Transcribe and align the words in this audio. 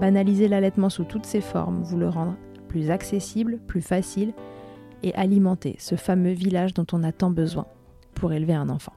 banaliser 0.00 0.48
l'allaitement 0.48 0.88
sous 0.88 1.04
toutes 1.04 1.26
ses 1.26 1.42
formes, 1.42 1.82
vous 1.82 1.98
le 1.98 2.08
rendre 2.08 2.36
plus 2.68 2.90
accessible, 2.90 3.58
plus 3.66 3.82
facile 3.82 4.32
et 5.02 5.14
alimenter 5.14 5.76
ce 5.78 5.94
fameux 5.94 6.32
village 6.32 6.72
dont 6.72 6.86
on 6.92 7.02
a 7.02 7.12
tant 7.12 7.30
besoin 7.30 7.66
pour 8.14 8.32
élever 8.32 8.54
un 8.54 8.70
enfant. 8.70 8.94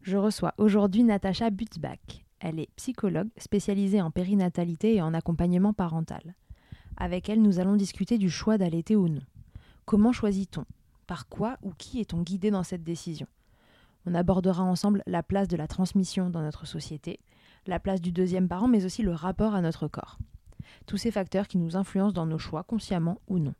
Je 0.00 0.16
reçois 0.16 0.54
aujourd'hui 0.56 1.04
Natacha 1.04 1.50
Butzbach. 1.50 2.24
Elle 2.40 2.58
est 2.58 2.70
psychologue 2.76 3.28
spécialisée 3.36 4.00
en 4.00 4.10
périnatalité 4.10 4.94
et 4.94 5.02
en 5.02 5.12
accompagnement 5.12 5.74
parental. 5.74 6.34
Avec 6.96 7.28
elle, 7.28 7.42
nous 7.42 7.60
allons 7.60 7.76
discuter 7.76 8.16
du 8.16 8.30
choix 8.30 8.56
d'allaiter 8.56 8.96
ou 8.96 9.08
non. 9.08 9.22
Comment 9.84 10.12
choisit-on? 10.12 10.64
Par 11.06 11.28
quoi 11.28 11.58
ou 11.62 11.72
qui 11.76 12.00
est-on 12.00 12.22
guidé 12.22 12.50
dans 12.50 12.62
cette 12.62 12.84
décision? 12.84 13.26
On 14.06 14.14
abordera 14.14 14.62
ensemble 14.62 15.02
la 15.06 15.22
place 15.22 15.48
de 15.48 15.56
la 15.58 15.66
transmission 15.66 16.30
dans 16.30 16.40
notre 16.40 16.66
société, 16.66 17.20
la 17.66 17.78
place 17.78 18.00
du 18.00 18.12
deuxième 18.12 18.48
parent, 18.48 18.68
mais 18.68 18.84
aussi 18.84 19.02
le 19.02 19.12
rapport 19.12 19.54
à 19.54 19.60
notre 19.60 19.88
corps. 19.88 20.18
Tous 20.86 20.96
ces 20.96 21.10
facteurs 21.10 21.48
qui 21.48 21.58
nous 21.58 21.76
influencent 21.76 22.14
dans 22.14 22.26
nos 22.26 22.38
choix, 22.38 22.62
consciemment 22.62 23.20
ou 23.28 23.38
non. 23.38 23.54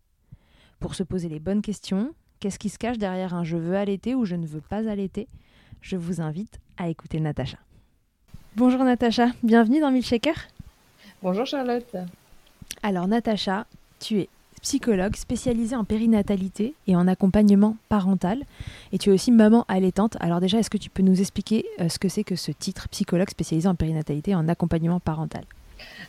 Pour 0.78 0.94
se 0.94 1.02
poser 1.02 1.28
les 1.28 1.40
bonnes 1.40 1.62
questions, 1.62 2.14
qu'est-ce 2.40 2.58
qui 2.58 2.68
se 2.68 2.78
cache 2.78 2.98
derrière 2.98 3.34
un 3.34 3.44
je 3.44 3.56
veux 3.56 3.76
allaiter 3.76 4.14
ou 4.14 4.24
je 4.24 4.36
ne 4.36 4.46
veux 4.46 4.62
pas 4.62 4.88
allaiter 4.88 5.28
Je 5.80 5.96
vous 5.96 6.20
invite 6.20 6.60
à 6.76 6.88
écouter 6.88 7.20
Natacha. 7.20 7.58
Bonjour 8.56 8.82
Natacha, 8.82 9.28
bienvenue 9.42 9.80
dans 9.80 9.90
Milkshaker. 9.90 10.34
Bonjour 11.22 11.46
Charlotte. 11.46 11.96
Alors 12.82 13.06
Natacha, 13.06 13.66
tu 13.98 14.20
es 14.20 14.28
psychologue 14.62 15.16
spécialisée 15.16 15.76
en 15.76 15.84
périnatalité 15.84 16.74
et 16.86 16.96
en 16.96 17.08
accompagnement 17.08 17.76
parental. 17.88 18.42
Et 18.92 18.98
tu 18.98 19.10
es 19.10 19.12
aussi 19.12 19.32
maman 19.32 19.64
allaitante. 19.68 20.16
Alors 20.20 20.40
déjà, 20.40 20.58
est-ce 20.58 20.70
que 20.70 20.78
tu 20.78 20.90
peux 20.90 21.02
nous 21.02 21.20
expliquer 21.20 21.64
euh, 21.80 21.88
ce 21.88 21.98
que 21.98 22.08
c'est 22.08 22.24
que 22.24 22.36
ce 22.36 22.52
titre 22.52 22.88
psychologue 22.88 23.30
spécialisé 23.30 23.68
en 23.68 23.74
périnatalité 23.74 24.32
et 24.32 24.34
en 24.34 24.48
accompagnement 24.48 25.00
parental? 25.00 25.44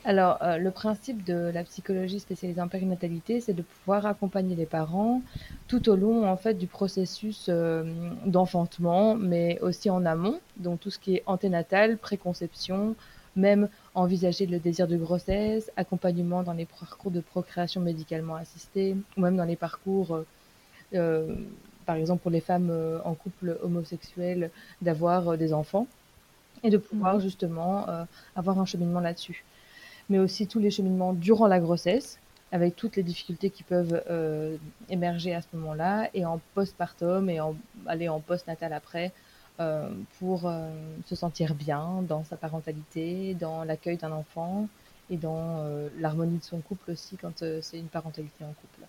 Alors, 0.03 0.37
euh, 0.41 0.57
le 0.57 0.71
principe 0.71 1.23
de 1.23 1.51
la 1.53 1.63
psychologie 1.63 2.19
spécialisée 2.19 2.61
en 2.61 2.67
périnatalité, 2.67 3.39
c'est 3.39 3.53
de 3.53 3.61
pouvoir 3.61 4.05
accompagner 4.05 4.55
les 4.55 4.65
parents 4.65 5.21
tout 5.67 5.89
au 5.89 5.95
long 5.95 6.27
en 6.27 6.37
fait 6.37 6.55
du 6.55 6.67
processus 6.67 7.47
euh, 7.49 7.83
d'enfantement, 8.25 9.15
mais 9.15 9.59
aussi 9.61 9.89
en 9.89 10.05
amont, 10.05 10.39
donc 10.57 10.79
tout 10.79 10.89
ce 10.89 10.99
qui 10.99 11.15
est 11.15 11.23
anténatal, 11.25 11.97
préconception, 11.97 12.95
même 13.35 13.69
envisager 13.93 14.45
le 14.45 14.59
désir 14.59 14.87
de 14.87 14.95
grossesse, 14.95 15.69
accompagnement 15.75 16.43
dans 16.43 16.53
les 16.53 16.65
parcours 16.65 17.11
de 17.11 17.19
procréation 17.19 17.81
médicalement 17.81 18.35
assistée, 18.35 18.95
ou 19.17 19.21
même 19.21 19.35
dans 19.35 19.43
les 19.43 19.57
parcours, 19.57 20.15
euh, 20.15 20.25
euh, 20.93 21.35
par 21.85 21.95
exemple 21.97 22.21
pour 22.21 22.31
les 22.31 22.39
femmes 22.39 22.69
euh, 22.71 22.99
en 23.03 23.13
couple 23.15 23.57
homosexuel, 23.63 24.49
d'avoir 24.81 25.37
des 25.37 25.53
enfants, 25.53 25.87
et 26.63 26.69
de 26.69 26.77
pouvoir 26.77 27.15
Mhm. 27.15 27.21
justement 27.21 27.87
avoir 28.35 28.59
un 28.59 28.65
cheminement 28.65 28.99
là-dessus. 28.99 29.43
Mais 30.09 30.19
aussi 30.19 30.45
tous 30.45 30.59
les 30.59 30.69
cheminements 30.69 31.13
durant 31.13 31.47
la 31.47 31.59
grossesse, 31.59 32.19
avec 32.51 32.75
toutes 32.75 32.97
les 32.97 33.03
difficultés 33.03 33.49
qui 33.49 33.63
peuvent 33.63 33.99
émerger 34.87 35.33
à 35.33 35.41
ce 35.41 35.47
moment-là, 35.53 36.09
et 36.13 36.23
en 36.23 36.39
postpartum, 36.53 37.31
et 37.31 37.41
en, 37.41 37.55
aller 37.87 38.09
en 38.09 38.19
postnatal 38.19 38.73
après, 38.73 39.11
euh, 39.61 39.89
pour 40.17 40.45
euh, 40.45 40.71
se 41.05 41.15
sentir 41.15 41.53
bien 41.53 42.01
dans 42.07 42.23
sa 42.23 42.35
parentalité, 42.35 43.35
dans 43.35 43.63
l'accueil 43.63 43.97
d'un 43.97 44.11
enfant 44.11 44.67
et 45.11 45.17
dans 45.17 45.59
euh, 45.59 45.87
l'harmonie 45.99 46.39
de 46.39 46.43
son 46.43 46.61
couple 46.61 46.91
aussi 46.91 47.15
quand 47.17 47.43
c'est 47.61 47.77
une 47.77 47.87
parentalité 47.87 48.43
en 48.43 48.53
couple. 48.53 48.87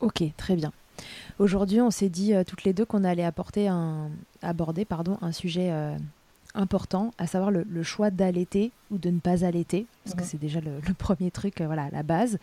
Ok, 0.00 0.22
très 0.36 0.56
bien. 0.56 0.72
Aujourd'hui, 1.38 1.80
on 1.82 1.90
s'est 1.90 2.08
dit 2.08 2.32
toutes 2.46 2.64
les 2.64 2.72
deux 2.72 2.86
qu'on 2.86 3.04
allait 3.04 3.24
apporter 3.24 3.68
un, 3.68 4.10
aborder 4.40 4.84
pardon, 4.84 5.18
un 5.20 5.32
sujet 5.32 5.72
important, 6.54 7.12
à 7.18 7.26
savoir 7.26 7.50
le, 7.50 7.82
choix 7.82 8.10
d'allaiter 8.10 8.72
ou 8.90 8.98
de 8.98 9.10
ne 9.10 9.20
pas 9.20 9.44
allaiter, 9.44 9.86
parce 10.04 10.16
que 10.16 10.22
mhm. 10.22 10.26
c'est 10.26 10.40
déjà 10.40 10.60
le, 10.60 10.80
premier 10.98 11.30
truc, 11.30 11.60
voilà, 11.60 11.88
la 11.90 12.02
base. 12.02 12.38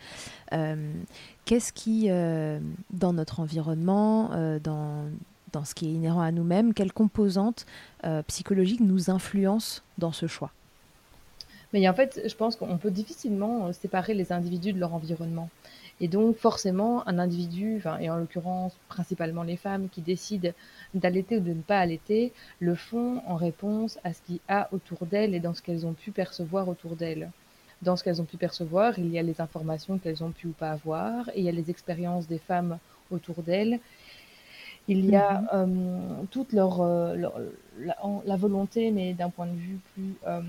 Qu'est-ce 1.44 1.72
qui, 1.72 2.08
dans 2.08 3.12
notre 3.12 3.40
environnement, 3.40 4.30
dans, 4.62 5.04
dans 5.56 5.64
ce 5.64 5.74
qui 5.74 5.86
est 5.86 5.92
inhérent 5.92 6.20
à 6.20 6.32
nous-mêmes, 6.32 6.74
quelles 6.74 6.92
composantes 6.92 7.64
psychologiques 8.26 8.80
nous 8.80 9.10
influencent 9.10 9.80
dans 9.96 10.12
ce 10.12 10.26
choix? 10.26 10.52
Mais 11.72 11.88
en 11.88 11.94
fait, 11.94 12.20
je 12.26 12.34
pense 12.34 12.56
qu'on 12.56 12.76
peut 12.76 12.90
difficilement 12.90 13.72
séparer 13.72 14.12
les 14.12 14.32
individus 14.32 14.74
de 14.74 14.78
leur 14.78 14.92
environnement. 14.92 15.48
Et 16.02 16.08
donc, 16.08 16.36
forcément, 16.36 17.08
un 17.08 17.18
individu, 17.18 17.82
et 18.00 18.10
en 18.10 18.16
l'occurrence 18.16 18.74
principalement 18.88 19.42
les 19.42 19.56
femmes 19.56 19.88
qui 19.88 20.02
décident 20.02 20.50
d'allaiter 20.92 21.38
ou 21.38 21.40
de 21.40 21.54
ne 21.54 21.62
pas 21.62 21.78
allaiter, 21.78 22.34
le 22.60 22.74
font 22.74 23.22
en 23.26 23.36
réponse 23.36 23.98
à 24.04 24.12
ce 24.12 24.20
qu'il 24.20 24.36
y 24.36 24.40
a 24.48 24.68
autour 24.72 25.06
d'elles 25.06 25.34
et 25.34 25.40
dans 25.40 25.54
ce 25.54 25.62
qu'elles 25.62 25.86
ont 25.86 25.94
pu 25.94 26.10
percevoir 26.10 26.68
autour 26.68 26.96
d'elles. 26.96 27.30
Dans 27.80 27.96
ce 27.96 28.04
qu'elles 28.04 28.20
ont 28.20 28.26
pu 28.26 28.36
percevoir, 28.36 28.98
il 28.98 29.08
y 29.08 29.18
a 29.18 29.22
les 29.22 29.40
informations 29.40 29.96
qu'elles 29.96 30.22
ont 30.22 30.32
pu 30.32 30.48
ou 30.48 30.52
pas 30.52 30.72
avoir, 30.72 31.30
et 31.30 31.38
il 31.38 31.44
y 31.44 31.48
a 31.48 31.52
les 31.52 31.70
expériences 31.70 32.26
des 32.28 32.38
femmes 32.38 32.78
autour 33.10 33.42
d'elles. 33.42 33.80
Il 34.88 35.04
y 35.06 35.16
a 35.16 35.40
mhm. 35.40 35.48
euh, 35.52 36.22
toute 36.30 36.52
leur, 36.52 36.80
euh, 36.80 37.16
la, 38.24 38.36
volonté, 38.36 38.90
mais 38.90 39.14
d'un 39.14 39.30
point 39.30 39.46
de 39.46 39.56
vue 39.56 39.78
plus 39.94 40.14
euh, 40.26 40.40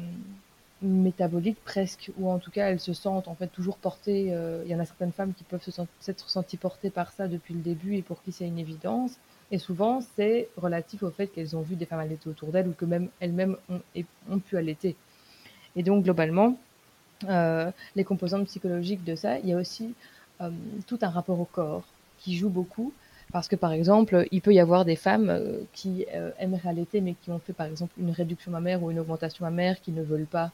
métabolique 0.82 1.58
presque, 1.64 2.12
ou 2.20 2.30
en 2.30 2.38
tout 2.38 2.52
cas 2.52 2.70
elles 2.70 2.80
se 2.80 2.94
sentent 2.94 3.28
en 3.28 3.36
fait 3.36 3.48
toujours 3.48 3.78
portées. 3.78 4.28
Euh, 4.30 4.62
il 4.66 4.72
y 4.72 4.76
en 4.76 4.80
a 4.80 4.86
certaines 4.86 5.12
femmes 5.12 5.34
qui 5.34 5.44
peuvent 5.44 5.64
se 5.64 5.72
s'être 6.00 6.30
senties 6.30 6.58
portées 6.58 6.92
par 6.92 7.12
ça 7.12 7.28
depuis 7.28 7.56
le 7.56 7.62
début 7.62 7.96
et 7.96 8.02
pour 8.02 8.22
qui 8.22 8.32
c'est 8.32 8.48
une 8.48 8.60
évidence. 8.60 9.18
Et 9.50 9.58
souvent 9.58 10.02
c'est 10.16 10.50
relatif 10.58 11.02
au 11.04 11.10
fait 11.10 11.28
qu'elles 11.28 11.56
ont 11.56 11.62
vu 11.62 11.76
des 11.76 11.86
femmes 11.86 12.00
allaiter 12.00 12.30
autour 12.30 12.50
d'elles 12.50 12.68
ou 12.68 12.74
que 12.74 12.86
même 12.86 13.10
elles-mêmes 13.20 13.58
ont, 13.70 13.82
ont, 14.30 14.40
pu 14.40 14.58
allaiter. 14.58 14.96
Et 15.76 15.84
donc 15.84 16.04
globalement, 16.04 16.58
les 17.28 18.04
composantes 18.04 18.46
psychologiques 18.46 19.04
de 19.04 19.16
ça, 19.16 19.40
il 19.40 19.48
y 19.48 19.54
a 19.54 19.58
aussi 19.58 19.94
tout 20.86 21.00
un 21.02 21.10
rapport 21.10 21.40
au 21.40 21.46
corps 21.46 21.84
qui 22.20 22.36
joue 22.36 22.50
beaucoup. 22.50 22.94
Parce 23.32 23.48
que 23.48 23.56
par 23.56 23.72
exemple, 23.74 24.26
il 24.32 24.42
peut 24.42 24.54
y 24.54 24.60
avoir 24.60 24.86
des 24.86 24.96
femmes 24.96 25.30
euh, 25.30 25.60
qui 25.74 26.06
euh, 26.14 26.32
aimeraient 26.40 26.70
allaiter 26.70 27.02
mais 27.02 27.14
qui 27.14 27.32
ont 27.32 27.40
fait 27.40 27.54
par 27.54 27.68
exemple 27.68 27.94
une 27.98 28.12
réduction 28.12 28.52
mammaire 28.52 28.82
ou 28.82 28.92
une 28.92 29.00
augmentation 29.00 29.46
mammaire, 29.46 29.82
qui 29.82 29.92
ne 29.92 30.02
veulent 30.02 30.26
pas 30.26 30.52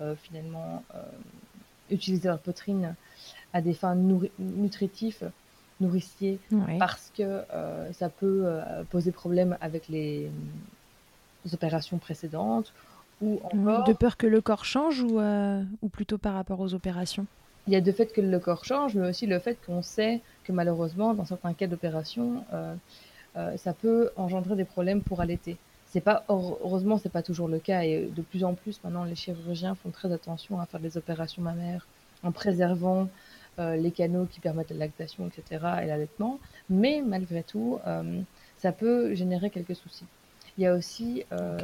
euh, 0.00 0.14
finalement 0.16 0.82
utiliser 1.90 2.28
leur 2.28 2.40
poitrine 2.40 2.94
à 3.52 3.60
des 3.60 3.72
fins 3.72 3.94
nutritives, 4.38 5.30
nourriciers, 5.80 6.40
parce 6.80 7.12
que 7.16 7.22
euh, 7.22 7.92
ça 7.92 8.08
peut 8.08 8.44
poser 8.90 9.12
problème 9.12 9.56
avec 9.60 9.88
les, 9.88 10.30
opérations 11.52 11.98
précédentes 11.98 12.72
ou 13.22 13.40
encore... 13.44 13.84
De 13.84 13.92
peur 13.92 14.16
que 14.16 14.26
le 14.26 14.40
corps 14.40 14.64
change 14.64 15.00
ou, 15.00 15.20
ou 15.20 15.88
plutôt 15.88 16.18
par 16.18 16.34
rapport 16.34 16.58
aux 16.58 16.74
opérations? 16.74 17.24
Il 17.68 17.72
y 17.72 17.76
a 17.76 17.80
de 17.80 17.92
fait 17.92 18.12
que 18.12 18.20
le 18.20 18.38
corps 18.40 18.64
change, 18.64 18.96
mais 18.96 19.08
aussi 19.08 19.26
le 19.26 19.38
fait 19.38 19.56
qu'on 19.64 19.82
sait 19.82 20.20
que 20.46 20.52
malheureusement, 20.52 21.14
dans 21.14 21.24
certains 21.24 21.52
cas 21.52 21.66
d'opération, 21.66 22.44
ça 23.56 23.72
peut 23.74 24.10
engendrer 24.16 24.56
des 24.56 24.64
problèmes 24.64 25.02
pour 25.02 25.20
allaiter. 25.20 25.56
C'est 25.86 26.00
pas 26.00 26.24
heureusement 26.28 26.98
c'est 26.98 27.12
pas 27.12 27.22
toujours 27.22 27.48
le 27.48 27.58
cas 27.58 27.82
et 27.82 28.06
de 28.06 28.22
plus 28.22 28.44
en 28.44 28.54
plus 28.54 28.82
maintenant 28.82 29.04
les 29.04 29.14
chirurgiens 29.14 29.74
font 29.74 29.90
très 29.90 30.12
attention 30.12 30.60
à 30.60 30.66
faire 30.66 30.80
des 30.80 30.96
opérations 30.96 31.42
mammaires 31.42 31.86
en 32.22 32.32
préservant 32.32 33.08
euh, 33.58 33.76
les 33.76 33.90
canaux 33.90 34.26
qui 34.26 34.40
permettent 34.40 34.70
la 34.70 34.76
lactation, 34.76 35.26
etc. 35.28 35.64
et 35.82 35.86
l'allaitement. 35.86 36.38
Mais 36.68 37.02
malgré 37.04 37.42
tout, 37.42 37.78
euh, 37.86 38.20
ça 38.58 38.70
peut 38.70 39.14
générer 39.14 39.48
quelques 39.48 39.74
soucis. 39.74 40.04
Il 40.58 40.64
y 40.64 40.66
a 40.66 40.74
aussi 40.74 41.24
euh, 41.32 41.58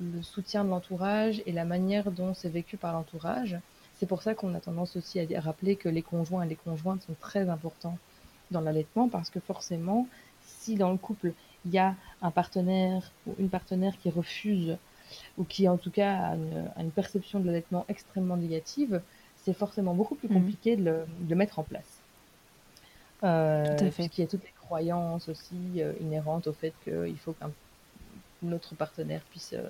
le 0.00 0.22
soutien 0.22 0.64
de 0.64 0.70
l'entourage 0.70 1.42
et 1.46 1.52
la 1.52 1.64
manière 1.64 2.12
dont 2.12 2.32
c'est 2.32 2.48
vécu 2.48 2.76
par 2.76 2.92
l'entourage. 2.92 3.58
C'est 3.98 4.06
pour 4.06 4.22
ça 4.22 4.34
qu'on 4.34 4.54
a 4.54 4.60
tendance 4.60 4.96
aussi 4.96 5.20
à 5.20 5.40
rappeler 5.40 5.76
que 5.76 5.88
les 5.88 6.02
conjoints 6.02 6.44
et 6.44 6.48
les 6.48 6.56
conjointes 6.56 7.02
sont 7.02 7.16
très 7.20 7.48
importants 7.48 7.98
dans 8.50 8.60
l'allaitement 8.60 9.08
parce 9.08 9.28
que 9.28 9.40
forcément, 9.40 10.06
si 10.42 10.76
dans 10.76 10.92
le 10.92 10.98
couple 10.98 11.32
il 11.64 11.72
y 11.72 11.78
a 11.78 11.94
un 12.22 12.30
partenaire 12.30 13.10
ou 13.26 13.34
une 13.38 13.48
partenaire 13.48 13.98
qui 13.98 14.10
refuse 14.10 14.76
ou 15.36 15.44
qui 15.44 15.68
en 15.68 15.76
tout 15.76 15.90
cas 15.90 16.34
a 16.76 16.80
une, 16.80 16.90
perception 16.90 17.40
de 17.40 17.46
l'allaitement 17.46 17.84
extrêmement 17.88 18.36
négative, 18.36 19.00
c'est 19.36 19.52
forcément 19.52 19.94
beaucoup 19.94 20.14
plus 20.14 20.28
mhm. 20.28 20.34
compliqué 20.34 20.76
de, 20.76 21.04
le, 21.28 21.34
mettre 21.34 21.58
en 21.58 21.62
place. 21.64 22.00
Euh, 23.24 23.76
Tout 23.76 23.84
à 23.84 23.90
fait. 23.90 24.18
Y 24.18 24.22
a 24.22 24.26
toutes 24.26 24.44
les 24.44 24.54
croyances 24.60 25.28
aussi 25.28 25.56
euh, 25.78 25.92
inhérentes 26.00 26.46
au 26.46 26.52
fait 26.52 26.72
qu'il 26.84 27.18
faut 27.18 27.32
qu'un 27.32 28.52
autre 28.52 28.74
partenaire 28.76 29.22
puisse 29.30 29.54
euh, 29.54 29.68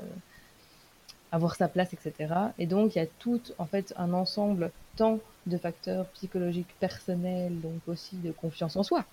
avoir 1.33 1.55
sa 1.55 1.69
place, 1.69 1.93
etc. 1.93 2.35
Et 2.59 2.67
donc 2.67 2.95
il 2.95 2.99
y 2.99 3.03
a 3.03 3.07
tout 3.19 3.41
en 3.59 3.67
fait 3.67 3.93
un 3.97 4.13
ensemble 4.13 4.71
tant 4.97 5.21
de 5.47 5.57
facteurs 5.57 6.07
psychologiques 6.09 6.75
personnels, 6.81 7.61
donc 7.61 7.81
aussi 7.87 8.17
de 8.17 8.33
confiance 8.33 8.77
en 8.77 8.83
soi, 8.83 9.05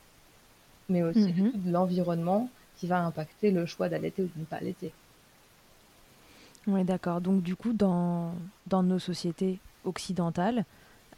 mais 0.90 1.04
aussi 1.04 1.34
mhm. 1.34 1.52
de 1.54 1.72
l'environnement 1.72 2.50
qui 2.78 2.88
va 2.88 3.00
impacter 3.00 3.52
le 3.52 3.66
choix 3.66 3.90
d'allaiter 3.90 4.24
ou 4.24 4.26
de 4.28 4.40
ne 4.40 4.46
pas 4.46 4.58
allaiter. 4.58 4.92
Oui, 6.68 6.84
d'accord. 6.84 7.22
Donc 7.22 7.44
du 7.44 7.56
coup, 7.56 7.74
dans, 7.74 8.34
dans 8.68 8.84
nos 8.84 9.00
sociétés 9.00 9.60
occidentales, 9.84 10.66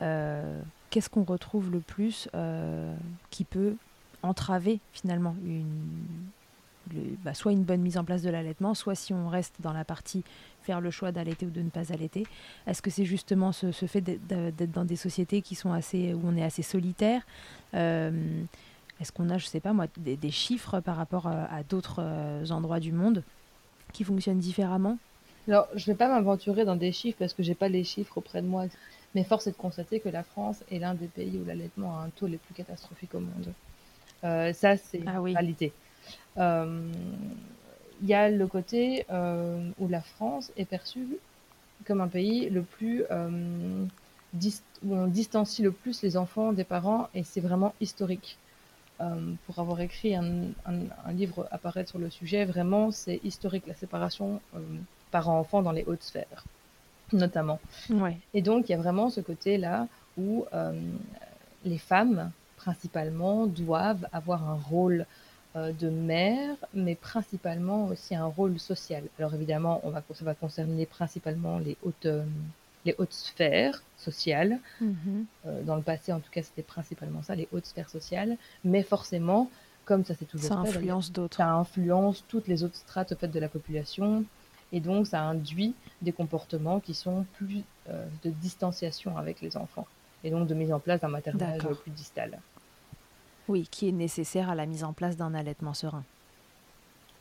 euh, 0.02 0.62
qu'est-ce 0.90 1.10
qu'on 1.10 1.24
retrouve 1.24 1.72
le 1.72 1.80
plus 1.80 2.30
euh, 2.36 2.94
qui 3.30 3.44
peut 3.44 3.76
entraver 4.24 4.80
finalement 4.94 5.36
une, 5.46 5.66
bah, 7.24 7.34
soit 7.34 7.52
une 7.52 7.64
bonne 7.64 7.82
mise 7.82 7.98
en 7.98 8.04
place 8.04 8.22
de 8.22 8.30
l'allaitement, 8.30 8.74
soit 8.74 8.96
si 8.96 9.14
on 9.14 9.30
reste 9.30 9.56
dans 9.60 9.74
la 9.74 9.86
partie 9.86 10.24
faire 10.62 10.82
le 10.82 10.92
choix 10.92 11.12
d'allaiter 11.12 11.46
ou 11.46 11.50
de 11.50 11.62
ne 11.62 11.70
pas 11.70 11.94
allaiter. 11.94 12.26
Est-ce 12.66 12.82
que 12.82 12.90
c'est 12.90 13.06
justement 13.06 13.52
ce, 13.52 13.72
fait 13.72 14.02
d'être 14.02 14.72
dans 14.72 14.86
des 14.86 14.96
sociétés 14.96 15.42
qui 15.42 15.56
sont 15.56 15.72
assez, 15.72 16.14
où 16.14 16.22
on 16.26 16.36
est 16.36 16.44
assez 16.44 16.64
solitaire 16.64 17.22
euh, 17.74 18.12
est-ce 19.00 19.12
qu'on 19.12 19.30
a, 19.30 19.38
je 19.38 19.46
sais 19.46 19.60
pas 19.60 19.74
moi, 19.74 19.86
des, 19.98 20.32
chiffres 20.32 20.80
par 20.80 20.96
rapport 20.96 21.28
euh, 21.28 21.46
à, 21.52 21.64
d'autres 21.64 22.02
euh, 22.02 22.46
endroits 22.50 22.80
du 22.80 22.92
monde 22.92 23.24
qui 23.94 24.04
fonctionnent 24.04 24.40
différemment? 24.40 24.98
Alors, 25.48 25.68
je 25.76 25.90
ne 25.90 25.94
vais 25.94 25.98
pas 25.98 26.08
m'aventurer 26.08 26.66
dans 26.66 26.76
des 26.76 26.92
chiffres 26.92 27.18
parce 27.20 27.34
que 27.34 27.44
j'ai 27.44 27.56
pas 27.56 27.70
les 27.70 27.84
chiffres 27.84 28.18
auprès 28.18 28.42
de 28.42 28.48
moi, 28.48 28.66
mais 29.16 29.24
force 29.24 29.48
est 29.48 29.52
de 29.52 29.56
constater 29.56 30.00
que 30.00 30.10
la 30.10 30.24
France 30.24 30.64
est 30.72 30.80
l'un 30.80 30.96
des 30.96 31.08
pays 31.08 31.40
où 31.42 31.46
l'allaitement 31.46 31.98
a 31.98 32.04
un 32.04 32.10
taux 32.10 32.28
les 32.28 32.38
plus 32.38 32.54
catastrophiques 32.54 33.14
au 33.14 33.20
monde. 33.20 33.54
Euh, 34.24 34.52
ça, 34.54 34.78
c'est 34.78 35.02
ah, 35.06 35.22
oui. 35.22 35.34
réalité. 35.34 35.72
Il 36.38 38.08
y 38.08 38.14
a 38.14 38.30
le 38.30 38.48
côté 38.48 39.06
où 39.80 39.88
la 39.88 40.02
France 40.02 40.52
est 40.58 40.66
perçue 40.66 41.18
comme 41.86 42.02
un 42.02 42.08
pays 42.08 42.50
le 42.50 42.62
plus 42.62 43.04
où 44.86 44.96
on 44.96 45.08
distancie 45.08 45.62
le 45.62 45.72
plus 45.72 46.02
les 46.04 46.18
enfants 46.18 46.54
des 46.54 46.64
parents 46.64 47.10
et 47.16 47.24
c'est 47.24 47.42
vraiment 47.42 47.74
historique. 47.82 48.38
Euh, 49.00 49.34
pour 49.46 49.60
avoir 49.60 49.80
écrit 49.80 50.16
un, 50.16 50.48
un, 50.66 51.12
livre 51.12 51.48
apparaître 51.52 51.92
sur 51.92 52.00
le 52.00 52.10
sujet. 52.10 52.46
Vraiment, 52.46 52.90
c'est 52.90 53.20
historique 53.24 53.68
la 53.68 53.76
séparation 53.76 54.42
euh, 54.56 54.60
parents-enfants 55.12 55.62
dans 55.62 55.72
les 55.72 55.84
hautes 55.84 56.02
sphères, 56.02 56.46
notamment. 57.14 57.60
Ouais. 57.92 58.18
Et 58.34 58.42
donc, 58.42 58.68
il 58.68 58.72
y 58.72 58.76
a 58.76 58.80
vraiment 58.80 59.12
ce 59.12 59.22
côté-là 59.22 59.88
où 60.18 60.46
euh, 60.52 60.74
les 61.64 61.78
femmes, 61.78 62.32
principalement, 62.56 63.46
doivent 63.46 64.08
avoir 64.12 64.50
un 64.50 64.56
rôle 64.56 65.06
de 65.56 65.90
mère, 65.90 66.56
mais 66.74 66.96
principalement 66.96 67.88
aussi 67.88 68.14
un 68.14 68.26
rôle 68.26 68.60
social. 68.60 69.04
Alors 69.18 69.34
évidemment, 69.34 69.82
on 69.84 69.90
va, 69.90 70.04
ça 70.14 70.24
va 70.24 70.36
concerner 70.36 70.86
principalement 70.86 71.58
les 71.58 71.78
hautes 71.84 72.08
les 72.88 72.96
hautes 72.98 73.14
sphères 73.14 73.84
sociales. 73.98 74.60
Mhm. 74.82 75.26
Euh, 75.46 75.64
dans 75.64 75.76
le 75.76 75.84
passé, 75.84 76.12
en 76.12 76.20
tout 76.20 76.32
cas, 76.32 76.42
c'était 76.42 76.64
principalement 76.64 77.22
ça, 77.22 77.36
les 77.36 77.48
hautes 77.52 77.66
sphères 77.66 77.90
sociales. 77.90 78.38
Mais 78.64 78.82
forcément, 78.82 79.52
comme 79.86 80.04
ça 80.04 80.14
c'est 80.18 80.26
toujours 80.26 80.48
ça 80.48 80.56
influence 80.56 81.12
d'autres. 81.12 81.38
Ça 81.38 81.52
influence 81.52 82.24
toutes 82.28 82.48
les 82.48 82.64
autres 82.64 82.78
strates 82.78 83.14
fait, 83.16 83.28
de 83.28 83.40
la 83.40 83.50
population. 83.50 84.26
Et 84.74 84.80
donc, 84.80 85.08
ça 85.08 85.22
induit 85.22 85.76
des 86.02 86.12
comportements 86.12 86.80
qui 86.80 86.94
sont 86.94 87.26
plus 87.34 87.64
euh, 87.90 88.06
de 88.24 88.30
distanciation 88.30 89.18
avec 89.18 89.42
les 89.42 89.56
enfants. 89.56 89.88
Et 90.24 90.30
donc, 90.30 90.48
de 90.48 90.54
mise 90.54 90.74
en 90.74 90.80
place 90.80 91.02
d'un 91.02 91.08
maternage 91.08 91.62
plus 91.84 91.92
distal. 91.92 92.40
Oui, 93.48 93.68
qui 93.70 93.90
est 93.90 93.94
nécessaire 93.94 94.50
à 94.50 94.56
la 94.56 94.66
mise 94.66 94.84
en 94.84 94.94
place 94.94 95.18
d'un 95.18 95.34
allaitement 95.34 95.74
serein. 95.74 96.04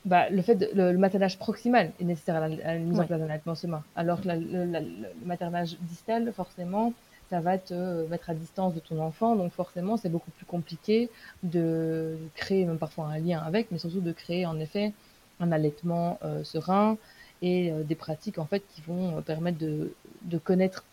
Bah, 0.04 0.30
le 0.30 0.40
fait 0.40 0.54
de, 0.54 0.70
le, 0.72 0.96
maternage 0.98 1.38
proximal 1.38 1.92
est 2.00 2.04
nécessaire 2.04 2.36
à 2.36 2.48
la, 2.48 2.78
mise 2.78 3.00
en 3.00 3.06
place 3.06 3.18
d'un 3.18 3.28
allaitement 3.28 3.54
serein. 3.54 3.82
Alors 3.96 4.20
que 4.20 4.28
le, 4.28 4.80
maternage 5.24 5.76
distal, 5.82 6.32
forcément, 6.32 6.92
ça 7.28 7.40
va 7.40 7.58
te 7.58 8.06
mettre 8.08 8.30
à 8.30 8.34
distance 8.34 8.72
de 8.74 8.80
ton 8.80 9.00
enfant, 9.00 9.34
donc 9.34 9.52
forcément, 9.52 9.96
c'est 9.96 10.08
beaucoup 10.08 10.30
plus 10.30 10.46
compliqué 10.46 11.10
de 11.42 12.16
créer 12.36 12.64
même 12.64 12.78
parfois 12.78 13.06
un 13.06 13.18
lien 13.18 13.40
avec, 13.44 13.72
mais 13.72 13.78
surtout 13.78 14.00
de 14.00 14.12
créer 14.12 14.46
en 14.46 14.60
effet 14.60 14.92
un 15.40 15.50
allaitement 15.50 16.18
euh, 16.24 16.44
serein 16.44 16.96
et 17.42 17.72
euh, 17.72 17.82
des 17.82 17.96
pratiques 17.96 18.38
en 18.38 18.46
fait 18.46 18.62
qui 18.74 18.80
vont 18.82 19.20
permettre 19.22 19.58
de, 19.58 19.92
de 20.22 20.38
connaître 20.38 20.84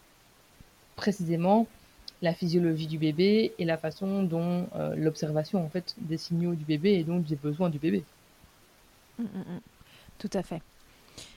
précisément 0.95 1.67
la 2.24 2.34
physiologie 2.34 2.88
du 2.88 2.98
bébé 2.98 3.53
et 3.60 3.65
la 3.65 3.77
façon 3.77 4.24
dont 4.24 4.68
euh, 4.75 4.96
l'observation 4.96 5.63
en 5.63 5.70
fait 5.70 5.94
des 6.00 6.18
signaux 6.18 6.56
du 6.56 6.65
bébé 6.65 6.94
et 6.94 7.03
donc 7.03 7.25
des 7.25 7.36
besoins 7.36 7.70
du 7.70 7.77
bébé. 7.77 8.03
Mm, 9.20 9.24
mm, 9.24 9.39
mm. 9.39 9.60
Tout 10.18 10.30
à 10.34 10.42
fait. 10.42 10.62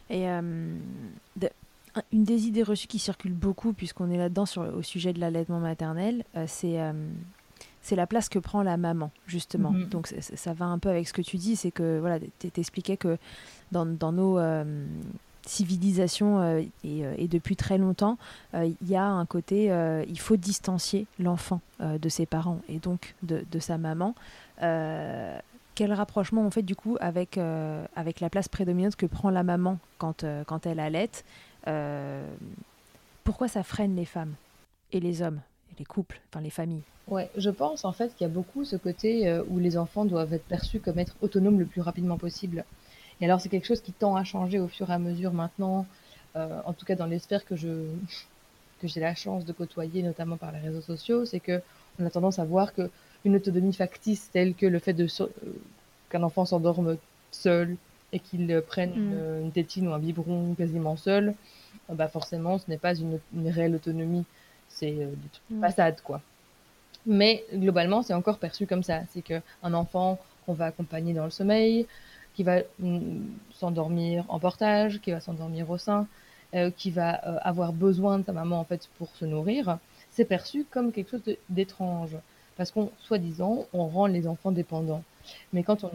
Et 0.09 0.25
une 0.27 0.79
des 2.13 2.47
idées 2.47 2.63
reçues 2.63 2.87
qui 2.87 3.01
circule 3.01 3.33
beaucoup, 3.33 3.73
puisqu'on 3.73 4.11
est 4.11 4.17
là-dedans 4.17 4.45
au 4.77 4.83
sujet 4.83 5.13
de 5.13 5.19
l'allaitement 5.19 5.59
maternel, 5.59 6.25
c'est 6.47 6.79
c'est 7.87 7.95
la 7.95 8.09
place 8.09 8.29
que 8.29 8.41
prend 8.41 8.65
la 8.65 8.77
maman, 8.77 9.13
justement. 9.29 9.71
Mhm. 9.71 9.89
Donc 9.91 10.09
ça 10.09 10.53
va 10.53 10.65
un 10.65 10.81
peu 10.81 10.89
avec 10.89 11.07
ce 11.07 11.13
que 11.13 11.23
tu 11.23 11.37
dis, 11.37 11.55
c'est 11.55 11.71
que 11.71 12.01
voilà, 12.01 12.19
t'expliquais 12.53 12.97
que 12.97 13.17
dans, 13.71 13.87
dans 13.87 14.11
nos 14.11 14.39
euh, 14.39 14.65
civilisations 15.49 16.41
euh, 16.41 16.63
euh, 16.85 17.15
et, 17.17 17.29
depuis 17.29 17.57
très 17.57 17.79
longtemps, 17.79 18.19
il 18.55 18.89
y 18.89 18.97
a 18.97 19.05
un 19.05 19.27
côté, 19.27 19.67
il 20.09 20.19
faut 20.19 20.37
distancier 20.37 21.07
l'enfant 21.19 21.61
de 21.81 22.09
ses 22.09 22.27
parents 22.27 22.61
et 22.69 22.79
donc 22.79 23.15
de, 23.23 23.59
sa 23.59 23.79
maman. 23.79 24.15
quel 24.59 25.93
rapprochement 25.93 26.43
on 26.43 26.51
fait 26.51 26.63
du 26.63 26.75
coup 26.75 26.97
avec, 27.01 27.39
avec 27.95 28.21
la 28.21 28.31
place 28.31 28.49
prédominante 28.49 28.97
que 28.97 29.07
prend 29.07 29.31
la 29.31 29.43
maman 29.43 29.79
quand, 29.99 30.25
quand 30.47 30.67
elle 30.67 30.81
allait 30.81 31.11
Pourquoi 33.25 33.49
ça 33.49 33.63
freine 33.63 33.95
les 33.95 34.07
femmes 34.07 34.35
et 34.93 35.01
les 35.01 35.21
hommes, 35.21 35.41
et 35.73 35.75
les 35.79 35.85
couples, 35.85 36.21
enfin 36.31 36.41
les 36.41 36.51
familles? 36.51 36.85
Ouais, 37.09 37.31
je 37.37 37.51
pense 37.51 37.85
en 37.85 37.93
fait 37.93 38.15
qu'il 38.17 38.27
y 38.27 38.31
a 38.31 38.33
beaucoup 38.33 38.65
ce 38.65 38.75
côté 38.75 39.29
euh, 39.29 39.45
où 39.49 39.59
les 39.59 39.79
enfants 39.79 40.05
doivent 40.05 40.33
être 40.33 40.45
perçus 40.45 40.81
comme 40.81 40.99
être 40.99 41.15
autonomes 41.21 41.59
le 41.59 41.67
plus 41.67 41.81
rapidement 41.81 42.19
possible. 42.19 42.65
Et 43.21 43.25
alors 43.25 43.41
c'est 43.41 43.49
quelque 43.49 43.67
chose 43.67 43.81
qui 43.81 43.93
tend 43.93 44.17
à 44.17 44.25
changer 44.25 44.59
au 44.59 44.69
fur 44.69 44.91
et 44.91 44.93
à 44.93 44.99
mesure 44.99 45.33
maintenant, 45.33 45.87
euh, 46.37 46.61
en 46.65 46.73
tout 46.73 46.85
cas 46.85 46.95
dans 46.95 47.07
les 47.07 47.19
sphères 47.19 47.45
que 47.45 47.57
je 47.57 47.87
que 48.81 48.89
j'ai 48.89 49.01
la 49.01 49.15
chance 49.15 49.47
de 49.47 49.53
côtoyer, 49.53 50.03
notamment 50.03 50.37
par 50.37 50.53
les 50.53 50.59
réseaux 50.59 50.83
sociaux, 50.83 51.25
c'est 51.25 51.41
que 51.41 51.63
on 51.99 52.05
a 52.05 52.11
tendance 52.11 52.39
à 52.39 52.45
voir 52.45 52.75
que 52.75 52.91
une 53.25 53.37
autonomie 53.37 53.73
factice 53.73 54.31
telle 54.31 54.55
que 54.55 54.67
le 54.67 54.79
fait 54.79 54.93
de 54.93 55.07
euh, 55.21 55.27
qu'un 56.11 56.23
enfant 56.23 56.45
s'endorme 56.45 56.99
seul 57.31 57.77
et 58.13 58.19
qu'il 58.21 58.63
prenne 58.67 58.91
mm. 58.91 59.45
une, 59.45 59.51
tétine 59.51 59.89
ou 59.89 59.93
un 59.93 59.99
biberon 59.99 60.55
quasiment 60.55 60.97
seul, 60.97 61.35
bah 61.89 62.09
forcément 62.09 62.59
ce 62.59 62.65
n'est 62.69 62.79
pas 62.79 62.95
une, 62.95 63.19
une, 63.35 63.49
réelle 63.49 63.75
autonomie, 63.75 64.25
c'est 64.69 64.93
des 64.93 65.29
trucs 65.33 65.61
façade 65.61 66.01
quoi. 66.03 66.21
Mais 67.07 67.45
globalement, 67.55 68.03
c'est 68.03 68.15
encore 68.15 68.39
perçu 68.39 68.67
comme 68.67 68.83
ça. 68.83 69.03
C'est 69.13 69.23
qu'un 69.23 69.43
enfant 69.63 70.19
qu'on 70.45 70.55
va 70.55 70.67
accompagner 70.67 71.15
dans 71.15 71.25
le 71.25 71.31
sommeil, 71.31 71.87
qui 72.37 72.43
va 72.43 72.61
mm, 72.79 73.23
s'endormir 73.55 74.25
en 74.29 74.39
portage, 74.39 75.01
qui 75.01 75.11
va 75.11 75.21
s'endormir 75.21 75.69
au 75.71 75.79
sein, 75.79 76.07
euh, 76.55 76.71
qui 76.71 76.91
va 76.91 77.27
euh, 77.27 77.39
avoir 77.43 77.73
besoin 77.73 78.19
de 78.19 78.25
sa 78.25 78.33
maman 78.33 78.61
en 78.61 78.65
fait 78.65 78.89
pour 78.99 79.09
se 79.17 79.25
nourrir, 79.25 79.79
c'est 80.11 80.27
perçu 80.27 80.65
comme 80.71 80.93
quelque 80.93 81.11
chose 81.11 81.37
d'étrange. 81.49 82.17
Parce 82.57 82.71
qu'on, 82.71 82.91
soi-disant, 83.01 83.67
on 83.73 83.87
rend 83.87 84.07
les 84.07 84.27
enfants 84.27 84.53
dépendants. 84.53 85.03
Mais 85.53 85.63
quand 85.63 85.85
on, 85.85 85.91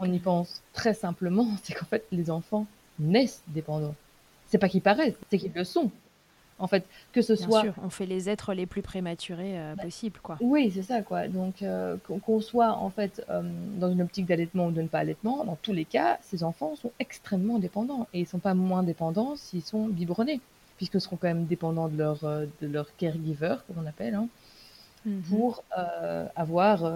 on 0.00 0.12
y 0.12 0.18
pense 0.18 0.62
très 0.72 0.94
simplement, 0.94 1.48
c'est 1.62 1.74
qu'en 1.74 1.86
fait, 1.86 2.04
les 2.12 2.30
enfants 2.30 2.66
naissent 2.98 3.42
dépendants. 3.48 3.94
C'est 4.46 4.58
pas 4.58 4.68
qu'ils 4.68 4.82
paraissent, 4.82 5.18
c'est 5.30 5.38
qu'ils 5.38 5.52
le 5.52 5.64
sont. 5.64 5.90
En 6.58 6.66
fait, 6.68 6.86
que 7.12 7.20
ce 7.20 7.34
Bien 7.34 7.46
soit. 7.46 7.60
Sûr, 7.62 7.74
on 7.84 7.90
fait 7.90 8.06
les 8.06 8.30
êtres 8.30 8.54
les 8.54 8.64
plus 8.64 8.80
prématurés 8.80 9.58
euh, 9.58 9.74
bah, 9.74 9.82
possibles, 9.82 10.18
quoi. 10.22 10.38
Oui, 10.40 10.70
c'est 10.74 10.82
ça, 10.82 11.02
quoi. 11.02 11.28
Donc, 11.28 11.62
euh, 11.62 11.96
qu'on 12.22 12.40
soit 12.40 12.72
en 12.72 12.88
fait 12.88 13.22
euh, 13.28 13.42
dans 13.78 13.90
une 13.90 14.00
optique 14.00 14.24
d'allaitement 14.24 14.66
ou 14.66 14.70
de 14.70 14.80
ne 14.80 14.88
pas 14.88 15.00
allaitement, 15.00 15.44
dans 15.44 15.56
tous 15.56 15.74
les 15.74 15.84
cas, 15.84 16.18
ces 16.22 16.42
enfants 16.44 16.74
sont 16.76 16.92
extrêmement 16.98 17.58
dépendants 17.58 18.06
et 18.14 18.20
ils 18.20 18.26
sont 18.26 18.38
pas 18.38 18.54
moins 18.54 18.82
dépendants 18.82 19.36
s'ils 19.36 19.62
sont 19.62 19.86
biberonnés, 19.86 20.40
puisque 20.78 20.98
seront 20.98 21.16
quand 21.16 21.28
même 21.28 21.44
dépendants 21.44 21.88
de 21.88 21.98
leur 21.98 22.20
de 22.22 22.66
leur 22.66 22.94
caregiver, 22.96 23.56
comme 23.66 23.84
on 23.84 23.86
appelle, 23.86 24.14
hein, 24.14 24.28
mhm. 25.04 25.22
pour 25.22 25.62
avoir 26.36 26.90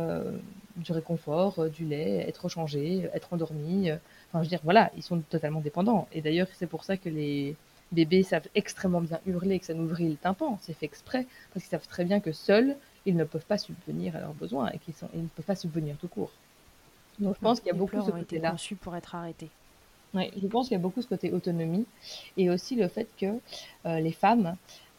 du 0.77 0.93
réconfort, 0.93 1.69
du 1.69 1.85
lait, 1.85 2.25
être 2.27 2.49
changé, 2.49 3.11
être 3.13 3.35
endormi. 3.35 3.91
Enfin, 3.91 4.39
je 4.39 4.39
veux 4.39 4.49
dire, 4.49 4.61
voilà, 4.65 4.91
ils 4.97 5.03
sont 5.03 5.21
totalement 5.21 5.61
dépendants. 5.61 6.09
Et 6.13 6.23
d'ailleurs, 6.23 6.47
c'est 6.55 6.67
pour 6.67 6.85
ça 6.85 6.97
que 6.97 7.11
les 7.11 7.57
bébés 7.93 8.23
savent 8.23 8.49
extrêmement 8.55 9.01
bien 9.01 9.21
hurler 9.27 9.57
et 9.57 9.61
que 9.61 9.67
ça 9.67 9.75
nous 9.75 9.87
vrille 9.87 10.11
le 10.11 10.17
tympan. 10.17 10.59
C'est 10.63 10.73
fait 10.73 10.87
exprès 10.87 11.27
parce 11.53 11.65
qu'ils 11.65 11.71
savent 11.71 11.89
très 11.89 12.05
bien 12.05 12.21
que 12.21 12.33
seuls, 12.33 12.77
ils 13.07 13.17
ne 13.17 13.25
peuvent 13.25 13.45
pas 13.45 13.59
subvenir 13.59 14.17
à 14.17 14.21
leurs 14.21 14.35
besoins 14.35 14.71
et 14.71 14.79
qu'ils 14.79 14.95
ne 15.15 15.29
peuvent 15.29 15.45
pas 15.45 15.57
subvenir 15.57 15.97
tout 15.97 16.09
court. 16.09 16.31
Donc 17.19 17.37
je 17.37 17.41
pense 17.41 17.61
qu'il 17.61 17.69
y 17.69 17.75
a 17.75 17.79
beaucoup 17.79 18.01
ce 18.01 18.11
côté-là. 18.11 18.57
pour 18.81 18.97
être 18.97 19.15
arrêtés. 19.15 19.51
Oui, 20.15 20.31
je 20.41 20.47
pense 20.49 20.69
qu'il 20.69 20.77
y 20.77 20.81
a 20.81 20.83
beaucoup 20.83 21.03
ce 21.03 21.07
côté 21.07 21.33
autonomie 21.33 21.87
et 22.37 22.51
aussi 22.51 22.75
le 22.75 22.89
fait 22.89 23.09
que 23.19 23.39
euh, 23.87 24.01
les 24.01 24.13
femmes, 24.13 24.57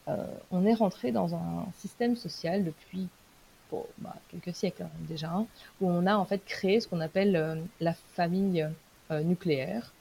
euh, 0.08 0.26
on 0.50 0.64
est 0.64 0.74
rentré 0.74 1.12
dans 1.12 1.34
un 1.34 1.66
système 1.78 2.16
social 2.16 2.64
depuis 2.64 3.08
bah, 3.98 4.14
quelques 4.28 4.54
siècles 4.54 4.82
hein, 4.82 4.90
déjà, 5.08 5.30
hein, 5.30 5.46
où 5.80 5.88
on 5.88 6.06
a 6.06 6.14
en 6.14 6.24
fait 6.26 6.44
créé 6.44 6.80
ce 6.80 6.88
qu'on 6.88 7.00
appelle 7.00 7.36
euh, 7.36 7.56
la 7.80 7.94
famille 7.94 8.66
nucléaire, 9.10 9.92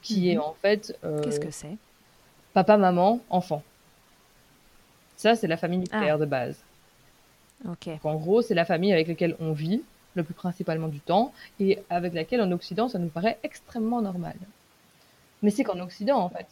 qui 0.00 0.30
est 0.30 0.36
mhm. 0.36 0.42
en 0.42 0.54
fait. 0.54 0.96
Qu'est-ce 1.24 1.40
que 1.40 1.50
c'est? 1.50 1.76
Papa, 2.52 2.76
maman, 2.76 3.20
enfant. 3.30 3.62
Ça, 5.16 5.36
c'est 5.36 5.46
la 5.46 5.56
famille 5.56 5.78
nucléaire 5.80 6.16
ah. 6.16 6.18
de 6.18 6.26
base. 6.26 6.62
Ok. 7.68 7.88
en 8.02 8.16
gros, 8.16 8.42
c'est 8.42 8.54
la 8.54 8.64
famille 8.64 8.92
avec 8.92 9.06
laquelle 9.06 9.36
on 9.38 9.52
vit 9.52 9.82
le 10.14 10.24
plus 10.24 10.34
principalement 10.34 10.88
du 10.88 10.98
temps 10.98 11.32
et 11.60 11.78
avec 11.90 12.12
laquelle 12.12 12.42
en 12.42 12.50
Occident, 12.50 12.88
ça 12.88 12.98
nous 12.98 13.08
paraît 13.08 13.38
extrêmement 13.44 14.02
normal. 14.02 14.34
Mais 15.42 15.50
c'est 15.50 15.64
qu'en 15.64 15.78
Occident, 15.80 16.18
en 16.18 16.28
fait, 16.28 16.46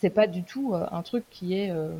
c'est 0.00 0.10
pas 0.10 0.26
du 0.26 0.42
tout 0.42 0.74
euh, 0.74 0.86
un 0.90 1.02
truc 1.02 1.24
qui 1.30 1.54
est 1.54 1.70
euh, 1.70 1.90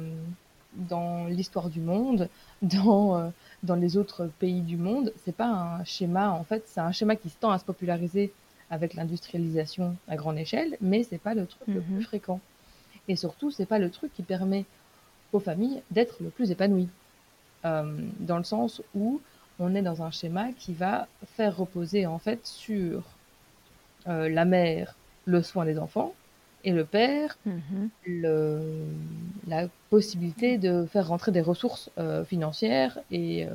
dans 0.75 1.27
l'histoire 1.27 1.69
du 1.69 1.81
monde, 1.81 2.29
dans, 2.63 3.17
euh, 3.17 3.29
dans 3.63 3.77
les 3.77 3.97
autres 3.97 4.31
pays 4.39 4.63
du 4.63 4.77
monde. 4.77 5.13
C'est 5.25 5.37
pas 5.37 5.49
un 5.49 5.85
schéma, 5.85 6.31
en 6.31 6.45
fait, 6.45 6.63
c'est 6.67 6.81
un 6.81 6.93
schéma 6.93 7.17
qui 7.17 7.29
se 7.29 7.37
tend 7.39 7.51
à 7.51 7.59
se 7.59 7.65
populariser 7.65 8.33
avec 8.71 8.95
l'industrialisation 8.95 9.97
à 10.09 10.17
grande 10.17 10.39
échelle, 10.39 10.77
mais 10.81 11.03
c'est 11.03 11.19
pas 11.19 11.35
le 11.35 11.47
truc 11.47 11.67
le 11.67 11.81
plus 11.81 11.95
mhm. 11.95 12.03
fréquent. 12.03 12.41
Et 13.11 13.17
surtout, 13.17 13.51
c'est 13.51 13.67
pas 13.67 13.81
le 13.81 13.91
truc 13.91 14.15
qui 14.15 14.23
permet 14.23 14.65
aux 15.33 15.41
familles 15.41 15.83
d'être 15.91 16.23
le 16.23 16.31
plus 16.31 16.53
épanouies. 16.53 16.89
Euh, 17.65 18.07
dans 18.21 18.39
le 18.39 18.45
sens 18.45 18.83
où 18.95 19.21
on 19.59 19.75
est 19.75 19.83
dans 19.83 20.05
un 20.05 20.13
schéma 20.13 20.53
qui 20.57 20.73
va 20.73 21.09
faire 21.37 21.57
reposer 21.57 22.07
en 22.07 22.21
fait 22.21 22.47
sur 22.47 23.03
euh, 24.07 24.29
la 24.29 24.45
mère 24.45 24.95
le 25.25 25.43
soin 25.43 25.65
des 25.65 25.77
enfants 25.79 26.15
et 26.63 26.73
le 26.73 26.85
père 26.85 27.37
le, 28.07 28.61
la 29.49 29.67
possibilité 29.91 30.57
de 30.57 30.87
faire 30.87 31.09
rentrer 31.09 31.33
des 31.33 31.41
ressources 31.41 31.91
euh, 31.99 32.25
financières 32.25 33.01
et 33.11 33.47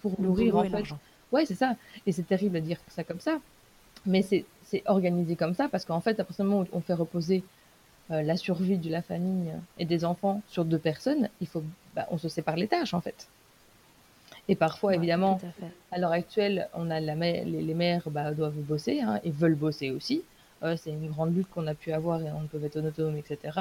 pour, 0.00 0.18
nourrir 0.20 0.56
en 0.56 0.64
fait. 0.64 0.84
Ouais, 1.32 1.44
c'est 1.44 1.56
ça. 1.56 1.74
Et 2.06 2.12
c'est 2.12 2.22
terrible 2.22 2.54
de 2.54 2.60
dire 2.60 2.78
ça 2.88 3.02
comme 3.02 3.20
ça, 3.20 3.40
mais 4.06 4.22
c'est 4.22 4.44
organisé 4.86 5.34
comme 5.34 5.54
ça 5.54 5.68
parce 5.68 5.84
qu'en 5.84 6.00
fait, 6.00 6.20
à 6.20 6.24
partir 6.24 6.44
du 6.44 6.50
moment 6.50 6.62
où 6.72 6.76
on 6.76 6.80
fait 6.80 6.94
reposer 6.94 7.42
la 8.10 8.36
survie 8.36 8.76
de 8.76 8.90
la 8.90 9.00
famille 9.00 9.52
et 9.78 9.84
des 9.84 10.04
enfants 10.04 10.42
sur 10.48 10.64
deux 10.64 10.78
personnes, 10.78 11.28
il 11.40 11.46
faut, 11.46 11.62
bah, 11.94 12.06
on 12.10 12.18
se 12.18 12.28
sépare 12.28 12.56
les 12.56 12.68
tâches 12.68 12.94
en 12.94 13.00
fait. 13.00 13.28
Et 14.48 14.56
parfois, 14.56 14.94
évidemment, 14.94 15.40
à, 15.92 15.98
l'heure 15.98 16.12
actuelle, 16.12 16.68
on 16.74 16.90
a 16.90 17.00
la 17.00 17.14
les, 17.14 17.74
mères 17.74 18.10
bah, 18.10 18.32
doivent 18.32 18.58
bosser 18.58 19.00
hein, 19.00 19.20
et 19.24 19.30
veulent 19.30 19.54
bosser 19.54 19.90
aussi. 19.90 20.22
Euh, 20.62 20.76
c'est 20.76 20.90
une 20.90 21.08
grande 21.08 21.34
lutte 21.34 21.48
qu'on 21.50 21.66
a 21.66 21.74
pu 21.74 21.92
avoir 21.92 22.20
et 22.22 22.30
on 22.32 22.46
peut 22.46 22.62
être 22.64 22.76
autonome, 22.76 23.16
etc. 23.16 23.60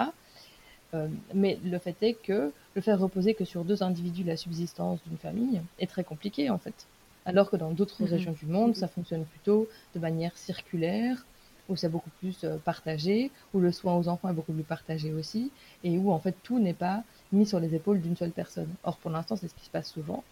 Euh, 0.93 1.07
mais 1.33 1.57
le 1.63 1.77
fait 1.77 1.95
est 2.01 2.13
que 2.13 2.51
le 2.75 2.81
faire 2.81 3.00
reposer 3.00 3.33
que 3.33 3.45
sur 3.45 3.63
deux 3.63 3.81
individus 3.81 4.24
la 4.24 4.36
subsistance 4.36 5.00
d'une 5.07 5.17
famille 5.17 5.62
est 5.79 5.88
très 5.88 6.03
compliqué 6.03 6.50
en 6.50 6.57
fait. 6.57 6.86
Alors 7.25 7.50
que 7.50 7.55
dans 7.55 7.71
d'autres 7.71 8.03
mhm. 8.03 8.10
régions 8.10 8.31
du 8.33 8.45
monde, 8.45 8.75
ça 8.75 8.88
fonctionne 8.88 9.25
plutôt 9.25 9.69
de 9.95 10.00
manière 10.00 10.36
circulaire, 10.38 11.25
où 11.72 11.75
c'est 11.75 11.90
beaucoup 11.90 12.10
plus 12.20 12.44
euh, 12.44 12.58
partagé, 12.58 13.32
où 13.54 13.60
le 13.60 13.72
soin 13.72 13.96
aux 13.96 14.08
enfants 14.08 14.30
est 14.30 14.34
beaucoup 14.34 14.54
plus 14.54 14.63
partagé 14.63 15.13
aussi, 15.13 15.51
et 15.84 15.98
où 15.98 16.12
en 16.12 16.20
fait 16.20 16.36
tout 16.44 16.60
n'est 16.60 16.74
pas 16.74 17.04
mis 17.32 17.46
sur 17.46 17.60
les 17.60 17.74
épaules 17.74 18.01
d'une 18.01 18.16
seule 18.16 18.32
personne. 18.32 18.70
Or 18.84 18.98
pour 18.98 19.10
l'instant 19.12 19.36
c'est 19.36 19.48
ce 19.48 19.56
qui 19.56 19.66
se 19.66 19.70
passe 19.70 19.90
souvent, 19.90 20.24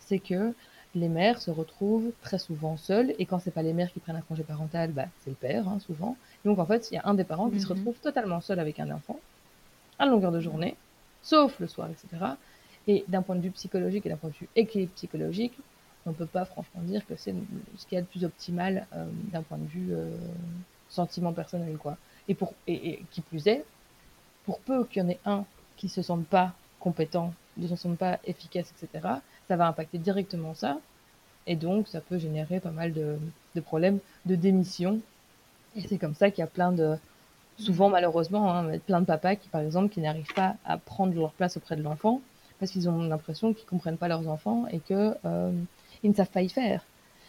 c'est 0.00 0.18
que 0.18 0.54
les 0.94 1.08
mères 1.08 1.40
se 1.40 1.50
retrouvent 1.50 2.12
très 2.22 2.38
souvent 2.38 2.76
seules, 2.76 3.14
et 3.18 3.26
quand 3.26 3.38
c'est 3.38 3.50
pas 3.50 3.62
les 3.62 3.72
mères 3.72 3.92
qui 3.92 4.00
prennent 4.00 4.16
un 4.16 4.20
congé 4.22 4.42
parental, 4.42 4.92
bah, 4.92 5.06
c'est 5.20 5.30
le 5.30 5.36
père 5.36 5.68
hein, 5.68 5.78
souvent. 5.80 6.16
donc 6.44 6.58
en 6.58 6.66
fait 6.66 6.90
il 6.90 6.94
y 6.94 6.98
a 6.98 7.02
un 7.04 7.14
des 7.14 7.24
parents 7.24 7.50
qui 7.50 7.60
se 7.60 7.66
mhm. 7.66 7.78
retrouve 7.78 7.96
totalement 8.00 8.40
seul 8.40 8.58
avec 8.58 8.80
un 8.80 8.90
enfant, 8.90 9.18
à 9.98 10.06
longueur 10.06 10.32
de 10.32 10.40
journée, 10.40 10.76
sauf 11.22 11.58
le 11.60 11.66
soir, 11.66 11.88
etc. 11.88 12.32
Et 12.86 13.04
d'un 13.08 13.22
point 13.22 13.36
de 13.36 13.40
vue 13.40 13.50
psychologique 13.50 14.04
et 14.06 14.08
d'un 14.10 14.16
point 14.16 14.30
de 14.30 14.34
vue 14.34 14.48
équilibre 14.56 14.92
psychologique, 14.92 15.54
on 16.06 16.12
peut 16.12 16.26
pas 16.26 16.44
franchement 16.44 16.82
dire 16.82 17.06
que 17.06 17.14
c'est 17.16 17.34
ce 17.76 17.86
qui 17.86 17.94
est 17.94 18.00
le 18.00 18.06
plus 18.06 18.24
optimal 18.24 18.86
euh, 18.94 19.06
d'un 19.32 19.42
point 19.42 19.58
de 19.58 19.66
vue 19.66 19.92
euh, 19.92 20.10
sentiment 20.88 21.32
personnel 21.32 21.76
quoi. 21.76 21.96
Et 22.28 22.34
pour 22.34 22.54
et, 22.66 23.02
qui 23.10 23.20
plus 23.20 23.46
est, 23.46 23.64
pour 24.44 24.60
peu 24.60 24.84
qu'il 24.84 25.02
y 25.02 25.04
en 25.04 25.08
ait 25.08 25.20
un 25.24 25.44
qui 25.76 25.88
se 25.88 26.02
sente 26.02 26.26
pas 26.26 26.52
compétent, 26.80 27.32
ne 27.56 27.66
se 27.66 27.76
sente 27.76 27.98
pas 27.98 28.18
efficace, 28.24 28.72
etc., 28.72 29.08
ça 29.48 29.56
va 29.56 29.66
impacter 29.66 29.98
directement 29.98 30.54
ça. 30.54 30.78
Et 31.46 31.56
donc, 31.56 31.88
ça 31.88 32.00
peut 32.00 32.18
générer 32.18 32.60
pas 32.60 32.70
mal 32.70 32.94
de, 32.94 33.18
de 33.54 33.60
problèmes 33.60 33.98
de 34.24 34.34
démission. 34.34 35.00
Et 35.76 35.86
c'est 35.86 35.98
comme 35.98 36.14
ça 36.14 36.30
qu'il 36.30 36.40
y 36.40 36.42
a 36.42 36.46
plein 36.46 36.72
de, 36.72 36.96
souvent 37.58 37.88
malheureusement, 37.88 38.54
hein, 38.54 38.78
plein 38.86 39.00
de 39.00 39.06
papas 39.06 39.36
qui, 39.36 39.48
par 39.48 39.60
exemple, 39.60 39.92
qui 39.92 40.00
n'arrivent 40.00 40.34
pas 40.34 40.56
à 40.64 40.78
prendre 40.78 41.14
leur 41.14 41.32
place 41.32 41.56
auprès 41.56 41.76
de 41.76 41.82
l'enfant 41.82 42.20
parce 42.58 42.70
qu'ils 42.70 42.88
ont 42.88 43.02
l'impression 43.02 43.52
qu'ils 43.52 43.66
comprennent 43.66 43.98
pas 43.98 44.08
leurs 44.08 44.28
enfants 44.28 44.66
et 44.70 44.78
que 44.80 45.16
euh, 45.24 45.52
ils 46.04 46.10
ne 46.10 46.14
savent 46.14 46.30
pas 46.30 46.42
y 46.42 46.48
faire. 46.48 46.84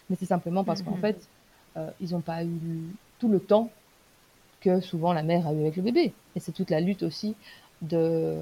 Mais 0.09 0.15
c'est 0.19 0.25
simplement 0.25 0.63
parce 0.63 0.83
qu'en 0.83 0.95
mhm. 0.95 1.01
fait, 1.01 1.27
euh, 1.77 1.89
ils 1.99 2.11
n'ont 2.11 2.21
pas 2.21 2.43
eu 2.43 2.49
tout 3.19 3.27
le 3.27 3.39
temps 3.39 3.71
que 4.61 4.81
souvent 4.81 5.13
la 5.13 5.23
mère 5.23 5.47
a 5.47 5.53
eu 5.53 5.61
avec 5.61 5.75
le 5.75 5.81
bébé. 5.81 6.13
Et 6.35 6.39
c'est 6.39 6.51
toute 6.51 6.69
la 6.69 6.79
lutte 6.79 7.01
aussi 7.01 7.35
de, 7.81 8.37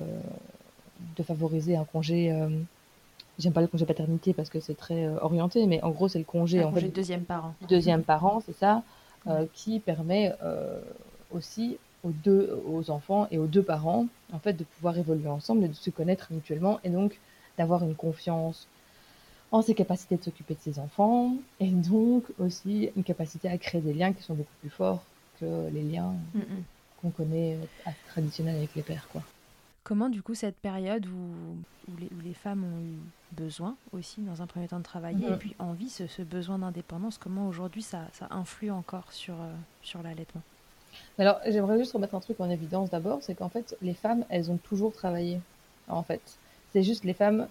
de 1.16 1.24
favoriser 1.24 1.76
un 1.76 1.86
congé. 1.86 2.32
Euh, 2.32 2.50
j'aime 3.40 3.54
pas 3.54 3.62
le 3.62 3.68
congé 3.68 3.86
paternité 3.86 4.34
parce 4.34 4.50
que 4.50 4.60
c'est 4.60 4.76
très 4.76 5.06
euh, 5.06 5.18
orienté, 5.22 5.66
mais 5.68 5.82
en 5.84 5.92
gros, 5.92 6.08
c'est 6.08 6.20
le 6.20 6.26
congé. 6.26 6.62
Un 6.62 6.68
en 6.68 6.72
congé 6.72 6.88
fait, 6.88 6.96
deuxième 6.96 7.24
parent. 7.24 7.54
deuxième 7.68 8.04
parent, 8.04 8.42
c'est 8.46 8.56
ça, 8.56 8.84
euh, 9.28 9.46
qui 9.54 9.80
permet 9.80 10.34
aussi 11.32 11.78
aux 12.04 12.12
deux, 12.12 12.62
aux 12.68 12.92
enfants 12.92 13.28
et 13.32 13.38
aux 13.38 13.48
deux 13.48 13.64
parents, 13.64 14.08
en 14.34 14.40
fait, 14.40 14.54
de 14.54 14.64
pouvoir 14.64 14.98
évoluer 14.98 15.30
ensemble 15.30 15.66
et 15.66 15.68
de 15.70 15.74
se 15.74 15.90
connaître 15.90 16.28
mutuellement 16.32 16.80
et 16.84 16.90
donc 16.90 17.20
d'avoir 17.58 17.84
une 17.84 17.96
confiance 17.96 18.68
en 19.54 19.62
ses 19.62 19.76
capacités 19.76 20.18
de 20.18 20.24
s'occuper 20.24 20.56
de 20.56 20.60
ses 20.60 20.80
enfants 20.80 21.36
et 21.62 21.70
donc 21.70 22.24
aussi 22.40 22.90
une 22.98 23.04
capacité 23.04 23.48
à 23.48 23.58
créer 23.58 23.80
des 23.82 23.94
liens 23.94 24.12
qui 24.12 24.24
sont 24.24 24.34
beaucoup 24.34 24.58
plus 24.62 24.70
forts 24.72 25.04
que 25.40 25.70
les 25.72 25.84
liens 25.84 26.14
Mm, 26.34 26.40
mm. 26.40 26.64
qu'on 27.02 27.10
connaît 27.12 27.56
euh, 27.88 27.92
traditionnels 28.10 28.58
avec 28.58 28.74
les 28.76 28.82
pères, 28.82 29.08
quoi. 29.12 29.22
Comment, 29.84 30.10
du 30.10 30.22
coup, 30.24 30.34
cette 30.34 30.56
période 30.56 31.06
où, 31.06 31.92
où, 31.92 31.98
les, 32.00 32.06
où 32.08 32.22
les 32.24 32.34
femmes 32.34 32.64
ont 32.64 32.80
eu 32.82 32.98
besoin 33.34 33.76
aussi, 33.92 34.22
dans 34.22 34.42
un 34.42 34.48
premier 34.48 34.68
temps, 34.68 34.80
de 34.80 34.84
travailler, 34.84 35.28
Mhm. 35.28 35.34
et 35.34 35.38
puis 35.38 35.56
envie, 35.60 35.90
ce, 35.90 36.08
ce 36.08 36.22
besoin 36.24 36.58
d'indépendance, 36.60 37.18
comment 37.18 37.48
aujourd'hui 37.48 37.82
ça, 37.84 38.00
ça 38.14 38.28
influe 38.32 38.72
encore 38.72 39.12
sur, 39.12 39.34
euh, 39.36 39.54
sur 39.84 40.02
l'allaitement? 40.02 40.42
Alors, 41.20 41.40
j'aimerais 41.48 41.78
juste 41.78 41.92
remettre 41.94 42.16
un 42.16 42.22
truc 42.22 42.40
en 42.40 42.50
évidence 42.50 42.90
d'abord, 42.90 43.20
c'est 43.22 43.36
qu'en 43.36 43.50
fait, 43.50 43.76
les 43.82 43.94
femmes, 43.94 44.24
elles 44.30 44.50
ont 44.50 44.58
toujours 44.58 44.94
travaillé. 44.94 45.40
En 45.88 46.02
fait, 46.04 46.22
c'est 46.72 46.84
juste 46.84 47.04
les 47.04 47.14
femmes 47.14 47.48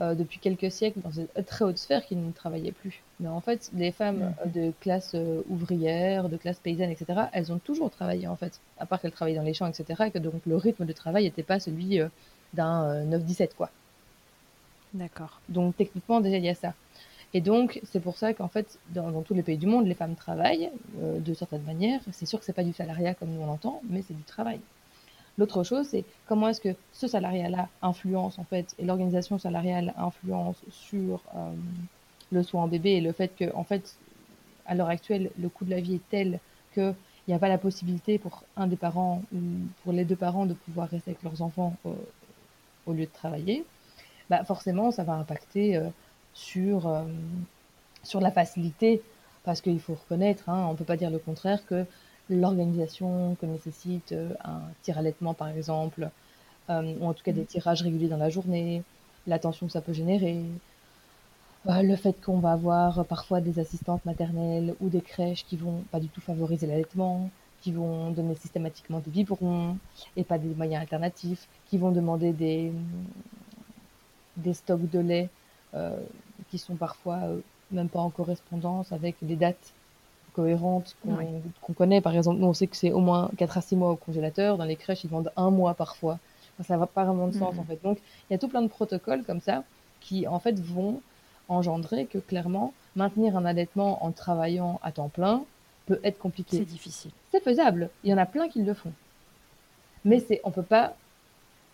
euh, 0.00 0.14
depuis 0.14 0.38
quelques 0.38 0.70
siècles 0.70 1.00
dans 1.00 1.10
une 1.10 1.26
très 1.44 1.64
haute 1.64 1.78
sphère 1.78 2.06
qui 2.06 2.14
ne 2.14 2.30
travaillaient 2.30 2.72
plus. 2.72 3.02
Mais 3.20 3.28
en 3.28 3.40
fait, 3.40 3.70
les 3.74 3.90
femmes 3.90 4.34
euh, 4.44 4.46
de 4.46 4.72
classe 4.80 5.12
euh, 5.14 5.42
ouvrière, 5.48 6.28
de 6.28 6.36
classe 6.36 6.58
paysanne, 6.58 6.90
etc., 6.90 7.22
elles 7.32 7.50
ont 7.50 7.58
toujours 7.58 7.90
travaillé 7.90 8.28
en 8.28 8.36
fait, 8.36 8.60
à 8.78 8.86
part 8.86 9.00
qu'elles 9.00 9.12
travaillaient 9.12 9.38
dans 9.38 9.44
les 9.44 9.54
champs, 9.54 9.66
etc., 9.66 10.04
et 10.06 10.10
que 10.12 10.18
donc 10.18 10.40
le 10.46 10.56
rythme 10.56 10.84
de 10.86 10.92
travail 10.92 11.24
n'était 11.24 11.42
pas 11.42 11.58
celui 11.58 12.00
euh, 12.00 12.08
d'un 12.54 12.84
euh, 12.84 13.18
9-17, 13.18 13.54
quoi. 13.56 13.70
D'accord. 14.94 15.40
Donc 15.48 15.76
techniquement, 15.76 16.20
déjà, 16.20 16.36
il 16.36 16.44
y 16.44 16.48
a 16.48 16.54
ça. 16.54 16.74
Et 17.34 17.40
donc, 17.40 17.80
c'est 17.84 18.00
pour 18.00 18.16
ça 18.16 18.32
qu'en 18.32 18.48
fait, 18.48 18.78
dans, 18.90 19.10
dans 19.10 19.22
tous 19.22 19.34
les 19.34 19.42
pays 19.42 19.58
du 19.58 19.66
monde, 19.66 19.86
les 19.86 19.94
femmes 19.94 20.14
travaillent 20.14 20.70
de 20.96 21.34
certaines 21.34 21.64
manières. 21.64 22.00
C'est 22.12 22.24
sûr 22.24 22.38
que 22.38 22.44
c'est 22.46 22.54
pas 22.54 22.64
du 22.64 22.72
salariat 22.72 23.12
comme 23.12 23.28
nous 23.28 23.42
on 23.42 23.46
l'entend, 23.46 23.82
mais 23.86 24.00
c'est 24.00 24.16
du 24.16 24.22
travail. 24.22 24.60
L'autre 25.38 25.62
chose, 25.62 25.86
c'est 25.88 26.04
comment 26.26 26.48
est-ce 26.48 26.60
que 26.60 26.74
ce 26.92 27.06
salariat-là 27.06 27.68
influence 27.80 28.38
en 28.40 28.44
fait, 28.44 28.74
et 28.78 28.84
l'organisation 28.84 29.38
salariale 29.38 29.94
influence 29.96 30.56
sur 30.70 31.22
euh, 31.36 31.52
le 32.32 32.42
soin 32.42 32.64
en 32.64 32.68
bébé 32.68 32.90
et 32.90 33.00
le 33.00 33.12
fait 33.12 33.34
que, 33.36 33.54
en 33.54 33.62
fait, 33.62 33.96
à 34.66 34.74
l'heure 34.74 34.88
actuelle, 34.88 35.30
le 35.38 35.48
coût 35.48 35.64
de 35.64 35.70
la 35.70 35.80
vie 35.80 35.94
est 35.94 36.08
tel 36.10 36.40
qu'il 36.74 36.94
n'y 37.28 37.34
a 37.34 37.38
pas 37.38 37.48
la 37.48 37.56
possibilité 37.56 38.18
pour 38.18 38.42
un 38.56 38.66
des 38.66 38.76
parents 38.76 39.22
ou 39.32 39.38
pour 39.84 39.92
les 39.92 40.04
deux 40.04 40.16
parents 40.16 40.44
de 40.44 40.54
pouvoir 40.54 40.88
rester 40.88 41.12
avec 41.12 41.22
leurs 41.22 41.40
enfants 41.40 41.76
euh, 41.86 41.90
au 42.86 42.92
lieu 42.92 43.06
de 43.06 43.12
travailler. 43.12 43.64
Bah 44.28 44.44
forcément, 44.44 44.90
ça 44.90 45.04
va 45.04 45.14
impacter 45.14 45.76
euh, 45.76 45.88
sur, 46.34 46.92
sur 48.02 48.20
la 48.20 48.30
facilité, 48.32 49.02
parce 49.44 49.60
qu'il 49.60 49.80
faut 49.80 49.94
reconnaître, 49.94 50.48
hein, 50.48 50.66
on 50.68 50.72
ne 50.72 50.76
peut 50.76 50.84
pas 50.84 50.96
dire 50.96 51.10
le 51.10 51.18
contraire, 51.18 51.64
que 51.64 51.86
l'organisation 52.30 53.36
que 53.40 53.46
nécessite 53.46 54.12
euh, 54.12 54.30
un 54.44 54.60
tir-allaitement, 54.82 55.34
par 55.34 55.48
exemple, 55.48 56.10
euh, 56.70 56.94
ou 57.00 57.06
en 57.06 57.14
tout 57.14 57.22
cas 57.24 57.32
des 57.32 57.44
tirages 57.44 57.82
réguliers 57.82 58.08
dans 58.08 58.16
la 58.18 58.30
journée, 58.30 58.82
l'attention 59.26 59.66
que 59.66 59.72
ça 59.72 59.80
peut 59.80 59.92
générer, 59.92 60.44
euh, 61.68 61.82
le 61.82 61.96
fait 61.96 62.20
qu'on 62.22 62.38
va 62.38 62.52
avoir 62.52 63.04
parfois 63.06 63.40
des 63.40 63.58
assistantes 63.58 64.04
maternelles 64.04 64.74
ou 64.80 64.88
des 64.88 65.00
crèches 65.00 65.44
qui 65.44 65.56
vont 65.56 65.82
pas 65.90 66.00
du 66.00 66.08
tout 66.08 66.20
favoriser 66.20 66.66
l'allaitement, 66.66 67.30
qui 67.60 67.72
vont 67.72 68.10
donner 68.10 68.34
systématiquement 68.36 69.00
des 69.00 69.10
biberons 69.10 69.76
et 70.16 70.24
pas 70.24 70.38
des 70.38 70.54
moyens 70.54 70.82
alternatifs, 70.82 71.48
qui 71.68 71.78
vont 71.78 71.90
demander 71.90 72.32
des, 72.32 72.72
des 74.36 74.54
stocks 74.54 74.88
de 74.90 75.00
lait 75.00 75.28
euh, 75.74 75.98
qui 76.50 76.58
sont 76.58 76.76
parfois 76.76 77.20
même 77.70 77.88
pas 77.88 78.00
en 78.00 78.10
correspondance 78.10 78.92
avec 78.92 79.16
des 79.22 79.36
dates 79.36 79.74
cohérentes 80.38 80.94
qu'on 81.62 81.72
connaît. 81.72 82.00
Par 82.00 82.14
exemple, 82.14 82.38
nous, 82.38 82.46
on 82.46 82.54
sait 82.54 82.68
que 82.68 82.76
c'est 82.76 82.92
au 82.92 83.00
moins 83.00 83.28
4 83.38 83.58
à 83.58 83.60
6 83.60 83.74
mois 83.74 83.90
au 83.90 83.96
congélateur. 83.96 84.56
Dans 84.56 84.64
les 84.64 84.76
crèches, 84.76 85.02
ils 85.02 85.08
demandent 85.08 85.32
un 85.36 85.50
mois 85.50 85.74
parfois. 85.74 86.20
Enfin, 86.54 86.74
ça 86.74 86.76
n'a 86.76 86.86
pas 86.86 87.04
vraiment 87.04 87.26
de 87.26 87.32
sens, 87.32 87.58
en 87.58 87.64
fait. 87.64 87.82
Donc, 87.82 87.98
il 87.98 88.32
y 88.32 88.36
a 88.36 88.38
tout 88.38 88.46
plein 88.46 88.62
de 88.62 88.68
protocoles 88.68 89.24
comme 89.24 89.40
ça 89.40 89.64
qui, 90.00 90.28
en 90.28 90.38
fait, 90.38 90.60
vont 90.60 91.00
engendrer 91.48 92.06
que, 92.06 92.18
clairement, 92.18 92.72
maintenir 92.94 93.36
un 93.36 93.44
allaitement 93.44 94.04
en 94.04 94.12
travaillant 94.12 94.78
à 94.84 94.92
temps 94.92 95.08
plein 95.08 95.42
peut 95.86 95.98
être 96.04 96.18
compliqué 96.18 96.58
C'est 96.58 96.64
difficile. 96.64 97.10
c'est 97.32 97.42
faisable. 97.42 97.90
Il 98.04 98.10
y 98.10 98.14
en 98.14 98.18
a 98.18 98.26
plein 98.26 98.48
qui 98.48 98.62
le 98.62 98.74
font. 98.74 98.92
Mais 100.04 100.20
c'est, 100.20 100.40
on 100.44 100.52
peut 100.52 100.62
pas, 100.62 100.94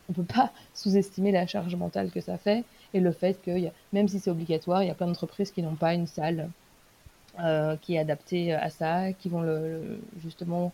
on 0.08 0.14
peut 0.14 0.22
pas 0.22 0.52
sous-estimer 0.74 1.32
la 1.32 1.46
charge 1.46 1.76
mentale 1.76 2.10
que 2.10 2.22
ça 2.22 2.38
fait 2.38 2.64
et 2.94 3.00
le 3.00 3.12
fait 3.12 3.42
que, 3.42 3.50
même 3.92 4.08
si 4.08 4.20
c'est 4.20 4.30
obligatoire, 4.30 4.82
il 4.82 4.86
y 4.86 4.90
a 4.90 4.94
plein 4.94 5.06
d'entreprises 5.06 5.50
qui 5.50 5.62
n'ont 5.62 5.74
pas 5.74 5.92
une 5.92 6.06
salle 6.06 6.48
qui 7.82 7.94
est 7.94 7.98
adaptée 7.98 8.52
à 8.54 8.70
ça, 8.70 9.12
qui 9.12 9.28
vont 9.28 9.40
le, 9.42 9.58
le- 9.82 10.00
justement, 10.22 10.72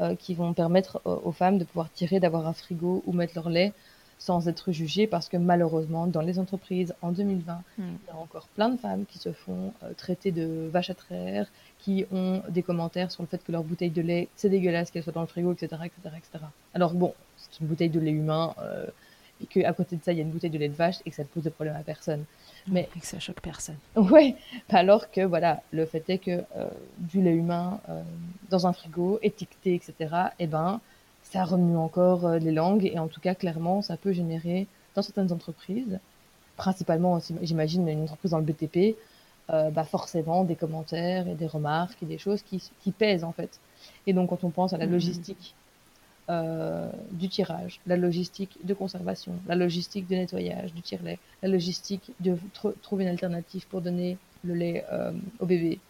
euh, 0.00 0.14
qui 0.16 0.34
vont 0.34 0.52
permettre 0.52 1.00
euh, 1.06 1.16
aux 1.24 1.32
femmes 1.32 1.58
de 1.58 1.64
pouvoir 1.64 1.90
tirer, 1.92 2.20
d'avoir 2.20 2.46
un 2.46 2.52
frigo 2.52 3.02
ou 3.06 3.12
mettre 3.12 3.32
leur 3.36 3.48
lait 3.48 3.72
sans 4.18 4.48
être 4.48 4.70
jugées 4.72 5.06
parce 5.06 5.28
que 5.28 5.36
malheureusement, 5.36 6.06
dans 6.06 6.20
les 6.22 6.38
entreprises 6.38 6.94
en 7.02 7.10
2020, 7.12 7.62
Mm. 7.78 7.82
il 7.82 8.06
y 8.08 8.10
a 8.10 8.16
encore 8.16 8.46
plein 8.54 8.68
de 8.68 8.76
femmes 8.76 9.04
qui 9.06 9.18
se 9.18 9.32
font 9.32 9.72
euh, 9.82 9.92
traiter 9.96 10.30
de 10.30 10.68
vaches 10.72 10.90
à 10.90 10.94
traire, 10.94 11.46
qui 11.80 12.06
ont 12.12 12.40
des 12.48 12.62
commentaires 12.62 13.10
sur 13.10 13.22
le 13.22 13.28
fait 13.28 13.42
que 13.44 13.50
leur 13.52 13.62
bouteille 13.64 13.90
de 13.90 14.00
lait, 14.02 14.28
c'est 14.36 14.48
dégueulasse 14.48 14.90
qu'elle 14.90 15.02
soit 15.02 15.12
dans 15.12 15.20
le 15.20 15.26
frigo, 15.26 15.52
etc., 15.52 15.66
etc., 15.84 16.14
etc. 16.16 16.44
Alors 16.74 16.94
bon, 16.94 17.12
c'est 17.36 17.60
une 17.60 17.66
bouteille 17.66 17.88
de 17.90 18.00
lait 18.00 18.12
humain, 18.12 18.54
euh, 18.62 18.86
et 19.42 19.46
qu'à 19.46 19.72
côté 19.72 19.96
de 19.96 20.02
ça, 20.04 20.12
il 20.12 20.18
y 20.18 20.20
a 20.20 20.24
une 20.24 20.30
bouteille 20.30 20.50
de 20.50 20.58
lait 20.58 20.68
de 20.68 20.74
vache 20.76 20.98
et 21.04 21.10
que 21.10 21.16
ça 21.16 21.22
ne 21.22 21.28
pose 21.28 21.42
de 21.42 21.50
problème 21.50 21.74
à 21.76 21.82
personne. 21.82 22.24
Mais- 22.66 22.88
Et 22.96 23.00
que 23.00 23.06
ça 23.06 23.18
choque 23.18 23.40
personne. 23.40 23.76
Ouais, 23.96 24.36
alors 24.70 25.10
que 25.10 25.20
voilà, 25.20 25.62
le 25.72 25.84
fait 25.86 26.08
est 26.08 26.18
que 26.18 26.30
euh, 26.56 26.68
du 26.98 27.20
lait 27.22 27.34
humain 27.34 27.80
euh, 27.88 28.02
dans 28.50 28.66
un 28.66 28.72
frigo, 28.72 29.18
étiqueté, 29.22 29.74
etc., 29.74 30.32
eh 30.38 30.46
ben, 30.46 30.80
ça 31.22 31.44
remue 31.44 31.76
encore 31.76 32.26
euh, 32.26 32.38
les 32.38 32.52
langues 32.52 32.86
et 32.86 32.98
en 32.98 33.08
tout 33.08 33.20
cas, 33.20 33.34
clairement, 33.34 33.82
ça 33.82 33.96
peut 33.96 34.12
générer 34.12 34.66
dans 34.94 35.02
certaines 35.02 35.32
entreprises, 35.32 35.98
principalement 36.56 37.18
j'imagine, 37.42 37.88
une 37.88 38.02
entreprise 38.04 38.30
dans 38.30 38.38
le 38.38 38.44
BTP, 38.44 38.96
bah 39.48 39.84
forcément 39.84 40.42
des 40.44 40.54
commentaires 40.56 41.28
et 41.28 41.34
des 41.34 41.46
remarques 41.46 42.02
et 42.02 42.06
des 42.06 42.16
choses 42.16 42.40
qui, 42.42 42.62
qui 42.82 42.92
pèsent 42.92 43.24
en 43.24 43.32
fait. 43.32 43.58
Et 44.06 44.12
donc, 44.14 44.30
quand 44.30 44.42
on 44.44 44.48
pense 44.50 44.72
à 44.72 44.78
la 44.78 44.86
Mhm. 44.86 44.92
logistique 44.92 45.54
euh, 46.30 46.90
du 47.12 47.28
tirage, 47.28 47.80
la 47.86 47.96
logistique 47.96 48.58
de 48.64 48.74
conservation, 48.74 49.34
la 49.46 49.54
logistique 49.56 50.06
de 50.08 50.14
nettoyage 50.16 50.72
du 50.74 50.82
tire-lait, 50.82 51.18
la 51.42 51.48
logistique 51.48 52.12
de 52.20 52.36
tr- 52.54 52.74
trouver 52.82 53.04
une 53.04 53.10
alternative 53.10 53.66
pour 53.68 53.82
donner 53.82 54.18
le 54.42 54.54
lait 54.54 54.84
euh, 54.92 55.12
au 55.40 55.46
bébé, 55.46 55.80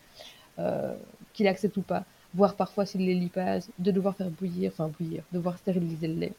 euh, 0.59 0.97
qu'il 1.35 1.47
accepte 1.49 1.77
ou 1.77 1.83
pas, 1.83 2.05
voire 2.35 2.57
parfois 2.57 2.87
s'il 2.87 3.03
les 3.07 3.15
lipase, 3.15 3.71
de 3.79 3.91
devoir 3.91 4.17
faire 4.17 4.31
bouillir, 4.31 4.73
enfin 4.73 4.89
bouillir, 4.89 5.25
devoir 5.33 5.59
stériliser 5.59 6.09
le 6.09 6.15
lait 6.15 6.35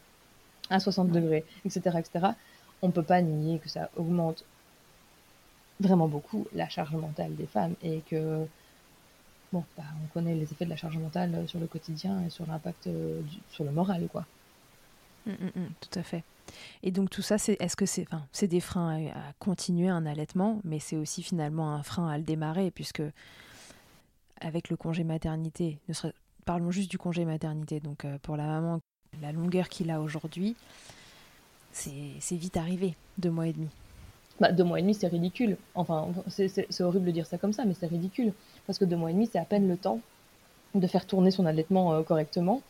à 0.70 0.80
60 0.80 1.10
Ouais. 1.10 1.14
degrés, 1.14 1.46
etc., 1.64 2.00
etc. 2.00 2.36
On 2.82 2.90
peut 2.90 3.04
pas 3.04 3.22
nier 3.22 3.58
que 3.60 3.68
ça 3.68 3.90
augmente 3.96 4.44
vraiment 5.80 6.08
beaucoup 6.08 6.46
la 6.52 6.68
charge 6.68 6.94
mentale 6.96 7.34
des 7.36 7.46
femmes 7.46 7.74
et 7.82 8.00
que 8.02 8.46
bon, 9.56 9.64
bah, 9.76 9.84
on 10.04 10.06
connaît 10.12 10.34
les 10.34 10.42
effets 10.44 10.64
de 10.64 10.70
la 10.70 10.76
charge 10.76 10.98
mentale 10.98 11.34
euh, 11.34 11.46
sur 11.46 11.58
le 11.58 11.66
quotidien 11.66 12.22
et 12.26 12.30
sur 12.30 12.46
l'impact 12.46 12.86
euh, 12.86 13.20
sur 13.50 13.64
le 13.64 13.70
moral, 13.70 14.06
quoi. 14.12 14.24
Mm, 15.26 15.30
mm, 15.32 15.60
mm, 15.60 15.68
tout 15.80 15.98
à 15.98 16.02
fait. 16.02 16.22
Et 16.82 16.90
donc 16.92 17.10
tout 17.10 17.22
ça, 17.22 17.38
c'est 17.38 17.56
est-ce 17.60 17.74
que 17.76 17.86
c'est 17.86 18.06
enfin, 18.12 18.24
c'est 18.32 18.46
des 18.48 18.60
freins 18.60 19.06
à, 19.08 19.10
à 19.28 19.32
continuer 19.40 19.88
un 19.88 20.06
allaitement, 20.06 20.60
mais 20.64 20.78
c'est 20.78 20.96
aussi 20.96 21.22
finalement 21.22 21.72
un 21.74 21.82
frein 21.82 22.08
à 22.08 22.18
le 22.18 22.24
démarrer, 22.24 22.70
puisque 22.70 23.02
avec 24.40 24.68
le 24.68 24.76
congé 24.76 25.02
maternité, 25.04 25.78
ne 25.88 25.94
serait- 25.94 26.12
parlons 26.44 26.70
juste 26.70 26.90
du 26.90 26.98
congé 26.98 27.24
maternité, 27.24 27.80
donc 27.80 28.04
euh, 28.04 28.18
pour 28.22 28.36
la 28.36 28.46
maman, 28.46 28.80
la 29.22 29.32
longueur 29.32 29.68
qu'il 29.68 29.90
a 29.90 30.00
aujourd'hui, 30.00 30.54
c'est 31.72 32.36
vite 32.36 32.56
arrivé, 32.56 32.94
deux 33.18 33.30
mois 33.30 33.48
et 33.48 33.52
demi. 33.52 33.68
Bah, 34.40 34.52
deux 34.52 34.64
mois 34.64 34.78
et 34.78 34.82
demi, 34.82 34.94
c'est 34.94 35.08
ridicule. 35.08 35.56
Enfin, 35.74 36.08
c'est 36.28 36.80
horrible 36.82 37.06
de 37.06 37.10
dire 37.10 37.26
ça 37.26 37.38
comme 37.38 37.52
ça, 37.54 37.64
mais 37.64 37.74
c'est 37.74 37.86
ridicule. 37.86 38.32
Parce 38.66 38.78
que 38.78 38.84
deux 38.84 38.96
mois 38.96 39.10
et 39.10 39.14
demi, 39.14 39.28
c'est 39.30 39.38
à 39.38 39.44
peine 39.44 39.68
le 39.68 39.76
temps 39.76 40.00
de 40.74 40.86
faire 40.86 41.06
tourner 41.06 41.30
son 41.30 41.46
allaitement 41.46 41.92
euh, 41.94 42.02
correctement, 42.02 42.62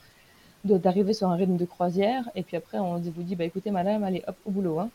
de- 0.65 0.79
d'arriver 0.79 1.13
sur 1.15 1.29
un 1.29 1.37
rythme 1.37 1.57
de 1.57 1.65
croisière, 1.65 2.29
et 2.35 2.43
puis 2.43 2.57
après, 2.57 2.79
on 2.79 2.99
vous 2.99 3.23
dit, 3.23 3.35
bah 3.35 3.45
écoutez, 3.45 3.71
madame, 3.71 4.05
allez, 4.05 4.23
hop, 4.27 4.37
au 4.47 4.51
boulot. 4.51 4.79
Hein. 4.79 4.91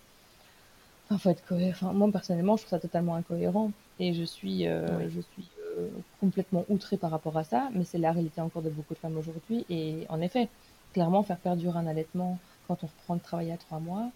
Enfin, 1.05 1.17
faut 1.17 1.29
être 1.29 1.45
cohérent. 1.45 1.87
Enfin, 1.87 1.93
moi, 1.93 2.09
personnellement, 2.11 2.55
je 2.55 2.63
trouve 2.63 2.69
ça 2.69 2.79
totalement 2.79 3.15
incohérent, 3.15 3.71
et 3.99 4.13
je 4.13 4.23
suis, 4.23 4.67
euh, 4.67 4.87
Oui. 4.97 5.11
je 5.15 5.21
suis 5.21 5.47
euh, 5.77 5.87
complètement 6.19 6.65
outrée 6.69 6.97
par 6.97 7.11
rapport 7.11 7.37
à 7.37 7.43
ça, 7.43 7.69
mais 7.73 7.83
c'est 7.83 7.97
la 7.97 8.11
réalité 8.11 8.39
encore 8.41 8.61
de 8.61 8.69
beaucoup 8.69 8.93
de 8.93 8.99
femmes 8.99 9.17
aujourd'hui, 9.17 9.65
et 9.69 10.05
en 10.09 10.21
effet, 10.21 10.47
clairement, 10.93 11.23
faire 11.23 11.37
perdurer 11.37 11.77
un 11.79 11.87
allaitement 11.87 12.37
quand 12.67 12.83
on 12.83 12.87
reprend 12.87 13.15
le 13.15 13.19
travail 13.19 13.51
à 13.51 13.57
trois 13.57 13.79
mois, 13.79 14.09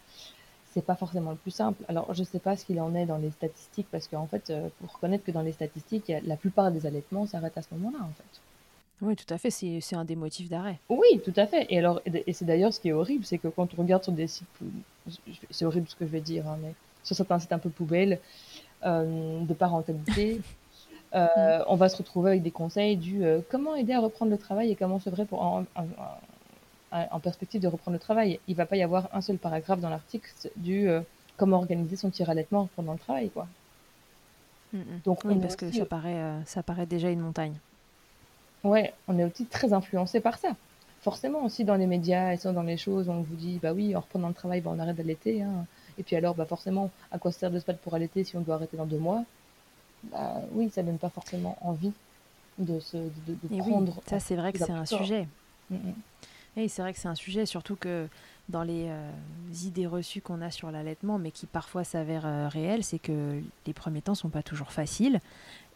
c'est 0.76 0.86
pas 0.86 0.96
forcément 0.96 1.32
le 1.32 1.38
plus 1.38 1.52
simple. 1.52 1.84
Alors, 1.88 2.14
je 2.14 2.24
sais 2.24 2.40
pas 2.40 2.56
ce 2.56 2.66
qu'il 2.66 2.80
en 2.82 2.94
est 2.94 3.06
dans 3.06 3.18
les 3.18 3.32
statistiques, 3.32 3.88
parce 3.90 4.08
qu'en 4.08 4.28
fait, 4.28 4.50
euh, 4.50 4.68
pour 4.80 4.94
reconnaître 4.94 5.24
que 5.24 5.32
dans 5.32 5.42
les 5.42 5.54
statistiques, 5.54 6.12
la 6.24 6.36
plupart 6.36 6.72
des 6.72 6.86
allaitements 6.86 7.26
s'arrêtent 7.26 7.58
à 7.58 7.62
ce 7.62 7.70
moment-là, 7.72 8.00
en 8.04 8.12
fait. 8.14 8.42
Oui, 9.02 9.16
tout 9.16 9.34
à 9.34 9.38
fait, 9.38 9.50
c'est 9.50 9.96
un 9.96 10.06
des 10.06 10.16
motifs 10.16 10.50
d'arrêt. 10.50 10.80
Oui, 10.90 11.22
tout 11.24 11.34
à 11.36 11.48
fait. 11.48 11.66
Et 11.70 11.80
alors, 11.80 12.02
et 12.06 12.32
c'est 12.32 12.46
d'ailleurs 12.46 12.74
ce 12.74 12.80
qui 12.80 12.90
est 12.90 12.94
horrible, 12.94 13.26
c'est 13.26 13.38
que 13.38 13.50
quand 13.50 13.68
on 13.78 13.82
regarde 13.82 14.04
sur 14.04 14.14
des 14.14 14.28
sites, 14.28 14.48
c'est 15.50 15.66
horrible 15.66 15.88
ce 15.90 15.96
que 15.96 16.06
je 16.06 16.12
vais 16.12 16.22
dire, 16.22 16.48
hein, 16.48 16.58
mais 16.62 16.74
sur 17.04 17.16
certains 17.16 17.40
sites 17.40 17.52
un 17.52 17.60
peu 17.60 17.70
poubelles 17.70 18.20
euh, 18.86 19.44
de 19.44 19.54
parentalité, 19.54 20.42
euh, 21.16 21.64
on 21.68 21.76
va 21.76 21.90
se 21.90 21.98
retrouver 21.98 22.32
avec 22.32 22.44
des 22.44 22.52
conseils 22.52 22.96
du 22.96 23.26
euh, 23.26 23.42
comment 23.50 23.76
aider 23.76 23.94
à 23.94 24.00
reprendre 24.00 24.32
le 24.32 24.38
travail 24.38 24.72
et 24.72 24.76
comment 24.76 24.98
vrai 24.98 25.26
pour 25.26 25.42
en, 25.42 25.66
en, 25.76 25.86
perspective 27.22 27.62
de 27.62 27.68
reprendre 27.68 27.96
le 27.96 28.00
travail. 28.00 28.40
Il 28.48 28.56
va 28.56 28.66
pas 28.66 28.76
y 28.76 28.84
avoir 28.84 29.10
un 29.14 29.22
seul 29.22 29.38
paragraphe 29.38 29.80
dans 29.80 29.90
l'article 29.90 30.30
du 30.56 30.88
comment 31.38 31.58
organiser 31.58 31.96
son 31.96 32.10
tir 32.10 32.30
allaitement 32.30 32.70
pendant 32.76 32.94
le 32.94 33.00
travail, 33.00 33.30
quoi. 33.30 33.48
Mm, 34.74 34.78
mm. 34.78 34.84
Donc, 35.06 35.20
oui, 35.26 35.36
parce 35.40 35.56
que 35.56 35.72
ça 35.72 35.86
paraît, 35.86 36.24
ça 36.46 36.64
paraît 36.64 36.86
déjà 36.86 37.10
une 37.10 37.20
montagne. 37.20 37.56
Ouais, 38.64 38.94
on 39.08 39.18
est 39.20 39.24
aussi 39.24 39.46
très 39.46 39.74
influencé 39.74 40.20
par 40.20 40.38
ça. 40.38 40.56
Forcément, 41.02 41.44
aussi 41.44 41.64
dans 41.64 41.76
les 41.76 41.86
médias 41.86 42.34
et 42.34 42.38
dans 42.52 42.64
les 42.64 42.78
choses, 42.78 43.10
on 43.10 43.22
vous 43.22 43.36
dit, 43.36 43.60
bah 43.62 43.74
oui, 43.74 43.96
en 43.96 44.00
reprenant 44.00 44.28
le 44.28 44.34
travail, 44.34 44.62
bah, 44.62 44.72
on 44.74 44.80
arrête 44.80 44.96
d'allaiter. 44.96 45.44
Hein. 45.44 45.68
Et 46.00 46.04
puis 46.04 46.16
alors, 46.16 46.34
bah 46.34 46.46
forcément, 46.46 46.90
à 47.12 47.20
quoi 47.20 47.32
sert 47.32 47.52
de 47.52 47.60
se 47.60 47.66
battre 47.66 47.80
pour 47.80 47.94
allaiter 47.94 48.24
si 48.24 48.36
on 48.36 48.42
doit 48.42 48.56
arrêter 48.56 48.76
dans 48.76 48.88
deux 48.88 48.98
mois? 48.98 49.24
Bah, 50.06 50.42
Oui, 50.54 50.72
ça 50.72 50.82
donne 50.82 50.98
pas 50.98 51.10
forcément 51.10 51.58
envie 51.62 51.94
de, 52.58 52.80
se, 52.80 52.98
de, 52.98 53.60
prendre. 53.60 54.02
ça, 54.08 54.20
c'est 54.20 54.36
vrai 54.36 54.52
que 54.52 54.58
c'est 54.58 54.72
un 54.72 54.86
sujet. 54.86 55.28
Mm, 55.70 55.92
et 56.58 56.68
c'est 56.68 56.82
vrai 56.82 56.94
que 56.94 57.00
c'est 57.00 57.08
un 57.08 57.16
sujet, 57.16 57.46
surtout 57.46 57.76
que 57.76 58.08
dans 58.50 58.64
les 58.64 58.86
euh, 58.88 59.12
idées 59.64 59.88
reçues 59.88 60.22
qu'on 60.22 60.42
a 60.42 60.52
sur 60.52 60.72
l'allaitement, 60.72 61.18
mais 61.18 61.32
qui 61.32 61.48
parfois 61.48 61.84
s'avèrent 61.84 62.28
euh, 62.28 62.48
réelles, 62.48 62.84
c'est 62.84 63.00
que 63.00 63.42
les 63.66 63.74
premiers 63.74 64.02
temps 64.02 64.16
sont 64.16 64.30
pas 64.30 64.44
toujours 64.44 64.72
faciles 64.72 65.20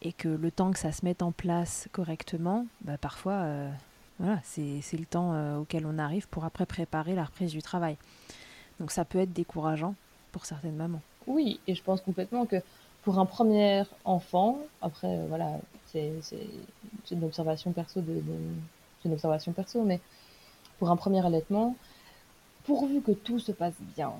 et 0.02 0.12
que 0.12 0.28
le 0.28 0.50
temps 0.50 0.70
que 0.70 0.78
ça 0.78 0.92
se 0.92 1.04
mette 1.04 1.22
en 1.22 1.32
place 1.32 1.88
correctement, 1.92 2.66
bah, 2.82 2.96
parfois, 2.96 3.32
euh, 3.32 3.70
voilà, 4.18 4.40
c'est 4.44 4.82
le 4.92 5.06
temps 5.06 5.58
auquel 5.58 5.86
on 5.86 5.98
arrive 5.98 6.28
pour 6.28 6.44
après 6.44 6.66
préparer 6.66 7.14
la 7.14 7.24
reprise 7.24 7.52
du 7.52 7.62
travail. 7.62 7.96
Donc 8.78 8.90
ça 8.90 9.04
peut 9.04 9.18
être 9.18 9.32
décourageant 9.32 9.94
pour 10.32 10.44
certaines 10.44 10.76
mamans. 10.76 11.00
Oui, 11.26 11.58
et 11.66 11.74
je 11.74 11.82
pense 11.82 12.00
complètement 12.00 12.46
que 12.46 12.56
pour 13.02 13.18
un 13.18 13.26
premier 13.26 13.84
enfant, 14.04 14.58
après, 14.82 15.26
voilà, 15.28 15.58
c'est 15.86 16.12
une 17.10 17.24
observation 17.24 17.72
perso, 17.72 18.00
de, 18.00 18.22
une 19.04 19.12
observation 19.12 19.52
perso, 19.52 19.82
mais 19.82 20.00
pour 20.80 20.90
un 20.90 20.96
premier 20.96 21.24
allaitement, 21.24 21.76
pourvu 22.64 23.02
que 23.02 23.12
tout 23.12 23.38
se 23.38 23.52
passe 23.52 23.74
bien, 23.94 24.12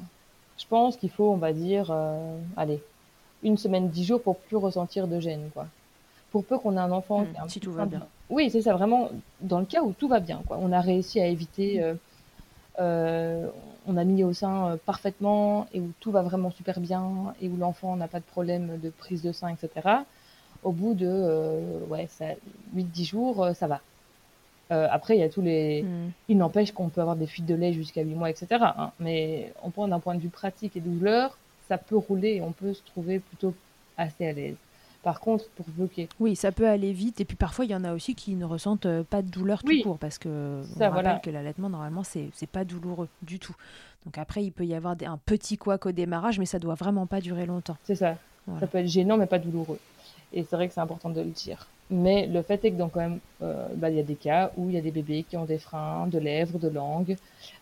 je 0.59 0.67
pense 0.69 0.97
qu'il 0.99 1.11
faut, 1.11 1.31
on 1.31 1.39
va 1.39 1.53
dire, 1.55 1.91
euh, 1.91 2.37
allez, 2.57 2.83
une 3.43 3.57
semaine, 3.57 3.89
dix 3.89 4.05
jours 4.05 4.23
pour 4.23 4.37
plus 4.37 4.57
ressentir 4.57 5.09
de 5.09 5.19
gêne, 5.19 5.49
quoi. 5.55 5.67
Pour 6.31 6.45
peu 6.45 6.59
qu'on 6.59 6.77
ait 6.77 6.81
un 6.81 6.93
enfant 6.93 7.23
hmm, 7.23 7.49
si 7.49 7.59
tout 7.59 7.73
va 7.73 7.87
bien. 7.87 8.07
Oui, 8.29 8.51
c'est 8.51 8.61
ça, 8.61 8.75
vraiment, 8.75 9.09
dans 9.41 9.59
le 9.59 9.65
cas 9.65 9.83
où 9.83 9.93
tout 9.93 10.07
va 10.07 10.21
bien, 10.21 10.43
quoi. 10.47 10.59
On 10.61 10.71
a 10.71 10.81
réussi 10.81 11.19
à 11.19 11.27
éviter, 11.27 11.83
euh, 11.83 11.95
euh, 12.79 13.49
on 13.87 13.97
a 13.97 14.05
mis 14.05 14.23
au 14.23 14.35
sein 14.35 14.79
parfaitement 14.85 15.67
et 15.73 15.81
où 15.81 15.91
tout 15.99 16.11
va 16.13 16.21
vraiment 16.21 16.51
super 16.51 16.79
bien 16.79 17.35
et 17.41 17.49
où 17.49 17.57
l'enfant 17.57 17.97
n'a 17.97 18.07
pas 18.07 18.21
de 18.21 18.25
problème 18.25 18.79
de 18.79 18.91
prise 18.91 19.23
de 19.23 19.33
sein, 19.33 19.49
etc. 19.49 19.89
Au 20.63 20.73
bout 20.73 20.93
de, 20.93 21.83
ouais, 21.89 22.07
8-10 22.77 23.05
jours, 23.09 23.49
ça 23.55 23.67
va. 23.67 23.81
Euh, 24.71 24.87
après, 24.91 25.17
il 25.17 25.21
y 25.21 25.23
a 25.23 25.29
tous 25.29 25.43
les. 25.43 25.83
Hmm. 25.83 26.11
Il 26.29 26.39
n'empêche 26.39 26.73
qu'on 26.73 26.89
peut 26.89 27.01
avoir 27.01 27.17
des 27.17 27.27
fuites 27.27 27.47
de 27.47 27.55
lait 27.55 27.73
jusqu'à 27.73 28.03
8 28.03 28.15
mois, 28.15 28.31
etc. 28.31 28.47
Hein. 28.61 28.93
Mais 29.01 29.53
on 29.63 29.71
prend 29.71 29.89
d'un 29.89 30.01
point 30.01 30.15
de 30.15 30.21
vue 30.21 30.29
pratique 30.29 30.77
et 30.77 30.81
douleur, 30.81 31.37
ça 31.69 31.79
peut 31.79 31.97
rouler 31.97 32.37
et 32.37 32.41
on 32.41 32.53
peut 32.53 32.73
se 32.73 32.83
trouver 32.83 33.19
plutôt 33.19 33.55
assez 33.97 34.27
à 34.27 34.33
l'aise. 34.33 34.57
Par 35.03 35.21
contre, 35.21 35.49
pour 35.51 35.67
bloquer. 35.69 36.09
Oui, 36.21 36.37
ça 36.37 36.53
peut 36.53 36.69
aller 36.69 36.93
vite. 36.93 37.21
Et 37.21 37.25
puis 37.25 37.37
parfois, 37.37 37.65
il 37.65 37.71
y 37.71 37.75
en 37.75 37.85
a 37.85 37.95
aussi 37.95 38.15
qui 38.15 38.35
ne 38.35 38.45
ressentent 38.45 38.87
euh, 38.87 39.03
pas 39.03 39.23
de 39.23 39.29
douleur 39.29 39.63
tout 39.63 39.73
court 39.83 39.99
parce 39.99 40.19
que 40.19 40.63
ça, 40.77 40.91
on 40.91 40.95
rappelle 40.95 41.21
que 41.23 41.31
l'allaitement, 41.31 41.71
normalement, 41.71 42.03
c'est 42.05 42.31
pas 42.53 42.65
douloureux 42.65 43.09
du 43.23 43.39
tout. 43.39 43.57
Donc 44.05 44.19
après, 44.19 44.45
il 44.45 44.51
peut 44.51 44.65
y 44.65 44.75
avoir 44.75 44.97
un 45.05 45.19
petit 45.25 45.57
couac 45.57 45.87
au 45.87 45.93
démarrage, 45.93 46.39
mais 46.39 46.47
ça 46.47 46.59
doit 46.59 46.75
vraiment 46.75 47.07
pas 47.07 47.21
durer 47.21 47.47
longtemps. 47.47 47.77
C'est 47.85 47.95
ça. 47.95 48.17
Ça 48.59 48.67
peut 48.67 48.79
être 48.79 48.89
gênant, 48.89 49.17
mais 49.17 49.27
pas 49.27 49.39
douloureux. 49.39 49.79
Et 50.33 50.45
c'est 50.45 50.57
vrai 50.57 50.69
que 50.69 50.75
c'est 50.75 50.81
important 50.81 51.11
de 51.11 51.21
le 51.21 51.31
dire. 51.31 51.67
Mais 51.91 52.27
le 52.27 52.41
fait 52.43 52.65
est 52.65 52.71
que 52.71 52.77
donc 52.77 52.93
quand 52.93 53.01
même, 53.01 53.19
euh, 53.43 53.67
bah, 53.75 53.91
il 53.91 53.97
y 53.97 54.01
a 54.01 54.05
des 54.05 54.15
cas 54.15 54.53
où 54.57 54.69
il 54.69 54.77
y 54.77 54.79
a 54.79 54.81
des 54.81 54.93
bébés 54.93 55.25
qui 55.29 55.37
ont 55.37 55.45
des 55.45 55.59
freins 55.59 56.07
de 56.07 56.19
lèvres, 56.19 56.59
de 56.59 56.69
langue, 56.69 57.17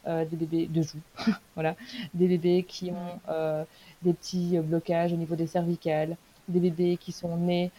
euh, 0.06 0.26
des 0.26 0.36
bébés 0.36 0.66
de 0.66 0.82
joues, 0.82 1.00
voilà, 1.54 1.74
des 2.12 2.28
bébés 2.28 2.62
qui 2.68 2.90
ont 2.90 3.20
euh, 3.30 3.64
des 4.02 4.12
petits 4.12 4.58
blocages 4.58 5.14
au 5.14 5.16
niveau 5.16 5.34
des 5.34 5.46
cervicales, 5.46 6.16
des 6.46 6.60
bébés 6.60 6.98
qui 6.98 7.12
sont 7.12 7.36
nés 7.36 7.70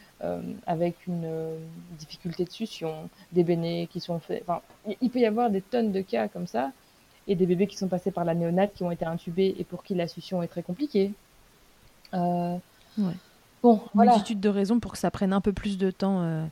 avec 0.68 1.08
une 1.08 1.30
difficulté 1.98 2.44
de 2.44 2.52
succion, 2.52 3.10
des 3.32 3.44
bébés 3.44 3.88
qui 3.90 4.02
sont 4.02 4.20
faits, 4.20 4.44
enfin, 4.46 4.62
il 5.00 5.10
peut 5.10 5.20
y 5.20 5.26
avoir 5.26 5.50
des 5.50 5.62
tonnes 5.62 5.94
de 5.94 6.02
cas 6.02 6.28
comme 6.28 6.46
ça, 6.46 6.74
et 7.28 7.36
des 7.36 7.46
bébés 7.46 7.68
qui 7.68 7.78
sont 7.78 7.88
passés 7.88 8.12
par 8.12 8.26
la 8.26 8.36
néonate 8.36 8.74
qui 8.74 8.84
ont 8.84 8.92
été 8.92 9.06
intubés 9.06 9.56
et 9.58 9.64
pour 9.64 9.82
qui 9.84 9.96
la 9.96 10.10
succion 10.10 10.44
est 10.44 10.48
très 10.48 10.62
compliquée. 10.62 11.14
Bon, 13.62 13.82
voilà. 13.93 14.12
multitude 14.12 14.39
de 14.39 14.50
raisons 14.50 14.80
pour 14.80 14.93
que 14.93 14.98
ça 14.98 15.12
prenne 15.12 15.34
un 15.34 15.41
peu 15.41 15.54
plus 15.54 15.78
de 15.78 15.91
temps 15.91 16.22
euh, 16.22 16.45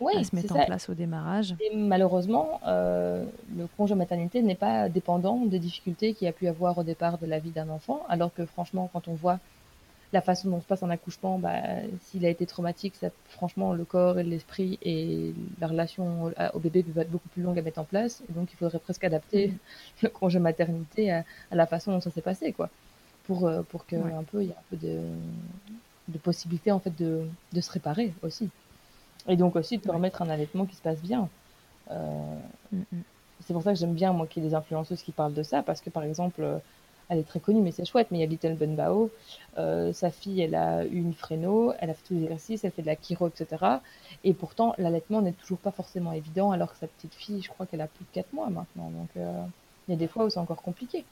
à 0.00 0.24
se 0.24 0.34
mettre 0.34 0.56
en 0.56 0.64
place 0.64 0.88
au 0.88 0.94
démarrage. 0.94 1.54
Et 1.60 1.74
malheureusement, 1.76 2.60
euh, 2.66 3.24
le 3.56 3.66
congé 3.76 3.94
maternité 3.94 4.42
n'est 4.42 4.54
pas 4.54 4.88
dépendant 4.88 5.36
des 5.44 5.58
difficultés 5.58 6.14
qu'il 6.14 6.26
y 6.26 6.28
a 6.28 6.32
pu 6.32 6.46
avoir 6.48 6.78
au 6.78 6.82
départ 6.82 7.18
de 7.18 7.26
la 7.26 7.38
vie 7.38 7.50
d'un 7.50 7.68
enfant, 7.68 8.02
alors 8.08 8.32
que 8.32 8.46
franchement, 8.46 8.88
quand 8.92 9.08
on 9.08 9.14
voit 9.14 9.38
la 10.12 10.20
façon 10.20 10.48
dont 10.48 10.60
se 10.60 10.66
passe 10.66 10.82
un 10.82 10.90
accouchement, 10.90 11.38
bah, 11.38 11.60
s'il 12.02 12.24
a 12.24 12.28
été 12.28 12.46
traumatique, 12.46 12.94
ça, 12.94 13.08
franchement, 13.28 13.72
le 13.72 13.84
corps 13.84 14.18
et 14.18 14.22
l'esprit 14.22 14.78
et 14.80 15.34
la 15.60 15.66
relation 15.66 16.32
au, 16.54 16.58
bébé 16.60 16.84
peut 16.84 17.00
être 17.00 17.10
beaucoup 17.10 17.28
plus 17.30 17.42
longue 17.42 17.58
à 17.58 17.62
mettre 17.62 17.80
en 17.80 17.84
place. 17.84 18.22
Et 18.30 18.32
donc, 18.32 18.52
il 18.52 18.56
faudrait 18.56 18.78
presque 18.78 19.02
adapter 19.02 19.48
mm. 19.48 19.54
le 20.04 20.08
congé 20.10 20.38
maternité 20.38 21.10
à, 21.10 21.24
la 21.50 21.66
façon 21.66 21.92
dont 21.92 22.00
ça 22.00 22.10
s'est 22.10 22.22
passé, 22.22 22.52
quoi. 22.52 22.70
Pour, 23.24 23.46
euh, 23.46 23.62
pour 23.62 23.84
un 23.92 24.22
peu, 24.22 24.44
y 24.44 24.48
ait 24.48 24.52
un 24.52 24.64
peu 24.70 24.76
de, 24.76 25.00
de 26.08 26.18
possibilité 26.18 26.72
en 26.72 26.78
fait 26.78 26.94
de, 26.96 27.26
de, 27.52 27.60
se 27.60 27.70
réparer 27.70 28.12
aussi. 28.22 28.50
Et 29.28 29.36
donc 29.36 29.56
aussi 29.56 29.78
de 29.78 29.82
permettre 29.82 30.22
un 30.22 30.28
allaitement 30.28 30.66
qui 30.66 30.76
se 30.76 30.82
passe 30.82 31.00
bien. 31.00 31.28
Euh, 31.90 32.36
mm, 32.72 32.78
mm. 32.92 33.02
C'est 33.40 33.52
pour 33.52 33.62
ça 33.62 33.72
que 33.72 33.78
j'aime 33.78 33.94
bien 33.94 34.12
moi 34.12 34.26
qu'il 34.26 34.42
y 34.42 34.46
ait 34.46 34.50
des 34.50 34.54
influenceuses 34.54 35.02
qui 35.02 35.12
parlent 35.12 35.34
de 35.34 35.42
ça 35.42 35.62
parce 35.62 35.80
que 35.80 35.90
par 35.90 36.02
exemple 36.02 36.42
euh, 36.42 36.58
elle 37.10 37.18
est 37.18 37.28
très 37.28 37.40
connue 37.40 37.60
mais 37.60 37.72
c'est 37.72 37.84
chouette 37.84 38.08
mais 38.10 38.18
il 38.18 38.20
y 38.22 38.24
a 38.24 38.26
Little 38.26 38.54
Benbao 38.54 39.10
euh, 39.58 39.92
sa 39.92 40.10
fille 40.10 40.40
elle 40.40 40.54
a 40.54 40.86
eu 40.86 40.96
une 40.96 41.12
fréno 41.12 41.74
elle 41.78 41.90
a 41.90 41.94
fait 41.94 42.06
tous 42.06 42.14
les 42.14 42.22
exercices 42.22 42.64
elle 42.64 42.70
fait 42.70 42.80
de 42.80 42.86
la 42.86 42.96
chiro 42.96 43.28
etc 43.28 43.46
et 44.22 44.32
pourtant 44.32 44.74
l'allaitement 44.78 45.20
n'est 45.20 45.32
toujours 45.32 45.58
pas 45.58 45.72
forcément 45.72 46.12
évident 46.12 46.52
alors 46.52 46.72
que 46.72 46.78
sa 46.78 46.86
petite 46.86 47.14
fille 47.14 47.42
je 47.42 47.50
crois 47.50 47.66
qu'elle 47.66 47.82
a 47.82 47.86
plus 47.86 48.04
de 48.04 48.10
4 48.12 48.32
mois 48.32 48.48
maintenant 48.48 48.90
donc 48.90 49.10
il 49.16 49.90
y 49.90 49.92
a 49.92 49.98
des 49.98 50.08
fois 50.08 50.24
où 50.24 50.30
c'est 50.30 50.40
encore 50.40 50.62
compliqué 50.62 51.04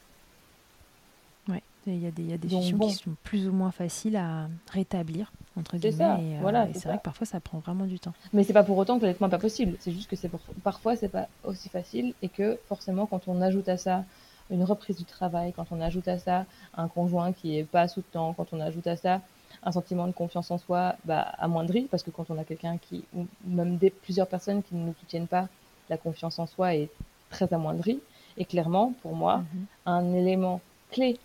il 1.86 2.02
y 2.02 2.06
a 2.06 2.10
des, 2.10 2.22
il 2.22 2.30
y 2.30 2.32
a 2.32 2.38
des 2.38 2.48
qui 2.48 2.92
sont 2.92 3.16
plus 3.24 3.48
ou 3.48 3.52
moins 3.52 3.70
faciles 3.70 4.16
à 4.16 4.48
rétablir, 4.70 5.32
entre 5.56 5.76
guillemets. 5.76 5.96
Ça. 5.96 6.18
Et, 6.20 6.36
euh, 6.36 6.38
voilà, 6.40 6.68
c'est 6.74 6.88
vrai 6.88 6.98
que 6.98 7.02
parfois 7.02 7.26
ça 7.26 7.40
prend 7.40 7.58
vraiment 7.58 7.86
du 7.86 7.98
temps. 7.98 8.12
Mais 8.32 8.44
c'est 8.44 8.52
pas 8.52 8.62
pour 8.62 8.78
autant 8.78 8.98
que 8.98 9.02
l'allaitement 9.02 9.26
n'est 9.26 9.32
pas 9.32 9.38
possible. 9.38 9.76
C'est 9.80 9.92
juste 9.92 10.08
que 10.08 10.16
c'est 10.16 10.30
parfois 10.62 10.96
c'est 10.96 11.08
pas 11.08 11.28
aussi 11.44 11.68
facile 11.68 12.14
et 12.22 12.28
que 12.28 12.58
forcément 12.68 13.06
quand 13.06 13.26
on 13.26 13.40
ajoute 13.40 13.68
à 13.68 13.76
ça 13.76 14.04
une 14.50 14.64
reprise 14.64 14.96
du 14.96 15.04
travail, 15.04 15.52
quand 15.52 15.66
on 15.70 15.80
ajoute 15.80 16.08
à 16.08 16.18
ça 16.18 16.44
un 16.76 16.88
conjoint 16.88 17.32
qui 17.32 17.58
est 17.58 17.64
pas 17.64 17.88
soutenant, 17.88 18.32
quand 18.34 18.52
on 18.52 18.60
ajoute 18.60 18.86
à 18.86 18.96
ça 18.96 19.20
un 19.62 19.72
sentiment 19.72 20.06
de 20.06 20.12
confiance 20.12 20.50
en 20.50 20.58
soi 20.58 20.96
bah, 21.04 21.20
amoindri, 21.38 21.82
parce 21.90 22.02
que 22.02 22.10
quand 22.10 22.30
on 22.30 22.38
a 22.38 22.44
quelqu'un 22.44 22.78
qui, 22.78 23.04
ou 23.14 23.26
même 23.44 23.76
des, 23.76 23.90
plusieurs 23.90 24.26
personnes 24.26 24.62
qui 24.62 24.74
ne 24.74 24.86
nous 24.86 24.94
soutiennent 24.94 25.28
pas, 25.28 25.48
la 25.88 25.96
confiance 25.96 26.38
en 26.38 26.46
soi 26.46 26.74
est 26.74 26.90
très 27.30 27.52
amoindrie. 27.52 28.00
Et 28.36 28.44
clairement, 28.44 28.92
pour 29.02 29.14
moi, 29.14 29.38
mm-hmm. 29.38 29.90
un 29.90 30.12
élément 30.14 30.60
clé 30.90 31.18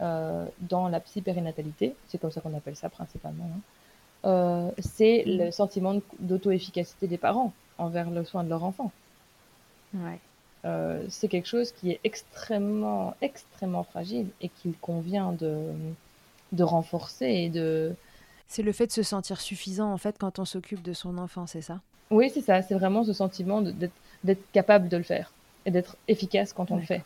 dans 0.00 0.88
la 0.88 1.00
psy-périnatalité, 1.00 1.94
c'est 2.08 2.18
comme 2.18 2.30
ça 2.30 2.40
qu'on 2.40 2.54
appelle 2.54 2.76
ça 2.76 2.88
principalement, 2.88 3.44
hein. 3.44 4.28
euh, 4.28 4.70
c'est 4.78 5.24
mm. 5.26 5.38
le 5.38 5.50
sentiment 5.50 5.94
d'auto-efficacité 6.18 7.06
des 7.06 7.18
parents 7.18 7.52
envers 7.78 8.10
le 8.10 8.24
soin 8.24 8.44
de 8.44 8.50
leur 8.50 8.64
enfant. 8.64 8.92
Ouais. 9.94 10.18
Euh, 10.64 11.04
c'est 11.08 11.28
quelque 11.28 11.46
chose 11.46 11.72
qui 11.72 11.92
est 11.92 12.00
extrêmement, 12.04 13.14
extrêmement 13.22 13.84
fragile 13.84 14.26
et 14.40 14.48
qu'il 14.48 14.74
convient 14.76 15.32
de, 15.32 15.72
de 16.52 16.64
renforcer 16.64 17.26
et 17.26 17.48
de... 17.48 17.94
C'est 18.48 18.62
le 18.62 18.72
fait 18.72 18.86
de 18.86 18.92
se 18.92 19.02
sentir 19.02 19.40
suffisant 19.40 19.92
en 19.92 19.98
fait 19.98 20.16
quand 20.18 20.38
on 20.38 20.44
s'occupe 20.44 20.82
de 20.82 20.92
son 20.92 21.18
enfant, 21.18 21.46
c'est 21.46 21.62
ça? 21.62 21.80
Oui, 22.10 22.30
c'est 22.32 22.40
ça. 22.40 22.62
C'est 22.62 22.74
vraiment 22.74 23.04
ce 23.04 23.12
sentiment 23.12 23.62
d'être 23.62 24.52
capable 24.52 24.88
de 24.88 24.96
le 24.96 25.02
faire 25.02 25.32
et 25.64 25.70
d'être 25.70 25.96
efficace 26.06 26.52
quand 26.52 26.70
on 26.70 26.76
le 26.76 26.82
fait 26.82 27.02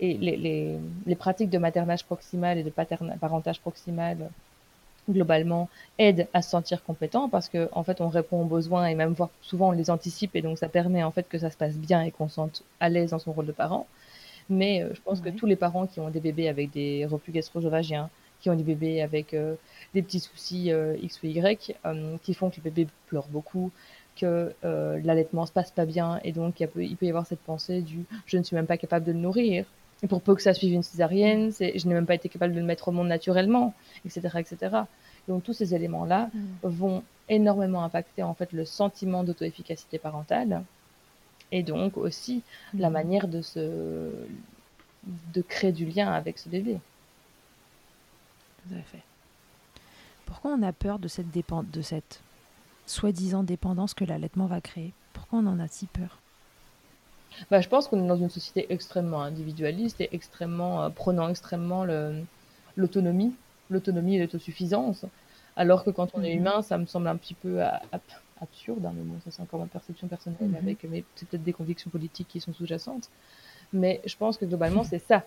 et 0.00 0.14
les, 0.14 0.36
les, 0.36 0.76
les, 1.06 1.14
pratiques 1.14 1.50
de 1.50 1.58
maternage 1.58 2.04
proximal 2.04 2.58
et 2.58 2.64
de 2.64 2.70
parentage 3.20 3.60
proximal 3.60 4.16
globalement 5.08 5.68
aident 5.98 6.26
à 6.32 6.42
se 6.42 6.50
sentir 6.50 6.82
compétent 6.82 7.28
parce 7.28 7.48
que 7.48 7.68
en 7.72 7.82
fait 7.82 8.00
on 8.00 8.08
répond 8.08 8.42
aux 8.42 8.46
besoins 8.46 8.86
et 8.86 8.94
même 8.94 9.12
voire 9.12 9.30
souvent 9.42 9.68
on 9.68 9.72
les 9.72 9.90
anticipe 9.90 10.34
et 10.36 10.42
donc 10.42 10.58
ça 10.58 10.68
permet 10.68 11.02
en 11.02 11.10
fait 11.10 11.28
que 11.28 11.38
ça 11.38 11.50
se 11.50 11.56
passe 11.56 11.76
bien 11.76 12.02
et 12.02 12.10
qu'on 12.10 12.28
se 12.28 12.36
sente 12.36 12.62
à 12.80 12.88
l'aise 12.88 13.10
dans 13.10 13.18
son 13.18 13.32
rôle 13.32 13.46
de 13.46 13.52
parent 13.52 13.86
mais 14.48 14.82
euh, 14.82 14.90
je 14.94 15.00
pense 15.02 15.20
que 15.20 15.28
tous 15.28 15.46
les 15.46 15.56
parents 15.56 15.86
qui 15.86 16.00
ont 16.00 16.10
des 16.10 16.20
bébés 16.20 16.48
avec 16.48 16.70
des 16.70 17.06
reflux 17.06 17.32
gastro 17.32 17.60
qui 18.40 18.48
ont 18.48 18.54
des 18.54 18.62
bébés 18.62 19.02
avec 19.02 19.36
des 19.92 20.02
petits 20.02 20.18
soucis 20.18 20.72
X 21.02 21.22
ou 21.22 21.26
Y, 21.26 21.76
qui 22.22 22.32
font 22.32 22.48
que 22.48 22.56
le 22.56 22.62
bébé 22.62 22.86
pleure 23.08 23.28
beaucoup, 23.28 23.70
que 24.16 24.54
l'allaitement 24.62 25.44
se 25.44 25.52
passe 25.52 25.70
pas 25.70 25.84
bien, 25.84 26.20
et 26.24 26.32
donc 26.32 26.58
il 26.60 26.66
peut 26.96 27.04
y 27.04 27.08
avoir 27.10 27.26
cette 27.26 27.40
pensée 27.40 27.82
du 27.82 28.06
je 28.24 28.38
ne 28.38 28.42
suis 28.42 28.56
même 28.56 28.64
pas 28.66 28.78
capable 28.78 29.04
de 29.04 29.12
le 29.12 29.18
nourrir. 29.18 29.66
Et 30.02 30.06
pour 30.06 30.22
peu 30.22 30.34
que 30.34 30.42
ça 30.42 30.54
suive 30.54 30.72
une 30.72 30.82
césarienne, 30.82 31.52
je 31.58 31.86
n'ai 31.86 31.94
même 31.94 32.06
pas 32.06 32.14
été 32.14 32.28
capable 32.28 32.54
de 32.54 32.60
le 32.60 32.64
mettre 32.64 32.88
au 32.88 32.92
monde 32.92 33.08
naturellement, 33.08 33.74
etc., 34.04 34.38
etc. 34.38 34.76
Donc 35.28 35.44
tous 35.44 35.52
ces 35.52 35.74
éléments-là 35.74 36.30
mm. 36.32 36.40
vont 36.62 37.02
énormément 37.28 37.84
impacter 37.84 38.22
en 38.22 38.34
fait 38.34 38.52
le 38.52 38.64
sentiment 38.64 39.24
d'auto-efficacité 39.24 39.98
parentale 39.98 40.64
et 41.52 41.62
donc 41.62 41.96
aussi 41.96 42.42
la 42.74 42.90
mm. 42.90 42.92
manière 42.92 43.28
de 43.28 43.42
se 43.42 44.10
de 45.32 45.40
créer 45.40 45.72
du 45.72 45.86
lien 45.86 46.12
avec 46.12 46.38
ce 46.38 46.48
bébé. 46.48 46.78
Tout 48.68 48.74
à 48.74 48.82
fait. 48.82 49.02
Pourquoi 50.26 50.52
on 50.52 50.62
a 50.62 50.72
peur 50.72 50.98
de 50.98 51.08
cette 51.08 51.30
de 51.30 51.82
cette 51.82 52.20
soi-disant 52.86 53.42
dépendance 53.42 53.94
que 53.94 54.04
l'allaitement 54.04 54.46
va 54.46 54.60
créer? 54.60 54.92
Pourquoi 55.12 55.40
on 55.40 55.46
en 55.46 55.58
a 55.58 55.68
si 55.68 55.86
peur? 55.86 56.18
Bah, 57.50 57.60
je 57.60 57.68
pense 57.68 57.88
qu'on 57.88 58.02
est 58.02 58.08
dans 58.08 58.16
une 58.16 58.30
société 58.30 58.66
extrêmement 58.72 59.22
individualiste 59.22 60.00
et 60.00 60.08
extrêmement 60.12 60.84
euh, 60.84 60.88
prenant 60.90 61.28
extrêmement 61.28 61.84
l'autonomie, 62.76 63.34
l'autonomie 63.70 64.16
et 64.16 64.20
l'autosuffisance. 64.20 65.04
Alors 65.56 65.84
que 65.84 65.90
quand 65.90 66.10
on 66.14 66.22
est 66.22 66.32
mhm. 66.34 66.40
humain, 66.40 66.62
ça 66.62 66.78
me 66.78 66.86
semble 66.86 67.08
un 67.08 67.16
petit 67.16 67.34
peu 67.34 67.60
absurde, 68.40 68.84
hein, 68.86 68.92
mais 68.96 69.02
bon, 69.02 69.20
ça 69.24 69.30
c'est 69.30 69.42
encore 69.42 69.60
ma 69.60 69.66
perception 69.66 70.08
personnelle 70.08 70.48
mhm. 70.48 70.54
avec, 70.56 70.84
mais 70.84 71.04
c'est 71.16 71.28
peut-être 71.28 71.44
des 71.44 71.52
convictions 71.52 71.90
politiques 71.90 72.28
qui 72.28 72.40
sont 72.40 72.52
sous-jacentes. 72.52 73.10
Mais 73.72 74.00
je 74.04 74.16
pense 74.16 74.36
que 74.36 74.44
globalement, 74.44 74.84
c'est 74.84 74.98
ça. 74.98 75.24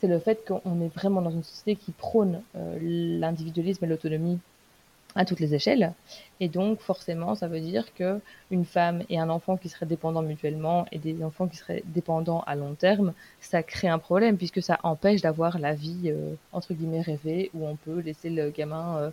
C'est 0.00 0.06
le 0.06 0.18
fait 0.18 0.46
qu'on 0.46 0.80
est 0.80 0.94
vraiment 0.94 1.22
dans 1.22 1.30
une 1.30 1.42
société 1.42 1.76
qui 1.76 1.92
prône 1.92 2.42
euh, 2.56 2.78
l'individualisme 2.80 3.84
et 3.84 3.88
l'autonomie 3.88 4.38
à 5.18 5.24
toutes 5.24 5.40
les 5.40 5.52
échelles. 5.52 5.92
Et 6.38 6.48
donc, 6.48 6.78
forcément, 6.80 7.34
ça 7.34 7.48
veut 7.48 7.58
dire 7.58 7.92
que 7.92 8.20
une 8.52 8.64
femme 8.64 9.02
et 9.10 9.18
un 9.18 9.28
enfant 9.28 9.56
qui 9.56 9.68
seraient 9.68 9.84
dépendants 9.84 10.22
mutuellement 10.22 10.86
et 10.92 10.98
des 10.98 11.24
enfants 11.24 11.48
qui 11.48 11.56
seraient 11.56 11.82
dépendants 11.86 12.44
à 12.46 12.54
long 12.54 12.74
terme, 12.74 13.12
ça 13.40 13.64
crée 13.64 13.88
un 13.88 13.98
problème 13.98 14.36
puisque 14.36 14.62
ça 14.62 14.78
empêche 14.84 15.20
d'avoir 15.20 15.58
la 15.58 15.74
vie, 15.74 16.04
euh, 16.06 16.34
entre 16.52 16.72
guillemets, 16.72 17.00
rêvée 17.00 17.50
où 17.52 17.66
on 17.66 17.74
peut 17.74 17.98
laisser 17.98 18.30
le 18.30 18.50
gamin 18.50 18.96
euh, 18.98 19.10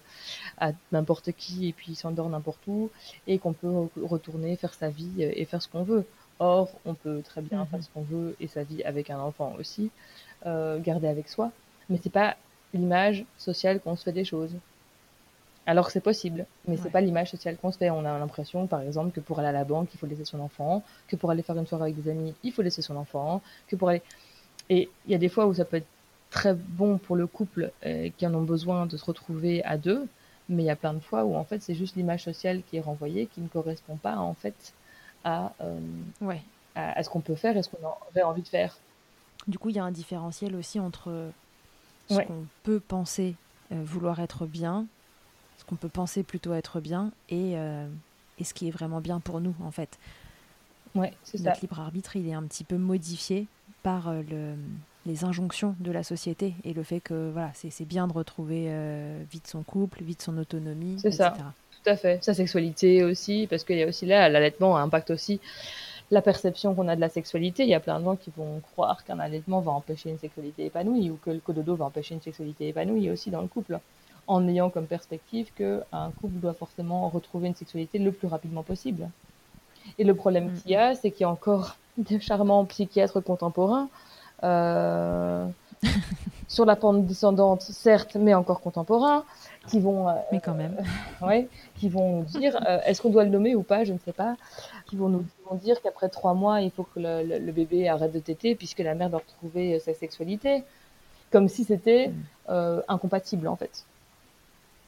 à 0.60 0.74
n'importe 0.92 1.32
qui 1.32 1.68
et 1.70 1.74
puis 1.74 1.94
il 1.94 1.96
s'endort 1.96 2.30
n'importe 2.30 2.62
où 2.68 2.92
et 3.26 3.40
qu'on 3.40 3.54
peut 3.54 3.90
retourner 4.04 4.56
faire 4.58 4.76
sa 4.76 4.90
vie 4.90 5.24
euh, 5.24 5.32
et 5.34 5.46
faire 5.46 5.64
ce 5.64 5.68
qu'on 5.68 5.84
veut. 5.84 6.06
Or, 6.38 6.70
on 6.86 6.94
peut 6.94 7.24
très 7.24 7.42
bien 7.42 7.62
mhm. 7.62 7.68
faire 7.68 7.84
ce 7.84 7.90
qu'on 7.90 8.04
veut 8.04 8.36
et 8.40 8.48
sa 8.48 8.62
vie 8.62 8.84
avec 8.84 9.10
un 9.10 9.20
enfant 9.20 9.56
aussi, 9.60 9.90
garder 10.46 11.08
avec 11.08 11.30
soi. 11.30 11.50
Mais 11.90 12.00
c'est 12.04 12.12
pas 12.12 12.36
l'image 12.76 13.26
sociale 13.40 13.80
qu'on 13.80 13.96
se 13.96 14.04
fait 14.04 14.12
des 14.12 14.26
choses. 14.26 14.56
Alors 15.68 15.88
que 15.88 15.92
c'est 15.92 16.02
possible, 16.02 16.46
mais 16.68 16.78
c'est 16.78 16.92
pas 16.92 17.02
l'image 17.02 17.32
sociale 17.32 17.58
qu'on 17.58 17.72
se 17.72 17.78
fait. 17.78 17.90
On 17.90 18.06
a 18.06 18.20
l'impression, 18.20 18.68
par 18.68 18.82
exemple, 18.82 19.12
que 19.12 19.20
pour 19.20 19.40
aller 19.40 19.48
à 19.48 19.52
la 19.52 19.64
banque, 19.64 19.90
il 19.94 19.98
faut 19.98 20.06
laisser 20.06 20.26
son 20.26 20.40
enfant, 20.40 20.84
que 21.08 21.16
pour 21.16 21.32
aller 21.32 21.42
faire 21.42 21.58
une 21.58 21.66
soirée 21.66 21.86
avec 21.86 22.02
des 22.02 22.12
amis, 22.12 22.36
il 22.44 22.52
faut 22.52 22.62
laisser 22.62 22.84
son 22.84 22.96
enfant, 22.96 23.42
que 23.68 23.76
pour 23.76 23.90
aller. 23.90 24.04
Et 24.70 24.90
il 25.06 25.12
y 25.12 25.16
a 25.16 25.18
des 25.18 25.30
fois 25.30 25.48
où 25.48 25.56
ça 25.56 25.66
peut 25.66 25.78
être 25.78 25.88
très 26.30 26.54
bon 26.54 26.98
pour 26.98 27.16
le 27.16 27.26
couple 27.26 27.72
euh, 27.86 28.10
qui 28.16 28.28
en 28.28 28.34
ont 28.36 28.44
besoin 28.44 28.86
de 28.86 28.96
se 28.96 29.06
retrouver 29.06 29.64
à 29.64 29.78
deux, 29.78 30.08
mais 30.50 30.64
il 30.64 30.66
y 30.68 30.70
a 30.72 30.76
plein 30.76 30.94
de 30.94 31.00
fois 31.00 31.24
où 31.24 31.36
en 31.36 31.44
fait 31.44 31.62
c'est 31.64 31.76
juste 31.76 31.96
l'image 31.96 32.24
sociale 32.24 32.62
qui 32.70 32.78
est 32.78 32.82
renvoyée, 32.82 33.26
qui 33.28 33.42
ne 33.42 33.48
correspond 33.48 33.96
pas 33.96 34.18
en 34.18 34.34
fait 34.34 34.74
à, 35.24 35.54
euh, 35.62 35.80
ouais. 36.22 36.42
à, 36.76 37.02
ce 37.02 37.10
qu'on 37.10 37.22
peut 37.22 37.36
faire 37.36 37.58
et 37.58 37.64
ce 37.64 37.70
qu'on 37.70 37.86
aurait 37.88 38.24
envie 38.24 38.44
de 38.44 38.48
faire. 38.48 38.78
Du 39.48 39.58
coup, 39.58 39.70
il 39.70 39.76
y 39.76 39.80
a 39.80 39.84
un 39.84 39.92
différentiel 39.92 40.56
aussi 40.56 40.80
entre 40.80 41.32
ce 42.10 42.20
qu'on 42.20 42.46
peut 42.64 42.80
penser 42.80 43.36
euh, 43.72 43.82
vouloir 43.84 44.20
être 44.20 44.46
bien 44.46 44.86
ce 45.66 45.70
qu'on 45.70 45.76
peut 45.76 45.90
penser 45.90 46.24
plutôt 46.24 46.54
être 46.54 46.80
bien 46.80 47.12
et, 47.30 47.54
euh, 47.56 47.88
et, 48.40 48.44
ce 48.44 48.54
qui 48.54 48.68
est 48.68 48.72
vraiment 48.72 49.02
bien 49.02 49.20
pour 49.20 49.42
nous 49.42 49.56
en 49.64 49.72
fait. 49.72 49.98
Ouais, 50.94 51.12
c'est 51.24 51.38
ça. 51.38 51.50
Notre 51.50 51.62
libre 51.62 51.80
arbitre, 51.80 52.16
il 52.16 52.28
est 52.28 52.34
un 52.34 52.44
petit 52.44 52.64
peu 52.64 52.78
modifié 52.78 53.48
par 53.84 54.08
euh, 54.08 54.22
le, 54.30 54.56
les 55.06 55.24
injonctions 55.26 55.76
de 55.80 55.92
la 55.92 56.04
société 56.04 56.54
et 56.64 56.74
le 56.74 56.84
fait 56.84 57.00
que 57.00 57.32
voilà, 57.32 57.52
c'est 57.54 57.86
bien 57.86 58.08
de 58.08 58.14
retrouver 58.14 58.66
euh, 58.68 59.22
vite 59.32 59.48
son 59.48 59.64
couple, 59.64 60.04
vite 60.04 60.22
son 60.22 60.38
autonomie, 60.38 60.98
C'est 61.00 61.12
ça, 61.12 61.32
tout 61.32 61.90
à 61.90 61.96
fait. 61.96 62.24
Sa 62.24 62.34
sexualité 62.34 63.04
aussi, 63.04 63.48
parce 63.50 63.64
qu'il 63.64 63.78
y 63.78 63.84
a 63.84 63.88
aussi 63.88 64.06
là, 64.06 64.30
l'allaitement 64.30 64.78
impacte 64.78 65.12
aussi 65.12 65.40
la 66.12 66.22
perception 66.22 66.76
qu'on 66.76 66.88
a 66.88 66.96
de 66.96 67.02
la 67.02 67.10
sexualité. 67.10 67.64
Il 67.64 67.70
y 67.70 67.74
a 67.74 67.80
plein 67.80 68.00
de 68.00 68.06
gens 68.06 68.16
qui 68.16 68.32
vont 68.38 68.60
croire 68.60 69.04
qu'un 69.04 69.20
allaitement 69.20 69.60
va 69.60 69.72
empêcher 69.72 70.12
une 70.12 70.20
sexualité 70.20 70.66
épanouie 70.66 71.10
ou 71.10 71.18
que 71.18 71.32
le 71.32 71.40
cododo 71.40 71.76
va 71.76 71.86
empêcher 71.86 72.14
une 72.14 72.22
sexualité 72.22 72.68
épanouie 72.68 73.10
aussi 73.10 73.32
dans 73.32 73.42
le 73.42 73.48
couple 73.48 73.80
en 74.28 74.48
ayant 74.48 74.70
comme 74.70 74.88
perspective 74.88 75.52
qu'un 75.56 76.12
couple 76.22 76.40
doit 76.40 76.54
forcément 76.54 77.10
retrouver 77.10 77.48
une 77.48 77.56
sexualité 77.56 78.00
le 78.00 78.12
plus 78.12 78.28
rapidement 78.28 78.64
possible. 78.64 79.10
Et 80.00 80.04
le 80.04 80.16
problème 80.16 80.54
qu'il 80.54 80.72
y 80.72 80.76
a, 80.76 80.96
c'est 80.96 81.12
qu'il 81.12 81.22
y 81.22 81.26
a 81.26 81.30
encore 81.30 81.78
des 81.98 82.20
charmants 82.20 82.66
psychiatres 82.66 83.22
contemporains 83.22 83.90
euh, 84.44 85.48
sur 86.48 86.66
la 86.66 86.76
pente 86.76 87.06
descendante, 87.06 87.62
certes, 87.62 88.16
mais 88.16 88.34
encore 88.34 88.62
contemporains, 88.62 89.24
qui 89.68 89.80
vont, 89.80 90.10
euh, 90.10 90.14
mais 90.32 90.40
quand 90.40 90.54
même, 90.54 90.78
ouais, 91.22 91.48
qui 91.76 91.90
vont 91.90 92.22
dire, 92.22 92.58
euh, 92.68 92.80
est-ce 92.86 93.02
qu'on 93.02 93.10
doit 93.10 93.24
le 93.24 93.30
nommer 93.30 93.56
ou 93.56 93.64
pas, 93.64 93.84
je 93.84 93.94
ne 93.94 94.00
sais 94.00 94.14
pas, 94.14 94.36
qui 94.86 94.96
vont 94.96 95.10
nous 95.10 95.26
dire 95.54 95.82
qu'après 95.82 96.10
trois 96.10 96.34
mois, 96.34 96.62
il 96.62 96.72
faut 96.72 96.84
que 96.84 97.00
le, 97.00 97.40
le, 97.40 97.52
bébé 97.52 97.88
arrête 97.88 98.12
de 98.12 98.20
téter 98.20 98.56
puisque 98.56 98.80
la 98.80 98.94
mère 98.94 99.10
doit 99.10 99.20
retrouver 99.20 99.80
sa 99.80 99.94
sexualité, 99.94 100.64
comme 101.32 101.48
si 101.48 101.64
c'était 101.64 102.12
mm. 102.50 102.82
incompatible 102.88 103.48
en 103.48 103.56
fait. 103.56 103.86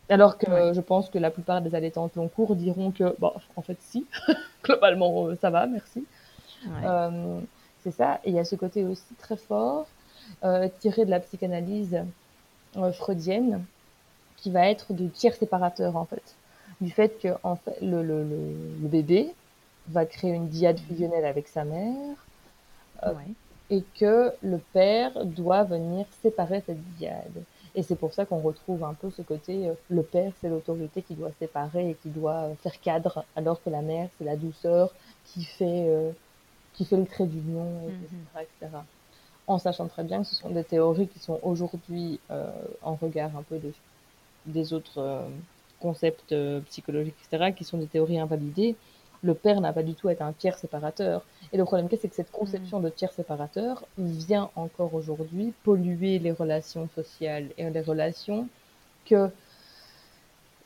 Alors 0.09 0.37
que 0.37 0.73
je 0.73 0.81
pense 0.81 1.09
que 1.09 1.17
la 1.17 1.31
plupart 1.31 1.61
des 1.61 1.75
allaitantes 1.75 2.15
long 2.15 2.29
cours 2.29 2.55
diront 2.55 2.91
que, 2.91 3.15
bon, 3.19 3.33
en 3.55 3.61
fait, 3.61 3.77
si, 3.81 4.05
globalement, 4.63 5.27
euh, 5.27 5.35
ça 5.35 5.49
va, 5.49 5.67
merci. 5.67 6.05
Euh, 6.83 7.39
c'est 7.83 7.91
ça. 7.91 8.19
Et 8.23 8.29
il 8.29 8.35
y 8.35 8.39
a 8.39 8.45
ce 8.45 8.55
côté 8.55 8.85
aussi 8.85 9.13
très 9.19 9.35
fort, 9.35 9.85
euh, 10.43 10.69
tiré 10.79 11.05
de 11.05 11.09
la 11.09 11.19
psychanalyse 11.19 11.97
freudienne, 12.93 13.65
qui 14.37 14.51
va 14.51 14.69
être 14.69 14.93
du 14.93 15.09
tiers 15.09 15.35
séparateur, 15.35 15.95
en 15.97 16.05
fait. 16.05 16.35
Du 16.79 16.91
fait 16.91 17.19
que 17.19 17.29
en 17.43 17.55
fait, 17.55 17.77
le, 17.81 18.03
le, 18.03 18.23
le, 18.23 18.87
bébé 18.87 19.33
va 19.89 20.05
créer 20.05 20.31
une 20.31 20.47
diade 20.47 20.79
fusionnelle 20.79 21.25
avec 21.25 21.47
sa 21.47 21.63
mère, 21.63 22.15
et 23.69 23.83
que 23.99 24.31
le 24.41 24.59
père 24.73 25.25
doit 25.25 25.63
venir 25.63 26.05
séparer 26.21 26.63
cette 26.65 26.83
diade. 26.95 27.43
Et 27.77 27.83
c'est 27.83 27.95
pour 27.95 28.11
ça 28.11 28.25
qu'on 28.25 28.39
retrouve 28.39 28.83
un 28.83 28.95
peu 28.95 29.11
ce 29.11 29.21
côté, 29.21 29.67
euh, 29.67 29.73
le 29.89 30.01
père, 30.01 30.33
c'est 30.41 30.49
l'autorité 30.49 31.03
qui 31.03 31.13
doit 31.13 31.29
séparer 31.37 31.91
et 31.91 31.93
qui 31.93 32.09
doit 32.09 32.45
euh, 32.45 32.55
faire 32.55 32.81
cadre, 32.81 33.23
alors 33.35 33.61
que 33.61 33.69
la 33.69 33.83
mère, 33.83 34.09
c'est 34.17 34.25
la 34.25 34.35
douceur 34.35 34.91
qui 35.25 35.43
fait, 35.43 35.85
euh, 35.87 36.11
qui 36.73 36.85
fait 36.85 36.97
le 36.97 37.05
trait 37.05 37.27
d'union, 37.27 37.67
etc., 37.87 38.47
etc. 38.61 38.77
En 39.45 39.59
sachant 39.59 39.87
très 39.87 40.03
bien 40.03 40.23
que 40.23 40.27
ce 40.27 40.33
sont 40.33 40.49
des 40.49 40.63
théories 40.63 41.07
qui 41.07 41.19
sont 41.19 41.39
aujourd'hui 41.43 42.19
en 42.81 42.95
regard 42.95 43.37
un 43.37 43.43
peu 43.43 43.59
de, 43.59 43.71
des 44.45 44.73
autres 44.73 45.23
concepts 45.79 46.35
psychologiques, 46.65 47.15
etc., 47.31 47.53
qui 47.55 47.63
sont 47.63 47.77
des 47.77 47.87
théories 47.87 48.19
invalidées. 48.19 48.75
Le 49.23 49.33
père 49.33 49.61
n'a 49.61 49.73
pas 49.73 49.83
du 49.83 49.95
tout 49.95 50.09
être 50.09 50.21
un 50.21 50.33
tiers 50.33 50.57
séparateur. 50.57 51.23
Et 51.51 51.57
le 51.57 51.63
problème, 51.63 51.87
c'est 51.89 52.07
que 52.07 52.15
cette 52.15 52.31
conception 52.31 52.79
de 52.79 52.89
tiers 52.89 53.11
séparateur 53.11 53.83
vient 53.97 54.49
encore 54.55 54.93
aujourd'hui 54.93 55.53
polluer 55.63 56.19
les 56.19 56.31
relations 56.31 56.87
sociales 56.95 57.47
et 57.57 57.69
les 57.69 57.81
relations 57.81 58.47
que 59.05 59.29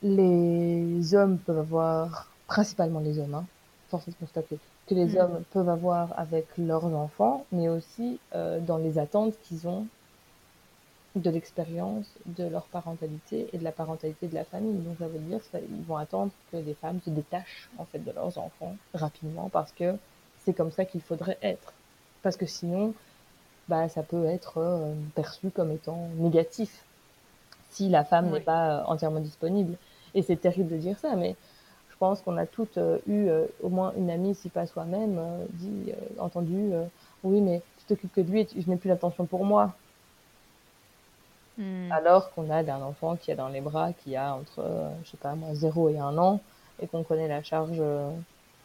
les 0.02 1.14
hommes 1.14 1.38
peuvent 1.38 1.58
avoir, 1.58 2.28
principalement 2.46 3.00
les 3.00 3.18
hommes, 3.18 3.34
hein, 3.34 3.46
force 3.88 4.06
de 4.08 4.14
constater, 4.14 4.58
que 4.88 4.94
les 4.94 5.14
mm. 5.14 5.18
hommes 5.18 5.44
peuvent 5.52 5.68
avoir 5.68 6.18
avec 6.18 6.46
leurs 6.58 6.84
enfants, 6.84 7.46
mais 7.52 7.68
aussi 7.68 8.18
euh, 8.34 8.58
dans 8.60 8.78
les 8.78 8.98
attentes 8.98 9.34
qu'ils 9.42 9.68
ont 9.68 9.86
de 11.14 11.30
l'expérience 11.30 12.06
de 12.26 12.44
leur 12.44 12.64
parentalité 12.64 13.48
et 13.52 13.58
de 13.58 13.64
la 13.64 13.72
parentalité 13.72 14.28
de 14.28 14.34
la 14.34 14.44
famille. 14.44 14.78
Donc 14.78 14.96
ça 14.98 15.08
veut 15.08 15.18
dire 15.18 15.40
qu'ils 15.50 15.84
vont 15.86 15.96
attendre 15.96 16.32
que 16.50 16.56
les 16.56 16.74
femmes 16.74 17.00
se 17.04 17.10
détachent 17.10 17.68
en 17.78 17.84
fait 17.84 17.98
de 17.98 18.12
leurs 18.12 18.38
enfants 18.38 18.76
rapidement 18.94 19.50
parce 19.50 19.72
que 19.72 19.96
c'est 20.44 20.54
comme 20.54 20.70
ça 20.72 20.84
qu'il 20.84 21.00
faudrait 21.00 21.38
être. 21.42 21.72
Parce 22.22 22.36
que 22.36 22.46
sinon, 22.46 22.94
bah, 23.68 23.88
ça 23.88 24.02
peut 24.02 24.24
être 24.24 24.58
euh, 24.58 24.94
perçu 25.14 25.50
comme 25.50 25.70
étant 25.72 26.08
négatif 26.16 26.84
si 27.70 27.88
la 27.88 28.04
femme 28.04 28.30
n'est 28.30 28.40
pas 28.40 28.80
euh, 28.80 28.84
entièrement 28.86 29.20
disponible. 29.20 29.76
Et 30.14 30.22
c'est 30.22 30.36
terrible 30.36 30.70
de 30.70 30.76
dire 30.76 30.98
ça, 30.98 31.16
mais 31.16 31.36
je 31.90 31.96
pense 31.96 32.20
qu'on 32.20 32.36
a 32.36 32.46
toutes 32.46 32.78
euh, 32.78 32.98
eu 33.06 33.28
au 33.62 33.68
moins 33.68 33.92
une 33.96 34.10
amie, 34.10 34.34
si 34.34 34.48
pas 34.48 34.66
soi-même, 34.66 35.18
dit, 35.50 35.92
entendu, 36.18 36.72
oui, 37.24 37.40
mais 37.40 37.62
tu 37.78 37.84
t'occupes 37.86 38.12
que 38.12 38.20
de 38.20 38.30
lui 38.30 38.40
et 38.40 38.48
je 38.54 38.68
n'ai 38.68 38.76
plus 38.76 38.88
l'attention 38.88 39.24
pour 39.26 39.44
moi. 39.44 39.74
Hmm. 41.58 41.92
Alors 41.92 42.32
qu'on 42.32 42.50
a 42.50 42.58
un 42.58 42.82
enfant 42.82 43.16
qui 43.16 43.30
a 43.30 43.36
dans 43.36 43.48
les 43.48 43.60
bras, 43.60 43.92
qui 43.92 44.16
a 44.16 44.34
entre, 44.34 44.64
je 45.04 45.10
sais 45.10 45.16
pas 45.16 45.34
moi, 45.34 45.54
0 45.54 45.90
et 45.90 45.98
1 45.98 46.18
an, 46.18 46.40
et 46.80 46.86
qu'on 46.86 47.02
connaît 47.02 47.28
la 47.28 47.42
charge 47.42 47.82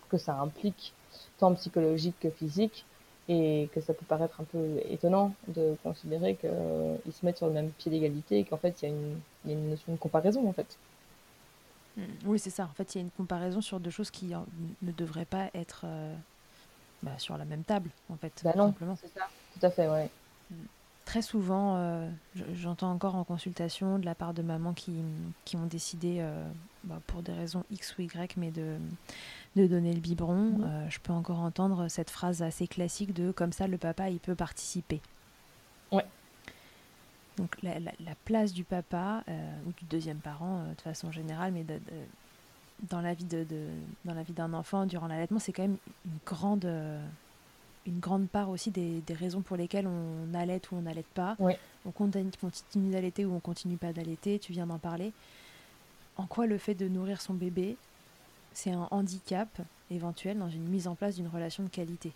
que 0.09 0.17
ça 0.17 0.35
implique 0.35 0.93
tant 1.37 1.53
psychologique 1.53 2.15
que 2.19 2.29
physique, 2.29 2.85
et 3.29 3.69
que 3.73 3.81
ça 3.81 3.93
peut 3.93 4.05
paraître 4.05 4.39
un 4.39 4.45
peu 4.45 4.79
étonnant 4.89 5.33
de 5.47 5.75
considérer 5.83 6.35
qu'ils 6.35 7.13
se 7.13 7.25
mettent 7.25 7.37
sur 7.37 7.47
le 7.47 7.53
même 7.53 7.71
pied 7.71 7.91
d'égalité 7.91 8.39
et 8.39 8.43
qu'en 8.45 8.57
fait, 8.57 8.81
il 8.81 8.85
y, 8.85 8.91
a 8.91 8.95
une, 8.95 9.19
y 9.45 9.49
a 9.49 9.53
une 9.53 9.69
notion 9.69 9.91
de 9.91 9.97
comparaison, 9.97 10.47
en 10.47 10.53
fait. 10.53 10.77
Mm. 11.97 12.03
Oui, 12.25 12.39
c'est 12.39 12.49
ça. 12.49 12.63
En 12.63 12.73
fait, 12.73 12.95
il 12.95 12.99
y 12.99 13.01
a 13.01 13.03
une 13.03 13.11
comparaison 13.11 13.59
sur 13.59 13.79
deux 13.79 13.89
choses 13.89 14.11
qui 14.11 14.33
ne 14.81 14.91
devraient 14.93 15.25
pas 15.25 15.49
être 15.53 15.81
euh, 15.85 16.15
bah, 17.03 17.17
sur 17.17 17.37
la 17.37 17.43
même 17.43 17.63
table, 17.63 17.89
en 18.09 18.15
fait. 18.15 18.41
Bah 18.43 18.53
non, 18.55 18.73
c'est 19.01 19.13
ça. 19.13 19.27
Tout 19.59 19.65
à 19.65 19.71
fait, 19.71 19.89
ouais. 19.89 20.09
Mm. 20.49 20.55
Très 21.07 21.21
souvent, 21.21 21.77
euh, 21.77 22.09
j'entends 22.53 22.91
encore 22.91 23.15
en 23.15 23.23
consultation 23.23 23.97
de 23.97 24.05
la 24.05 24.13
part 24.13 24.33
de 24.33 24.41
mamans 24.41 24.73
qui, 24.73 24.91
qui 25.45 25.55
ont 25.55 25.65
décidé, 25.65 26.17
euh, 26.19 26.45
bah, 26.83 26.99
pour 27.07 27.21
des 27.21 27.31
raisons 27.31 27.63
X 27.71 27.97
ou 27.97 28.01
Y, 28.01 28.35
mais 28.35 28.51
de, 28.51 28.75
de 29.55 29.67
donner 29.67 29.93
le 29.93 30.01
biberon. 30.01 30.57
Mm. 30.57 30.89
je 30.89 30.99
peux 30.99 31.13
encore 31.13 31.39
entendre 31.39 31.87
cette 31.87 32.09
phrase 32.09 32.41
assez 32.41 32.67
classique 32.67 33.13
de 33.13 33.31
comme 33.31 33.53
ça, 33.53 33.67
le 33.67 33.77
papa, 33.77 34.09
il 34.09 34.19
peut 34.19 34.35
participer. 34.35 34.99
Ouais. 35.93 36.05
Donc 37.37 37.55
la, 37.63 37.79
place 38.25 38.51
du 38.51 38.65
papa 38.65 39.23
ou 39.65 39.71
du 39.77 39.85
deuxième 39.85 40.17
parent 40.17 40.65
de 40.77 40.81
façon 40.81 41.09
générale, 41.13 41.53
mais 41.53 41.65
dans 42.89 42.99
la 42.99 43.13
vie 43.13 43.23
de, 43.23 43.45
dans 44.03 44.13
la 44.13 44.23
vie 44.23 44.33
d'un 44.33 44.53
enfant 44.53 44.85
durant 44.85 45.07
l'allaitement, 45.07 45.39
c'est 45.39 45.53
quand 45.53 45.61
même 45.63 45.77
une 46.03 46.19
grande 46.25 46.69
une 47.87 47.99
grande 47.99 48.27
part 48.27 48.49
aussi 48.49 48.69
des, 48.69 49.01
raisons 49.13 49.41
pour 49.41 49.57
lesquelles 49.57 49.87
on 49.87 50.33
allait 50.33 50.61
ou 50.71 50.75
on 50.75 50.81
n'allait 50.81 51.05
pas. 51.13 51.37
On 51.85 51.91
continue, 51.91 52.31
continue 52.39 52.91
d'allaiter 52.91 53.25
ou 53.25 53.33
on 53.33 53.39
continue 53.39 53.77
pas 53.77 53.93
d'allaiter. 53.93 54.39
Tu 54.39 54.51
viens 54.51 54.67
d'en 54.67 54.77
parler. 54.77 55.13
En 56.17 56.25
quoi 56.25 56.45
le 56.45 56.57
fait 56.57 56.75
de 56.75 56.87
nourrir 56.87 57.21
son 57.21 57.33
bébé, 57.33 57.77
c'est 58.53 58.71
un 58.71 58.87
handicap 58.91 59.47
éventuel 59.91 60.37
dans 60.37 60.49
une 60.49 60.67
mise 60.67 60.87
en 60.87 60.95
place 60.95 61.15
d'une 61.15 61.27
relation 61.27 61.63
de 61.63 61.69
qualité? 61.69 62.11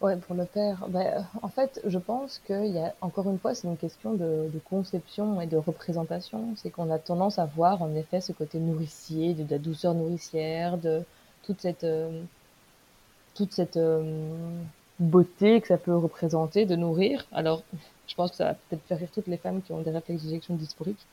Ouais, 0.00 0.16
pour 0.16 0.36
le 0.36 0.44
père, 0.44 0.86
ben, 0.88 1.26
en 1.42 1.48
fait, 1.48 1.80
je 1.84 1.98
pense 1.98 2.40
qu'il 2.46 2.66
y 2.66 2.78
a, 2.78 2.94
encore 3.00 3.28
une 3.28 3.38
fois, 3.38 3.54
c'est 3.54 3.66
une 3.66 3.76
question 3.76 4.14
de, 4.14 4.48
conception 4.70 5.40
et 5.40 5.46
de 5.46 5.56
représentation. 5.56 6.54
C'est 6.56 6.70
qu'on 6.70 6.90
a 6.90 6.98
tendance 6.98 7.38
à 7.40 7.46
voir, 7.46 7.82
en 7.82 7.92
effet, 7.96 8.20
ce 8.20 8.32
côté 8.32 8.60
nourricier, 8.60 9.34
de, 9.34 9.44
la 9.50 9.58
douceur 9.58 9.94
nourricière, 9.94 10.78
de 10.78 11.02
toute 11.42 11.60
cette, 11.60 11.82
euh, 11.82 12.22
toute 13.34 13.52
cette 13.52 13.76
euh, 13.76 14.02
beauté 14.98 15.60
que 15.60 15.68
ça 15.68 15.78
peut 15.78 15.96
représenter 15.96 16.66
de 16.66 16.76
nourrir. 16.76 17.26
Alors, 17.32 17.62
je 18.06 18.14
pense 18.14 18.30
que 18.32 18.36
ça 18.36 18.44
va 18.44 18.54
peut-être 18.54 18.82
faire 18.82 18.98
rire 18.98 19.08
toutes 19.12 19.26
les 19.26 19.36
femmes 19.36 19.62
qui 19.62 19.72
ont 19.72 19.80
des 19.80 19.90
réflexes 19.90 20.24
d'éjection 20.24 20.54
dysphoriques. 20.54 21.06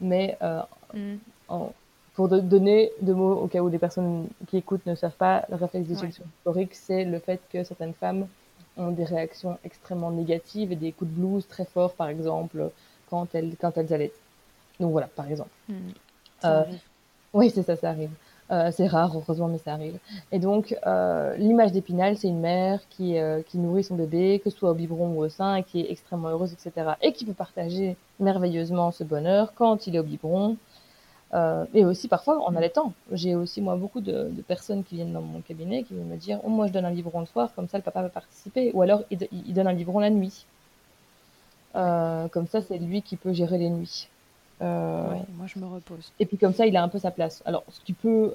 Mais 0.00 0.36
euh, 0.42 0.62
mm. 0.94 1.16
en, 1.48 1.72
pour 2.14 2.28
donner 2.28 2.92
deux 3.00 3.14
mots 3.14 3.34
au 3.34 3.46
cas 3.46 3.60
où 3.60 3.70
des 3.70 3.78
personnes 3.78 4.28
qui 4.48 4.56
écoutent 4.56 4.84
ne 4.86 4.94
savent 4.94 5.16
pas, 5.16 5.44
le 5.48 5.56
réflexe 5.56 5.88
d'éjection 5.88 6.24
historique, 6.38 6.74
c'est 6.74 7.04
le 7.04 7.18
fait 7.18 7.40
que 7.52 7.64
certaines 7.64 7.94
femmes 7.94 8.26
ont 8.76 8.90
des 8.90 9.04
réactions 9.04 9.58
extrêmement 9.64 10.10
négatives 10.10 10.72
et 10.72 10.76
des 10.76 10.92
coups 10.92 11.10
de 11.10 11.16
blues 11.16 11.46
très 11.46 11.64
forts, 11.64 11.92
par 11.94 12.08
exemple, 12.08 12.70
quand 13.08 13.34
elles, 13.34 13.54
quand 13.60 13.76
elles 13.78 13.92
allaitent. 13.92 14.18
Donc 14.78 14.92
voilà, 14.92 15.08
par 15.08 15.28
exemple. 15.28 15.50
Hmm. 15.68 15.90
Euh, 16.44 16.64
oui, 17.32 17.50
c'est 17.50 17.62
ça, 17.62 17.76
ça 17.76 17.90
arrive. 17.90 18.10
Euh, 18.50 18.70
c'est 18.72 18.88
rare, 18.88 19.12
heureusement, 19.14 19.48
mais 19.48 19.58
ça 19.58 19.74
arrive. 19.74 19.98
Et 20.32 20.40
donc, 20.40 20.76
euh, 20.86 21.36
l'image 21.36 21.72
d'Épinal, 21.72 22.16
c'est 22.16 22.28
une 22.28 22.40
mère 22.40 22.80
qui, 22.90 23.16
qui 23.46 23.58
nourrit 23.58 23.84
son 23.84 23.94
bébé, 23.94 24.40
que 24.42 24.50
ce 24.50 24.56
soit 24.56 24.70
au 24.70 24.74
biberon 24.74 25.14
ou 25.14 25.24
au 25.24 25.28
sein, 25.28 25.56
et 25.56 25.62
qui 25.62 25.80
est 25.80 25.90
extrêmement 25.90 26.28
heureuse, 26.28 26.52
etc. 26.52 26.94
Et 27.02 27.12
qui 27.12 27.24
peut 27.24 27.32
partager 27.32 27.96
merveilleusement 28.18 28.90
ce 28.90 29.04
bonheur 29.04 29.52
quand 29.54 29.86
il 29.86 29.94
est 29.94 30.00
au 30.00 30.04
biberon, 30.04 30.56
euh, 31.32 31.64
et 31.74 31.84
aussi 31.84 32.08
parfois 32.08 32.42
en 32.44 32.56
allaitant. 32.56 32.92
J'ai 33.12 33.36
aussi 33.36 33.60
moi 33.60 33.76
beaucoup 33.76 34.00
de, 34.00 34.30
personnes 34.48 34.82
qui 34.82 34.96
viennent 34.96 35.12
dans 35.12 35.22
mon 35.22 35.40
cabinet 35.40 35.84
qui 35.84 35.94
viennent 35.94 36.08
me 36.08 36.16
dire 36.16 36.40
oh, 36.42 36.48
moi 36.48 36.66
je 36.66 36.72
donne 36.72 36.84
un 36.84 36.90
biberon 36.90 37.20
le 37.20 37.26
soir 37.26 37.54
comme 37.54 37.68
ça 37.68 37.78
le 37.78 37.84
papa 37.84 38.02
va 38.02 38.08
participer 38.08 38.72
ou 38.74 38.82
alors 38.82 39.02
il, 39.10 39.54
donne 39.54 39.68
un 39.68 39.74
biberon 39.74 40.00
la 40.00 40.10
nuit. 40.10 40.44
Euh, 41.76 42.26
comme 42.28 42.48
ça 42.48 42.62
c'est 42.62 42.78
lui 42.78 43.02
qui 43.02 43.16
peut 43.16 43.32
gérer 43.32 43.58
les 43.58 43.70
nuits. 43.70 44.08
Euh, 44.62 45.14
moi 45.36 45.46
je 45.46 45.58
me 45.58 45.66
repose. 45.66 46.12
Et 46.18 46.26
puis 46.26 46.36
comme 46.36 46.52
ça 46.52 46.66
il 46.66 46.76
a 46.76 46.82
un 46.82 46.88
peu 46.88 46.98
sa 46.98 47.10
place. 47.10 47.42
Alors 47.46 47.64
ce 47.70 47.80
qui 47.80 47.92
peut 47.92 48.34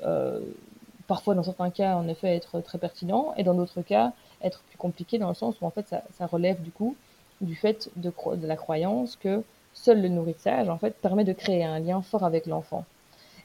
parfois 1.08 1.36
dans 1.36 1.44
certains 1.44 1.70
cas 1.70 1.96
en 1.96 2.08
effet 2.08 2.36
être 2.36 2.62
très 2.62 2.78
pertinent 2.78 3.34
et 3.38 3.44
dans 3.44 3.54
d'autres 3.54 3.82
cas 3.82 4.14
être 4.42 4.62
plus 4.70 4.78
compliqué 4.78 5.18
dans 5.18 5.30
le 5.30 5.36
sens 5.36 5.56
où 5.62 5.66
en 5.66 5.70
fait 5.70 5.88
ça, 5.88 6.02
ça 6.18 6.26
relève 6.26 6.62
du 6.62 6.72
coup 6.72 6.96
du 7.42 7.56
fait 7.56 7.90
de, 7.96 8.12
de 8.36 8.48
la 8.48 8.56
croyance 8.56 9.16
que 9.16 9.44
seul 9.76 10.02
le 10.02 10.08
nourrissage, 10.08 10.70
en 10.70 10.78
fait, 10.78 10.96
permet 11.02 11.24
de 11.24 11.34
créer 11.34 11.64
un 11.64 11.80
lien 11.80 12.02
fort 12.02 12.24
avec 12.24 12.48
l'enfant. 12.48 12.86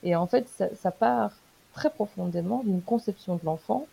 Et 0.02 0.16
en 0.16 0.26
fait, 0.26 0.48
ça, 0.48 0.90
part 0.90 1.32
très 1.74 1.90
profondément 1.90 2.62
d'une 2.64 2.80
conception 2.80 3.36
de 3.36 3.44
l'enfant 3.44 3.86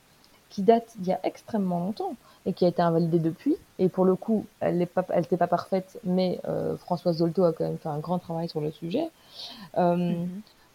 qui 0.50 0.62
date 0.62 0.96
d'il 0.98 1.10
y 1.10 1.14
a 1.14 1.20
extrêmement 1.24 1.80
longtemps 1.80 2.16
et 2.46 2.54
qui 2.54 2.66
a 2.66 2.70
été 2.70 2.82
invalidée 2.82 3.20
depuis. 3.20 3.58
Et 3.78 3.90
pour 3.90 4.06
le 4.06 4.16
coup, 4.16 4.46
elle 4.62 4.78
n'était 4.78 4.92
pas, 4.94 5.04
pas, 5.04 5.48
parfaite, 5.48 6.00
mais 6.04 6.40
euh, 6.48 6.78
Françoise 6.78 7.18
Zolto 7.18 7.44
a 7.44 7.54
quand 7.54 7.66
même 7.66 7.78
fait 7.78 7.90
un 7.90 8.00
grand 8.00 8.20
travail 8.20 8.48
sur 8.48 8.62
le 8.62 8.72
sujet, 8.72 9.10
euh, 9.78 9.96
mm-hmm. 9.96 10.28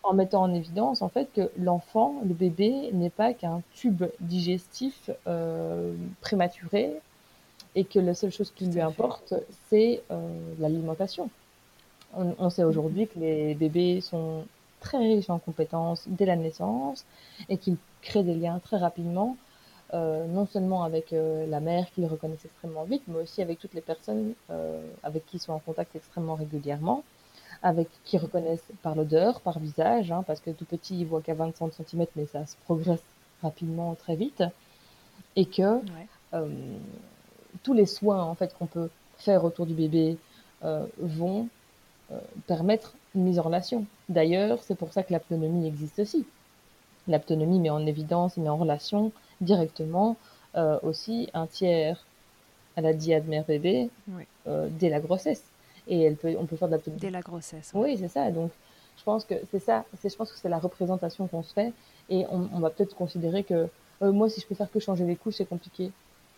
en 0.03 0.13
mettant 0.13 0.43
en 0.43 0.53
évidence 0.53 1.01
en 1.01 1.09
fait 1.09 1.33
que 1.33 1.51
l'enfant, 1.59 2.17
le 2.25 2.35
bébé, 2.35 2.91
n'est 2.93 3.11
pas 3.11 3.33
qu'un 3.33 3.63
tube 3.75 4.05
digestif 4.21 5.11
euh, 5.27 5.95
prématuré 6.21 6.93
et 7.75 7.85
que 7.85 7.99
la 7.99 8.15
seule 8.15 8.33
chose 8.33 8.53
qui 8.55 8.67
lui 8.67 8.83
importe, 8.83 9.33
c'est 9.71 10.03
l'alimentation. 10.59 11.31
On, 12.15 12.51
sait 12.51 12.65
aujourd'hui 12.65 13.07
que 13.09 13.19
les 13.19 13.55
bébés 13.55 14.03
sont 14.03 14.45
très 14.81 14.99
riches 14.99 15.31
en 15.31 15.39
compétences 15.39 16.05
dès 16.07 16.27
la 16.27 16.37
naissance 16.37 17.07
et 17.49 17.57
qu'ils 17.57 17.79
créent 18.03 18.23
des 18.23 18.35
liens 18.35 18.61
très 18.63 18.77
rapidement, 18.77 19.39
euh, 19.95 20.27
non 20.27 20.47
seulement 20.47 20.85
avec 20.85 21.13
euh, 21.13 21.47
la 21.47 21.61
mère 21.61 21.91
qu'ils 21.93 22.07
reconnaissent 22.07 22.47
extrêmement 22.47 22.85
vite, 22.85 23.03
mais 23.09 23.19
aussi 23.21 23.43
avec 23.43 23.59
toutes 23.59 23.75
les 23.75 23.83
personnes 23.83 24.33
euh, 24.49 24.81
avec 25.03 25.27
qui 25.27 25.37
ils 25.37 25.41
sont 25.41 25.53
en 25.53 25.59
contact 25.59 25.95
extrêmement 25.95 26.35
régulièrement, 26.35 27.05
avec 27.63 27.89
qui 28.05 28.17
reconnaissent 28.17 28.73
par 28.83 28.95
l'odeur, 28.95 29.43
par 29.43 29.59
visage, 29.59 30.11
hein, 30.11 30.25
parce 30.27 30.41
que 30.41 30.51
tout 30.51 30.65
petit, 30.65 31.01
ils 31.01 31.07
voient 31.07 31.21
qu'à 31.21 31.35
20 31.35 31.53
cm, 31.57 32.07
mais 32.17 32.25
ça 32.25 32.47
se 32.47 32.57
progresse 32.65 33.03
rapidement 33.43 33.95
très 33.95 34.17
vite, 34.17 34.43
et 35.37 35.45
que 35.45 35.81
tous 37.63 37.75
les 37.75 37.87
soins 37.87 38.23
en 38.23 38.35
fait 38.35 38.55
qu'on 38.57 38.67
peut 38.67 38.89
faire 39.19 39.45
autour 39.45 39.67
du 39.67 39.75
bébé 39.75 40.17
vont 40.99 41.49
permettre 42.47 42.95
une 43.15 43.25
mise 43.25 43.39
en 43.39 43.43
relation. 43.43 43.85
D'ailleurs, 44.09 44.63
c'est 44.63 44.75
pour 44.75 44.93
ça 44.93 45.03
que 45.03 45.13
l'autonomie 45.13 45.67
existe 45.67 45.99
aussi. 45.99 46.25
L'autonomie 47.09 47.59
met 47.59 47.71
en 47.71 47.85
évidence 47.87 48.39
et 48.39 48.41
met 48.41 48.49
en 48.49 48.57
relation 48.57 49.13
directement 49.43 50.17
euh, 50.57 50.79
aussi 50.83 51.29
un 51.35 51.47
tiers 51.47 52.07
à 52.77 52.81
la 52.81 52.95
diade 52.95 53.29
mère-bébé 53.29 53.91
euh, 54.47 54.69
dès 54.71 54.89
la 54.89 55.01
grossesse. 55.01 55.45
Et 55.89 56.01
elle 56.03 56.17
peut, 56.17 56.35
on 56.39 56.47
peut 56.47 56.57
faire 56.57 56.69
de 56.69 56.75
l'autonomie. 56.75 57.01
Dès 57.01 57.11
la 57.11 57.21
grossesse. 57.21 57.73
Oui, 57.75 57.99
c'est 57.99 58.09
ça. 58.09 58.31
Donc, 58.31 58.51
je 58.97 59.05
pense 59.05 59.25
que 59.25 59.35
c'est 59.51 59.59
ça. 59.59 59.85
Je 60.03 60.15
pense 60.15 60.33
que 60.33 60.39
c'est 60.39 60.49
la 60.49 60.59
représentation 60.59 61.27
qu'on 61.27 61.43
se 61.43 61.53
fait. 61.53 61.73
Et 62.09 62.25
on, 62.31 62.49
on 62.55 62.61
va 62.61 62.71
peut-être 62.71 62.95
considérer 62.95 63.45
que 63.45 63.69
moi, 64.01 64.29
si 64.29 64.41
je 64.41 64.47
peux 64.47 64.55
faire 64.55 64.71
que 64.71 64.81
changer 64.81 65.05
les 65.05 65.17
couches, 65.17 65.37
c'est 65.37 65.45
compliqué. 65.49 65.93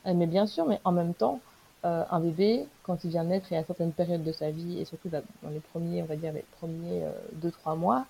Mais 0.04 0.26
bien 0.26 0.46
sûr, 0.46 0.66
mais 0.66 0.80
en 0.84 0.92
même 0.92 1.14
temps, 1.14 1.40
euh, 1.84 2.02
un 2.10 2.20
bébé, 2.20 2.66
quand 2.82 3.04
il 3.04 3.10
vient 3.10 3.24
naître 3.24 3.52
et 3.52 3.58
à 3.58 3.64
certaines 3.64 3.92
périodes 3.92 4.24
de 4.24 4.32
sa 4.32 4.50
vie, 4.50 4.80
et 4.80 4.86
surtout 4.86 5.10
dans 5.10 5.50
les 5.50 5.60
premiers, 5.60 6.02
on 6.02 6.06
va 6.06 6.16
dire 6.16 6.32
les 6.32 6.44
premiers 6.58 7.02
2-3 7.42 7.52
euh, 7.66 7.74
mois, 7.76 8.06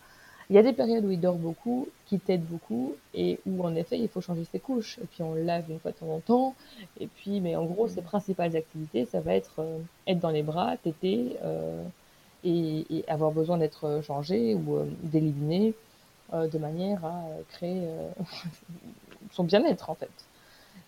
il 0.50 0.56
y 0.56 0.58
a 0.58 0.62
des 0.62 0.72
périodes 0.72 1.04
où 1.04 1.10
il 1.10 1.20
dort 1.20 1.36
beaucoup, 1.36 1.88
qui 2.06 2.18
t'aident 2.18 2.44
beaucoup, 2.44 2.94
et 3.14 3.40
où 3.46 3.64
en 3.64 3.74
effet 3.74 3.98
il 3.98 4.08
faut 4.08 4.20
changer 4.20 4.44
ses 4.44 4.60
couches. 4.60 4.98
Et 4.98 5.06
puis 5.06 5.22
on 5.22 5.34
lave 5.34 5.70
une 5.70 5.78
fois 5.78 5.92
de 5.92 5.96
temps 5.96 6.10
en 6.10 6.20
temps. 6.20 6.54
Et 7.00 7.06
puis, 7.06 7.40
mais 7.40 7.56
en 7.56 7.64
gros, 7.64 7.88
ses 7.88 8.02
principales 8.02 8.56
activités, 8.56 9.06
ça 9.06 9.20
va 9.20 9.34
être 9.34 9.60
euh, 9.60 9.78
être 10.06 10.20
dans 10.20 10.30
les 10.30 10.42
bras, 10.42 10.76
téter, 10.76 11.36
et, 12.44 12.86
et, 12.90 13.08
avoir 13.08 13.32
besoin 13.32 13.56
d'être 13.56 14.02
changé 14.06 14.54
ou 14.54 14.80
d'éliminé 15.02 15.74
de 16.32 16.58
manière 16.58 17.04
à 17.04 17.22
créer 17.48 17.86
son 19.32 19.44
bien-être 19.44 19.88
en 19.88 19.94
fait 19.94 20.10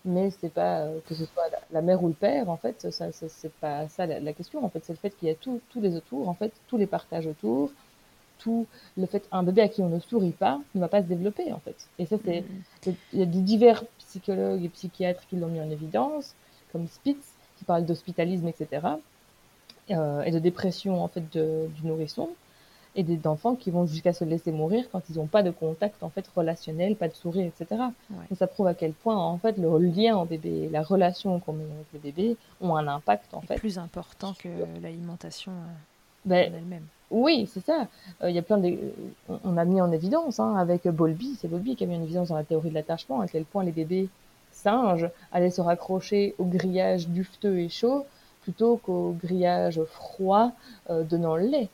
mais 0.07 0.31
c'est 0.31 0.51
pas 0.51 0.79
euh, 0.79 0.99
que 1.07 1.13
ce 1.13 1.25
soit 1.25 1.43
la, 1.71 1.81
mère 1.81 2.03
ou 2.03 2.07
le 2.07 2.13
père 2.13 2.49
en 2.49 2.57
fait 2.57 2.89
ça, 2.91 3.11
c'est 3.11 3.51
pas 3.53 3.87
ça 3.89 4.05
la, 4.05 4.33
question 4.33 4.63
en 4.63 4.69
fait 4.69 4.83
c'est 4.83 4.93
le 4.93 4.97
fait 4.97 5.11
qu'il 5.11 5.27
y 5.27 5.31
a 5.31 5.35
tous 5.35 5.61
les 5.75 5.95
autour 5.95 6.29
en 6.29 6.33
fait 6.33 6.51
tous 6.67 6.77
les 6.77 6.87
partages 6.87 7.27
autour 7.27 7.71
tout 8.39 8.65
le 8.97 9.05
fait 9.05 9.27
un 9.31 9.43
bébé 9.43 9.61
à 9.61 9.67
qui 9.67 9.81
on 9.81 9.89
ne 9.89 9.99
sourit 9.99 10.31
pas 10.31 10.59
ne 10.75 10.79
va 10.79 10.87
pas 10.87 11.01
se 11.01 11.07
développer 11.07 11.51
en 11.51 11.59
fait 11.59 11.75
et 11.99 12.05
ça 12.05 12.17
c'est 12.23 12.41
mm. 12.41 12.93
il 13.13 13.19
y 13.19 13.23
a 13.23 13.25
des 13.25 13.41
divers 13.41 13.83
psychologues 13.99 14.63
et 14.63 14.69
psychiatres 14.69 15.25
qui 15.29 15.35
l'ont 15.35 15.47
mis 15.47 15.61
en 15.61 15.69
évidence 15.69 16.35
comme 16.71 16.87
Spitz 16.87 17.33
qui 17.57 17.65
parle 17.65 17.85
d'hospitalisme 17.85 18.47
etc 18.47 18.87
euh, 19.91 20.21
et 20.23 20.31
de 20.31 20.39
dépression 20.39 21.03
en 21.03 21.07
fait 21.07 21.23
du 21.31 21.85
nourrisson 21.85 22.29
et 22.97 23.03
des 23.03 23.27
enfants 23.27 23.55
qui 23.55 23.69
vont 23.69 23.85
jusqu'à 23.85 24.11
se 24.11 24.23
laisser 24.25 24.51
mourir 24.51 24.85
quand 24.91 25.01
ils 25.09 25.17
n'ont 25.17 25.27
pas 25.27 25.43
de 25.43 25.51
contact 25.51 26.01
en 26.01 26.09
fait 26.09 26.27
relationnel, 26.35 26.95
pas 26.95 27.07
de 27.07 27.13
sourire, 27.13 27.45
etc. 27.45 27.81
Et 28.31 28.35
ça 28.35 28.47
prouve 28.47 28.65
à 28.65 28.73
quel 28.73 28.91
point 28.91 29.15
en 29.15 29.37
fait 29.37 29.57
le 29.57 29.77
lien 29.77 30.17
au 30.17 30.25
bébé, 30.25 30.67
la 30.71 30.81
relation 30.81 31.39
qu'on 31.39 31.53
met 31.53 31.63
avec 31.63 31.93
le 31.93 31.99
bébé 31.99 32.37
ont 32.59 32.75
un 32.75 32.87
impact 32.87 33.33
en 33.35 33.41
fait 33.41 33.55
plus 33.55 33.77
important 33.77 34.33
que 34.33 34.49
l'alimentation 34.81 35.51
euh, 35.51 35.73
ben, 36.25 36.53
elle-même. 36.55 36.87
Oui, 37.09 37.49
c'est 37.51 37.65
ça. 37.65 37.87
Euh, 38.21 38.29
il 38.29 38.35
y 38.35 38.39
a 38.39 38.41
plein 38.41 38.57
de, 38.57 38.77
on 39.43 39.57
a 39.57 39.65
mis 39.65 39.79
en 39.79 39.91
évidence 39.91 40.39
hein, 40.39 40.55
avec 40.55 40.87
Bowlby, 40.87 41.37
c'est 41.39 41.47
Bowlby 41.47 41.75
qui 41.75 41.85
a 41.85 41.87
mis 41.87 41.95
en 41.95 42.03
évidence 42.03 42.29
dans 42.29 42.35
la 42.35 42.43
théorie 42.43 42.69
de 42.69 42.75
l'attachement 42.75 43.21
à 43.21 43.27
quel 43.27 43.45
point 43.45 43.63
les 43.63 43.71
bébés 43.71 44.09
singe 44.51 45.09
allait 45.31 45.51
se 45.51 45.61
raccrocher 45.61 46.35
au 46.37 46.45
grillage 46.45 47.07
dufteux 47.07 47.59
et 47.59 47.69
chaud 47.69 48.05
plutôt 48.41 48.77
qu'au 48.77 49.15
grillage 49.21 49.81
froid 49.83 50.51
euh, 50.89 51.03
donnant 51.03 51.35
le 51.35 51.47
lait. 51.47 51.69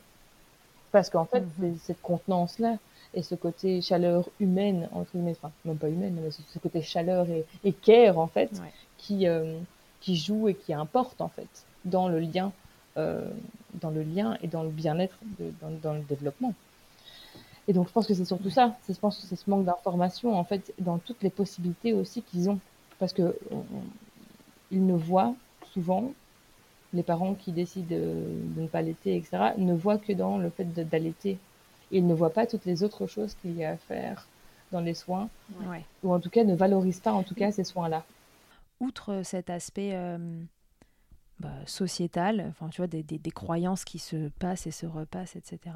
Parce 0.92 1.10
qu'en 1.10 1.26
fait, 1.26 1.44
mhm. 1.60 1.78
cette 1.82 2.02
contenance-là 2.02 2.78
et 3.14 3.22
ce 3.22 3.36
côté 3.36 3.82
chaleur 3.82 4.28
humaine, 4.40 4.90
entre 4.92 5.12
guillemets, 5.14 5.36
enfin, 5.40 5.52
même 5.66 5.78
pas 5.78 5.90
humaine, 5.90 6.18
mais 6.22 6.32
ce 6.32 6.60
côté 6.60 6.82
chaleur 6.82 7.30
et, 7.30 7.46
et 7.64 7.74
care, 7.74 8.18
en 8.18 8.28
fait, 8.28 8.50
qui, 8.98 9.28
euh, 9.28 9.56
qui 10.02 10.16
joue 10.16 10.48
et 10.48 10.56
qui 10.56 10.74
importe, 10.74 11.22
en 11.22 11.28
fait, 11.28 11.48
dans 11.86 12.08
le 12.08 12.20
lien, 12.20 12.52
dans 12.96 13.90
le 13.90 14.04
lien 14.04 14.38
et 14.42 14.48
dans 14.48 14.64
le 14.64 14.70
bien-être, 14.70 15.18
dans, 15.62 15.72
dans, 15.82 15.94
le 15.94 16.02
développement. 16.02 16.54
Et 17.68 17.74
donc, 17.74 17.88
je 17.88 17.94
pense 17.94 18.08
que 18.08 18.14
c'est 18.14 18.26
surtout 18.26 18.50
ça. 18.50 18.76
Je 18.88 18.94
pense 18.94 19.18
que 19.18 19.26
c'est 19.26 19.36
ce 19.36 19.50
manque 19.50 19.66
d'information, 19.66 20.38
en 20.38 20.44
fait, 20.44 20.74
dans 20.80 20.98
toutes 20.98 21.24
les 21.24 21.30
possibilités 21.30 21.94
aussi 21.94 22.22
qu'ils 22.22 22.50
ont. 22.50 22.60
Parce 23.00 23.14
que 23.14 23.36
ils 24.72 24.86
ne 24.86 24.96
voient 24.96 25.36
souvent 25.72 26.12
les 26.94 27.04
parents 27.04 27.34
qui 27.34 27.52
décident 27.52 27.88
de, 27.96 28.62
ne 28.62 28.68
pas 28.68 28.80
allaiter, 28.80 29.16
etc., 29.16 29.54
ne 29.58 29.74
voient 29.74 29.98
que 29.98 30.14
dans 30.14 30.38
le 30.38 30.50
fait 30.50 30.66
d'allaiter. 30.66 31.38
Ils 31.92 32.06
ne 32.06 32.14
voient 32.14 32.34
pas 32.34 32.46
toutes 32.46 32.66
les 32.66 32.84
autres 32.84 33.08
choses 33.08 33.36
qu'il 33.42 33.56
y 33.58 33.64
a 33.64 33.72
à 33.72 33.78
faire 33.78 34.28
dans 34.72 34.82
les 34.82 34.94
soins, 34.96 35.30
ou 36.04 36.14
en 36.14 36.20
tout 36.20 36.32
cas 36.32 36.44
ne 36.44 36.56
valorisent 36.56 37.00
pas 37.00 37.14
en 37.14 37.24
tout 37.24 37.36
cas 37.36 37.52
ces 37.52 37.64
soins-là. 37.64 38.04
Outre 38.80 39.22
cet 39.24 39.52
aspect 39.52 39.92
euh, 39.94 40.18
bah, 41.44 41.50
sociétal, 41.66 42.46
enfin 42.50 42.70
tu 42.70 42.78
vois 42.78 42.88
des, 42.88 43.04
des, 43.04 43.32
croyances 43.32 43.86
qui 43.86 44.00
se 44.00 44.30
passent 44.40 44.66
et 44.66 44.72
se 44.72 44.86
repassent, 44.86 45.36
etc. 45.36 45.76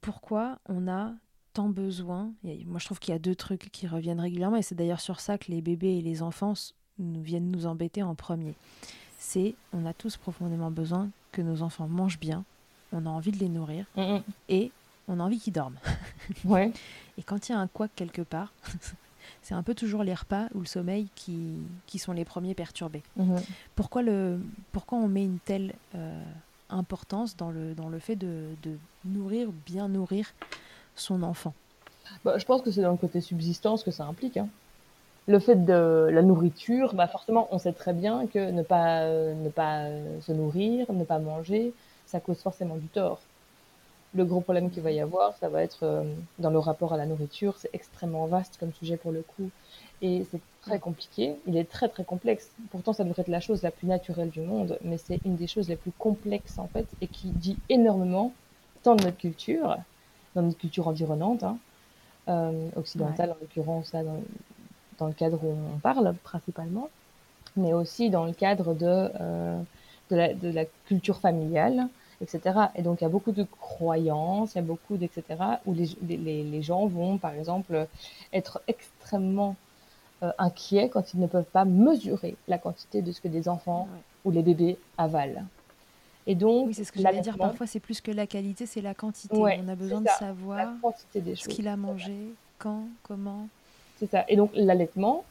Pourquoi 0.00 0.58
on 0.68 0.88
a 0.88 1.12
tant 1.54 1.68
besoin 1.68 2.32
Moi 2.42 2.78
je 2.78 2.84
trouve 2.84 2.98
qu'il 2.98 3.12
y 3.12 3.16
a 3.16 3.20
deux 3.20 3.34
trucs 3.34 3.70
qui 3.70 3.86
reviennent 3.86 4.20
régulièrement 4.20 4.56
et 4.56 4.62
c'est 4.62 4.74
d'ailleurs 4.74 5.00
sur 5.00 5.20
ça 5.20 5.38
que 5.38 5.50
les 5.50 5.62
bébés 5.62 5.98
et 5.98 6.02
les 6.02 6.20
enfants 6.20 6.54
nous 6.98 7.22
viennent 7.22 7.50
nous 7.50 7.66
embêter 7.66 8.02
en 8.02 8.14
premier 8.14 8.54
c'est 9.24 9.54
on 9.72 9.86
a 9.86 9.94
tous 9.94 10.16
profondément 10.16 10.70
besoin 10.70 11.08
que 11.32 11.40
nos 11.40 11.62
enfants 11.62 11.88
mangent 11.88 12.20
bien, 12.20 12.44
on 12.92 13.06
a 13.06 13.08
envie 13.08 13.32
de 13.32 13.38
les 13.38 13.48
nourrir 13.48 13.86
et 14.48 14.70
on 15.08 15.18
a 15.18 15.22
envie 15.22 15.40
qu'ils 15.40 15.52
dorment. 15.52 15.78
ouais. 16.44 16.72
Et 17.16 17.22
quand 17.22 17.48
il 17.48 17.52
y 17.52 17.54
a 17.54 17.58
un 17.58 17.68
quoi 17.68 17.86
quelque 17.88 18.22
part, 18.22 18.52
c'est 19.44 19.54
un 19.54 19.62
peu 19.62 19.74
toujours 19.74 20.02
les 20.02 20.14
repas 20.14 20.46
ou 20.54 20.60
le 20.60 20.66
sommeil 20.66 21.08
qui, 21.14 21.52
qui 21.86 21.98
sont 21.98 22.12
les 22.12 22.24
premiers 22.24 22.54
perturbés. 22.54 23.02
Mm-hmm. 23.18 23.42
Pourquoi, 23.76 24.02
le, 24.02 24.40
pourquoi 24.72 24.98
on 24.98 25.06
met 25.06 25.22
une 25.22 25.38
telle 25.38 25.74
euh, 25.94 26.22
importance 26.70 27.36
dans 27.36 27.50
le, 27.50 27.74
dans 27.74 27.90
le 27.90 27.98
fait 27.98 28.16
de, 28.16 28.46
de 28.62 28.76
nourrir, 29.04 29.50
bien 29.66 29.88
nourrir 29.88 30.32
son 30.96 31.22
enfant? 31.22 31.52
Bah, 32.24 32.38
Je 32.38 32.44
pense 32.46 32.62
que 32.62 32.70
c'est 32.70 32.82
dans 32.82 32.92
le 32.92 32.96
côté 32.96 33.20
subsistance 33.20 33.84
que 33.84 33.90
ça 33.90 34.06
implique. 34.06 34.38
Hein 34.38 34.48
le 35.26 35.38
fait 35.38 35.64
de 35.64 36.08
la 36.10 36.22
nourriture, 36.22 36.94
bah 36.94 37.06
forcément, 37.06 37.48
on 37.50 37.58
sait 37.58 37.72
très 37.72 37.92
bien 37.92 38.26
que 38.26 38.50
ne 38.50 38.62
pas, 38.62 39.06
ne 39.06 39.48
pas 39.48 39.86
se 40.20 40.32
nourrir, 40.32 40.92
ne 40.92 41.04
pas 41.04 41.18
manger, 41.18 41.72
ça 42.06 42.20
cause 42.20 42.38
forcément 42.38 42.76
du 42.76 42.88
tort. 42.88 43.20
Le 44.14 44.24
gros 44.24 44.40
problème 44.40 44.70
qu'il 44.70 44.82
va 44.82 44.92
y 44.92 45.00
avoir, 45.00 45.36
ça 45.38 45.48
va 45.48 45.62
être 45.62 45.80
euh, 45.82 46.04
dans 46.38 46.50
le 46.50 46.58
rapport 46.58 46.92
à 46.92 46.96
la 46.96 47.06
nourriture. 47.06 47.56
C'est 47.58 47.70
extrêmement 47.72 48.26
vaste 48.26 48.56
comme 48.58 48.72
sujet 48.72 48.96
pour 48.96 49.12
le 49.12 49.22
coup. 49.22 49.50
Et 50.02 50.24
c'est 50.30 50.40
très 50.62 50.78
compliqué. 50.78 51.36
Il 51.46 51.56
est 51.56 51.68
très 51.68 51.88
très 51.88 52.04
complexe. 52.04 52.50
Pourtant, 52.70 52.92
ça 52.92 53.04
devrait 53.04 53.22
être 53.22 53.28
la 53.28 53.40
chose 53.40 53.62
la 53.62 53.70
plus 53.70 53.86
naturelle 53.86 54.30
du 54.30 54.40
monde, 54.40 54.78
mais 54.82 54.98
c'est 54.98 55.20
une 55.24 55.36
des 55.36 55.46
choses 55.46 55.68
les 55.68 55.76
plus 55.76 55.92
complexes 55.92 56.58
en 56.58 56.68
fait 56.68 56.86
et 57.00 57.06
qui 57.06 57.28
dit 57.28 57.56
énormément 57.68 58.32
tant 58.82 58.94
de 58.94 59.04
notre 59.04 59.16
culture, 59.16 59.76
dans 60.34 60.42
notre 60.42 60.58
culture 60.58 60.88
environnante, 60.88 61.42
hein, 61.42 61.58
euh, 62.28 62.68
occidentale 62.76 63.32
en 63.32 63.36
l'occurrence, 63.40 63.92
dans, 63.92 64.22
dans 64.98 65.06
le 65.06 65.12
cadre 65.12 65.42
où 65.42 65.56
on 65.74 65.78
parle 65.78 66.14
principalement, 66.22 66.88
mais 67.56 67.72
aussi 67.72 68.10
dans 68.10 68.24
le 68.24 68.32
cadre 68.32 68.74
de, 68.74 69.10
euh, 69.20 69.60
de, 70.10 70.16
la, 70.16 70.34
de, 70.34 70.48
la, 70.50 70.64
culture 70.86 71.18
familiale, 71.18 71.88
etc. 72.24 72.58
Et 72.74 72.82
donc 72.82 73.00
il 73.00 73.04
y 73.04 73.06
a 73.06 73.10
beaucoup 73.10 73.32
de 73.32 73.46
croyances, 73.60 74.54
il 74.54 74.56
y 74.56 74.58
a 74.58 74.62
beaucoup 74.62 74.96
d'etc. 74.96 75.12
où 75.66 75.74
les, 75.74 75.88
les, 76.08 76.42
les, 76.42 76.62
gens 76.62 76.86
vont 76.86 77.18
par 77.18 77.34
exemple 77.34 77.86
être 78.32 78.60
extrêmement 78.66 79.56
euh, 80.22 80.32
inquiets 80.38 80.88
quand 80.88 81.14
ils 81.14 81.20
ne 81.20 81.26
peuvent 81.26 81.44
pas 81.44 81.64
mesurer 81.64 82.36
la 82.48 82.58
quantité 82.58 83.02
de 83.02 83.12
ce 83.12 83.20
que 83.20 83.28
des 83.28 83.48
enfants 83.48 83.88
ou 84.24 84.30
les 84.30 84.42
bébés 84.42 84.78
avalent. 84.96 85.46
Et 86.26 86.34
donc, 86.34 86.68
oui, 86.68 86.74
c'est 86.74 86.84
ce 86.84 86.92
que 86.92 87.00
j'allais 87.00 87.20
dire. 87.20 87.36
Parfois, 87.36 87.66
c'est 87.66 87.80
plus 87.80 88.00
que 88.00 88.10
la 88.10 88.26
qualité, 88.26 88.64
c'est 88.64 88.80
la 88.80 88.94
quantité. 88.94 89.36
on 89.36 89.68
a 89.68 89.74
besoin 89.74 90.00
de 90.00 90.08
savoir 90.08 90.72
ce 91.12 91.48
qu'il 91.48 91.68
a 91.68 91.76
mangé, 91.76 92.16
quand, 92.58 92.84
comment. 93.02 93.48
C'est 93.98 94.10
ça. 94.10 94.24
Et 94.28 94.36
donc 94.36 94.50
l'allaitement 94.54 95.24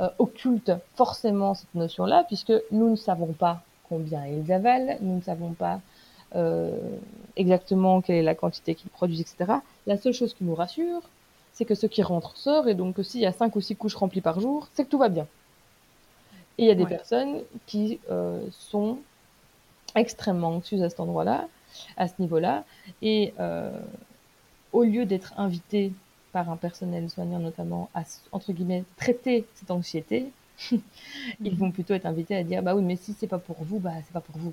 euh, 0.00 0.08
occulte 0.18 0.72
forcément 0.94 1.54
cette 1.54 1.74
notion-là, 1.74 2.24
puisque 2.26 2.52
nous 2.70 2.90
ne 2.90 2.96
savons 2.96 3.32
pas 3.32 3.62
combien 3.88 4.26
ils 4.26 4.50
avalent, 4.52 4.96
nous 5.00 5.16
ne 5.16 5.22
savons 5.22 5.52
pas 5.52 5.80
exactement 7.36 8.00
quelle 8.00 8.16
est 8.16 8.22
la 8.22 8.34
quantité 8.34 8.74
qu'ils 8.74 8.90
produisent, 8.90 9.20
etc. 9.20 9.52
La 9.86 9.96
seule 9.96 10.12
chose 10.12 10.34
qui 10.34 10.44
nous 10.44 10.54
rassure, 10.54 11.02
c'est 11.52 11.64
que 11.64 11.74
ce 11.74 11.86
qui 11.86 12.02
rentre 12.02 12.36
sort, 12.36 12.68
et 12.68 12.74
donc 12.74 12.96
s'il 13.02 13.20
y 13.20 13.26
a 13.26 13.32
cinq 13.32 13.56
ou 13.56 13.60
six 13.60 13.76
couches 13.76 13.96
remplies 13.96 14.20
par 14.20 14.40
jour, 14.40 14.68
c'est 14.72 14.84
que 14.84 14.90
tout 14.90 14.98
va 14.98 15.08
bien. 15.08 15.26
Et 16.58 16.64
il 16.64 16.66
y 16.66 16.70
a 16.70 16.74
des 16.74 16.86
personnes 16.86 17.40
qui 17.66 18.00
euh, 18.10 18.44
sont 18.50 18.98
extrêmement 19.94 20.48
anxieuses 20.48 20.82
à 20.82 20.90
cet 20.90 21.00
endroit-là, 21.00 21.48
à 21.96 22.06
ce 22.06 22.14
niveau-là, 22.18 22.64
et 23.02 23.32
au 24.72 24.84
lieu 24.84 25.04
d'être 25.04 25.34
invitées 25.38 25.92
par 26.32 26.50
un 26.50 26.56
personnel 26.56 27.10
soignant 27.10 27.38
notamment 27.38 27.90
à, 27.94 28.02
entre 28.32 28.52
guillemets, 28.52 28.84
traiter 28.96 29.46
cette 29.54 29.70
anxiété, 29.70 30.30
ils 31.40 31.56
vont 31.56 31.70
plutôt 31.70 31.94
être 31.94 32.06
invités 32.06 32.36
à 32.36 32.44
dire, 32.44 32.62
bah 32.62 32.74
oui, 32.74 32.82
mais 32.82 32.96
si 32.96 33.14
c'est 33.14 33.26
pas 33.26 33.38
pour 33.38 33.56
vous, 33.62 33.78
bah 33.78 33.92
c'est 34.04 34.12
pas 34.12 34.20
pour 34.20 34.36
vous. 34.36 34.52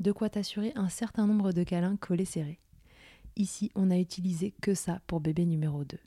de 0.00 0.12
quoi 0.12 0.28
t'assurer 0.28 0.72
un 0.74 0.88
certain 0.88 1.26
nombre 1.26 1.52
de 1.52 1.64
câlins 1.64 1.96
collés 1.96 2.24
serrés. 2.24 2.60
Ici, 3.36 3.70
on 3.74 3.86
n'a 3.86 3.98
utilisé 3.98 4.54
que 4.62 4.74
ça 4.74 5.00
pour 5.06 5.20
bébé 5.20 5.44
numéro 5.44 5.84
2. 5.84 5.98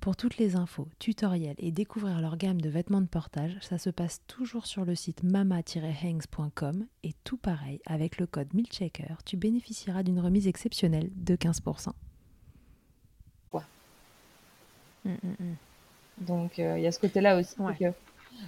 Pour 0.00 0.16
toutes 0.16 0.36
les 0.36 0.56
infos, 0.56 0.88
tutoriels 0.98 1.56
et 1.58 1.72
découvrir 1.72 2.20
leur 2.20 2.36
gamme 2.36 2.60
de 2.60 2.68
vêtements 2.68 3.00
de 3.00 3.06
portage, 3.06 3.56
ça 3.60 3.78
se 3.78 3.90
passe 3.90 4.20
toujours 4.26 4.66
sur 4.66 4.84
le 4.84 4.94
site 4.94 5.22
mama-hangs.com 5.22 6.86
et 7.02 7.12
tout 7.24 7.36
pareil, 7.36 7.80
avec 7.86 8.18
le 8.18 8.26
code 8.26 8.52
MILCHECKER, 8.54 9.16
tu 9.24 9.36
bénéficieras 9.36 10.02
d'une 10.02 10.20
remise 10.20 10.46
exceptionnelle 10.46 11.10
de 11.16 11.36
15%. 11.36 11.92
Mm, 15.04 15.10
mm, 15.22 15.36
mm. 15.38 15.56
Donc 16.18 16.58
euh, 16.58 16.78
il 16.78 16.84
y 16.84 16.86
a 16.86 16.92
ce 16.92 16.98
côté-là 16.98 17.38
aussi. 17.38 17.54
Que 17.78 17.92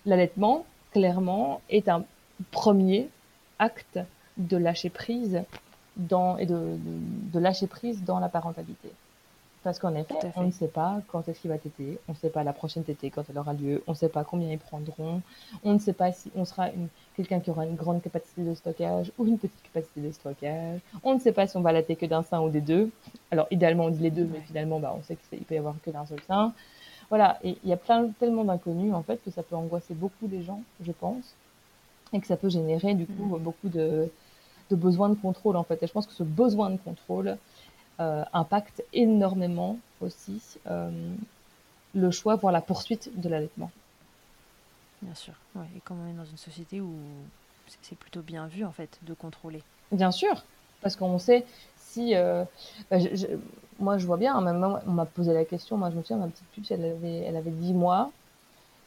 l'allaitement, 0.05 0.67
clairement, 0.93 1.61
est 1.69 1.89
un 1.89 2.05
premier 2.51 3.09
acte 3.59 3.99
de 4.37 4.57
lâcher 4.57 4.91
prise 4.91 5.43
dans, 5.97 6.37
et 6.37 6.47
de, 6.47 6.77
de, 7.33 7.39
lâcher 7.39 7.67
prise 7.67 8.05
dans 8.05 8.19
la 8.19 8.29
parentalité. 8.29 8.91
Parce 9.63 9.81
qu'en 9.81 9.95
effet, 9.97 10.15
on 10.37 10.45
ne 10.45 10.53
sait 10.53 10.69
pas 10.69 11.01
quand 11.09 11.29
est-ce 11.29 11.41
qu'il 11.41 11.51
va 11.51 11.59
téter, 11.59 11.99
on 12.07 12.13
ne 12.13 12.17
sait 12.17 12.31
pas 12.31 12.45
la 12.45 12.53
prochaine 12.53 12.85
tétée 12.85 13.11
quand 13.11 13.25
elle 13.29 13.39
aura 13.39 13.53
lieu, 13.53 13.83
on 13.89 13.93
ne 13.93 13.97
sait 13.97 14.09
pas 14.09 14.23
combien 14.23 14.53
ils 14.53 14.59
prendront, 14.59 15.23
on 15.65 15.73
ne 15.73 15.79
sait 15.81 15.93
pas 15.93 16.13
si 16.13 16.31
on 16.37 16.45
sera 16.45 16.69
quelqu'un 17.17 17.41
qui 17.41 17.51
aura 17.51 17.67
une 17.67 17.75
grande 17.75 18.01
capacité 18.01 18.43
de 18.43 18.55
stockage 18.55 19.11
ou 19.19 19.27
une 19.27 19.39
petite 19.39 19.61
capacité 19.65 20.03
de 20.03 20.13
stockage, 20.13 20.79
on 21.03 21.15
ne 21.15 21.19
sait 21.19 21.33
pas 21.33 21.49
si 21.49 21.57
on 21.57 21.63
va 21.63 21.71
allaiter 21.71 21.97
que 21.97 22.07
d'un 22.07 22.23
sein 22.23 22.41
ou 22.43 22.49
des 22.49 22.61
deux. 22.61 22.91
Alors 23.33 23.49
idéalement 23.51 23.87
on 23.87 23.91
dit 23.91 24.03
les 24.03 24.13
deux, 24.13 24.29
mais 24.33 24.41
finalement 24.41 24.79
bah, 24.79 24.95
on 24.97 25.03
sait 25.03 25.17
qu'il 25.17 25.43
peut 25.43 25.57
y 25.57 25.59
avoir 25.59 25.75
que 25.85 25.91
d'un 25.91 26.07
seul 26.07 26.21
sein. 26.29 26.53
Voilà, 27.09 27.39
et 27.43 27.57
il 27.65 27.69
y 27.69 27.73
a 27.73 27.77
plein, 27.77 28.09
tellement 28.21 28.45
d'inconnus 28.45 28.95
en 28.95 29.03
fait 29.03 29.21
que 29.25 29.33
ça 29.33 29.43
peut 29.43 29.57
angoisser 29.57 29.95
beaucoup 29.95 30.29
les 30.31 30.43
gens, 30.43 30.63
je 30.85 30.93
pense, 30.93 31.35
et 32.13 32.21
que 32.21 32.27
ça 32.29 32.37
peut 32.37 32.51
générer 32.51 32.95
du 32.95 33.07
coup 33.07 33.37
mm. 33.37 33.39
beaucoup 33.41 33.69
de, 33.69 34.09
de 34.71 34.77
besoin 34.77 35.09
de 35.09 35.15
contrôle 35.15 35.57
en 35.57 35.65
fait. 35.65 35.83
Et 35.83 35.87
je 35.87 35.93
pense 35.93 36.07
que 36.07 36.13
ce 36.13 36.23
besoin 36.23 36.71
de 36.71 36.77
contrôle 36.77 37.37
euh, 38.01 38.25
impacte 38.33 38.83
énormément 38.93 39.79
aussi 40.01 40.41
euh, 40.67 40.91
le 41.95 42.11
choix, 42.11 42.37
voire 42.37 42.53
la 42.53 42.61
poursuite 42.61 43.11
de 43.19 43.29
l'allaitement. 43.29 43.71
Bien 45.03 45.15
sûr. 45.15 45.35
Et 45.77 45.81
comme 45.81 45.99
on 46.05 46.11
est 46.11 46.17
dans 46.17 46.25
une 46.25 46.37
société 46.37 46.81
où 46.81 46.93
c'est 47.83 47.99
plutôt 47.99 48.23
bien 48.23 48.47
vu 48.47 48.65
en 48.65 48.73
fait 48.73 48.99
de 49.03 49.15
contrôler. 49.15 49.63
Bien 49.93 50.11
sûr, 50.11 50.45
parce 50.83 50.97
qu'on 50.97 51.19
sait 51.19 51.45
si. 51.77 52.15
Euh, 52.15 52.45
bah, 52.91 52.99
moi, 53.79 53.99
je 53.99 54.07
vois 54.07 54.17
bien. 54.17 54.37
Hein, 54.37 54.81
on 54.87 54.93
m'a 54.93 55.05
posé 55.05 55.33
la 55.33 55.45
question. 55.45 55.77
Moi, 55.77 55.91
je 55.91 55.97
me 55.97 56.03
souviens, 56.03 56.17
ma 56.19 56.29
petite 56.29 56.47
puce, 56.53 56.71
elle 56.71 56.85
avait, 56.85 57.19
elle 57.19 57.37
avait 57.37 57.51
10 57.51 57.73
mois. 57.75 58.11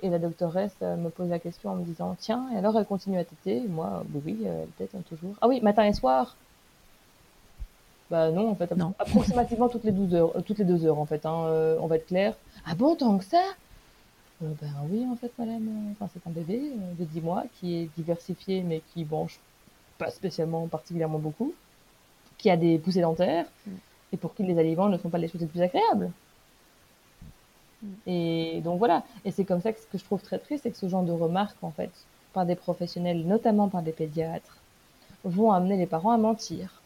Et 0.01 0.09
la 0.09 0.19
doctoresse 0.19 0.75
euh, 0.81 0.95
me 0.95 1.09
pose 1.09 1.29
la 1.29 1.39
question 1.39 1.71
en 1.71 1.75
me 1.75 1.83
disant 1.83 2.15
Tiens, 2.17 2.47
et 2.53 2.57
alors 2.57 2.77
elle 2.77 2.85
continue 2.85 3.19
à 3.19 3.25
téter? 3.25 3.61
Moi, 3.67 4.03
bah 4.07 4.19
oui, 4.25 4.37
elle 4.45 4.67
tète 4.77 4.95
hein, 4.95 5.03
toujours. 5.07 5.35
Ah 5.41 5.47
oui, 5.47 5.59
matin 5.61 5.83
et 5.83 5.93
soir? 5.93 6.35
Bah 8.09 8.31
non, 8.31 8.49
en 8.49 8.55
fait, 8.55 8.75
non. 8.75 8.93
approximativement 8.97 9.67
toutes 9.67 9.83
les 9.83 9.91
12 9.91 10.13
heures, 10.15 10.35
euh, 10.35 10.41
toutes 10.41 10.57
les 10.57 10.65
2 10.65 10.85
heures, 10.85 10.99
en 10.99 11.05
fait, 11.05 11.25
hein, 11.25 11.45
euh, 11.45 11.77
on 11.81 11.87
va 11.87 11.97
être 11.97 12.07
clair. 12.07 12.33
Ah 12.65 12.75
bon, 12.75 12.95
tant 12.95 13.17
que 13.17 13.25
ça? 13.25 13.43
Ben 14.41 14.71
oui, 14.89 15.05
en 15.11 15.17
fait, 15.17 15.33
madame. 15.37 15.67
Enfin, 15.91 16.09
c'est 16.13 16.25
un 16.25 16.31
bébé 16.31 16.71
de 16.97 17.03
10 17.03 17.19
mois 17.19 17.43
qui 17.59 17.75
est 17.75 17.89
diversifié, 17.97 18.63
mais 18.63 18.81
qui 18.93 19.05
mange 19.05 19.37
pas 19.97 20.09
spécialement, 20.09 20.65
particulièrement 20.67 21.19
beaucoup, 21.19 21.53
qui 22.37 22.49
a 22.49 22.55
des 22.55 22.79
poussées 22.79 23.01
dentaires, 23.01 23.45
mm. 23.67 23.71
et 24.13 24.17
pour 24.17 24.33
qui 24.33 24.43
les 24.43 24.57
aliments 24.57 24.87
ne 24.87 24.97
sont 24.97 25.09
pas 25.09 25.17
les 25.17 25.27
choses 25.27 25.41
les 25.41 25.47
plus 25.47 25.61
agréables. 25.61 26.09
Et 28.05 28.61
donc 28.63 28.79
voilà. 28.79 29.03
Et 29.25 29.31
c'est 29.31 29.45
comme 29.45 29.61
ça 29.61 29.71
que 29.71 29.79
ce 29.79 29.85
que 29.87 29.97
je 29.97 30.03
trouve 30.03 30.21
très 30.21 30.39
triste, 30.39 30.63
c'est 30.63 30.71
que 30.71 30.77
ce 30.77 30.89
genre 30.89 31.03
de 31.03 31.11
remarques, 31.11 31.57
en 31.61 31.71
fait, 31.71 31.91
par 32.33 32.45
des 32.45 32.55
professionnels, 32.55 33.25
notamment 33.25 33.69
par 33.69 33.81
des 33.81 33.91
pédiatres, 33.91 34.57
vont 35.23 35.51
amener 35.51 35.77
les 35.77 35.85
parents 35.85 36.11
à 36.11 36.17
mentir. 36.17 36.81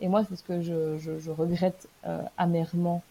Et 0.00 0.08
moi, 0.08 0.24
c'est 0.24 0.36
ce 0.36 0.42
que 0.42 0.60
je, 0.60 0.98
je, 0.98 1.30
regrette 1.30 1.88
euh, 2.06 2.22
amèrement 2.36 3.02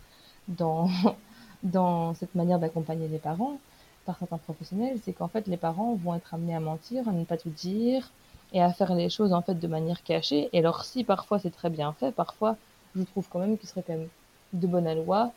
dans, 0.48 0.90
dans 1.64 2.14
cette 2.16 2.36
manière 2.36 2.60
d'accompagner 2.60 3.08
les 3.08 3.18
parents 3.20 3.58
par 4.06 4.18
certains 4.20 4.38
professionnels, 4.38 5.00
c'est 5.04 5.14
qu'en 5.14 5.30
fait, 5.30 5.48
les 5.48 5.58
parents 5.58 5.96
vont 5.96 6.14
être 6.14 6.34
amenés 6.34 6.56
à 6.56 6.60
mentir, 6.60 7.08
à 7.08 7.12
ne 7.12 7.24
pas 7.24 7.38
tout 7.38 7.50
dire 7.50 8.12
et 8.52 8.62
à 8.62 8.72
faire 8.74 8.94
les 8.94 9.10
choses 9.10 9.34
en 9.34 9.42
fait 9.42 9.56
de 9.56 9.68
manière 9.68 10.04
cachée. 10.04 10.50
Et 10.52 10.60
alors, 10.60 10.84
si 10.84 11.06
parfois 11.06 11.40
c'est 11.40 11.52
très 11.52 11.70
bien 11.70 11.94
fait, 11.94 12.12
parfois, 12.12 12.58
je 12.96 13.04
trouve 13.04 13.28
quand 13.30 13.40
même 13.40 13.58
qu'il 13.58 13.70
serait 13.70 13.84
quand 13.86 13.94
même 13.94 14.10
de 14.52 14.68
bonne 14.68 14.94
loi 15.06 15.32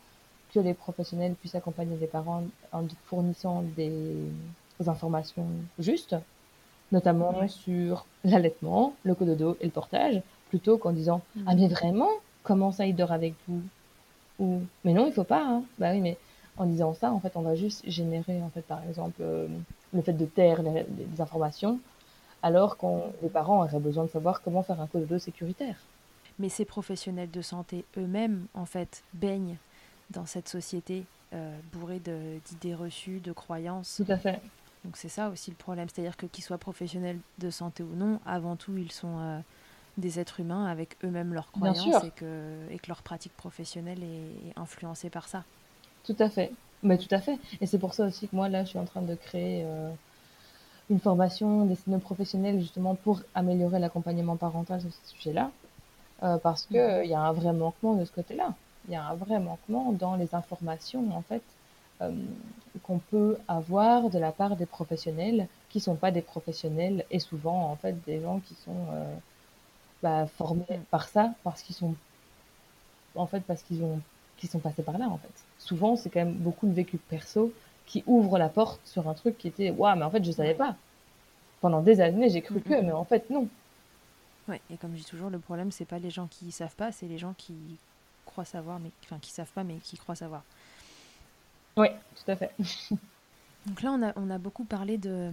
que 0.57 0.63
les 0.63 0.73
professionnels 0.73 1.35
puissent 1.35 1.55
accompagner 1.55 1.97
les 1.97 2.07
parents 2.07 2.43
en 2.71 2.83
fournissant 3.05 3.63
des, 3.75 4.15
informations 4.85 5.47
justes, 5.79 6.15
notamment 6.91 7.47
sur 7.47 8.05
l'allaitement, 8.23 8.93
le 9.03 9.15
cododo 9.15 9.57
et 9.59 9.65
le 9.65 9.71
portage, 9.71 10.21
plutôt 10.49 10.77
qu'en 10.77 10.91
disant 10.91 11.21
mm. 11.35 11.41
Ah, 11.47 11.55
mais 11.55 11.67
vraiment 11.67 12.09
Comment 12.47 12.71
ça, 12.71 12.85
il 12.85 12.95
dort 12.95 13.11
avec 13.11 13.33
vous? 13.45 13.61
Ou 14.39 14.61
Mais 14.85 14.93
non, 14.93 15.05
il 15.05 15.11
faut 15.11 15.25
pas. 15.25 15.43
Hein. 15.43 15.63
Bah 15.79 15.91
oui, 15.91 15.99
mais 15.99 16.17
en 16.55 16.65
disant 16.65 16.93
ça, 16.93 17.11
en 17.11 17.19
fait, 17.19 17.33
on 17.35 17.41
va 17.41 17.55
juste 17.55 17.83
générer, 17.89 18.41
en 18.41 18.49
fait, 18.49 18.61
par 18.61 18.81
exemple, 18.87 19.17
euh, 19.19 19.49
le 19.93 20.01
fait 20.01 20.13
de 20.13 20.25
taire 20.25 20.61
les, 20.63 20.85
informations, 21.21 21.77
alors 22.41 22.77
que 22.77 22.85
les 23.21 23.27
parents 23.27 23.65
auraient 23.65 23.79
besoin 23.79 24.05
de 24.05 24.09
savoir 24.09 24.41
comment 24.41 24.63
faire 24.63 24.79
un 24.79 24.87
cododo 24.87 25.19
sécuritaire. 25.19 25.75
Mais 26.39 26.47
ces 26.47 26.63
professionnels 26.63 27.31
de 27.31 27.41
santé 27.41 27.83
eux-mêmes, 27.97 28.45
en 28.53 28.65
fait, 28.65 29.03
baignent 29.13 29.57
dans 30.11 30.25
cette 30.25 30.47
société 30.47 31.05
euh, 31.33 31.57
bourrée 31.73 31.99
d'idées 31.99 32.75
reçues, 32.75 33.19
de 33.19 33.33
croyances. 33.33 34.01
Tout 34.03 34.11
à 34.11 34.17
fait. 34.17 34.41
Donc 34.85 34.95
c'est 34.95 35.09
ça 35.09 35.29
aussi 35.29 35.51
le 35.51 35.57
problème, 35.57 35.89
c'est-à-dire 35.89 36.15
que 36.15 36.25
qu'ils 36.25 36.43
soient 36.43 36.57
professionnels 36.57 37.19
de 37.39 37.49
santé 37.49 37.83
ou 37.83 37.93
non, 37.95 38.21
avant 38.25 38.55
tout 38.55 38.77
ils 38.77 38.91
sont 38.91 39.19
euh, 39.19 39.39
des 39.97 40.19
êtres 40.19 40.39
humains 40.39 40.67
avec 40.67 40.95
eux-mêmes 41.03 41.33
leurs 41.33 41.51
croyances 41.51 42.03
et 42.05 42.11
que, 42.11 42.55
et 42.71 42.79
que 42.79 42.87
leur 42.87 43.01
pratique 43.01 43.35
professionnelle 43.35 44.01
est, 44.03 44.57
influencée 44.57 45.09
par 45.09 45.27
ça. 45.27 45.43
Tout 46.05 46.15
à 46.19 46.29
fait, 46.29 46.53
mais 46.83 46.97
tout 46.97 47.13
à 47.13 47.19
fait. 47.19 47.37
Et 47.59 47.65
c'est 47.65 47.79
pour 47.79 47.93
ça 47.93 48.05
aussi 48.05 48.29
que 48.29 48.35
moi 48.35 48.47
là 48.47 48.63
je 48.63 48.69
suis 48.69 48.79
en 48.79 48.85
train 48.85 49.01
de 49.01 49.15
créer 49.15 49.63
euh, 49.65 49.91
une 50.89 51.01
formation 51.01 51.65
destinée 51.65 51.97
aux 51.97 51.99
professionnels 51.99 52.61
justement 52.61 52.95
pour 52.95 53.21
améliorer 53.35 53.79
l'accompagnement 53.79 54.37
parental 54.37 54.79
sur 54.79 54.93
ce 54.93 55.11
sujet-là, 55.15 55.51
parce 56.41 56.67
qu'il 56.67 57.01
il 57.03 57.09
y 57.09 57.13
a 57.13 57.19
un 57.19 57.33
vrai 57.33 57.51
manquement 57.51 57.95
de 57.95 58.05
ce 58.05 58.11
côté-là 58.13 58.55
il 58.87 58.93
y 58.93 58.95
a 58.95 59.03
un 59.03 59.15
vrai 59.15 59.39
manquement 59.39 59.91
dans 59.91 60.15
les 60.15 60.33
informations 60.33 61.15
en 61.15 61.21
fait 61.21 61.43
euh, 62.01 62.11
qu'on 62.83 62.99
peut 62.99 63.37
avoir 63.47 64.09
de 64.09 64.19
la 64.19 64.31
part 64.31 64.55
des 64.55 64.65
professionnels 64.65 65.47
qui 65.69 65.79
sont 65.79 65.95
pas 65.95 66.11
des 66.11 66.21
professionnels 66.21 67.05
et 67.11 67.19
souvent 67.19 67.71
en 67.71 67.75
fait 67.75 67.95
des 68.05 68.21
gens 68.21 68.39
qui 68.39 68.53
sont 68.55 68.85
euh, 68.91 69.15
bah, 70.03 70.27
formés 70.27 70.79
par 70.91 71.07
ça 71.07 71.33
parce 71.43 71.61
qu'ils 71.61 71.75
sont 71.75 71.95
en 73.15 73.25
fait 73.25 73.41
parce 73.41 73.63
qu'ils 73.63 73.83
ont 73.83 73.99
qui 74.37 74.45
sont 74.47 74.59
passés 74.59 74.83
par 74.83 74.97
là 74.97 75.09
en 75.09 75.17
fait. 75.17 75.43
Souvent 75.57 75.95
c'est 75.95 76.09
quand 76.09 76.19
même 76.19 76.35
beaucoup 76.35 76.67
de 76.67 76.73
vécu 76.73 76.97
perso 76.97 77.51
qui 77.87 78.03
ouvre 78.05 78.37
la 78.37 78.49
porte 78.49 78.81
sur 78.85 79.09
un 79.09 79.13
truc 79.13 79.37
qui 79.37 79.47
était 79.47 79.71
waouh 79.71 79.97
mais 79.97 80.05
en 80.05 80.11
fait 80.11 80.23
je 80.23 80.31
savais 80.31 80.53
pas. 80.53 80.75
Pendant 81.61 81.81
des 81.81 81.99
années 81.99 82.29
j'ai 82.29 82.41
cru 82.41 82.61
que 82.61 82.81
mais 82.81 82.91
en 82.91 83.05
fait 83.05 83.29
non. 83.29 83.47
Ouais, 84.47 84.61
et 84.69 84.77
comme 84.77 84.91
je 84.93 84.99
dis 84.99 85.05
toujours, 85.05 85.29
le 85.29 85.39
problème, 85.39 85.71
c'est 85.71 85.83
pas 85.83 85.99
les 85.99 86.09
gens 86.09 86.27
qui 86.27 86.51
savent 86.51 86.75
pas, 86.75 86.93
c'est 86.93 87.07
les 87.07 87.17
gens 87.17 87.33
qui 87.37 87.53
croient 88.37 88.45
savoir, 88.45 88.79
mais 88.79 88.91
enfin 89.03 89.17
qui 89.19 89.31
savent 89.31 89.51
pas, 89.51 89.63
mais 89.63 89.77
qui 89.77 89.97
croient 89.97 90.15
savoir. 90.15 90.43
Oui, 91.75 91.87
tout 92.15 92.31
à 92.31 92.35
fait. 92.35 92.51
Donc 93.65 93.81
là, 93.81 93.91
on 93.91 94.03
a, 94.03 94.13
on 94.15 94.29
a 94.29 94.37
beaucoup 94.37 94.63
parlé 94.63 94.99
de, 94.99 95.31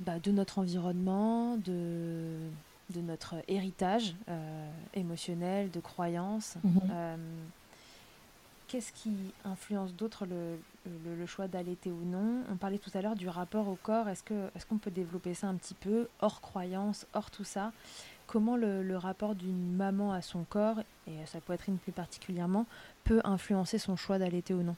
bah, 0.00 0.20
de 0.20 0.30
notre 0.30 0.60
environnement, 0.60 1.56
de, 1.56 2.38
de 2.94 3.00
notre 3.00 3.34
héritage 3.48 4.14
euh, 4.28 4.70
émotionnel, 4.94 5.72
de 5.72 5.80
croyances. 5.80 6.54
Mhm. 6.62 6.80
Euh, 6.92 7.16
qu'est-ce 8.68 8.92
qui 8.92 9.16
influence 9.44 9.92
d'autre 9.92 10.24
le, 10.24 10.56
le, 10.86 11.16
le, 11.16 11.26
choix 11.26 11.48
d'allaiter 11.48 11.90
ou 11.90 12.04
non? 12.04 12.44
On 12.48 12.56
parlait 12.56 12.78
tout 12.78 12.92
à 12.94 13.02
l'heure 13.02 13.16
du 13.16 13.28
rapport 13.28 13.66
au 13.66 13.74
corps. 13.74 14.08
Est-ce 14.08 14.22
qu'on 14.22 14.46
est 14.54 14.64
qu'on 14.68 14.78
peut 14.78 14.92
développer 14.92 15.34
ça 15.34 15.48
un 15.48 15.56
petit 15.56 15.74
peu, 15.74 16.06
hors 16.20 16.40
croyance, 16.40 17.06
hors 17.12 17.32
tout 17.32 17.44
ça? 17.44 17.72
Comment 18.26 18.56
le, 18.56 18.96
rapport 18.96 19.34
d'une 19.34 19.74
maman 19.74 20.12
à 20.12 20.22
son 20.22 20.44
corps, 20.48 20.80
et 21.06 21.12
peut 21.46 21.52
être 21.52 21.68
une 21.68 21.78
plus 21.78 21.92
particulièrement, 21.92 22.66
peut 23.04 23.20
influencer 23.24 23.78
son 23.78 23.96
choix 23.96 24.18
d'allaiter 24.18 24.54
ou 24.54 24.62
non 24.62 24.76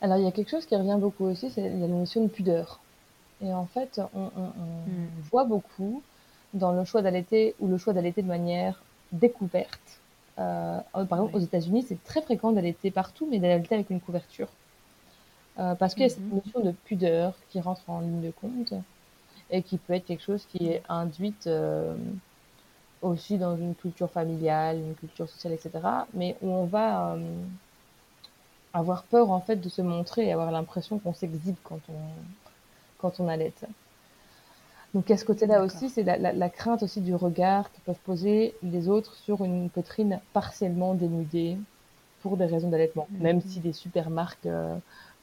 Alors 0.00 0.18
il 0.18 0.24
y 0.24 0.28
a 0.28 0.32
quelque 0.32 0.50
chose 0.50 0.66
qui 0.66 0.76
revient 0.76 0.98
beaucoup 0.98 1.24
aussi, 1.24 1.50
c'est 1.50 1.68
la 1.68 1.88
notion 1.88 2.22
de 2.22 2.28
pudeur. 2.28 2.80
Et 3.42 3.52
en 3.52 3.66
fait, 3.66 4.00
on, 4.14 4.26
hmm. 4.26 5.08
voit 5.30 5.44
beaucoup 5.44 6.02
dans 6.54 6.72
le 6.72 6.84
choix 6.84 7.02
d'allaiter 7.02 7.54
ou 7.60 7.68
le 7.68 7.78
choix 7.78 7.92
d'allaiter 7.92 8.22
de 8.22 8.28
manière 8.28 8.82
découverte. 9.12 10.00
Euh, 10.38 10.80
par 10.92 11.18
exemple, 11.18 11.36
aux 11.36 11.40
États-Unis, 11.40 11.84
c'est 11.88 12.02
très 12.04 12.22
fréquent 12.22 12.52
d'allaiter 12.52 12.90
partout, 12.90 13.26
mais 13.30 13.38
d'allaiter 13.38 13.74
avec 13.74 13.90
une 13.90 14.00
couverture. 14.00 14.48
Euh, 15.58 15.74
parce 15.74 15.94
qu'il 15.94 16.02
y 16.02 16.06
a 16.06 16.08
cette 16.08 16.20
mhm. 16.20 16.40
notion 16.44 16.60
de 16.60 16.72
pudeur 16.72 17.34
qui 17.50 17.60
rentre 17.60 17.82
en 17.88 18.00
ligne 18.00 18.22
de 18.22 18.30
compte 18.30 18.74
et 19.54 19.62
qui 19.62 19.78
peut 19.78 19.92
être 19.92 20.04
quelque 20.04 20.24
chose 20.24 20.44
qui 20.50 20.66
est 20.66 20.82
induite 20.88 21.46
euh, 21.46 21.94
aussi 23.02 23.38
dans 23.38 23.56
une 23.56 23.76
culture 23.76 24.10
familiale, 24.10 24.78
une 24.78 24.96
culture 24.96 25.28
sociale, 25.28 25.52
etc. 25.52 25.70
Mais 26.12 26.36
où 26.42 26.50
on 26.50 26.64
va 26.64 27.12
euh, 27.12 27.18
avoir 28.72 29.04
peur 29.04 29.30
en 29.30 29.40
fait 29.40 29.56
de 29.56 29.68
se 29.68 29.80
montrer 29.80 30.26
et 30.26 30.32
avoir 30.32 30.50
l'impression 30.50 30.98
qu'on 30.98 31.14
s'exhibe 31.14 31.54
quand 31.62 31.78
on 31.88 32.00
quand 32.98 33.20
on 33.20 33.28
allait. 33.28 33.52
Donc 34.92 35.08
à 35.10 35.16
ce 35.16 35.24
côté-là 35.24 35.62
aussi, 35.62 35.88
c'est 35.88 36.02
la, 36.02 36.16
la, 36.16 36.48
crainte 36.48 36.82
aussi 36.82 37.00
du 37.00 37.14
regard 37.14 37.70
que 37.70 37.78
peuvent 37.84 38.04
poser 38.04 38.54
les 38.62 38.88
autres 38.88 39.14
sur 39.14 39.44
une 39.44 39.70
poitrine 39.70 40.20
partiellement 40.32 40.94
dénudée 40.94 41.58
pour 42.22 42.36
des 42.36 42.46
raisons 42.46 42.70
d'allaitement. 42.70 43.06
Mm-hmm. 43.12 43.22
Même 43.22 43.40
si 43.40 43.60
des 43.60 43.72
super 43.72 44.10
marques 44.10 44.46
euh, 44.46 44.76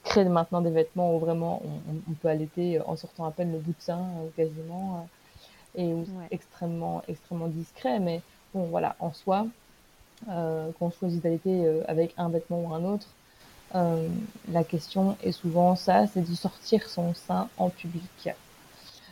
créer 0.03 0.25
maintenant 0.25 0.61
des 0.61 0.71
vêtements 0.71 1.15
où 1.15 1.19
vraiment 1.19 1.61
on, 2.09 2.13
peut 2.13 2.27
allaiter 2.27 2.81
en 2.81 2.95
sortant 2.95 3.25
à 3.25 3.31
peine 3.31 3.51
le 3.51 3.59
bout 3.59 3.71
de 3.71 3.81
sein 3.81 3.99
euh, 3.99 4.29
quasiment 4.35 5.07
euh, 5.77 5.81
et 5.81 5.95
extrêmement 6.31 7.01
extrêmement 7.07 7.47
discret 7.47 7.99
mais 7.99 8.21
bon 8.53 8.63
voilà 8.63 8.95
en 8.99 9.13
soi 9.13 9.45
euh, 10.29 10.69
qu'on 10.79 10.91
choisit 10.91 11.23
d'allaiter 11.23 11.81
avec 11.87 12.13
un 12.17 12.29
vêtement 12.29 12.61
ou 12.61 12.73
un 12.73 12.83
autre 12.83 13.07
la 14.51 14.65
question 14.65 15.15
est 15.23 15.31
souvent 15.31 15.77
ça, 15.77 16.05
c'est 16.05 16.29
de 16.29 16.35
sortir 16.35 16.89
son 16.89 17.13
sein 17.13 17.47
en 17.57 17.69
public. 17.69 18.27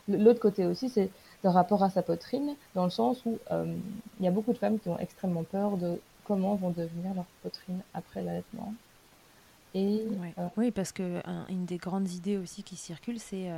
L'autre 0.10 0.42
côté 0.42 0.66
aussi, 0.66 0.90
c'est 0.90 1.10
le 1.46 1.50
rapport 1.50 1.82
à 1.82 1.90
sa 1.90 2.02
poitrine, 2.02 2.56
dans 2.76 2.84
le 2.84 2.90
sens 2.90 3.22
où 3.26 3.40
il 3.52 4.26
y 4.26 4.28
a 4.28 4.32
beaucoup 4.32 4.52
de 4.52 4.58
femmes 4.58 4.78
qui 4.78 4.90
ont 4.90 5.00
extrêmement 5.00 5.44
peur 5.44 5.78
de 5.78 6.02
comment 6.26 6.56
vont 6.56 6.72
devenir 6.72 7.14
leur 7.16 7.24
poitrine 7.42 7.80
après 7.94 8.22
l'allaitement. 8.22 8.74
Et, 9.76 10.04
Oui, 10.58 10.72
parce 10.72 10.92
que 10.92 11.22
une 11.50 11.66
des 11.66 11.78
grandes 11.78 12.10
idées 12.10 12.38
aussi 12.38 12.64
qui 12.64 12.76
circulent, 12.76 13.20
c'est 13.20 13.50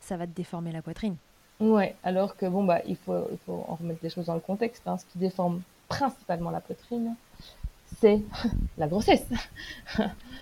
ça 0.00 0.16
va 0.16 0.26
te 0.26 0.32
déformer 0.32 0.72
la 0.72 0.82
poitrine. 0.82 1.16
Ouais, 1.60 1.94
alors 2.02 2.36
que 2.36 2.46
bon 2.46 2.64
bah 2.64 2.80
il 2.86 2.96
faut, 2.96 3.26
il 3.30 3.38
faut 3.46 3.64
en 3.68 3.76
remettre 3.76 4.00
les 4.02 4.10
choses 4.10 4.26
dans 4.26 4.34
le 4.34 4.40
contexte. 4.40 4.82
Hein. 4.86 4.98
Ce 4.98 5.04
qui 5.06 5.18
déforme 5.18 5.62
principalement 5.88 6.50
la 6.50 6.60
poitrine, 6.60 7.14
c'est 8.00 8.20
la 8.78 8.88
grossesse 8.88 9.26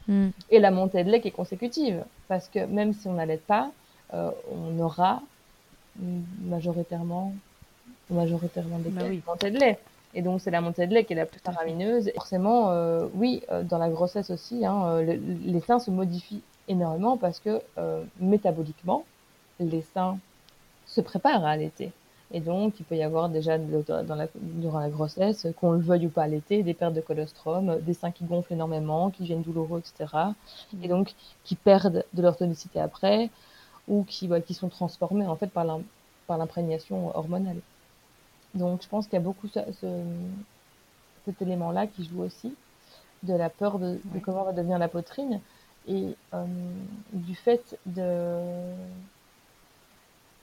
hmm. 0.08 0.28
et 0.50 0.58
la 0.58 0.70
montée 0.70 1.04
de 1.04 1.10
lait 1.10 1.20
qui 1.20 1.28
est 1.28 1.32
consécutive. 1.32 2.04
Parce 2.28 2.48
que 2.48 2.64
même 2.64 2.94
si 2.94 3.08
on 3.08 3.14
n'allait 3.14 3.36
pas, 3.36 3.70
euh, 4.14 4.30
on 4.50 4.78
aura 4.80 5.22
majoritairement, 6.40 7.34
majoritairement 8.08 8.78
des 8.78 8.90
bah 8.90 9.02
montées 9.26 9.50
de 9.50 9.58
lait. 9.58 9.78
Et 10.14 10.22
donc 10.22 10.40
c'est 10.40 10.50
la 10.50 10.60
montée 10.60 10.86
de 10.86 10.94
lait 10.94 11.04
qui 11.04 11.14
est 11.14 11.16
la 11.16 11.26
plus 11.26 11.40
faramineuse. 11.40 12.10
forcément, 12.14 12.70
euh, 12.70 13.06
oui, 13.14 13.42
euh, 13.50 13.62
dans 13.62 13.78
la 13.78 13.88
grossesse 13.88 14.30
aussi, 14.30 14.66
hein, 14.66 15.00
les 15.00 15.60
seins 15.60 15.78
se 15.78 15.90
modifient 15.90 16.42
énormément 16.68 17.16
parce 17.16 17.40
que 17.40 17.60
métaboliquement, 18.20 19.04
les 19.58 19.82
seins 19.82 20.18
se 20.86 21.00
préparent 21.00 21.44
à 21.44 21.50
allaiter. 21.50 21.92
Et 22.34 22.40
donc, 22.40 22.80
il 22.80 22.84
peut 22.84 22.96
y 22.96 23.02
avoir 23.02 23.28
déjà 23.28 23.58
dans 23.58 24.14
la, 24.14 24.26
durant 24.34 24.80
la 24.80 24.88
grossesse, 24.88 25.46
qu'on 25.60 25.72
le 25.72 25.80
veuille 25.80 26.06
ou 26.06 26.08
pas 26.08 26.22
allaiter, 26.22 26.62
des 26.62 26.72
pertes 26.72 26.94
de 26.94 27.02
colostrum, 27.02 27.78
des 27.80 27.92
seins 27.92 28.10
qui 28.10 28.24
gonflent 28.24 28.54
énormément, 28.54 29.10
qui 29.10 29.24
viennent 29.24 29.42
douloureux, 29.42 29.80
etc. 29.80 30.14
Et 30.82 30.88
donc, 30.88 31.14
qui 31.44 31.56
perdent 31.56 32.04
de 32.14 32.22
leur 32.22 32.36
tonicité 32.38 32.80
après, 32.80 33.28
ou 33.86 34.04
qui, 34.04 34.30
qui 34.46 34.54
sont 34.54 34.68
transformés 34.68 35.26
en 35.26 35.36
fait 35.36 35.48
par 35.48 35.66
l'imprégnation 36.38 37.14
hormonale. 37.14 37.58
Donc, 38.54 38.82
je 38.82 38.88
pense 38.88 39.06
qu'il 39.06 39.14
y 39.14 39.22
a 39.22 39.24
beaucoup 39.24 39.48
ce, 39.48 39.60
cet 41.24 41.42
élément-là 41.42 41.86
qui 41.86 42.04
joue 42.04 42.22
aussi, 42.22 42.54
de 43.22 43.34
la 43.34 43.48
peur 43.48 43.78
de, 43.78 43.98
comment 44.22 44.44
va 44.44 44.52
devenir 44.52 44.78
la 44.78 44.88
poitrine, 44.88 45.40
et 45.88 46.14
euh, 46.34 46.44
du 47.12 47.34
fait 47.34 47.78
de 47.86 48.40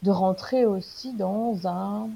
de 0.02 0.12
rentrer 0.12 0.66
aussi 0.66 1.14
dans 1.14 1.68
un 1.68 2.10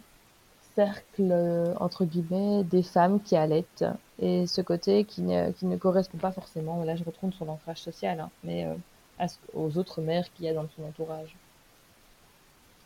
cercle, 0.76 1.76
entre 1.80 2.06
guillemets, 2.06 2.64
des 2.64 2.84
femmes 2.84 3.22
qui 3.22 3.36
allaitent. 3.36 3.86
Et 4.20 4.48
ce 4.48 4.62
côté 4.62 5.04
qui 5.04 5.22
ne, 5.22 5.52
qui 5.52 5.66
ne 5.66 5.78
correspond 5.78 6.18
pas 6.18 6.32
forcément, 6.32 6.84
là 6.84 6.96
je 6.96 7.04
retourne 7.04 7.34
sur 7.34 7.46
l'ancrage 7.46 7.82
social, 7.82 8.20
hein, 8.20 8.30
mais 8.44 8.66
euh, 8.66 9.28
aux 9.54 9.78
autres 9.78 10.02
mères 10.02 10.32
qu'il 10.34 10.46
y 10.46 10.50
a 10.50 10.54
dans 10.54 10.68
son 10.76 10.84
entourage. 10.84 11.36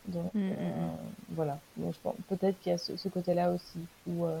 Donc 0.08 0.34
mm, 0.34 0.38
mm, 0.38 0.50
mm. 0.50 0.56
Euh, 0.58 0.88
voilà, 1.30 1.58
donc 1.76 1.94
peut-être 2.28 2.58
qu'il 2.60 2.72
y 2.72 2.74
a 2.74 2.78
ce, 2.78 3.08
côté-là 3.08 3.50
aussi, 3.50 3.78
où, 4.06 4.24
euh, 4.24 4.40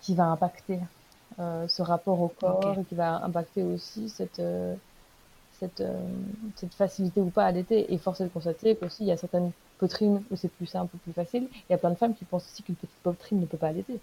qui 0.00 0.14
va 0.14 0.26
impacter 0.26 0.78
ce 1.38 1.82
rapport 1.82 2.20
au 2.20 2.28
corps 2.28 2.76
et 2.80 2.84
qui 2.84 2.96
va 2.96 3.22
impacter 3.24 3.62
aussi 3.62 4.08
cette 4.08 4.40
cette, 5.58 5.80
euh, 5.80 5.94
cette 6.56 6.74
facilité 6.74 7.20
ou 7.20 7.30
pas 7.30 7.44
à 7.44 7.48
allaiter. 7.48 7.92
Et 7.92 7.98
force 7.98 8.20
est 8.20 8.24
de 8.24 8.28
constater 8.28 8.76
qu'aussi, 8.76 9.04
il 9.04 9.08
y 9.08 9.12
a 9.12 9.16
certaines 9.16 9.52
poitrines 9.78 10.22
où 10.30 10.36
c'est 10.36 10.50
plus 10.50 10.66
simple, 10.66 10.96
plus 10.98 11.12
facile. 11.12 11.48
Il 11.68 11.72
y 11.72 11.74
a 11.74 11.78
plein 11.78 11.90
de 11.90 11.96
femmes 11.96 12.14
qui 12.14 12.24
pensent 12.24 12.46
aussi 12.46 12.62
qu'une 12.62 12.76
petite 12.76 12.96
poitrine 13.02 13.40
ne 13.40 13.46
peut 13.46 13.56
pas 13.56 13.68
allaiter. 13.68 13.98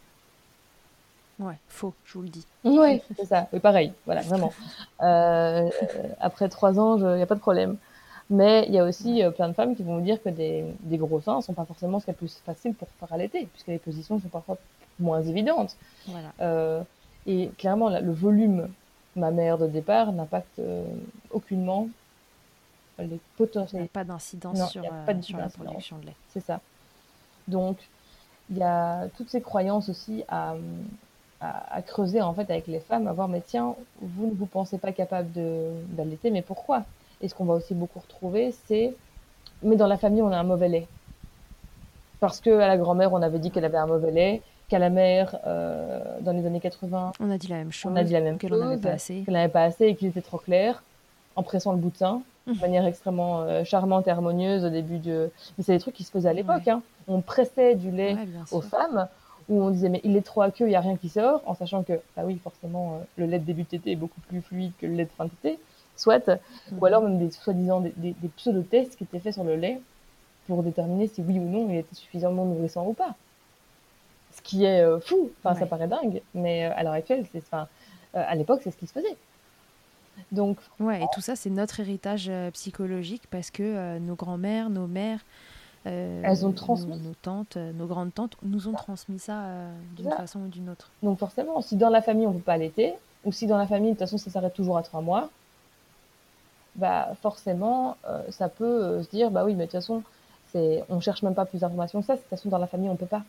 Ouais, 1.37 1.55
faux, 1.67 1.93
je 2.05 2.13
vous 2.13 2.21
le 2.21 2.29
dis. 2.29 2.45
Oui, 2.63 3.01
c'est 3.17 3.25
ça. 3.25 3.47
Et 3.51 3.59
pareil, 3.59 3.93
voilà, 4.05 4.21
vraiment. 4.21 4.53
Euh, 5.01 5.69
après 6.21 6.47
trois 6.47 6.79
ans, 6.79 6.97
il 6.97 7.17
n'y 7.17 7.21
a 7.21 7.25
pas 7.25 7.35
de 7.35 7.41
problème. 7.41 7.75
Mais 8.29 8.65
il 8.67 8.73
y 8.73 8.79
a 8.79 8.83
aussi 8.83 9.23
euh, 9.23 9.29
plein 9.29 9.47
de 9.49 9.53
femmes 9.53 9.75
qui 9.75 9.83
vont 9.83 9.97
vous 9.97 10.03
dire 10.03 10.21
que 10.21 10.29
des, 10.29 10.65
des 10.81 10.97
gros 10.97 11.21
seins 11.21 11.37
ne 11.37 11.41
sont 11.41 11.53
pas 11.53 11.65
forcément 11.65 11.99
ce 11.99 12.05
qui 12.05 12.11
est 12.11 12.13
le 12.13 12.17
plus 12.17 12.41
facile 12.45 12.73
pour 12.73 12.87
faire 12.99 13.13
allaiter, 13.13 13.47
puisque 13.53 13.67
les 13.67 13.77
positions 13.77 14.19
sont 14.19 14.29
parfois 14.29 14.57
moins 14.99 15.21
évidentes. 15.21 15.75
Voilà. 16.07 16.83
et 17.27 17.49
clairement, 17.57 17.89
le 17.89 18.11
volume 18.11 18.69
ma 19.15 19.31
mère 19.31 19.57
de 19.57 19.67
départ 19.67 20.11
n'impacte 20.11 20.59
euh, 20.59 20.85
aucunement 21.31 21.87
les 22.99 23.19
potentiels. 23.37 23.81
Il 23.81 23.83
n'y 23.83 23.89
a 23.89 23.91
pas 23.91 24.03
d'incidence 24.03 24.71
sur, 24.71 24.83
euh, 24.83 24.87
la 24.87 25.49
production 25.49 25.97
de 25.97 26.05
lait. 26.05 26.15
C'est 26.29 26.41
ça. 26.41 26.61
Donc, 27.47 27.77
il 28.49 28.57
y 28.57 28.63
a 28.63 29.07
toutes 29.17 29.29
ces 29.29 29.41
croyances 29.41 29.89
aussi 29.89 30.23
à, 30.27 30.55
à, 31.41 31.81
creuser 31.81 32.21
en 32.21 32.33
fait 32.33 32.49
avec 32.49 32.67
les 32.67 32.79
femmes, 32.79 33.07
à 33.07 33.13
voir, 33.13 33.27
mais 33.27 33.41
tiens, 33.41 33.75
vous 34.01 34.27
ne 34.27 34.33
vous 34.33 34.45
pensez 34.45 34.77
pas 34.77 34.91
capable 34.91 35.29
d'allaiter, 35.89 36.31
mais 36.31 36.41
pourquoi? 36.41 36.83
Et 37.25 37.27
ce 37.27 37.33
qu'on 37.33 37.45
va 37.45 37.55
aussi 37.55 37.73
beaucoup 37.73 37.97
retrouver, 37.97 38.53
c'est, 38.67 38.93
mais 39.63 39.75
dans 39.75 39.87
la 39.87 39.97
famille, 39.97 40.21
on 40.21 40.31
a 40.31 40.37
un 40.37 40.43
mauvais 40.43 40.69
lait. 40.69 40.87
Parce 42.19 42.39
que 42.39 42.51
à 42.59 42.67
la 42.67 42.77
grand-mère, 42.77 43.13
on 43.13 43.21
avait 43.23 43.39
dit 43.39 43.49
qu'elle 43.49 43.65
avait 43.65 43.79
un 43.79 43.87
mauvais 43.87 44.11
lait, 44.11 44.41
qu'à 44.69 44.77
la 44.77 44.91
mère 44.91 45.35
euh, 45.47 45.99
dans 46.21 46.33
les 46.33 46.45
années 46.45 46.59
80. 46.59 47.13
On 47.19 47.31
a 47.31 47.39
dit 47.39 47.47
la 47.47 47.57
même 47.57 47.71
chose. 47.71 47.91
On 47.91 47.95
a 47.95 48.03
dit 48.03 48.13
la 48.13 48.21
même 48.21 48.37
qu'elle 48.37 48.51
n'en 48.51 48.67
avait 48.67 48.77
pas 48.77 48.91
assez. 48.91 49.23
Qu'elle 49.23 49.33
n'en 49.33 49.39
avait 49.39 49.51
pas 49.51 49.63
assez 49.63 49.85
et 49.85 49.95
qu'il 49.95 50.07
était 50.07 50.21
trop 50.21 50.37
clair, 50.37 50.83
en 51.35 51.41
pressant 51.41 51.71
le 51.71 51.79
bout 51.79 51.89
de 51.89 51.97
sein, 51.97 52.21
de 52.45 52.53
mmh. 52.53 52.59
manière 52.59 52.85
extrêmement 52.85 53.41
euh, 53.41 53.63
charmante 53.63 54.05
et 54.07 54.11
harmonieuse 54.11 54.63
au 54.63 54.69
début 54.69 54.99
de. 54.99 55.31
Mais 55.57 55.63
c'est 55.63 55.73
des 55.73 55.79
trucs 55.79 55.95
qui 55.95 56.03
se 56.03 56.11
faisaient 56.11 56.29
à 56.29 56.33
l'époque. 56.33 56.67
Hein. 56.67 56.83
On 57.07 57.21
pressait 57.21 57.73
du 57.73 57.89
lait 57.89 58.15
aux 58.51 58.61
femmes 58.61 59.07
où 59.49 59.63
on 59.63 59.71
disait 59.71 59.89
mais 59.89 60.01
il 60.03 60.15
est 60.15 60.21
trop 60.21 60.41
aqueux, 60.41 60.65
il 60.65 60.69
n'y 60.69 60.75
a 60.75 60.81
rien 60.81 60.95
qui 60.95 61.09
sort, 61.09 61.41
en 61.45 61.55
sachant 61.55 61.83
que, 61.83 61.93
bah 62.15 62.23
oui, 62.23 62.39
forcément, 62.43 62.93
euh, 62.93 63.03
le 63.17 63.25
lait 63.25 63.39
de 63.39 63.45
début 63.45 63.63
de 63.63 63.67
tété 63.67 63.91
est 63.93 63.95
beaucoup 63.95 64.21
plus 64.21 64.41
fluide 64.41 64.71
que 64.79 64.85
le 64.85 64.93
lait 64.93 65.05
de 65.05 65.09
fin 65.09 65.25
de 65.25 65.29
tété, 65.29 65.59
soit, 65.95 66.27
ou 66.71 66.75
mmh. 66.75 66.85
alors 66.85 67.01
même 67.01 67.19
des 67.19 67.31
soi-disant 67.31 67.81
des, 67.81 67.93
des, 67.97 68.13
des 68.13 68.29
pseudo-tests 68.29 68.95
qui 68.95 69.03
étaient 69.03 69.19
faits 69.19 69.33
sur 69.33 69.43
le 69.43 69.55
lait 69.55 69.81
pour 70.47 70.63
déterminer 70.63 71.07
si 71.07 71.21
oui 71.21 71.39
ou 71.39 71.49
non 71.49 71.67
il 71.69 71.77
était 71.77 71.95
suffisamment 71.95 72.45
nourrissant 72.45 72.85
ou 72.87 72.93
pas 72.93 73.15
ce 74.35 74.41
qui 74.41 74.65
est 74.65 74.81
euh, 74.81 74.99
fou. 74.99 75.31
Enfin, 75.43 75.57
ça 75.57 75.65
paraît 75.65 75.87
dingue, 75.87 76.21
mais 76.33 76.65
euh, 76.65 76.73
à 76.75 76.83
l'heure 76.83 76.93
actuelle, 76.93 77.25
c'est, 77.31 77.39
enfin, 77.39 77.67
euh, 78.15 78.23
à 78.25 78.35
l'époque, 78.35 78.61
c'est 78.63 78.71
ce 78.71 78.77
qui 78.77 78.87
se 78.87 78.93
faisait. 78.93 79.15
Donc, 80.31 80.57
ouais, 80.79 81.03
et 81.03 81.05
tout 81.13 81.21
ça, 81.21 81.35
c'est 81.35 81.49
notre 81.49 81.81
héritage 81.81 82.31
psychologique 82.53 83.23
parce 83.29 83.51
que 83.51 83.99
nos 83.99 84.15
grands-mères, 84.15 84.69
nos 84.69 84.87
mères, 84.87 85.19
elles 85.83 86.45
ont 86.45 86.53
transmis. 86.53 86.97
Nos, 86.97 87.13
tantes, 87.21 87.57
nos 87.57 87.85
grandes 87.85 88.13
tantes 88.13 88.37
nous 88.41 88.69
ont 88.69 88.73
transmis 88.73 89.19
ça 89.19 89.43
d'une 89.97 90.09
façon 90.11 90.39
ou 90.39 90.47
d'une 90.47 90.69
autre. 90.69 90.89
Donc 91.03 91.19
forcément, 91.19 91.61
si 91.61 91.75
dans 91.75 91.89
la 91.89 92.01
famille 92.01 92.25
on 92.27 92.31
ne 92.31 92.37
peut 92.37 92.43
pas 92.43 92.53
allaiter, 92.53 92.93
ou 93.25 93.33
si 93.33 93.45
dans 93.45 93.57
la 93.57 93.67
famille 93.67 93.89
de 93.89 93.95
toute 93.95 93.99
façon 93.99 94.17
ça 94.17 94.31
s'arrête 94.31 94.53
toujours 94.53 94.77
à 94.77 94.83
trois 94.83 95.01
mois, 95.01 95.29
bah 96.75 97.09
forcément 97.21 97.97
ça 98.29 98.49
peut 98.49 99.01
se 99.03 99.09
dire 99.09 99.31
bah 99.31 99.45
oui 99.45 99.53
mais 99.55 99.65
de 99.65 99.71
toute 99.71 99.79
façon 99.79 100.03
c'est 100.51 100.83
on 100.89 100.99
cherche 100.99 101.23
même 101.23 101.35
pas 101.35 101.45
plus 101.45 101.59
d'informations 101.59 102.01
que 102.01 102.07
ça, 102.07 102.15
de 102.15 102.19
toute 102.19 102.29
façon 102.29 102.49
dans 102.49 102.57
la 102.57 102.67
famille 102.67 102.89
on 102.89 102.95
peut 102.95 103.05
pas. 103.05 103.23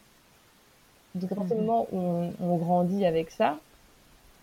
Donc, 1.17 1.33
à 1.33 1.35
partir 1.35 1.57
du 1.57 1.63
mhm. 1.63 1.67
moment 1.67 1.89
où 1.93 2.31
on, 2.41 2.57
grandit 2.57 3.07
avec 3.07 3.31
ça, 3.31 3.59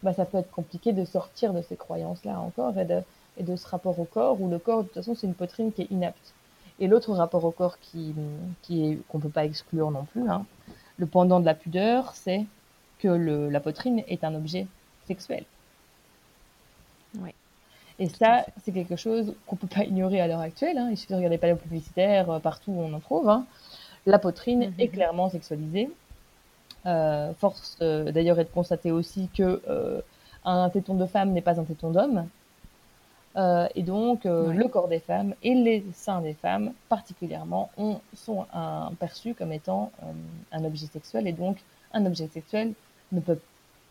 bah, 0.02 0.14
ça 0.14 0.26
peut 0.26 0.40
être 0.40 0.52
compliqué 0.52 0.92
de 0.92 1.06
sortir 1.06 1.54
de 1.54 1.62
ces 1.62 1.76
croyances-là 1.76 2.40
encore 2.40 2.78
et 2.78 2.86
de, 2.86 3.02
et 3.38 3.44
de 3.44 3.56
ce 3.56 3.68
rapport 3.68 4.00
au 4.00 4.06
corps 4.06 4.42
où 4.42 4.50
le 4.50 4.60
corps, 4.60 4.80
de 4.80 4.88
toute 4.88 4.96
façon, 4.96 5.16
c'est 5.16 5.28
une 5.28 5.36
poitrine 5.36 5.72
qui 5.72 5.84
est 5.84 5.92
inapte. 5.92 6.34
Et 6.80 6.88
l'autre 6.88 7.14
rapport 7.14 7.46
au 7.46 7.52
corps 7.52 7.78
qui, 7.80 8.16
qui 8.64 8.86
est, 8.86 9.00
qu'on 9.08 9.20
peut 9.20 9.30
pas 9.30 9.46
exclure 9.46 9.92
non 9.92 10.06
plus, 10.06 10.28
hein, 10.28 10.46
le 10.98 11.06
pendant 11.06 11.40
de 11.40 11.46
la 11.46 11.54
pudeur, 11.54 12.14
c'est 12.16 12.46
que 13.00 13.08
le, 13.08 13.50
la 13.50 13.60
poitrine 13.60 14.04
est 14.08 14.24
un 14.24 14.34
objet 14.34 14.66
sexuel. 15.06 15.46
Oui. 17.20 17.34
Et 18.00 18.10
ça, 18.10 18.46
c'est 18.64 18.72
quelque 18.72 18.96
chose 18.96 19.34
qu'on 19.46 19.56
peut 19.56 19.68
pas 19.68 19.84
ignorer 19.84 20.20
à 20.20 20.28
l'heure 20.28 20.40
actuelle. 20.40 20.78
Hein. 20.78 20.90
Il 20.92 20.98
suffit 20.98 21.14
de 21.14 21.18
regarder 21.18 21.36
les 21.36 21.40
panneaux 21.40 21.56
publicitaires, 21.56 22.30
euh, 22.30 22.40
partout 22.40 22.72
où 22.72 22.82
on 22.82 22.94
en 22.94 23.00
trouve. 23.00 23.30
Hein. 23.30 23.46
La 24.06 24.20
poitrine 24.20 24.68
mhm. 24.68 24.74
est 24.80 24.88
clairement 24.88 25.30
sexualisée. 25.30 25.90
Euh, 26.86 27.34
force 27.36 27.78
euh, 27.82 28.12
d'ailleurs 28.12 28.40
est 28.40 28.44
de 28.44 28.50
constater 28.50 28.92
aussi 28.92 29.30
que 29.34 29.62
euh, 29.70 30.02
un 30.44 30.70
téton 30.70 30.96
de 30.96 31.06
femme 31.06 31.32
n'est 31.32 31.42
pas 31.42 31.62
un 31.62 31.64
téton 31.64 31.92
d'homme. 31.92 32.28
et 33.76 33.84
donc, 33.84 34.26
le 34.26 34.68
corps 34.68 34.90
des 34.90 35.00
femmes 35.00 35.34
et 35.42 35.56
les 35.56 35.84
seins 35.94 36.22
des 36.22 36.34
femmes, 36.34 36.74
particulièrement, 36.90 37.70
ont, 37.78 38.00
sont 38.14 38.46
perçus 39.00 39.34
comme 39.34 39.54
étant 39.54 39.92
un 40.52 40.66
objet 40.66 40.86
sexuel. 40.88 41.28
Et 41.28 41.32
donc, 41.32 41.58
un 41.94 42.06
objet 42.06 42.28
sexuel 42.28 42.74
ne 43.12 43.22
peut 43.22 43.40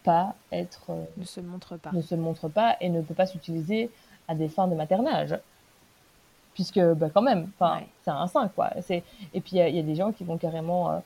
pas 0.05 0.35
être. 0.51 0.91
ne 1.17 1.25
se 1.25 1.41
montre 1.41 1.77
pas. 1.77 1.91
Ne 1.93 2.03
se 2.03 2.15
montre 2.15 2.49
pas 2.49 2.77
et 2.81 2.89
ne 2.89 3.03
peut 3.03 3.15
pas 3.15 3.27
s'utiliser 3.27 3.91
à 4.29 4.35
des 4.35 4.49
fins 4.49 4.69
de 4.69 4.75
maternage. 4.75 5.37
Puisque, 6.55 6.81
bah, 6.81 7.09
quand 7.13 7.23
même, 7.23 7.51
c'est 8.05 8.11
un 8.11 8.27
sein, 8.27 8.49
quoi. 8.49 8.71
Et 8.91 9.41
puis, 9.41 9.57
il 9.57 9.75
y, 9.75 9.79
a 9.79 9.83
des 9.83 9.95
gens 9.95 10.13
qui 10.13 10.23
vont 10.23 10.37
carrément 10.37 11.03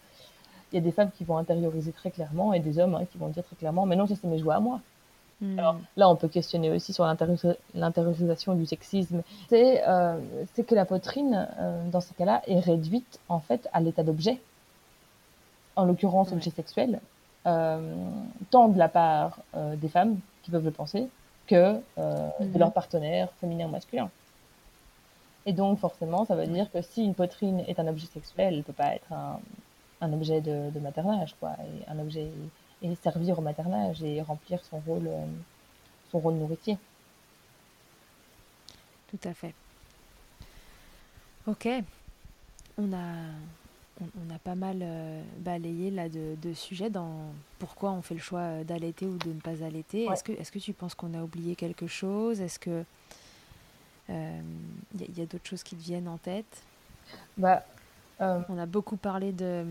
il 0.73 0.77
y 0.77 0.79
a 0.79 0.81
des 0.81 0.93
femmes 0.93 1.11
qui 1.17 1.25
vont 1.25 1.37
intérioriser 1.37 1.93
très 1.93 2.11
clairement 2.11 2.53
et 2.53 2.61
des 2.61 2.79
hommes 2.79 2.95
hein, 2.95 3.05
qui 3.11 3.19
vont 3.19 3.29
dire 3.29 3.45
très 3.45 3.57
clairement 3.57 3.87
mais 3.87 3.97
non 3.97 4.07
ça 4.07 4.15
c'est 4.21 4.27
mes 4.27 4.39
joies 4.39 4.55
à 4.57 4.61
moi 4.61 4.81
hmm. 5.41 5.59
alors 5.59 5.79
là 5.97 6.09
on 6.09 6.17
peut 6.17 6.29
questionner 6.29 6.71
aussi 6.71 6.93
sur 6.93 7.05
l'intériorisation 7.75 8.55
du 8.55 8.67
sexisme 8.67 9.23
c'est 9.49 9.87
euh, 9.87 10.19
que 10.67 10.75
la 10.75 10.85
poitrine 10.85 11.49
euh, 11.59 11.89
dans 11.91 12.01
ces 12.01 12.15
cas-là 12.15 12.43
est 12.47 12.61
réduite 12.61 13.21
en 13.29 13.41
fait 13.41 13.69
à 13.73 13.81
l'état 13.81 14.03
d'objet 14.03 14.41
en 15.77 15.85
l'occurrence 15.85 16.33
objet 16.33 16.51
sexuel 16.51 16.95
euh, 16.95 16.99
tant 18.51 18.69
de 18.69 18.79
la 18.79 18.89
part 18.89 19.39
des 19.55 19.89
femmes 19.89 20.19
qui 20.43 20.51
peuvent 20.51 20.65
le 20.65 20.71
penser 20.73 21.09
que 21.47 21.81
euh, 21.99 22.29
de 22.41 22.45
Mhm. 22.45 22.59
leur 22.59 22.73
partenaire 22.73 23.33
féminin 23.41 23.67
ou 23.67 23.71
masculin. 23.71 24.11
Et 25.47 25.53
donc, 25.53 25.79
forcément, 25.79 26.25
ça 26.25 26.35
veut 26.35 26.47
dire 26.47 26.71
que 26.73 26.83
si 26.83 27.05
une 27.05 27.15
poitrine 27.15 27.61
est 27.69 27.79
un 27.79 27.87
objet 27.87 28.07
sexuel, 28.07 28.49
elle 28.49 28.59
ne 28.59 28.63
peut 28.63 28.73
pas 28.73 28.95
être 28.97 29.13
un, 29.13 29.39
un 30.01 30.13
objet 30.13 30.41
de, 30.41 30.71
de 30.71 30.81
maternage, 30.81 31.37
quoi, 31.39 31.53
et 31.65 31.89
un 31.89 31.99
objet 32.01 32.29
et 32.83 32.95
servir 32.97 33.39
au 33.39 33.43
maternage 33.43 34.03
et 34.03 34.21
remplir 34.23 34.63
son 34.65 34.79
rôle, 34.81 35.07
euh, 35.07 35.25
son 36.11 36.19
rôle 36.19 36.35
nourricier. 36.35 36.79
Tout 39.09 39.29
à 39.29 39.33
fait. 39.35 39.55
Ok. 41.47 41.69
On 42.79 42.93
a, 42.93 43.07
on, 44.01 44.05
on 44.29 44.35
a 44.35 44.39
pas 44.39 44.55
mal 44.55 44.79
euh, 44.83 45.23
balayé 45.39 45.91
là 45.91 46.09
de, 46.09 46.37
de 46.43 46.53
sujets 46.53 46.91
dans 46.91 47.33
pourquoi 47.59 47.93
on 47.93 48.03
fait 48.03 48.15
le 48.15 48.21
choix 48.21 48.41
euh, 48.41 48.65
d'allaiter 48.65 49.07
ou 49.07 49.17
de 49.17 49.29
ne 49.33 49.41
pas 49.41 49.63
allaiter. 49.65 50.07
Ouais. 50.07 50.13
Est-ce 50.15 50.25
que, 50.25 50.33
est-ce 50.33 50.53
que 50.53 50.59
tu 50.59 50.73
penses 50.73 50.95
qu'on 50.95 51.15
a 51.15 51.23
oublié 51.23 51.55
quelque 51.57 51.87
chose? 51.87 52.41
Est-ce 52.41 52.59
que 52.59 52.85
il 54.09 54.15
y, 55.01 55.03
a- 55.05 55.21
y 55.21 55.23
a 55.23 55.27
d'autres 55.27 55.49
choses 55.49 55.63
qui 55.63 55.75
te 55.77 55.83
viennent 55.83 56.09
en 56.09 56.19
tête? 56.19 56.63
Bah, 57.37 57.65
euh, 58.21 58.41
On 58.49 58.59
a 58.59 58.67
beaucoup 58.67 58.97
parlé 58.97 59.33
de, 59.33 59.65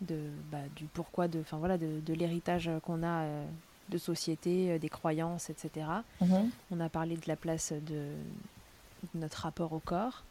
de 0.00 0.18
bah, 0.50 0.58
du 0.76 0.84
pourquoi 0.86 1.28
de, 1.28 1.42
voilà, 1.52 1.78
de, 1.78 2.00
de 2.00 2.14
l'héritage 2.14 2.70
qu'on 2.82 3.02
a 3.02 3.22
euh, 3.22 3.44
de 3.90 3.98
société, 3.98 4.72
euh, 4.72 4.78
des 4.78 4.88
croyances, 4.88 5.50
etc. 5.50 5.86
mhm, 6.20 6.50
On 6.70 6.80
a 6.80 6.88
parlé 6.88 7.16
de 7.16 7.26
la 7.26 7.36
place 7.36 7.72
de, 7.72 7.78
de 9.14 9.20
notre 9.20 9.42
rapport 9.42 9.72
au 9.72 9.78
corps. 9.78 10.24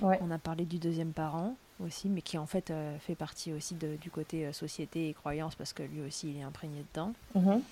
ouais. 0.00 0.18
On 0.22 0.30
a 0.30 0.38
parlé 0.38 0.64
du 0.64 0.78
deuxième 0.78 1.12
parent 1.12 1.56
aussi, 1.78 2.08
mais 2.10 2.22
qui 2.22 2.38
en 2.38 2.46
fait 2.46 2.70
euh, 2.70 2.98
fait 2.98 3.16
partie 3.16 3.52
aussi 3.52 3.74
de- 3.76 3.96
du 3.96 4.10
côté 4.10 4.46
euh, 4.46 4.52
société 4.52 5.08
et 5.08 5.14
croyance 5.14 5.56
parce 5.56 5.72
que 5.72 5.82
lui 5.82 6.00
aussi 6.02 6.30
il 6.30 6.38
est 6.38 6.42
imprégné 6.42 6.84
dedans. 6.84 7.14
mhm. 7.34 7.64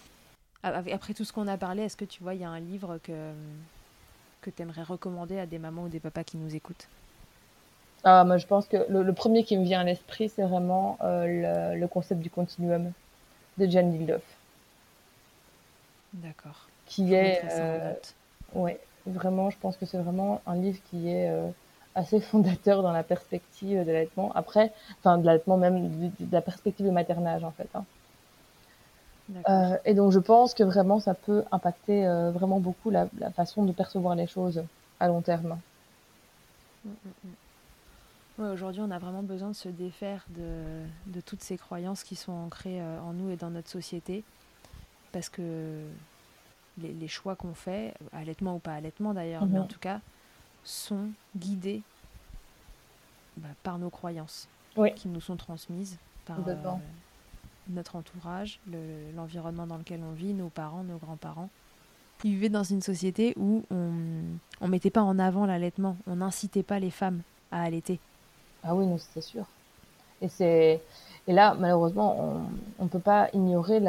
Après 0.64 1.14
tout 1.14 1.24
ce 1.24 1.32
qu'on 1.32 1.46
a 1.48 1.56
parlé, 1.58 1.82
est-ce 1.84 1.96
que 1.96 2.04
tu 2.04 2.22
vois, 2.22 2.34
il 2.34 2.40
y 2.40 2.44
a 2.44 2.50
un 2.50 2.58
livre 2.60 2.98
que, 2.98 3.32
que 4.42 4.50
tu 4.50 4.60
aimerais 4.60 4.82
recommander 4.82 5.38
à 5.38 5.46
des 5.46 5.58
mamans 5.58 5.84
ou 5.84 5.88
des 5.88 5.98
papas 5.98 6.22
qui 6.24 6.36
nous 6.36 6.54
écoutent? 6.54 6.90
Ah, 8.04 8.22
moi, 8.24 8.36
je 8.38 8.46
pense 8.46 8.66
que 8.68 8.76
le, 8.88 9.02
le 9.02 9.12
premier 9.12 9.42
qui 9.44 9.56
me 9.56 9.64
vient 9.64 9.80
à 9.80 9.84
l'esprit, 9.84 10.28
c'est 10.28 10.42
vraiment 10.44 10.98
euh, 11.02 11.72
le, 11.74 11.80
le 11.80 11.88
concept 11.88 12.20
du 12.20 12.30
continuum 12.30 12.92
de 13.58 13.66
Jan 13.68 13.90
Lildoff, 13.90 14.22
D'accord. 16.14 16.70
qui 16.86 17.14
Je 17.14 17.14
est, 17.14 17.42
euh, 17.50 17.94
ouais, 18.54 18.80
vraiment, 19.06 19.50
je 19.50 19.58
pense 19.58 19.76
que 19.76 19.86
c'est 19.86 19.98
vraiment 19.98 20.42
un 20.46 20.56
livre 20.56 20.80
qui 20.84 21.08
est 21.08 21.28
euh, 21.30 21.50
assez 21.94 22.20
fondateur 22.20 22.82
dans 22.82 22.92
la 22.92 23.02
perspective 23.04 23.78
de 23.80 23.86
l'allaitement. 23.92 24.32
Après, 24.34 24.72
enfin, 25.00 25.18
de 25.18 25.26
l'allaitement 25.26 25.56
même, 25.56 26.10
de 26.18 26.32
la 26.32 26.42
perspective 26.42 26.86
du 26.86 26.92
maternage, 26.92 27.44
en 27.44 27.52
fait. 27.52 27.68
hein. 27.74 27.84
Euh, 29.48 29.76
et 29.84 29.94
donc, 29.94 30.12
je 30.12 30.18
pense 30.18 30.54
que 30.54 30.62
vraiment, 30.62 31.00
ça 31.00 31.14
peut 31.14 31.44
impacter 31.52 32.06
euh, 32.06 32.30
vraiment 32.30 32.60
beaucoup 32.60 32.90
la, 32.90 33.08
la 33.18 33.30
façon 33.32 33.64
de 33.64 33.72
percevoir 33.72 34.14
les 34.14 34.26
choses 34.26 34.62
à 35.00 35.08
long 35.08 35.22
terme. 35.22 35.58
Mm, 36.84 36.88
mm, 36.90 36.94
mm. 37.24 37.34
Ouais, 38.38 38.48
aujourd'hui, 38.50 38.80
on 38.82 38.90
a 38.90 38.98
vraiment 38.98 39.22
besoin 39.22 39.48
de 39.50 39.54
se 39.54 39.68
défaire 39.68 40.24
de, 40.30 40.86
de 41.06 41.20
toutes 41.20 41.42
ces 41.42 41.58
croyances 41.58 42.02
qui 42.02 42.16
sont 42.16 42.32
ancrées 42.32 42.80
euh, 42.80 43.00
en 43.02 43.12
nous 43.12 43.30
et 43.30 43.36
dans 43.36 43.50
notre 43.50 43.68
société. 43.70 44.24
Parce 45.12 45.28
que 45.28 45.42
les, 46.78 46.92
les 46.94 47.08
choix 47.08 47.36
qu'on 47.36 47.54
fait, 47.54 47.94
allaitement 48.12 48.56
ou 48.56 48.58
pas 48.58 48.74
allaitement 48.74 49.12
d'ailleurs, 49.14 49.46
mais 49.46 49.58
Mhm. 49.58 49.62
en 49.64 49.66
tout 49.66 49.78
cas, 49.80 50.00
sont 50.64 51.08
guidés 51.36 51.82
bah, 53.36 53.48
par 53.62 53.78
nos 53.78 53.90
croyances 53.90 54.48
Oui. 54.76 54.94
qui 54.94 55.08
nous 55.08 55.20
sont 55.20 55.36
transmises 55.36 55.96
par 56.26 56.38
euh, 56.46 56.54
notre 57.68 57.96
entourage, 57.96 58.58
le- 58.70 59.12
l'environnement 59.16 59.66
dans 59.66 59.76
lequel 59.78 60.00
on 60.08 60.12
vit, 60.12 60.32
nos 60.34 60.48
parents, 60.48 60.84
nos 60.84 60.98
grands-parents. 60.98 61.48
Ils 62.24 62.32
vivaient 62.32 62.48
dans 62.48 62.62
une 62.62 62.82
société 62.82 63.34
où 63.36 63.64
on 63.70 63.76
ne 64.60 64.68
mettait 64.68 64.90
pas 64.90 65.02
en 65.02 65.18
avant 65.18 65.44
l'allaitement, 65.46 65.96
on 66.06 66.16
n'incitait 66.16 66.62
pas 66.62 66.78
les 66.78 66.90
femmes 66.90 67.22
à 67.50 67.62
allaiter. 67.62 67.98
Ah 68.62 68.74
oui, 68.76 68.86
non, 68.86 68.96
c'est 68.98 69.20
sûr. 69.20 69.44
Et 70.20 70.28
c'est 70.28 70.80
et 71.26 71.32
là, 71.32 71.54
malheureusement, 71.58 72.44
on 72.78 72.84
ne 72.84 72.88
peut 72.88 73.00
pas 73.00 73.28
ignorer 73.32 73.80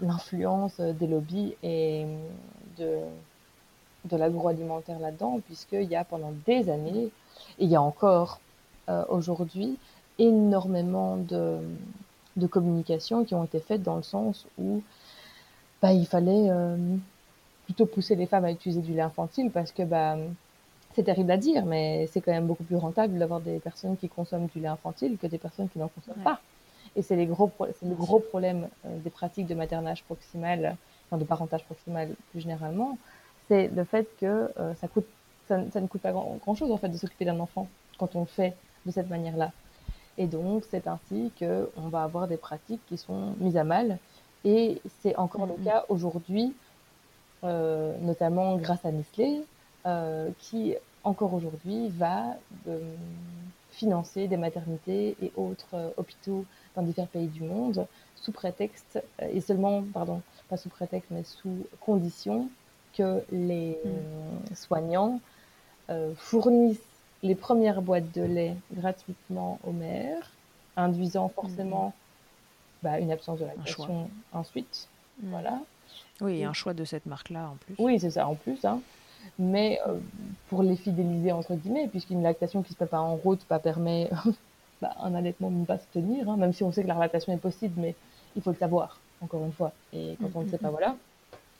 l'influence 0.00 0.78
des 0.78 1.06
lobbies 1.08 1.54
et 1.64 2.06
de, 2.78 2.98
de 4.04 4.16
l'agroalimentaire 4.16 4.98
là-dedans, 4.98 5.40
puisqu'il 5.46 5.84
y 5.84 5.96
a 5.96 6.04
pendant 6.04 6.32
des 6.46 6.70
années, 6.70 7.10
et 7.58 7.64
il 7.64 7.68
y 7.68 7.76
a 7.76 7.82
encore 7.82 8.40
euh, 8.88 9.04
aujourd'hui, 9.08 9.78
énormément 10.18 11.16
de, 11.16 11.58
de 12.36 12.46
communications 12.46 13.24
qui 13.24 13.34
ont 13.34 13.44
été 13.44 13.60
faites 13.60 13.82
dans 13.82 13.96
le 13.96 14.02
sens 14.02 14.46
où 14.58 14.82
bah, 15.82 15.92
il 15.92 16.06
fallait 16.06 16.50
euh, 16.50 16.76
plutôt 17.64 17.86
pousser 17.86 18.16
les 18.16 18.26
femmes 18.26 18.44
à 18.44 18.52
utiliser 18.52 18.80
du 18.80 18.92
lait 18.94 19.02
infantile 19.02 19.50
parce 19.50 19.72
que 19.72 19.82
bah, 19.82 20.16
c'est 20.94 21.04
terrible 21.04 21.30
à 21.30 21.36
dire, 21.36 21.64
mais 21.66 22.06
c'est 22.12 22.20
quand 22.20 22.32
même 22.32 22.46
beaucoup 22.46 22.64
plus 22.64 22.76
rentable 22.76 23.18
d'avoir 23.18 23.40
des 23.40 23.58
personnes 23.58 23.96
qui 23.96 24.08
consomment 24.08 24.46
du 24.46 24.60
lait 24.60 24.68
infantile 24.68 25.18
que 25.18 25.26
des 25.26 25.38
personnes 25.38 25.68
qui 25.68 25.78
n'en 25.78 25.88
consomment 25.88 26.18
Ouais. 26.18 26.24
pas. 26.24 26.40
Et 26.96 27.02
c'est 27.02 27.16
les 27.16 27.26
gros, 27.26 27.48
pro- 27.48 27.66
c'est 27.78 27.88
le 27.88 27.94
gros 27.94 28.20
problème 28.20 28.68
euh, 28.86 28.98
des 29.02 29.10
pratiques 29.10 29.46
de 29.46 29.54
maternage 29.54 30.04
proximal, 30.04 30.76
enfin 31.08 31.18
de 31.18 31.24
parentage 31.24 31.64
proximal 31.64 32.10
plus 32.30 32.40
généralement, 32.40 32.98
c'est 33.48 33.68
le 33.68 33.84
fait 33.84 34.08
que 34.18 34.50
euh, 34.58 34.74
ça 34.74 34.88
coûte, 34.88 35.06
ça, 35.48 35.58
ne- 35.58 35.70
ça 35.70 35.80
ne 35.80 35.86
coûte 35.86 36.00
pas 36.02 36.12
grand, 36.12 36.36
grand 36.40 36.54
chose 36.54 36.70
en 36.72 36.78
fait 36.78 36.88
de 36.88 36.96
s'occuper 36.96 37.24
d'un 37.24 37.40
enfant 37.40 37.68
quand 37.98 38.16
on 38.16 38.20
le 38.20 38.26
fait 38.26 38.56
de 38.86 38.90
cette 38.90 39.08
manière-là. 39.08 39.52
Et 40.18 40.26
donc 40.26 40.64
c'est 40.70 40.86
ainsi 40.86 41.32
que 41.38 41.70
on 41.76 41.88
va 41.88 42.04
avoir 42.04 42.28
des 42.28 42.36
pratiques 42.36 42.80
qui 42.86 42.96
sont 42.98 43.34
mises 43.40 43.56
à 43.56 43.64
mal. 43.64 43.98
Et 44.44 44.80
c'est 45.02 45.16
encore 45.16 45.46
le 45.46 45.54
Mhm. 45.54 45.64
cas 45.64 45.84
aujourd'hui, 45.88 46.54
euh, 47.44 47.96
notamment 48.00 48.56
grâce 48.56 48.84
à 48.84 48.92
Nestlé, 48.92 49.44
euh, 49.86 50.30
qui 50.38 50.76
encore 51.02 51.34
aujourd'hui 51.34 51.88
va 51.90 52.36
financer 53.70 54.28
des 54.28 54.36
maternités 54.36 55.16
et 55.20 55.32
autres 55.36 55.92
hôpitaux 55.96 56.46
dans 56.76 56.82
divers 56.82 57.08
pays 57.08 57.28
du 57.28 57.42
monde 57.42 57.86
sous 58.14 58.32
prétexte, 58.32 59.02
et 59.20 59.40
seulement, 59.40 59.82
pardon, 59.92 60.22
pas 60.48 60.56
sous 60.56 60.68
prétexte, 60.68 61.10
mais 61.10 61.24
sous 61.24 61.66
condition 61.80 62.48
que 62.96 63.22
les 63.30 63.78
euh, 63.84 64.54
soignants 64.54 65.20
euh, 65.90 66.12
fournissent 66.16 66.78
les 67.22 67.34
premières 67.34 67.82
boîtes 67.82 68.12
de 68.14 68.22
lait 68.22 68.54
gratuitement 68.72 69.58
aux 69.64 69.72
mères, 69.72 70.30
induisant 70.76 71.28
forcément 71.28 71.94
bah, 72.82 72.98
une 72.98 73.10
absence 73.10 73.38
de 73.40 73.46
lactation 73.46 74.08
ensuite. 74.32 74.88
Mm. 75.22 75.30
Voilà. 75.30 75.58
Oui, 76.20 76.40
et 76.40 76.44
un 76.44 76.52
choix 76.52 76.74
de 76.74 76.84
cette 76.84 77.06
marque-là 77.06 77.50
en 77.50 77.56
plus. 77.56 77.74
Oui, 77.78 77.98
c'est 77.98 78.10
ça 78.10 78.26
en 78.26 78.34
plus. 78.34 78.64
Hein. 78.64 78.80
Mais 79.38 79.80
euh, 79.86 79.98
pour 80.48 80.62
les 80.62 80.76
fidéliser, 80.76 81.32
entre 81.32 81.54
guillemets, 81.54 81.88
puisqu'une 81.88 82.22
lactation 82.22 82.62
qui 82.62 82.72
se 82.72 82.78
fait 82.78 82.86
pas 82.86 83.00
en 83.00 83.16
route 83.16 83.44
pas 83.44 83.58
permet 83.58 84.10
bah, 84.82 84.94
un 85.02 85.14
allaitement 85.14 85.50
de 85.50 85.56
ne 85.56 85.64
pas 85.64 85.78
se 85.78 85.86
tenir, 85.92 86.28
hein, 86.28 86.36
même 86.36 86.52
si 86.52 86.62
on 86.62 86.72
sait 86.72 86.82
que 86.82 86.88
la 86.88 86.94
lactation 86.94 87.32
est 87.32 87.38
possible, 87.38 87.74
mais 87.80 87.94
il 88.36 88.42
faut 88.42 88.50
le 88.50 88.56
savoir, 88.56 89.00
encore 89.20 89.44
une 89.44 89.52
fois. 89.52 89.72
Et 89.92 90.16
quand 90.20 90.28
on 90.34 90.40
ne 90.40 90.44
le 90.44 90.50
sait 90.50 90.58
pas, 90.58 90.70
voilà. 90.70 90.96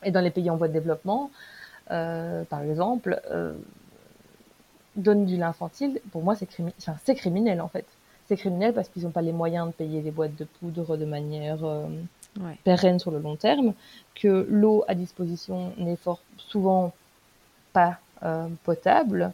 Et 0.05 0.11
dans 0.11 0.20
les 0.20 0.30
pays 0.30 0.50
en 0.50 0.57
voie 0.57 0.68
de 0.68 0.72
développement, 0.72 1.30
euh, 1.90 2.44
par 2.44 2.62
exemple, 2.62 3.20
euh, 3.30 3.55
donne 4.96 5.24
du 5.26 5.36
lait 5.36 5.42
infantile, 5.42 6.00
pour 6.12 6.22
moi, 6.22 6.34
c'est 6.36 6.48
crimi- 6.50 6.72
enfin, 6.78 6.96
criminel 7.14 7.61
en 7.61 7.68
fait. 7.68 7.84
C'est 8.26 8.36
criminel 8.36 8.72
parce 8.72 8.88
qu'ils 8.88 9.02
n'ont 9.02 9.11
pas 9.11 9.22
les 9.22 9.32
moyens 9.32 9.66
de 9.68 9.72
payer 9.72 10.00
les 10.00 10.11
boîtes 10.11 10.36
de 10.36 10.44
poudre 10.44 10.96
de 10.96 11.05
manière 11.05 11.64
euh, 11.64 11.86
Ouais. 12.40 12.57
pérenne 12.64 12.98
sur 12.98 13.12
le 13.12 13.20
long 13.20 13.36
terme, 13.36 13.74
que 14.16 14.44
l'eau 14.50 14.82
à 14.88 14.96
disposition 14.96 15.72
n'est 15.78 15.96
souvent 16.36 16.92
pas 17.72 17.98
euh, 18.24 18.48
potable. 18.64 19.32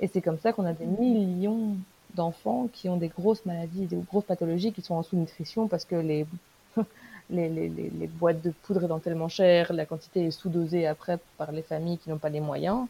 Et 0.00 0.08
c'est 0.08 0.20
comme 0.20 0.38
ça 0.38 0.52
qu'on 0.52 0.64
a 0.64 0.72
des 0.72 0.84
millions 0.86 1.76
d'enfants 2.16 2.68
qui 2.72 2.88
ont 2.88 2.96
des 2.96 3.06
grosses 3.06 3.44
maladies, 3.46 3.86
des 3.86 3.98
grosses 3.98 4.24
pathologies 4.24 4.72
qui 4.72 4.82
sont 4.82 4.94
en 4.94 5.04
sous-nutrition 5.04 5.68
parce 5.68 5.84
que 5.84 5.94
les, 5.94 6.26
les, 7.30 7.48
les, 7.48 7.68
les, 7.68 7.90
les 7.90 8.06
boîtes 8.06 8.42
de 8.42 8.50
poudre 8.62 8.84
étant 8.84 8.98
tellement 8.98 9.28
chères, 9.28 9.72
la 9.72 9.86
quantité 9.86 10.26
est 10.26 10.30
sous-dosée 10.30 10.86
après 10.86 11.18
par 11.38 11.52
les 11.52 11.62
familles 11.62 11.98
qui 11.98 12.10
n'ont 12.10 12.18
pas 12.18 12.28
les 12.28 12.40
moyens. 12.40 12.86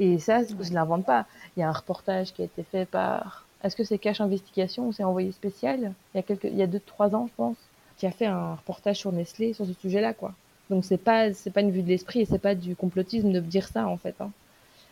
Et 0.00 0.18
ça, 0.18 0.44
je 0.44 0.54
ne 0.54 0.74
l'invente 0.74 1.04
pas. 1.04 1.26
Il 1.56 1.60
y 1.60 1.62
a 1.62 1.68
un 1.68 1.72
reportage 1.72 2.32
qui 2.32 2.42
a 2.42 2.44
été 2.44 2.62
fait 2.62 2.86
par. 2.86 3.46
Est-ce 3.64 3.74
que 3.74 3.82
c'est 3.82 3.98
Cache 3.98 4.20
Investigation 4.20 4.86
ou 4.86 4.92
c'est 4.92 5.02
Envoyé 5.02 5.32
Spécial? 5.32 5.92
Il 6.14 6.16
y 6.16 6.20
a 6.20 6.22
quelques, 6.22 6.44
il 6.44 6.56
y 6.56 6.62
a 6.62 6.68
deux, 6.68 6.80
trois 6.80 7.14
ans, 7.16 7.26
je 7.26 7.32
pense, 7.36 7.56
qui 7.96 8.06
a 8.06 8.12
fait 8.12 8.26
un 8.26 8.54
reportage 8.54 8.98
sur 8.98 9.10
Nestlé 9.10 9.52
sur 9.52 9.66
ce 9.66 9.72
sujet-là, 9.72 10.14
quoi. 10.14 10.32
Donc 10.70 10.84
c'est 10.84 10.98
pas, 10.98 11.32
c'est 11.32 11.50
pas 11.50 11.62
une 11.62 11.70
vue 11.70 11.82
de 11.82 11.88
l'esprit 11.88 12.20
et 12.20 12.24
c'est 12.24 12.38
pas 12.38 12.54
du 12.54 12.76
complotisme 12.76 13.32
de 13.32 13.40
dire 13.40 13.68
ça 13.68 13.86
en 13.86 13.96
fait. 13.96 14.14
Hein. 14.20 14.30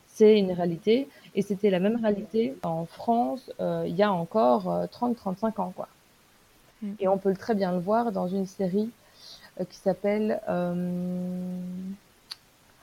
C'est 0.09 0.39
une 0.39 0.53
réalité 0.53 1.09
et 1.34 1.43
c'était 1.43 1.70
la 1.70 1.78
même 1.78 2.03
réalité 2.03 2.57
en 2.62 2.87
France 2.87 3.51
euh, 3.61 3.84
il 3.87 3.95
y 3.95 4.03
a 4.03 4.11
encore 4.11 4.70
euh, 4.70 4.87
30-35 4.87 5.61
ans, 5.61 5.72
quoi. 5.76 5.89
Mm. 6.87 6.95
Et 7.01 7.09
on 7.09 7.18
peut 7.18 7.34
très 7.34 7.55
bien 7.55 7.72
le 7.72 7.78
voir 7.78 8.12
dans 8.12 8.28
une 8.28 8.47
série 8.47 8.91
euh, 9.61 9.64
qui 9.64 9.76
s'appelle 9.78 10.41
euh, 10.49 10.74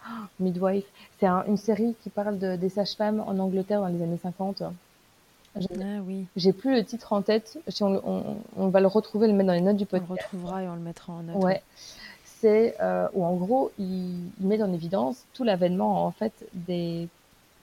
Midwife. 0.39 0.85
C'est 1.19 1.27
un- 1.27 1.43
une 1.47 1.57
série 1.57 1.95
qui 2.03 2.09
parle 2.09 2.37
de, 2.39 2.55
des 2.55 2.69
sages-femmes 2.69 3.23
en 3.25 3.37
Angleterre 3.39 3.81
dans 3.81 3.87
les 3.87 4.01
années 4.01 4.19
50. 4.21 4.63
J'ai- 5.55 5.67
Ah 5.81 6.01
oui, 6.05 6.25
J'ai 6.35 6.51
plus 6.51 6.73
le 6.75 6.83
titre 6.83 7.13
en 7.13 7.21
tête. 7.21 7.59
Si 7.67 7.83
on, 7.83 7.93
le- 7.93 8.01
on, 8.03 8.37
on 8.57 8.67
va 8.69 8.79
le 8.81 8.87
retrouver, 8.87 9.27
le 9.27 9.33
mettre 9.33 9.47
dans 9.47 9.53
les 9.53 9.61
notes 9.61 9.77
du 9.77 9.83
on 9.91 9.95
le 9.95 10.01
podcast. 10.01 10.27
retrouvera 10.31 10.63
et 10.63 10.67
on 10.67 10.73
le 10.75 10.81
mettra 10.81 11.13
en 11.13 11.21
note. 11.23 11.43
Ouais. 11.43 11.61
c'est 12.25 12.75
euh, 12.81 13.07
où 13.13 13.23
en 13.23 13.35
gros, 13.35 13.71
il, 13.77 14.29
il 14.41 14.47
met 14.47 14.61
en 14.61 14.73
évidence 14.73 15.23
tout 15.33 15.43
l'avènement 15.43 16.05
en 16.05 16.11
fait 16.11 16.33
des 16.53 17.07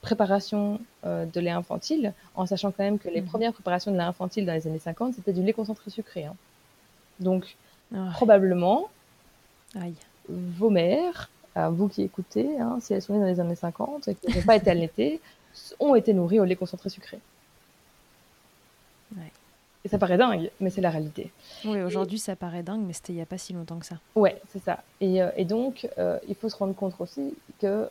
préparations 0.01 0.80
euh, 1.05 1.26
de 1.26 1.40
lait 1.40 1.51
infantile, 1.51 2.12
en 2.34 2.46
sachant 2.46 2.70
quand 2.72 2.82
même 2.82 2.98
que 2.98 3.09
les 3.09 3.20
Mhm. 3.20 3.26
premières 3.28 3.53
préparations 3.53 3.90
de 3.92 3.96
lait 3.96 4.03
infantile 4.03 4.46
dans 4.46 4.53
les 4.55 4.66
années 4.66 4.78
50, 4.78 5.14
c'était 5.14 5.32
du 5.32 5.42
lait 5.42 5.53
concentré 5.53 5.90
sucré. 5.90 6.24
hein. 6.24 6.34
Donc, 7.18 7.57
Ah, 7.94 8.09
probablement, 8.12 8.88
aïe. 9.78 9.94
vos 10.28 10.70
mères, 10.70 11.28
vous 11.57 11.88
qui 11.88 12.03
écoutez, 12.03 12.59
hein, 12.61 12.78
si 12.80 12.94
elles 12.94 13.03
sont 13.03 13.12
nées 13.14 13.20
dans 13.20 13.26
les 13.26 13.40
années 13.40 13.57
50 13.57 14.09
et 14.09 14.14
qui 14.14 14.34
n'ont 14.34 14.42
pas 14.44 14.57
été 14.57 14.70
allaitées, 14.70 15.20
ont 15.80 15.94
été 15.94 16.14
nourries 16.14 16.40
au 16.40 16.44
lait 16.44 16.57
concentré 16.57 16.88
sucré. 16.88 17.18
Ouais. 19.16 19.30
Et 19.84 19.88
ça 19.88 19.98
paraît 19.98 20.18
dingue, 20.18 20.51
mais 20.61 20.70
c'est 20.70 20.80
la 20.82 20.90
réalité. 20.90 21.32
Oui, 21.64 21.80
aujourd'hui 21.82 22.18
ça 22.18 22.36
paraît 22.36 22.62
dingue, 22.62 22.82
mais 22.86 22.92
c'était 22.92 23.12
il 23.12 23.16
n'y 23.16 23.22
a 23.22 23.26
pas 23.26 23.38
si 23.38 23.53
longtemps 23.53 23.78
que 23.78 23.86
ça. 23.86 23.96
Ouais, 24.14 24.40
c'est 24.53 24.62
ça. 24.62 24.82
Et, 25.01 25.22
euh, 25.22 25.30
et 25.36 25.44
donc, 25.44 25.88
euh, 25.98 26.18
il 26.28 26.34
faut 26.34 26.48
se 26.48 26.57
rendre 26.57 26.74
compte 26.74 26.94
aussi 27.01 27.34
que 27.61 27.88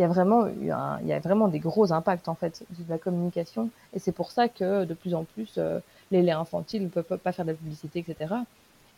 il 0.00 0.02
y 0.02 0.04
a 0.04 0.08
vraiment 0.08 0.46
eu 0.46 0.70
un, 0.70 0.98
il 1.02 1.08
y 1.08 1.12
a 1.12 1.18
vraiment 1.20 1.46
des 1.48 1.58
gros 1.58 1.92
impacts 1.92 2.26
en 2.28 2.34
fait 2.34 2.62
de 2.70 2.84
la 2.88 2.96
communication. 2.96 3.68
Et 3.92 3.98
c'est 3.98 4.12
pour 4.12 4.30
ça 4.30 4.48
que 4.48 4.86
de 4.86 4.94
plus 4.94 5.14
en 5.14 5.24
plus, 5.24 5.56
euh, 5.58 5.78
les 6.10 6.22
laits 6.22 6.34
infantiles 6.36 6.84
ne 6.84 6.88
peuvent 6.88 7.18
pas 7.18 7.32
faire 7.32 7.44
de 7.44 7.50
la 7.50 7.56
publicité, 7.56 7.98
etc. 7.98 8.34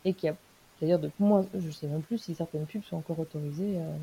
Et 0.04 0.14
qu'il 0.14 0.28
y 0.28 0.30
a 0.30 0.36
d'ailleurs 0.80 1.00
de 1.00 1.10
moins, 1.18 1.44
je 1.58 1.70
sais 1.72 1.88
même 1.88 2.02
plus 2.02 2.18
si 2.18 2.36
certaines 2.36 2.66
pubs 2.66 2.84
sont 2.84 2.96
encore 2.98 3.18
autorisées. 3.18 3.74
euh, 3.78 3.96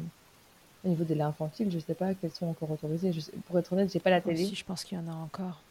au 0.85 0.89
niveau 0.89 1.03
des 1.05 1.15
laits 1.15 1.27
infantiles, 1.27 1.69
je 1.71 1.79
sais 1.79 1.93
pas 1.93 2.13
quelles 2.13 2.31
sont 2.31 2.47
encore 2.47 2.71
autorisées. 2.71 3.11
Je 3.13 3.19
sais- 3.21 3.31
pour 3.47 3.57
être 3.59 3.71
honnête, 3.73 3.91
j'ai 3.93 3.99
pas 3.99 4.09
la 4.09 4.19
télé, 4.21 4.43
Aussi, 4.43 4.55
je 4.55 4.63
pense 4.65 4.83
qu'il 4.83 4.97
y 4.97 5.01
en 5.01 5.07
a 5.09 5.15
encore. 5.15 5.61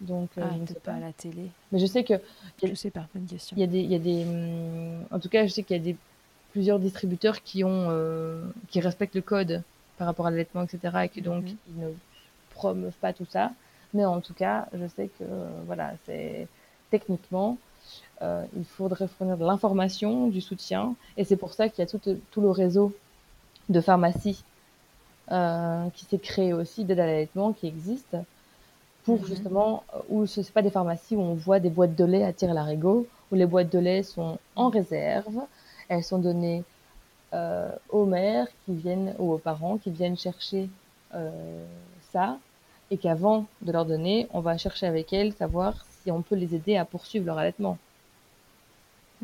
donc 0.00 0.30
euh, 0.38 0.42
Ah, 0.44 0.50
je 0.56 0.60
ne 0.62 0.66
sais 0.66 0.72
peut-être 0.74 0.82
pas. 0.84 0.90
pas 0.92 0.96
à 0.98 1.00
la 1.00 1.12
télé. 1.12 1.50
Mais 1.72 1.78
je 1.78 1.86
sais 1.86 2.02
que 2.04 2.14
Je 2.62 2.74
sais 2.74 2.90
pas, 2.90 3.06
bonne 3.14 3.26
question. 3.26 3.56
Il 3.56 3.60
y 3.60 3.64
a 3.64 3.66
des, 3.66 3.80
il 3.80 3.90
y 3.90 3.94
a 3.94 3.98
des, 3.98 4.24
hum, 4.24 5.04
en 5.10 5.18
tout 5.18 5.28
cas, 5.28 5.46
je 5.46 5.52
sais 5.52 5.62
qu'il 5.62 5.76
y 5.76 5.80
a 5.80 5.82
des 5.82 5.96
plusieurs 6.52 6.78
distributeurs 6.78 7.42
qui 7.42 7.62
ont, 7.64 7.90
qui 8.68 8.80
respectent 8.80 9.14
le 9.16 9.20
code 9.22 9.62
par 9.98 10.06
rapport 10.06 10.26
à 10.26 10.30
l'allaitement, 10.30 10.62
etc., 10.64 11.06
et 11.06 11.20
donc 11.22 11.44
Mhm. 11.44 11.56
ils 11.68 11.80
ne 11.80 11.88
promeuvent 12.50 12.98
pas 13.00 13.12
tout 13.12 13.26
ça. 13.26 13.52
Mais 13.94 14.04
en 14.04 14.20
tout 14.20 14.34
cas, 14.34 14.68
je 14.74 14.86
sais 14.86 15.08
que 15.08 15.24
euh, 15.24 15.48
voilà, 15.66 15.92
c'est 16.06 16.48
techniquement, 16.90 17.58
euh, 18.22 18.44
il 18.56 18.64
faudrait 18.66 19.08
fournir 19.08 19.36
de 19.38 19.44
l'information, 19.46 20.28
du 20.28 20.40
soutien, 20.40 20.96
et 21.16 21.24
c'est 21.24 21.36
pour 21.36 21.54
ça 21.54 21.68
qu'il 21.68 21.80
y 21.84 21.88
a 21.88 21.90
tout, 21.90 22.00
tout 22.30 22.40
le 22.42 22.50
réseau 22.50 22.92
de 23.70 23.80
pharmacies 23.80 24.44
euh, 25.32 25.90
qui 25.90 26.04
s'est 26.06 26.18
créé 26.18 26.52
aussi 26.54 26.84
d'aide 26.84 27.00
à 27.00 27.06
l'allaitement 27.06 27.52
qui 27.52 27.66
existe 27.66 28.16
pour 29.04 29.18
Mhm. 29.18 29.26
justement 29.26 29.84
où 30.08 30.26
ce 30.26 30.40
n'est 30.40 30.46
pas 30.50 30.62
des 30.62 30.70
pharmacies 30.70 31.16
où 31.16 31.20
on 31.20 31.34
voit 31.34 31.60
des 31.60 31.70
boîtes 31.70 31.94
de 31.94 32.04
lait 32.04 32.24
à 32.24 32.32
tir 32.32 32.52
larigot 32.54 33.06
où 33.30 33.34
les 33.34 33.46
boîtes 33.46 33.72
de 33.72 33.78
lait 33.78 34.02
sont 34.02 34.38
en 34.56 34.68
réserve 34.68 35.38
elles 35.88 36.04
sont 36.04 36.18
données 36.18 36.64
aux 37.32 38.06
mères 38.06 38.46
qui 38.64 38.74
viennent 38.74 39.14
ou 39.18 39.32
aux 39.32 39.38
parents 39.38 39.76
qui 39.78 39.90
viennent 39.90 40.16
chercher 40.16 40.68
euh, 41.14 41.64
ça 42.12 42.38
et 42.90 42.96
qu'avant 42.96 43.46
de 43.62 43.70
leur 43.72 43.84
donner 43.84 44.28
on 44.32 44.40
va 44.40 44.56
chercher 44.56 44.86
avec 44.86 45.12
elles 45.12 45.32
savoir 45.34 45.84
si 46.02 46.10
on 46.10 46.22
peut 46.22 46.36
les 46.36 46.54
aider 46.54 46.76
à 46.76 46.84
poursuivre 46.84 47.26
leur 47.26 47.38
allaitement 47.38 47.76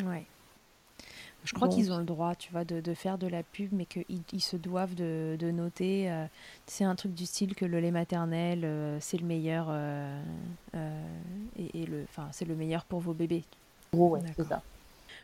Ouais. 0.05 0.24
Je 1.44 1.52
crois 1.52 1.68
qu'ils 1.68 1.92
ont 1.92 1.98
le 1.98 2.05
droit, 2.05 2.34
tu 2.34 2.50
vois, 2.50 2.64
de, 2.64 2.80
de 2.80 2.94
faire 2.94 3.18
de 3.18 3.26
la 3.26 3.42
pub, 3.42 3.68
mais 3.72 3.84
qu'ils 3.84 4.05
ils 4.32 4.40
se 4.40 4.57
doivent 4.57 4.94
de, 4.94 5.36
de 5.38 5.50
noter. 5.50 6.11
euh, 6.11 6.24
c'est 6.66 6.84
un 6.84 6.94
truc 6.94 7.12
du 7.14 7.26
style 7.26 7.55
que 7.55 7.66
le 7.66 7.80
lait 7.80 7.90
maternel, 7.90 8.64
euh, 8.64 8.96
c'est 9.00 9.18
le 9.18 9.26
meilleur, 9.26 9.66
euh, 9.68 10.22
euh, 10.74 11.07
et, 11.59 11.82
et 11.82 11.86
le, 11.86 12.05
enfin, 12.09 12.28
c'est 12.32 12.46
le 12.46 12.55
meilleur 12.55 12.84
pour 12.86 13.00
vos 13.00 13.12
bébés. 13.12 13.44
gros 13.92 14.09
ouais 14.09 14.20
c'est 14.36 14.44
ça 14.44 14.62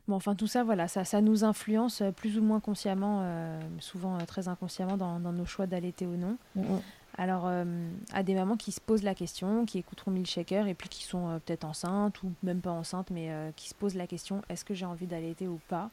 Bon, 0.08 0.16
enfin, 0.16 0.34
tout 0.34 0.46
ça, 0.46 0.64
voilà, 0.64 0.88
ça, 0.88 1.04
ça 1.04 1.20
nous 1.20 1.44
influence 1.44 2.00
euh, 2.00 2.10
plus 2.10 2.38
ou 2.38 2.42
moins 2.42 2.60
consciemment, 2.60 3.20
euh, 3.22 3.60
souvent 3.78 4.16
euh, 4.16 4.24
très 4.26 4.48
inconsciemment, 4.48 4.96
dans, 4.96 5.20
dans 5.20 5.32
nos 5.32 5.44
choix 5.44 5.66
d'allaiter 5.66 6.06
ou 6.06 6.16
non. 6.16 6.36
Mhm. 6.56 6.80
Alors, 7.18 7.46
euh, 7.46 7.64
à 8.12 8.22
des 8.22 8.34
mamans 8.34 8.56
qui 8.56 8.72
se 8.72 8.80
posent 8.80 9.02
la 9.02 9.14
question, 9.14 9.66
qui 9.66 9.78
écouteront 9.78 10.10
Milkshaker 10.10 10.66
et 10.66 10.74
puis 10.74 10.88
qui 10.88 11.04
sont 11.04 11.40
peut-être 11.44 11.64
enceintes 11.64 12.22
ou 12.22 12.32
même 12.42 12.60
pas 12.60 12.70
enceintes, 12.70 13.10
mais 13.10 13.30
qui 13.56 13.68
se 13.68 13.74
posent 13.74 13.94
la 13.96 14.06
question 14.06 14.40
est-ce 14.48 14.64
que 14.64 14.74
j'ai 14.74 14.86
envie 14.86 15.06
d'allaiter 15.06 15.46
ou 15.46 15.60
pas? 15.68 15.90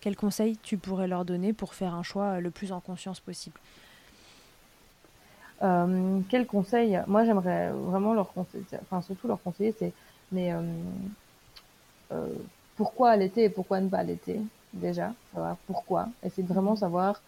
Quels 0.00 0.16
conseils 0.16 0.56
tu 0.62 0.78
pourrais 0.78 1.08
leur 1.08 1.24
donner 1.24 1.52
pour 1.52 1.74
faire 1.74 1.92
un 1.94 2.02
choix 2.02 2.40
le 2.40 2.50
plus 2.50 2.72
en 2.72 2.80
conscience 2.80 3.20
possible? 3.20 3.60
Euh, 5.62 6.20
quel 6.30 6.46
conseil 6.46 6.98
Moi, 7.08 7.24
j'aimerais 7.24 7.70
vraiment 7.70 8.14
leur 8.14 8.32
conseiller, 8.32 8.64
enfin 8.80 9.02
surtout 9.02 9.28
leur 9.28 9.42
conseiller, 9.42 9.74
c'est 9.78 9.92
mais 10.32 10.52
pourquoi 12.76 13.10
allaiter 13.10 13.44
et 13.44 13.48
pourquoi 13.48 13.80
ne 13.80 13.88
pas 13.88 13.98
allaiter 13.98 14.40
déjà, 14.72 15.12
savoir 15.32 15.56
pourquoi, 15.66 16.08
essayer 16.24 16.42
de 16.46 16.52
vraiment 16.52 16.74
savoir 16.76 17.20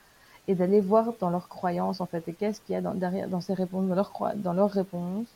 et 0.48 0.54
d'aller 0.54 0.80
voir 0.80 1.12
dans 1.20 1.30
leurs 1.30 1.48
croyances 1.48 2.00
en 2.00 2.06
fait 2.06 2.26
et 2.28 2.32
qu'est-ce 2.32 2.60
qu'il 2.60 2.72
y 2.74 2.76
a 2.76 2.80
dans, 2.80 2.94
derrière 2.94 3.28
dans 3.28 3.40
ces 3.40 3.54
réponses, 3.54 3.86
dans 3.88 3.94
leurs 3.94 4.12
croi- 4.12 4.34
dans 4.34 4.52
leurs 4.52 4.70
réponses, 4.70 5.26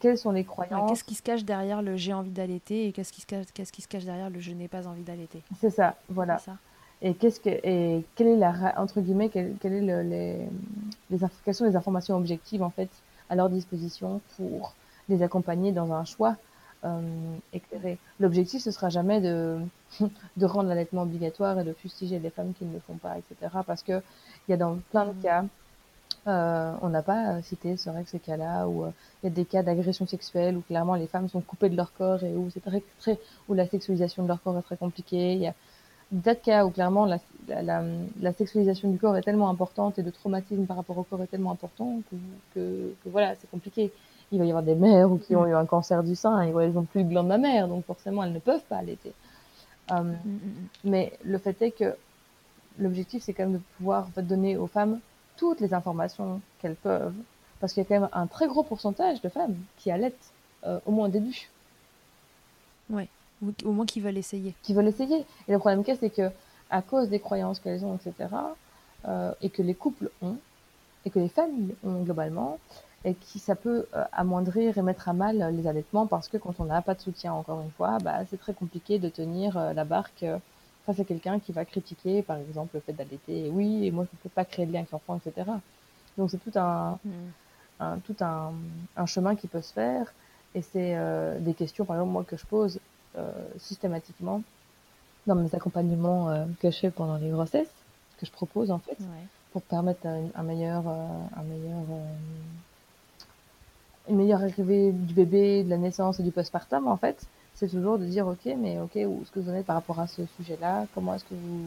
quelles 0.00 0.18
sont 0.18 0.32
les 0.32 0.44
croyances. 0.44 0.88
Qu'est-ce 0.90 1.04
qui 1.04 1.14
se 1.14 1.22
cache 1.22 1.44
derrière 1.44 1.80
le 1.82 1.96
j'ai 1.96 2.12
envie 2.12 2.30
d'allaiter 2.30 2.86
et 2.88 2.92
qu'est-ce 2.92 3.12
qui, 3.12 3.20
se 3.20 3.26
cache- 3.26 3.46
qu'est-ce 3.54 3.72
qui 3.72 3.82
se 3.82 3.88
cache 3.88 4.04
derrière 4.04 4.30
le 4.30 4.40
je 4.40 4.52
n'ai 4.52 4.68
pas 4.68 4.86
envie 4.86 5.02
d'allaiter 5.02 5.42
C'est 5.60 5.70
ça, 5.70 5.94
voilà. 6.08 6.38
Ça 6.38 6.56
Et 7.02 7.14
qu'est-ce 7.14 7.40
que 7.40 7.50
et 7.62 8.04
quelle 8.16 8.28
est 8.28 8.36
la 8.36 8.74
entre 8.78 9.00
guillemets 9.00 9.28
quelle, 9.28 9.54
quelle 9.60 9.74
est 9.74 9.80
le, 9.80 10.02
les 10.02 10.38
les 11.10 11.18
inf- 11.18 11.30
quelles 11.44 11.54
sont 11.54 11.64
les 11.66 11.76
informations 11.76 12.16
objectives 12.16 12.62
en 12.62 12.70
fait 12.70 12.88
à 13.30 13.34
leur 13.36 13.48
disposition 13.50 14.20
pour 14.36 14.74
les 15.08 15.22
accompagner 15.22 15.72
dans 15.72 15.92
un 15.92 16.04
choix 16.04 16.36
euh, 16.84 17.36
éclairé. 17.52 17.98
L'objectif 18.20 18.62
ce 18.62 18.70
sera 18.70 18.88
jamais 18.90 19.20
de 19.20 19.58
de 20.36 20.46
rendre 20.46 20.68
l'allaitement 20.68 21.02
obligatoire 21.02 21.58
et 21.60 21.64
de 21.64 21.72
fustiger 21.72 22.18
les 22.18 22.30
femmes 22.30 22.54
qui 22.54 22.64
ne 22.64 22.72
le 22.72 22.80
font 22.80 22.96
pas, 22.96 23.18
etc. 23.18 23.62
Parce 23.66 23.82
que 23.82 24.02
il 24.48 24.50
y 24.52 24.54
a 24.54 24.56
dans 24.56 24.78
plein 24.90 25.06
de 25.06 25.12
Mhm. 25.12 25.22
cas 25.22 25.44
euh, 26.28 26.74
on 26.82 26.88
n'a 26.90 27.02
pas 27.02 27.42
cité 27.42 27.76
ce 27.76 27.90
vrai 27.90 28.04
que 28.04 28.10
ces 28.10 28.20
cas-là 28.20 28.68
où 28.68 28.84
euh, 28.84 28.90
il 29.22 29.26
y 29.28 29.32
a 29.32 29.34
des 29.34 29.44
cas 29.44 29.62
d'agression 29.62 30.06
sexuelle 30.06 30.56
où 30.56 30.62
clairement 30.62 30.94
les 30.94 31.08
femmes 31.08 31.28
sont 31.28 31.40
coupées 31.40 31.68
de 31.68 31.76
leur 31.76 31.92
corps 31.94 32.22
et 32.22 32.36
où 32.36 32.48
c'est 32.50 32.60
très, 32.60 32.82
très 32.98 33.18
où 33.48 33.54
la 33.54 33.66
sexualisation 33.66 34.22
de 34.22 34.28
leur 34.28 34.40
corps 34.42 34.56
est 34.58 34.62
très 34.62 34.76
compliquée. 34.76 35.32
Il 35.34 35.40
y 35.40 35.48
a 35.48 35.54
des 36.12 36.36
cas 36.36 36.64
où 36.66 36.70
clairement 36.70 37.06
la, 37.06 37.18
la, 37.48 37.62
la, 37.62 37.82
la 38.20 38.32
sexualisation 38.32 38.90
du 38.90 38.98
corps 38.98 39.16
est 39.16 39.22
tellement 39.22 39.50
importante 39.50 39.98
et 39.98 40.02
le 40.02 40.12
traumatisme 40.12 40.66
par 40.66 40.76
rapport 40.76 40.98
au 40.98 41.04
corps 41.04 41.22
est 41.22 41.26
tellement 41.28 41.52
important 41.52 42.02
que, 42.10 42.16
que, 42.54 42.94
que 43.02 43.08
voilà, 43.08 43.34
c'est 43.36 43.50
compliqué. 43.50 43.92
Il 44.32 44.38
va 44.38 44.44
y 44.44 44.48
avoir 44.50 44.64
des 44.64 44.74
mères 44.74 45.10
ou 45.10 45.18
qui 45.18 45.36
ont 45.36 45.46
eu 45.46 45.54
un 45.54 45.66
cancer 45.66 46.02
du 46.02 46.16
sein 46.16 46.40
et 46.42 46.52
où 46.52 46.58
elles 46.60 46.72
n'ont 46.72 46.84
plus 46.84 47.04
de 47.04 47.08
glandes 47.10 47.28
mammaires, 47.28 47.68
donc 47.68 47.84
forcément 47.84 48.24
elles 48.24 48.32
ne 48.32 48.38
peuvent 48.40 48.64
pas 48.68 48.78
allaiter. 48.78 49.12
Euh, 49.90 50.02
Mm, 50.02 50.10
mm, 50.10 50.30
mm. 50.32 50.68
mais 50.84 51.12
le 51.24 51.38
fait 51.38 51.60
est 51.62 51.72
que 51.72 51.94
l'objectif, 52.78 53.22
c'est 53.22 53.34
quand 53.34 53.44
même 53.44 53.54
de 53.54 53.62
pouvoir 53.76 54.06
en 54.06 54.10
fait, 54.10 54.22
donner 54.22 54.56
aux 54.56 54.66
femmes 54.66 55.00
toutes 55.36 55.60
les 55.60 55.74
informations 55.74 56.40
qu'elles 56.60 56.76
peuvent, 56.76 57.14
parce 57.60 57.72
qu'il 57.72 57.82
y 57.82 57.86
a 57.86 57.88
quand 57.88 58.00
même 58.00 58.08
un 58.12 58.26
très 58.26 58.46
gros 58.46 58.62
pourcentage 58.62 59.20
de 59.20 59.28
femmes 59.28 59.56
qui 59.78 59.90
allaitent 59.90 60.32
euh, 60.64 60.78
au 60.86 60.92
moins 60.92 61.08
au 61.08 61.10
début, 61.10 61.48
Ouais. 62.90 63.08
Ou 63.42 63.52
au 63.64 63.72
moins 63.72 63.86
qu'ils 63.86 64.02
veulent 64.02 64.18
essayer. 64.18 64.54
qui 64.62 64.74
veulent 64.74 64.88
essayer. 64.88 65.24
Et 65.48 65.52
le 65.52 65.58
problème 65.58 65.82
qu'il 65.84 65.96
c'est 65.96 66.10
que 66.10 66.30
à 66.70 66.82
cause 66.82 67.08
des 67.08 67.18
croyances 67.20 67.58
qu'elles 67.58 67.84
ont, 67.84 67.96
etc., 67.96 68.28
euh, 69.08 69.32
et 69.42 69.50
que 69.50 69.62
les 69.62 69.74
couples 69.74 70.10
ont, 70.22 70.36
et 71.04 71.10
que 71.10 71.18
les 71.18 71.28
familles 71.28 71.74
ont 71.84 72.02
globalement, 72.02 72.58
et 73.04 73.14
qui 73.14 73.38
ça 73.38 73.56
peut 73.56 73.86
euh, 73.94 74.04
amoindrir 74.12 74.78
et 74.78 74.82
mettre 74.82 75.08
à 75.08 75.12
mal 75.12 75.54
les 75.56 75.66
allaitements 75.66 76.06
parce 76.06 76.28
que 76.28 76.36
quand 76.36 76.60
on 76.60 76.64
n'a 76.66 76.82
pas 76.82 76.94
de 76.94 77.00
soutien, 77.00 77.32
encore 77.32 77.60
une 77.60 77.70
fois, 77.72 77.98
bah, 78.00 78.24
c'est 78.26 78.38
très 78.38 78.54
compliqué 78.54 78.98
de 78.98 79.08
tenir 79.08 79.56
euh, 79.56 79.72
la 79.72 79.84
barque 79.84 80.22
euh, 80.22 80.38
face 80.86 81.00
à 81.00 81.04
quelqu'un 81.04 81.38
qui 81.40 81.52
va 81.52 81.64
critiquer, 81.64 82.22
par 82.22 82.38
exemple, 82.38 82.76
le 82.76 82.80
fait 82.80 82.92
d'allaiter. 82.92 83.48
Oui, 83.50 83.86
et 83.86 83.90
moi 83.90 84.04
je 84.04 84.16
ne 84.16 84.18
peux 84.22 84.28
pas 84.28 84.44
créer 84.44 84.66
de 84.66 84.72
lien 84.72 84.80
avec 84.80 84.90
l'enfant, 84.92 85.16
etc. 85.18 85.60
Donc 86.18 86.30
c'est 86.30 86.38
tout 86.38 86.56
un, 86.58 86.98
Mm. 87.04 87.10
un- 87.80 87.98
tout 88.00 88.16
un, 88.20 88.52
un 88.96 89.06
chemin 89.06 89.36
qui 89.36 89.48
peut 89.48 89.62
se 89.62 89.72
faire. 89.72 90.12
Et 90.54 90.62
c'est 90.62 90.96
euh, 90.96 91.38
des 91.40 91.54
questions, 91.54 91.84
par 91.84 91.96
exemple, 91.96 92.12
moi, 92.12 92.24
que 92.24 92.36
je 92.36 92.46
pose 92.46 92.78
euh, 93.16 93.32
systématiquement 93.58 94.42
dans 95.26 95.34
mes 95.34 95.54
accompagnements 95.54 96.30
euh, 96.30 96.44
que 96.60 96.70
je 96.70 96.78
fais 96.78 96.90
pendant 96.90 97.16
les 97.16 97.30
grossesses, 97.30 97.72
que 98.18 98.26
je 98.26 98.32
propose 98.32 98.70
en 98.70 98.78
fait, 98.78 98.98
Ouais. 99.00 99.26
pour 99.52 99.62
permettre 99.62 100.06
un, 100.06 100.28
un 100.34 100.42
meilleur, 100.42 100.86
euh, 100.88 100.92
un 101.36 101.42
meilleur, 101.42 101.82
euh, 101.90 102.04
meilleure 104.16 104.42
arrivée 104.42 104.92
du 104.92 105.14
bébé, 105.14 105.64
de 105.64 105.70
la 105.70 105.78
naissance 105.78 106.20
et 106.20 106.22
du 106.22 106.30
postpartum 106.30 106.88
en 106.88 106.96
fait. 106.96 107.26
C'est 107.54 107.68
toujours 107.68 107.98
de 107.98 108.06
dire 108.06 108.26
ok, 108.26 108.54
mais 108.58 108.78
ok, 108.80 108.94
où 108.94 109.22
est-ce 109.22 109.30
que 109.30 109.40
vous 109.40 109.50
en 109.50 109.54
êtes 109.54 109.66
par 109.66 109.76
rapport 109.76 110.00
à 110.00 110.06
ce 110.06 110.22
sujet-là? 110.36 110.86
Comment 110.94 111.14
est-ce 111.14 111.24
que 111.24 111.34
vous, 111.34 111.64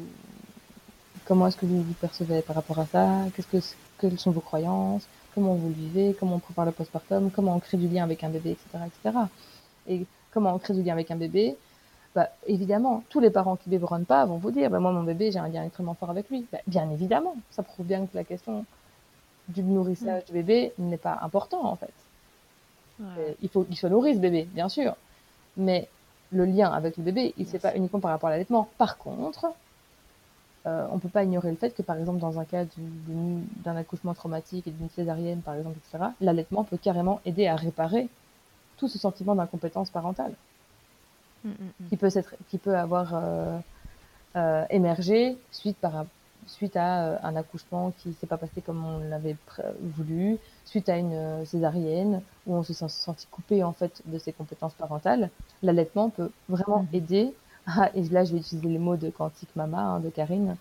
comment 1.25 1.47
est-ce 1.47 1.57
que 1.57 1.65
vous 1.65 1.81
vous 1.81 1.93
percevez 1.93 2.41
par 2.41 2.55
rapport 2.55 2.79
à 2.79 2.85
ça? 2.85 3.07
Qu'est-ce 3.35 3.47
que, 3.47 3.57
quelles 3.99 4.19
sont 4.19 4.31
vos 4.31 4.41
croyances? 4.41 5.07
Comment 5.33 5.53
vous 5.53 5.67
le 5.67 5.73
vivez? 5.75 6.15
Comment 6.19 6.35
on 6.35 6.39
prépare 6.39 6.65
le 6.65 6.71
postpartum? 6.71 7.29
Comment 7.31 7.55
on 7.55 7.59
crée 7.59 7.77
du 7.77 7.87
lien 7.87 8.03
avec 8.03 8.23
un 8.23 8.29
bébé, 8.29 8.51
etc., 8.51 8.85
etc. 8.87 9.17
Et 9.87 10.05
comment 10.31 10.53
on 10.53 10.59
crée 10.59 10.73
du 10.73 10.81
lien 10.81 10.93
avec 10.93 11.11
un 11.11 11.17
bébé? 11.17 11.55
Bah, 12.15 12.29
évidemment, 12.47 13.03
tous 13.09 13.19
les 13.19 13.29
parents 13.29 13.57
qui 13.57 13.69
biberonnent 13.69 14.05
pas 14.05 14.25
vont 14.25 14.37
vous 14.37 14.51
dire, 14.51 14.69
bah, 14.69 14.79
moi, 14.79 14.93
mon 14.93 15.03
bébé, 15.03 15.31
j'ai 15.31 15.39
un 15.39 15.49
lien 15.49 15.63
extrêmement 15.65 15.95
fort 15.95 16.09
avec 16.09 16.29
lui. 16.29 16.47
Bah, 16.51 16.59
bien 16.65 16.89
évidemment, 16.89 17.35
ça 17.51 17.61
prouve 17.61 17.85
bien 17.85 18.05
que 18.05 18.15
la 18.15 18.23
question 18.23 18.65
du 19.49 19.61
nourrissage 19.63 20.25
du 20.25 20.33
bébé 20.33 20.73
n'est 20.77 20.97
pas 20.97 21.19
important, 21.21 21.65
en 21.65 21.75
fait. 21.75 21.93
Ouais. 22.99 23.07
Euh, 23.19 23.33
il 23.41 23.49
faut 23.49 23.63
qu'il 23.63 23.77
soit 23.77 23.89
nourri, 23.89 24.15
ce 24.15 24.19
bébé, 24.19 24.47
bien 24.53 24.69
sûr. 24.69 24.95
Mais 25.57 25.89
le 26.31 26.45
lien 26.45 26.71
avec 26.71 26.97
le 26.97 27.03
bébé, 27.03 27.33
il 27.37 27.45
ne 27.45 27.49
fait 27.49 27.59
pas 27.59 27.75
uniquement 27.75 27.99
par 27.99 28.11
rapport 28.11 28.27
à 28.27 28.31
l'allaitement. 28.31 28.69
Par 28.77 28.97
contre, 28.97 29.47
euh, 30.65 30.87
on 30.91 30.97
peut 30.97 31.09
pas 31.09 31.23
ignorer 31.23 31.51
le 31.51 31.57
fait 31.57 31.75
que, 31.75 31.83
par 31.83 31.97
exemple, 31.97 32.19
dans 32.19 32.39
un 32.39 32.45
cas 32.45 32.65
d'un 33.07 33.75
accouchement 33.75 34.13
traumatique 34.13 34.65
et 34.67 34.71
d'une 34.71 34.89
césarienne, 34.89 35.41
par 35.41 35.55
exemple, 35.55 35.77
etc., 35.77 36.09
l'allaitement 36.21 36.63
peut 36.63 36.77
carrément 36.77 37.21
aider 37.25 37.47
à 37.47 37.55
réparer 37.55 38.09
tout 38.77 38.87
ce 38.87 38.97
sentiment 38.97 39.35
d'incompétence 39.35 39.89
parentale 39.89 40.33
mm, 41.43 41.49
mm, 41.49 41.53
mm. 41.53 41.89
qui 41.89 41.97
peut 41.97 42.09
qui 42.49 42.57
peut 42.57 42.75
avoir 42.75 43.11
euh, 43.13 43.59
euh, 44.35 44.65
émergé 44.71 45.37
suite 45.51 45.77
par 45.77 46.05
suite 46.47 46.75
à 46.75 47.25
un 47.25 47.35
accouchement 47.35 47.91
qui 47.99 48.13
s'est 48.13 48.27
pas 48.27 48.37
passé 48.37 48.61
comme 48.61 48.85
on 48.85 48.99
l'avait 49.09 49.35
voulu, 49.81 50.37
suite 50.65 50.89
à 50.89 50.97
une 50.97 51.45
césarienne 51.45 52.21
où 52.45 52.55
on 52.55 52.63
se 52.63 52.73
sent 52.73 52.89
senti 52.89 53.27
coupé 53.27 53.63
en 53.63 53.73
fait 53.73 54.01
de 54.05 54.17
ses 54.17 54.33
compétences 54.33 54.73
parentales. 54.73 55.29
L'allaitement 55.63 56.09
peut 56.09 56.31
vraiment 56.49 56.85
aider 56.93 57.33
ah, 57.67 57.89
et 57.95 58.03
là, 58.03 58.23
je 58.23 58.33
vais 58.33 58.39
utiliser 58.39 58.67
les 58.67 58.77
mots 58.77 58.95
de 58.95 59.09
Quantique 59.09 59.55
Mama, 59.55 59.79
hein, 59.79 59.99
de 59.99 60.09
Karine, 60.09 60.55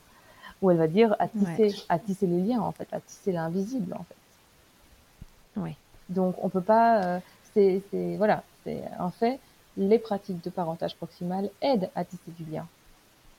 où 0.62 0.70
elle 0.70 0.78
va 0.78 0.88
dire 0.88 1.14
à 1.18 1.28
tisser, 1.28 1.74
à 1.88 1.98
tisser 1.98 2.26
les 2.26 2.40
liens, 2.40 2.60
en 2.60 2.72
fait, 2.72 2.88
à 2.92 3.00
tisser 3.00 3.32
l'invisible, 3.32 3.92
en 3.94 4.04
fait. 4.04 5.60
Oui. 5.60 5.76
Donc, 6.08 6.36
on 6.42 6.48
peut 6.48 6.62
pas. 6.62 7.04
Euh, 7.04 7.20
c'est, 7.52 7.82
voilà, 8.16 8.42
c'est 8.64 8.82
en 8.98 9.10
fait, 9.10 9.38
les 9.76 9.98
pratiques 9.98 10.42
de 10.42 10.50
parentage 10.50 10.96
proximal 10.96 11.50
aident 11.60 11.90
à 11.94 12.04
tisser 12.04 12.32
du 12.38 12.44
lien 12.50 12.66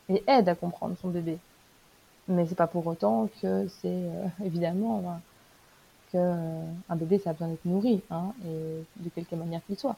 et 0.08 0.24
aident 0.28 0.50
à 0.50 0.56
comprendre 0.56 0.96
son 1.02 1.10
bébé. 1.10 1.38
Mais 2.28 2.46
c'est 2.48 2.56
pas 2.56 2.68
pour 2.68 2.86
autant 2.88 3.30
que 3.42 3.68
c'est 3.68 3.88
euh, 3.88 4.28
évidemment 4.44 5.02
qu'un 5.02 5.22
que 6.12 6.18
euh, 6.18 6.66
un 6.90 6.96
bébé 6.96 7.20
ça 7.20 7.32
a 7.32 7.34
besoin 7.34 7.50
d'être 7.50 7.66
nourri, 7.66 8.02
hein, 8.10 8.34
et 8.46 8.84
de 9.04 9.10
quelque 9.10 9.36
manière 9.36 9.62
qu'il 9.66 9.78
soit. 9.78 9.98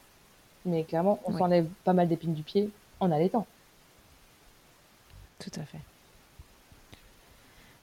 Mais 0.64 0.84
clairement, 0.84 1.20
on 1.24 1.36
s'enlève 1.36 1.66
pas 1.84 1.92
mal 1.92 2.08
d'épines 2.08 2.34
du 2.34 2.42
pied 2.42 2.70
en 3.00 3.10
allaitant. 3.10 3.46
Tout 5.38 5.52
à 5.56 5.62
fait. 5.62 5.80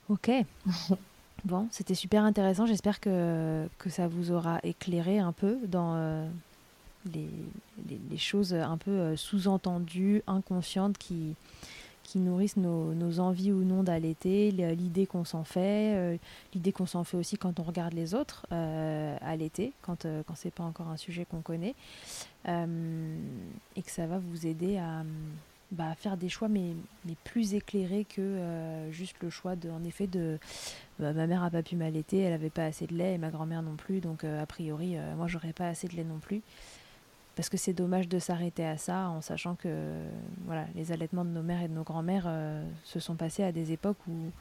Ok. 0.09 0.29
bon, 1.45 1.67
c'était 1.71 1.95
super 1.95 2.23
intéressant. 2.23 2.65
J'espère 2.65 2.99
que, 2.99 3.67
que 3.79 3.89
ça 3.89 4.07
vous 4.07 4.31
aura 4.31 4.59
éclairé 4.63 5.17
un 5.19 5.31
peu 5.31 5.57
dans 5.67 5.95
euh, 5.95 6.27
les, 7.11 7.29
les, 8.11 8.17
choses 8.17 8.53
un 8.53 8.77
peu 8.77 9.15
sous-entendues, 9.15 10.21
inconscientes 10.27 10.97
qui, 10.97 11.35
qui 12.05 12.19
nourrissent 12.19 12.57
nos, 12.57 13.19
envies 13.19 13.51
ou 13.51 13.63
non 13.63 13.83
d'allaiter, 13.83 14.51
l'idée 14.51 15.05
qu'on 15.05 15.25
s'en 15.25 15.43
fait, 15.43 15.95
euh, 15.95 16.17
l'idée 16.53 16.71
qu'on 16.71 16.85
s'en 16.85 17.03
fait 17.03 17.17
aussi 17.17 17.37
quand 17.37 17.59
on 17.59 17.63
regarde 17.63 17.93
les 17.93 18.13
autres 18.15 18.45
allaiter, 18.51 19.73
quand, 19.81 20.05
quand 20.25 20.35
c'est 20.35 20.53
pas 20.53 20.63
encore 20.63 20.87
un 20.87 20.97
sujet 20.97 21.25
qu'on 21.25 21.41
connaît, 21.41 21.75
et 22.47 23.81
que 23.81 23.91
ça 23.91 24.07
va 24.07 24.19
vous 24.19 24.47
aider 24.47 24.77
à 24.77 25.03
bah, 25.71 25.93
faire 25.95 26.15
des 26.15 26.29
choix 26.29 26.47
mais, 26.47 26.73
plus 27.23 27.53
éclairés 27.53 28.05
que 28.05 28.21
euh, 28.21 28.91
juste 28.91 29.17
le 29.21 29.29
choix 29.29 29.55
de 29.55 29.69
en 29.69 29.83
effet 29.83 30.07
de 30.07 30.37
bah, 30.99 31.11
ma 31.13 31.27
mère 31.27 31.43
a 31.43 31.49
pas 31.49 31.63
pu 31.63 31.75
m'allaiter 31.75 32.19
elle 32.19 32.33
avait 32.33 32.49
pas 32.49 32.65
assez 32.65 32.87
de 32.87 32.95
lait 32.95 33.15
et 33.15 33.17
ma 33.17 33.29
grand-mère 33.29 33.61
non 33.61 33.75
plus 33.75 33.99
donc 33.99 34.23
euh, 34.23 34.41
a 34.41 34.45
priori 34.45 34.95
euh, 34.95 35.15
moi 35.15 35.27
j'aurais 35.27 35.53
pas 35.53 35.67
assez 35.67 35.87
de 35.87 35.95
lait 35.95 36.03
non 36.03 36.19
plus 36.19 36.41
parce 37.35 37.49
que 37.49 37.57
c'est 37.57 37.73
dommage 37.73 38.07
de 38.07 38.19
s'arrêter 38.19 38.65
à 38.65 38.77
ça 38.77 39.09
en 39.09 39.21
sachant 39.21 39.55
que 39.55 39.93
voilà 40.45 40.65
les 40.75 40.91
allaitements 40.91 41.25
de 41.25 41.29
nos 41.29 41.43
mères 41.43 41.61
et 41.61 41.67
de 41.67 41.73
nos 41.73 41.83
grand-mères 41.83 42.29
se 42.83 42.99
sont 42.99 43.15
passés 43.15 43.43
à 43.43 43.51
des 43.51 43.71
époques 43.71 43.97
où, 44.07 44.31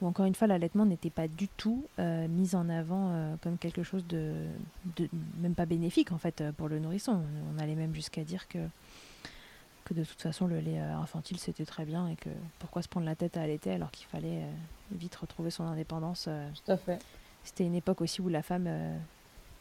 où 0.00 0.06
encore 0.06 0.26
une 0.26 0.34
fois 0.34 0.46
l'allaitement 0.46 0.86
n'était 0.86 1.10
pas 1.10 1.26
du 1.28 1.48
tout 1.48 1.84
mis 1.98 2.54
en 2.54 2.68
avant 2.68 3.36
comme 3.42 3.56
quelque 3.56 3.82
chose 3.82 4.06
de, 4.06 4.34
de, 4.96 5.08
même 5.38 5.54
pas 5.54 5.66
bénéfique 5.66 6.12
en 6.12 6.18
fait 6.18 6.44
pour 6.56 6.68
le 6.68 6.78
nourrisson 6.78 7.22
on 7.54 7.58
allait 7.58 7.76
même 7.76 7.94
jusqu'à 7.94 8.24
dire 8.24 8.46
que 8.48 8.58
que 9.84 9.94
de 9.94 10.02
toute 10.02 10.20
façon 10.20 10.46
le 10.46 10.60
lait 10.60 10.80
euh, 10.80 10.96
infantile 10.96 11.38
c'était 11.38 11.64
très 11.64 11.84
bien 11.84 12.08
et 12.08 12.16
que 12.16 12.30
pourquoi 12.58 12.82
se 12.82 12.88
prendre 12.88 13.06
la 13.06 13.14
tête 13.14 13.36
à 13.36 13.42
allaiter 13.42 13.72
alors 13.72 13.90
qu'il 13.90 14.06
fallait 14.06 14.42
euh, 14.42 14.52
vite 14.92 15.14
retrouver 15.14 15.50
son 15.50 15.64
indépendance. 15.64 16.26
Euh. 16.28 16.48
Tout 16.64 16.72
à 16.72 16.76
fait. 16.76 16.98
C'était 17.44 17.64
une 17.64 17.74
époque 17.74 18.00
aussi 18.00 18.22
où 18.22 18.28
la 18.28 18.42
femme 18.42 18.68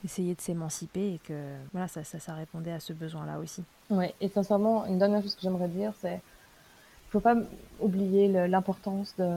essayait 0.03 0.35
de 0.35 0.41
s'émanciper 0.41 1.13
et 1.13 1.19
que 1.19 1.33
voilà 1.71 1.87
ça, 1.87 2.03
ça, 2.03 2.19
ça, 2.19 2.33
répondait 2.33 2.71
à 2.71 2.79
ce 2.79 2.93
besoin-là 2.93 3.39
aussi. 3.39 3.63
Oui, 3.89 4.05
et 4.19 4.27
sincèrement, 4.29 4.85
une 4.85 4.97
dernière 4.97 5.21
chose 5.21 5.35
que 5.35 5.41
j'aimerais 5.41 5.67
dire, 5.67 5.93
c'est 6.01 6.19
qu'il 6.19 7.11
faut 7.11 7.19
pas 7.19 7.35
oublier 7.79 8.27
l'importance 8.47 9.13
de, 9.17 9.29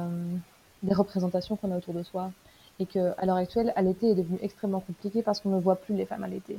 des 0.83 0.95
représentations 0.95 1.57
qu'on 1.57 1.73
a 1.73 1.77
autour 1.77 1.95
de 1.95 2.03
soi 2.03 2.31
et 2.79 2.87
que 2.87 3.15
à 3.19 3.27
l'heure 3.27 3.37
actuelle, 3.37 3.73
allaiter 3.77 4.11
est 4.11 4.15
devenu 4.15 4.39
extrêmement 4.43 4.81
compliqué 4.81 5.23
parce 5.23 5.41
qu'on 5.41 5.51
ne 5.51 5.61
voit 5.61 5.77
plus 5.77 5.95
les 5.95 6.05
femmes 6.05 6.25
allaiter. 6.25 6.59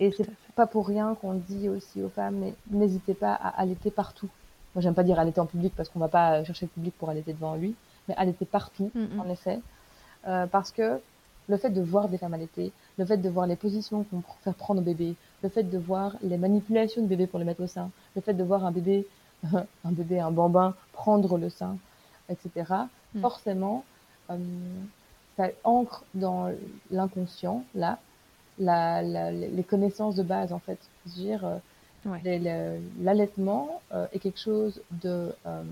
Et 0.00 0.10
c'est 0.12 0.26
pas 0.56 0.66
pour 0.66 0.88
rien 0.88 1.14
qu'on 1.14 1.34
dit 1.34 1.68
aussi 1.68 2.02
aux 2.02 2.08
femmes, 2.08 2.36
mais 2.36 2.54
n'hésitez 2.70 3.14
pas 3.14 3.34
à 3.34 3.48
allaiter 3.60 3.90
partout. 3.90 4.30
Moi, 4.74 4.82
j'aime 4.82 4.94
pas 4.94 5.02
dire 5.02 5.18
allaiter 5.18 5.40
en 5.40 5.46
public 5.46 5.74
parce 5.76 5.88
qu'on 5.88 5.98
va 5.98 6.08
pas 6.08 6.42
chercher 6.44 6.66
le 6.66 6.70
public 6.70 6.94
pour 6.98 7.10
allaiter 7.10 7.32
devant 7.34 7.54
lui, 7.54 7.74
mais 8.08 8.14
allaiter 8.16 8.46
partout, 8.46 8.90
mm, 8.94 9.16
mm. 9.16 9.20
en 9.20 9.28
effet. 9.28 9.60
Euh, 10.26 10.46
parce 10.46 10.70
que 10.70 11.00
le 11.50 11.56
fait 11.56 11.70
de 11.70 11.82
voir 11.82 12.08
des 12.08 12.16
femmes 12.16 12.34
allaiter, 12.34 12.72
le 12.96 13.04
fait 13.04 13.16
de 13.16 13.28
voir 13.28 13.46
les 13.46 13.56
positions 13.56 14.04
qu'on 14.04 14.20
peut 14.20 14.28
faire 14.42 14.54
prendre 14.54 14.80
au 14.80 14.84
bébé, 14.84 15.16
le 15.42 15.48
fait 15.48 15.64
de 15.64 15.78
voir 15.78 16.16
les 16.22 16.38
manipulations 16.38 17.02
de 17.02 17.08
bébé 17.08 17.26
pour 17.26 17.38
le 17.38 17.44
mettre 17.44 17.62
au 17.62 17.66
sein, 17.66 17.90
le 18.14 18.22
fait 18.22 18.34
de 18.34 18.44
voir 18.44 18.64
un 18.64 18.70
bébé, 18.70 19.06
un 19.44 19.92
bébé, 19.92 20.20
un 20.20 20.30
bambin 20.30 20.74
prendre 20.92 21.36
le 21.36 21.50
sein, 21.50 21.76
etc. 22.28 22.72
Mm. 23.14 23.20
Forcément, 23.20 23.84
euh, 24.30 24.36
ça 25.36 25.48
ancre 25.64 26.04
dans 26.14 26.52
l'inconscient, 26.90 27.64
là, 27.74 27.98
la, 28.58 29.02
les 29.02 29.64
connaissances 29.64 30.14
de 30.14 30.22
base 30.22 30.52
en 30.52 30.60
fait. 30.60 30.78
dire, 31.06 31.44
euh, 32.06 32.78
l'allaitement 33.00 33.80
euh, 33.92 34.06
est 34.12 34.20
quelque 34.20 34.40
chose 34.40 34.80
de 35.02 35.32
euh, 35.46 35.62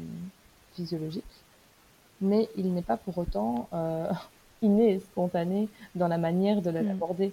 physiologique, 0.74 1.24
mais 2.20 2.48
il 2.56 2.72
n'est 2.74 2.82
pas 2.82 2.96
pour 2.96 3.16
autant 3.18 3.68
inné, 4.62 5.00
spontané 5.00 5.68
dans 5.94 6.08
la 6.08 6.18
manière 6.18 6.62
de 6.62 6.70
mm. 6.70 6.86
l'aborder. 6.86 7.32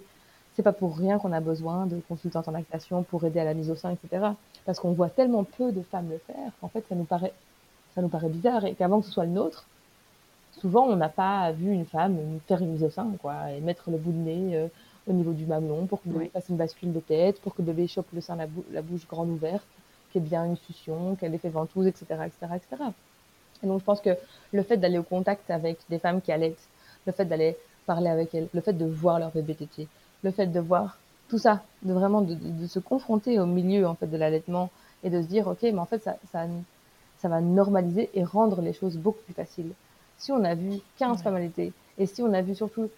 C'est 0.54 0.62
pas 0.62 0.72
pour 0.72 0.96
rien 0.96 1.18
qu'on 1.18 1.32
a 1.32 1.40
besoin 1.40 1.86
de 1.86 2.00
consultantes 2.08 2.48
en 2.48 2.52
lactation 2.52 3.02
pour 3.02 3.24
aider 3.24 3.40
à 3.40 3.44
la 3.44 3.54
mise 3.54 3.70
au 3.70 3.76
sein, 3.76 3.90
etc. 3.90 4.28
Parce 4.64 4.80
qu'on 4.80 4.92
voit 4.92 5.10
tellement 5.10 5.44
peu 5.44 5.70
de 5.72 5.82
femmes 5.82 6.08
le 6.10 6.18
faire 6.18 6.52
qu'en 6.60 6.68
fait 6.68 6.84
ça 6.88 6.94
nous 6.94 7.04
paraît 7.04 7.32
ça 7.94 8.02
nous 8.02 8.08
paraît 8.08 8.28
bizarre 8.28 8.64
et 8.64 8.74
qu'avant 8.74 9.00
que 9.00 9.06
ce 9.06 9.12
soit 9.12 9.24
le 9.24 9.30
nôtre, 9.30 9.66
souvent 10.52 10.86
on 10.86 10.96
n'a 10.96 11.08
pas 11.08 11.52
vu 11.52 11.70
une 11.70 11.86
femme 11.86 12.18
faire 12.46 12.60
une 12.60 12.72
mise 12.72 12.84
au 12.84 12.90
sein 12.90 13.10
quoi 13.20 13.50
et 13.52 13.60
mettre 13.60 13.90
le 13.90 13.96
bout 13.96 14.12
de 14.12 14.18
nez 14.18 14.68
au 15.08 15.12
niveau 15.12 15.32
du 15.32 15.46
mamelon 15.46 15.86
pour 15.86 16.02
que 16.02 16.08
le 16.08 16.14
bébé 16.14 16.30
fasse 16.32 16.48
une 16.48 16.56
bascule 16.56 16.92
de 16.92 17.00
tête, 17.00 17.40
pour 17.40 17.54
que 17.54 17.62
le 17.62 17.66
bébé 17.66 17.86
chope 17.86 18.06
le 18.12 18.20
sein 18.20 18.36
la, 18.36 18.46
la 18.72 18.82
bouche 18.82 19.06
grande 19.06 19.30
ouverte, 19.30 19.66
qu'il 20.12 20.22
y 20.22 20.24
ait 20.24 20.28
bien 20.28 20.44
une 20.44 20.56
succion, 20.56 21.14
qu'elle 21.16 21.34
ait 21.34 21.38
fait 21.38 21.48
ventouse, 21.48 21.86
etc., 21.86 22.04
etc., 22.26 22.54
etc. 22.56 22.82
Et 23.62 23.66
donc 23.66 23.80
je 23.80 23.84
pense 23.84 24.00
que 24.00 24.10
le 24.52 24.62
fait 24.62 24.76
d'aller 24.76 24.98
au 24.98 25.02
contact 25.02 25.50
avec 25.50 25.78
des 25.88 25.98
femmes 25.98 26.20
qui 26.20 26.32
allaitent, 26.32 26.68
le 27.06 27.12
fait 27.12 27.24
d'aller 27.24 27.56
parler 27.86 28.08
avec 28.08 28.34
elles, 28.34 28.48
le 28.52 28.60
fait 28.60 28.72
de 28.72 28.84
voir 28.84 29.18
leur 29.18 29.30
bébé 29.30 29.54
tété, 29.54 29.88
le 30.22 30.30
fait 30.30 30.46
de 30.46 30.60
voir 30.60 30.98
tout 31.28 31.38
ça, 31.38 31.62
de 31.82 31.92
vraiment 31.92 32.22
de, 32.22 32.34
de, 32.34 32.66
se 32.66 32.78
confronter 32.78 33.38
au 33.40 33.46
milieu 33.46 33.86
en 33.86 33.94
fait 33.94 34.06
de 34.06 34.16
l'allaitement 34.16 34.70
et 35.02 35.10
de 35.10 35.20
se 35.22 35.26
dire 35.26 35.46
ok 35.48 35.62
mais 35.62 35.78
en 35.78 35.86
fait 35.86 36.02
ça, 36.02 36.16
ça, 36.32 36.46
ça 37.18 37.28
va 37.28 37.40
normaliser 37.40 38.10
et 38.14 38.24
rendre 38.24 38.60
les 38.60 38.72
choses 38.72 38.96
beaucoup 38.96 39.22
plus 39.24 39.34
faciles. 39.34 39.72
Si 40.18 40.32
on 40.32 40.44
a 40.44 40.54
vu 40.54 40.78
15 40.98 41.22
femmes 41.22 41.36
allaiter 41.36 41.72
et 41.98 42.06
si 42.06 42.22
on 42.22 42.32
a 42.32 42.42
vu 42.42 42.54
surtout 42.54 42.88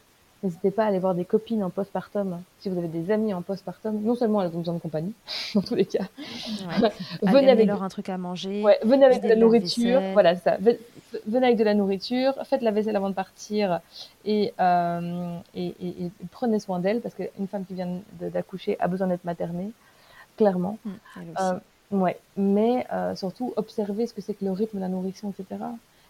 N'hésitez 0.44 0.70
pas 0.70 0.84
à 0.84 0.86
aller 0.86 1.00
voir 1.00 1.16
des 1.16 1.24
copines 1.24 1.64
en 1.64 1.70
postpartum. 1.70 2.40
Si 2.60 2.68
vous 2.68 2.78
avez 2.78 2.86
des 2.86 3.10
amis 3.10 3.34
en 3.34 3.42
postpartum, 3.42 4.00
non 4.02 4.14
seulement 4.14 4.40
elles 4.40 4.54
ont 4.54 4.60
besoin 4.60 4.74
de 4.74 4.78
compagnie, 4.78 5.12
dans 5.54 5.62
tous 5.62 5.74
les 5.74 5.84
cas. 5.84 6.04
venez 7.22 7.50
avec 7.50 7.66
leur 7.66 7.82
un 7.82 7.88
truc 7.88 8.08
à 8.08 8.18
manger. 8.18 8.62
Ouais, 8.62 8.78
venez 8.84 9.04
avec 9.04 9.22
de 9.22 9.28
la 9.28 9.34
nourriture. 9.34 10.00
Voilà, 10.12 10.36
ça. 10.36 10.56
Venez 11.26 11.46
avec 11.46 11.58
de 11.58 11.64
la 11.64 11.74
nourriture. 11.74 12.34
Faites 12.44 12.62
la 12.62 12.70
vaisselle 12.70 12.94
avant 12.94 13.08
de 13.08 13.14
partir 13.14 13.80
et, 14.24 14.54
euh, 14.60 15.38
et, 15.56 15.74
et, 15.80 16.10
prenez 16.30 16.60
soin 16.60 16.78
d'elle 16.78 17.00
parce 17.00 17.16
qu'une 17.16 17.48
femme 17.48 17.64
qui 17.64 17.74
vient 17.74 18.00
d'accoucher 18.20 18.76
a 18.78 18.86
besoin 18.86 19.08
d'être 19.08 19.24
maternée, 19.24 19.72
clairement. 20.36 20.78
Mmh, 20.84 20.90
euh, 21.40 21.58
ouais, 21.90 22.18
mais 22.36 22.86
euh, 22.92 23.16
surtout 23.16 23.52
observez 23.56 24.06
ce 24.06 24.14
que 24.14 24.20
c'est 24.20 24.34
que 24.34 24.44
le 24.44 24.52
rythme 24.52 24.76
de 24.76 24.82
la 24.82 24.88
nourrition, 24.88 25.30
etc 25.36 25.64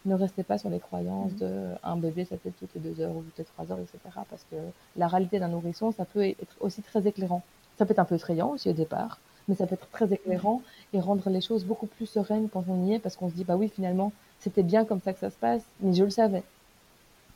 ne 0.09 0.15
restez 0.15 0.43
pas 0.43 0.59
sur 0.59 0.71
les 0.71 0.81
croyances 0.81 1.33
mhm. 1.33 1.39
de 1.39 1.67
un 1.83 1.97
bébé 1.97 2.25
ça 2.25 2.37
fait 2.37 2.51
toutes 2.51 2.75
les 2.75 2.81
deux 2.81 3.01
heures 3.01 3.15
ou 3.15 3.23
toutes 3.23 3.39
les 3.39 3.45
trois 3.45 3.71
heures, 3.71 3.79
etc. 3.79 3.99
Parce 4.29 4.45
que 4.51 4.57
la 4.97 5.09
réalité 5.09 5.39
d'un 5.39 5.49
nourrisson, 5.49 5.93
ça 5.93 6.05
peut 6.05 6.25
être 6.25 6.57
aussi 6.61 6.83
très 6.83 7.07
éclairant. 7.07 7.43
Ça 7.79 7.87
peut 7.87 7.93
être 7.93 7.99
un 7.99 8.05
peu 8.05 8.17
effrayant 8.17 8.51
aussi 8.51 8.69
au 8.69 8.73
départ, 8.73 9.21
mais 9.47 9.55
ça 9.55 9.67
peut 9.67 9.75
être 9.75 9.89
très 9.91 10.13
éclairant 10.13 10.63
et 10.93 11.01
rendre 11.01 11.29
les 11.31 11.41
choses 11.41 11.65
beaucoup 11.65 11.87
plus 11.87 12.07
sereines 12.07 12.49
quand 12.49 12.65
on 12.69 12.87
y 12.87 12.95
est, 12.95 12.99
parce 12.99 13.17
qu'on 13.17 13.29
se 13.29 13.35
dit 13.35 13.45
bah 13.45 13.57
oui 13.57 13.69
finalement 13.69 14.13
c'était 14.41 14.63
bien 14.63 14.85
comme 14.85 15.01
ça 15.01 15.13
que 15.13 15.19
ça 15.19 15.31
se 15.31 15.37
passe, 15.37 15.63
mais 15.81 15.95
je 15.95 16.05
le 16.05 16.11
savais. 16.11 16.43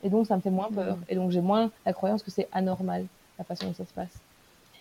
Et 0.02 0.10
donc 0.10 0.26
ça 0.26 0.36
me 0.36 0.40
fait 0.40 0.50
moins 0.50 0.70
peur. 0.70 0.96
Mhm. 0.96 1.04
Et 1.08 1.14
donc 1.14 1.30
j'ai 1.30 1.40
moins 1.40 1.70
la 1.86 1.92
croyance 1.92 2.22
que 2.22 2.30
c'est 2.30 2.48
anormal 2.52 3.06
la 3.38 3.44
façon 3.44 3.66
dont 3.66 3.74
ça 3.74 3.84
se 3.84 3.92
passe. 3.92 4.20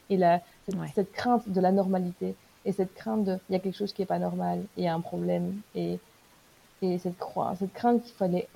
Et 0.10 0.18
la, 0.18 0.42
cette, 0.66 0.78
cette 0.94 1.12
crainte 1.12 1.48
de 1.48 1.62
la 1.62 1.72
normalité 1.72 2.36
et 2.66 2.72
cette 2.72 2.94
crainte 2.94 3.24
de 3.24 3.38
il 3.50 3.54
y 3.54 3.56
a 3.56 3.60
quelque 3.60 3.78
chose 3.78 3.94
qui 3.94 4.02
est 4.02 4.08
pas 4.08 4.20
normal, 4.20 4.64
il 4.78 4.84
y 4.84 4.88
a 4.88 4.94
un 4.94 5.00
problème 5.00 5.62
et 5.76 6.00
et 6.82 6.98
cette, 6.98 7.16
cette 7.60 7.74
crainte 7.74 8.04
qu'il 8.04 8.16
fallait 8.16 8.48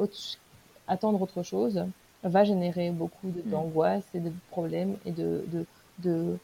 attendre 0.88 1.22
autre 1.22 1.44
chose 1.44 1.86
va 2.24 2.44
générer 2.44 2.90
beaucoup 2.90 3.28
mm. 3.28 3.50
d'angoisse 3.50 4.04
et 4.14 4.20
de 4.20 4.32
problèmes 4.50 4.98
et 5.06 5.12
de, 5.12 5.46
de, 5.48 5.66
de, 6.00 6.38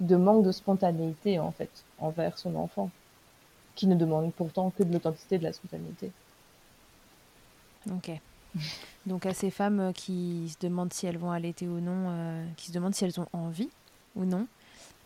de, 0.00 0.16
manque 0.16 0.44
de 0.44 0.52
spontanéité, 0.52 1.38
en 1.38 1.52
fait, 1.52 1.70
envers 1.98 2.38
son 2.38 2.56
enfant, 2.56 2.90
qui 3.76 3.86
ne 3.86 3.94
demande 3.94 4.32
pourtant 4.32 4.70
que 4.70 4.82
de 4.82 4.92
l'authenticité 4.92 5.38
de 5.38 5.44
la 5.44 5.52
spontanéité. 5.52 6.10
Ok. 7.90 8.10
Donc 9.06 9.24
à 9.24 9.32
ces 9.32 9.50
femmes 9.50 9.92
qui 9.94 10.48
se 10.48 10.66
demandent 10.66 10.92
si 10.92 11.06
elles 11.06 11.18
vont 11.18 11.30
allaiter 11.30 11.68
ou 11.68 11.80
non, 11.80 12.44
qui 12.56 12.66
se 12.66 12.72
demandent 12.72 12.94
si 12.94 13.04
elles 13.04 13.20
ont 13.20 13.28
envie 13.32 13.70
ou 14.16 14.24
non, 14.24 14.46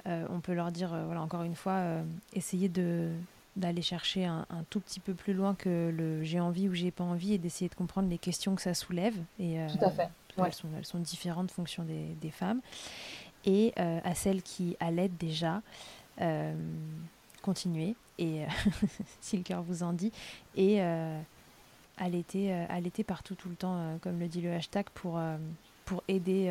on 0.07 0.41
peut 0.41 0.55
leur 0.55 0.72
dire, 0.72 0.89
voilà, 0.89 1.20
encore 1.20 1.43
une 1.43 1.55
fois, 1.55 1.99
essayez 2.33 2.68
de 2.68 3.11
d'aller 3.57 3.82
chercher 3.82 4.24
un, 4.24 4.46
tout 4.70 4.80
petit 4.80 5.00
peu 5.00 5.14
plus 5.14 5.34
loin 5.34 5.55
que 5.55 5.92
le 5.94 6.22
j'ai 6.22 6.40
envie 6.40 6.68
ou 6.68 6.74
j'ai 6.74 6.90
pas 6.90 7.05
envie 7.05 7.34
et 7.34 7.38
d'essayer 7.38 7.68
de 7.68 7.74
comprendre 7.74 8.09
les 8.09 8.18
questions 8.18 8.55
que 8.55 8.62
ça 8.62 8.74
soulève. 8.74 9.14
Et, 9.38 9.59
Tout 9.68 9.84
à 9.84 9.90
fait. 9.90 10.09
Elles, 10.38 10.55
sont, 10.55 10.68
elles, 10.76 10.86
sont, 10.86 10.98
différentes 10.98 11.50
en 11.50 11.55
fonction 11.55 11.82
des, 11.82 12.07
des 12.20 12.30
femmes. 12.30 12.61
Et 13.44 13.72
à 13.76 14.14
celles 14.14 14.40
qui 14.42 14.76
allaitent 14.80 15.18
déjà, 15.18 15.62
euh, 16.20 16.55
continuez, 17.42 17.96
et 18.18 18.44
si 19.20 19.36
le 19.36 19.42
cœur 19.42 19.62
vous 19.62 19.82
en 19.82 19.92
dit, 19.92 20.12
et 20.57 20.80
euh, 20.80 21.20
allaiter, 21.98 22.53
allaiter 22.53 23.03
partout 23.05 23.34
tout 23.34 23.48
le 23.48 23.57
temps, 23.57 23.98
comme 24.03 24.18
le 24.18 24.28
dit 24.28 24.40
le 24.40 24.53
hashtag, 24.53 24.86
pour, 24.94 25.20
pour 25.84 26.03
aider 26.09 26.50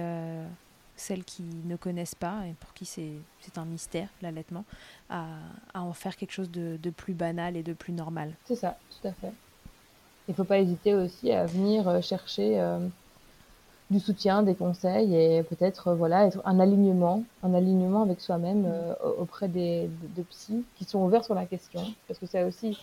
celles 1.02 1.24
qui 1.24 1.44
ne 1.66 1.76
connaissent 1.76 2.16
pas 2.16 2.46
et 2.48 2.54
pour 2.54 2.74
qui 2.74 2.86
c'est 2.86 3.12
un 3.58 3.66
mystère, 3.66 4.10
l'allaitement, 4.22 4.66
à, 5.10 5.26
à, 5.74 5.82
en 5.82 5.94
faire 5.94 6.16
quelque 6.16 6.32
chose 6.32 6.52
de, 6.52 6.78
de, 6.82 6.90
plus 6.90 7.14
banal 7.14 7.58
et 7.58 7.64
de 7.64 7.74
plus 7.74 7.94
normal. 7.94 8.34
C'est 8.46 8.56
ça, 8.56 8.78
tout 8.90 9.08
à 9.08 9.12
fait. 9.12 9.32
Il 10.28 10.32
ne 10.32 10.36
faut 10.36 10.44
pas 10.44 10.60
hésiter 10.60 10.94
aussi 10.94 11.32
à 11.32 11.46
venir 11.46 12.02
chercher 12.04 12.60
du 13.92 14.00
soutien, 14.00 14.42
des 14.42 14.56
conseils 14.56 15.14
et 15.16 15.44
peut-être 15.44 15.90
euh, 15.90 15.96
voilà 15.96 16.30
un 16.46 16.60
alignement, 16.60 17.24
un 17.44 17.54
alignement 17.54 18.02
avec 18.04 18.22
soi-même 18.22 18.66
euh, 18.66 18.94
auprès 19.20 19.50
des 19.50 19.90
de, 20.16 20.24
psys 20.24 20.64
qui 20.78 20.86
sont 20.86 21.00
ouverts 21.00 21.26
sur 21.26 21.36
la 21.36 21.46
question. 21.46 21.82
Parce 22.08 22.18
que 22.18 22.26
c'est 22.26 22.44
aussi 22.44 22.80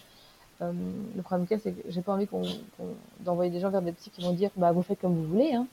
euh, 0.60 0.70
le 1.16 1.22
problème 1.22 1.46
cas, 1.46 1.56
c'est 1.58 1.72
que 1.72 1.90
j'ai 1.90 2.02
pas 2.02 2.12
envie 2.12 2.26
qu'on 2.26 2.42
d'envoyer 3.20 3.50
des 3.50 3.60
gens 3.60 3.70
vers 3.70 3.80
des 3.80 3.92
psys 3.92 4.10
qui 4.10 4.22
vont 4.22 4.34
dire 4.34 4.50
bah 4.56 4.70
vous 4.70 4.82
faites 4.82 5.00
comme 5.00 5.14
vous 5.14 5.26
voulez, 5.26 5.54
hein. 5.54 5.66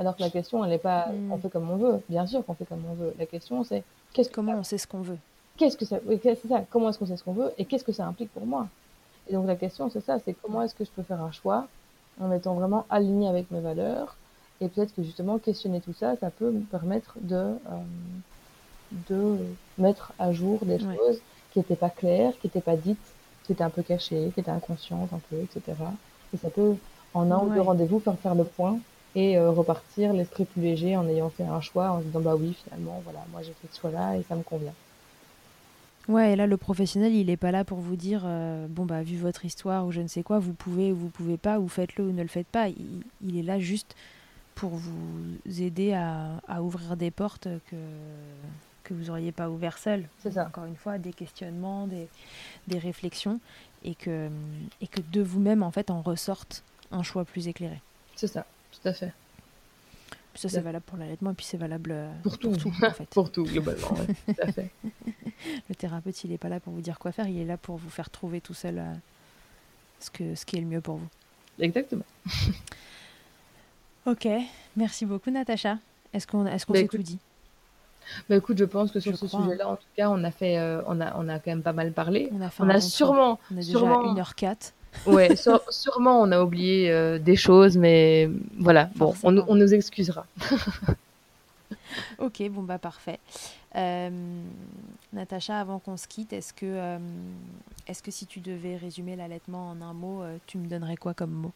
Alors 0.00 0.16
que 0.16 0.22
la 0.22 0.30
question 0.30 0.64
elle 0.64 0.70
n'est 0.70 0.78
pas 0.78 1.08
on 1.30 1.36
fait 1.36 1.50
comme 1.50 1.70
on 1.70 1.76
veut. 1.76 2.00
Bien 2.08 2.26
sûr 2.26 2.44
qu'on 2.44 2.54
fait 2.54 2.64
comme 2.64 2.82
on 2.90 2.94
veut. 2.94 3.14
La 3.18 3.26
question 3.26 3.62
c'est 3.62 3.84
qu'est-ce 4.12 4.30
comment 4.30 4.54
on 4.54 4.64
sait 4.64 4.78
ce 4.78 4.86
qu'on 4.86 5.02
veut. 5.02 5.18
Qu'est-ce 5.58 5.76
que 5.76 5.84
ça, 5.84 5.98
c'est 6.22 6.48
ça. 6.48 6.64
Comment 6.70 6.88
est-ce 6.88 6.98
qu'on 6.98 7.06
sait 7.06 7.18
ce 7.18 7.24
qu'on 7.24 7.34
veut 7.34 7.52
et 7.58 7.66
qu'est-ce 7.66 7.84
que 7.84 7.92
ça 7.92 8.06
implique 8.06 8.32
pour 8.32 8.46
moi? 8.46 8.66
Et 9.28 9.34
donc 9.34 9.46
la 9.46 9.56
question 9.56 9.90
c'est 9.90 10.00
ça, 10.00 10.18
c'est 10.24 10.32
comment 10.32 10.62
est-ce 10.62 10.74
que 10.74 10.84
je 10.84 10.90
peux 10.90 11.02
faire 11.02 11.22
un 11.22 11.30
choix 11.30 11.68
en 12.18 12.32
étant 12.32 12.54
vraiment 12.54 12.86
aligné 12.88 13.28
avec 13.28 13.50
mes 13.50 13.60
valeurs? 13.60 14.16
Et 14.62 14.68
peut-être 14.68 14.94
que 14.94 15.02
justement, 15.02 15.38
questionner 15.38 15.80
tout 15.80 15.94
ça, 15.94 16.16
ça 16.16 16.30
peut 16.30 16.50
me 16.50 16.60
permettre 16.60 17.14
de, 17.20 17.34
euh, 17.34 17.56
de 19.08 19.36
mettre 19.78 20.12
à 20.18 20.32
jour 20.32 20.58
des 20.62 20.78
choses 20.78 21.20
qui 21.52 21.58
n'étaient 21.58 21.76
pas 21.76 21.90
claires, 21.90 22.32
qui 22.40 22.46
n'étaient 22.46 22.60
pas 22.60 22.76
dites, 22.76 22.98
qui 23.44 23.52
étaient 23.52 23.64
un 23.64 23.70
peu 23.70 23.82
cachées, 23.82 24.30
qui 24.34 24.40
étaient 24.40 24.50
inconscientes 24.50 25.12
un 25.12 25.20
peu, 25.30 25.36
etc. 25.36 25.62
Et 26.34 26.36
ça 26.36 26.50
peut, 26.50 26.76
en 27.14 27.30
un 27.30 27.38
ou 27.38 27.50
deux 27.54 27.60
rendez-vous, 27.60 28.00
faire 28.00 28.18
faire 28.18 28.34
le 28.34 28.44
point 28.44 28.78
et 29.14 29.38
euh, 29.38 29.50
repartir 29.50 30.12
l'esprit 30.12 30.44
plus 30.44 30.62
léger 30.62 30.96
en 30.96 31.06
ayant 31.08 31.30
fait 31.30 31.44
un 31.44 31.60
choix, 31.60 31.90
en 31.90 32.00
se 32.00 32.04
disant, 32.06 32.20
bah 32.20 32.36
oui, 32.36 32.56
finalement, 32.64 33.00
voilà, 33.04 33.20
moi 33.32 33.42
j'ai 33.42 33.52
fait 33.52 33.68
ce 33.70 33.80
choix-là 33.80 34.16
et 34.16 34.22
ça 34.22 34.36
me 34.36 34.42
convient. 34.42 34.74
Ouais, 36.08 36.32
et 36.32 36.36
là, 36.36 36.46
le 36.46 36.56
professionnel, 36.56 37.14
il 37.14 37.26
n'est 37.26 37.36
pas 37.36 37.52
là 37.52 37.64
pour 37.64 37.78
vous 37.78 37.96
dire, 37.96 38.22
euh, 38.24 38.66
bon, 38.68 38.84
bah, 38.84 39.02
vu 39.02 39.16
votre 39.16 39.44
histoire 39.44 39.86
ou 39.86 39.92
je 39.92 40.00
ne 40.00 40.08
sais 40.08 40.22
quoi, 40.22 40.38
vous 40.38 40.54
pouvez 40.54 40.92
ou 40.92 40.96
vous 40.96 41.08
pouvez 41.08 41.36
pas, 41.36 41.60
ou 41.60 41.68
faites-le 41.68 42.04
ou 42.04 42.12
ne 42.12 42.22
le 42.22 42.28
faites 42.28 42.48
pas. 42.48 42.68
il 42.68 43.38
est 43.38 43.42
là 43.42 43.58
juste 43.58 43.94
pour 44.60 44.70
vous 44.70 45.62
aider 45.62 45.94
à, 45.94 46.62
ouvrir 46.62 46.96
des 46.96 47.10
portes 47.10 47.48
que, 47.70 47.76
que 48.84 48.92
vous 48.92 49.04
n'auriez 49.04 49.32
pas 49.32 49.48
ouvert 49.48 49.78
seul. 49.78 50.04
C'est 50.22 50.32
ça. 50.32 50.46
Encore 50.46 50.66
une 50.66 50.76
fois, 50.76 50.98
des 50.98 51.14
questionnements, 51.14 51.86
des, 51.86 52.08
des 52.68 52.78
réflexions, 52.78 53.40
et 53.84 53.94
que, 53.94 54.28
et 54.82 54.86
que 54.86 55.00
de 55.12 55.22
vous-même, 55.22 55.62
en 55.62 55.70
fait, 55.70 55.90
en 55.90 56.02
ressorte 56.02 56.62
un 56.92 57.02
choix 57.02 57.24
plus 57.24 57.48
éclairé. 57.48 57.80
C'est 58.16 58.26
ça, 58.26 58.44
tout 58.72 58.88
à 58.88 58.92
fait. 58.92 59.12
ça, 60.34 60.48
c'est 60.48 60.60
valable 60.60 60.84
pour 60.84 60.98
l'allaitement, 60.98 61.30
et 61.32 61.34
puis 61.34 61.46
c'est 61.46 61.56
valable 61.56 61.90
euh, 61.92 62.10
pour 62.22 62.38
tout, 62.38 62.50
pour 62.50 62.58
tout 62.58 62.72
en 62.84 62.90
fait. 62.92 63.08
pour 63.08 63.30
tout, 63.30 63.44
globalement, 63.44 63.88
tout 64.26 64.34
à 64.42 64.52
fait. 64.52 64.70
le 65.68 65.74
thérapeute, 65.74 66.24
il 66.24 66.30
n'est 66.30 66.38
pas 66.38 66.48
là 66.48 66.60
pour 66.60 66.72
vous 66.72 66.80
dire 66.80 66.98
quoi 66.98 67.12
faire, 67.12 67.28
il 67.28 67.38
est 67.38 67.44
là 67.44 67.56
pour 67.56 67.76
vous 67.76 67.90
faire 67.90 68.10
trouver 68.10 68.40
tout 68.40 68.54
seul 68.54 68.78
euh, 68.78 68.92
ce, 69.98 70.10
que, 70.10 70.34
ce 70.34 70.44
qui 70.46 70.56
est 70.56 70.60
le 70.60 70.66
mieux 70.66 70.80
pour 70.80 70.96
vous. 70.96 71.08
Exactement. 71.58 72.04
Ok, 74.06 74.26
merci 74.76 75.04
beaucoup 75.04 75.30
Natacha. 75.30 75.78
Est-ce 76.12 76.26
qu'on 76.26 76.46
est 76.46 76.66
bah, 76.66 76.78
s'est 76.78 76.88
tout 76.88 76.98
dit? 76.98 77.18
Bah 78.28 78.36
écoute, 78.36 78.58
je 78.58 78.64
pense 78.64 78.90
que 78.90 79.00
sur 79.00 79.16
ce 79.16 79.26
sujet-là, 79.26 79.68
en 79.68 79.76
tout 79.76 79.86
cas, 79.96 80.08
on 80.10 80.24
a 80.24 80.30
fait, 80.30 80.58
euh, 80.58 80.82
on 80.86 81.00
a, 81.00 81.16
on 81.16 81.28
a 81.28 81.38
quand 81.38 81.50
même 81.50 81.62
pas 81.62 81.72
mal 81.72 81.92
parlé. 81.92 82.28
On 82.32 82.40
a, 82.40 82.50
on 82.58 82.68
a 82.68 82.80
sûrement, 82.80 83.38
on 83.52 83.58
a 83.58 83.62
sûrement, 83.62 84.12
déjà 84.14 84.22
1h04. 84.24 84.72
Ouais, 85.06 85.34
sûrement 85.70 86.20
on 86.20 86.32
a 86.32 86.42
oublié 86.42 86.90
euh, 86.90 87.18
des 87.18 87.36
choses, 87.36 87.76
mais 87.76 88.28
voilà, 88.58 88.90
bon, 88.96 89.14
on, 89.22 89.36
on, 89.38 89.54
nous 89.54 89.74
excusera. 89.74 90.26
ok, 92.18 92.48
bon 92.50 92.62
bah 92.62 92.78
parfait. 92.78 93.18
Euh, 93.76 94.10
Natacha, 95.12 95.60
avant 95.60 95.78
qu'on 95.78 95.96
se 95.96 96.08
quitte, 96.08 96.32
est-ce 96.32 96.52
que, 96.52 96.98
est-ce 97.86 98.02
que 98.02 98.10
si 98.10 98.26
tu 98.26 98.40
devais 98.40 98.76
résumer 98.76 99.16
l'allaitement 99.16 99.70
en 99.70 99.80
un 99.80 99.92
mot, 99.92 100.22
tu 100.46 100.58
me 100.58 100.66
donnerais 100.66 100.96
quoi 100.96 101.14
comme 101.14 101.30
mot? 101.30 101.52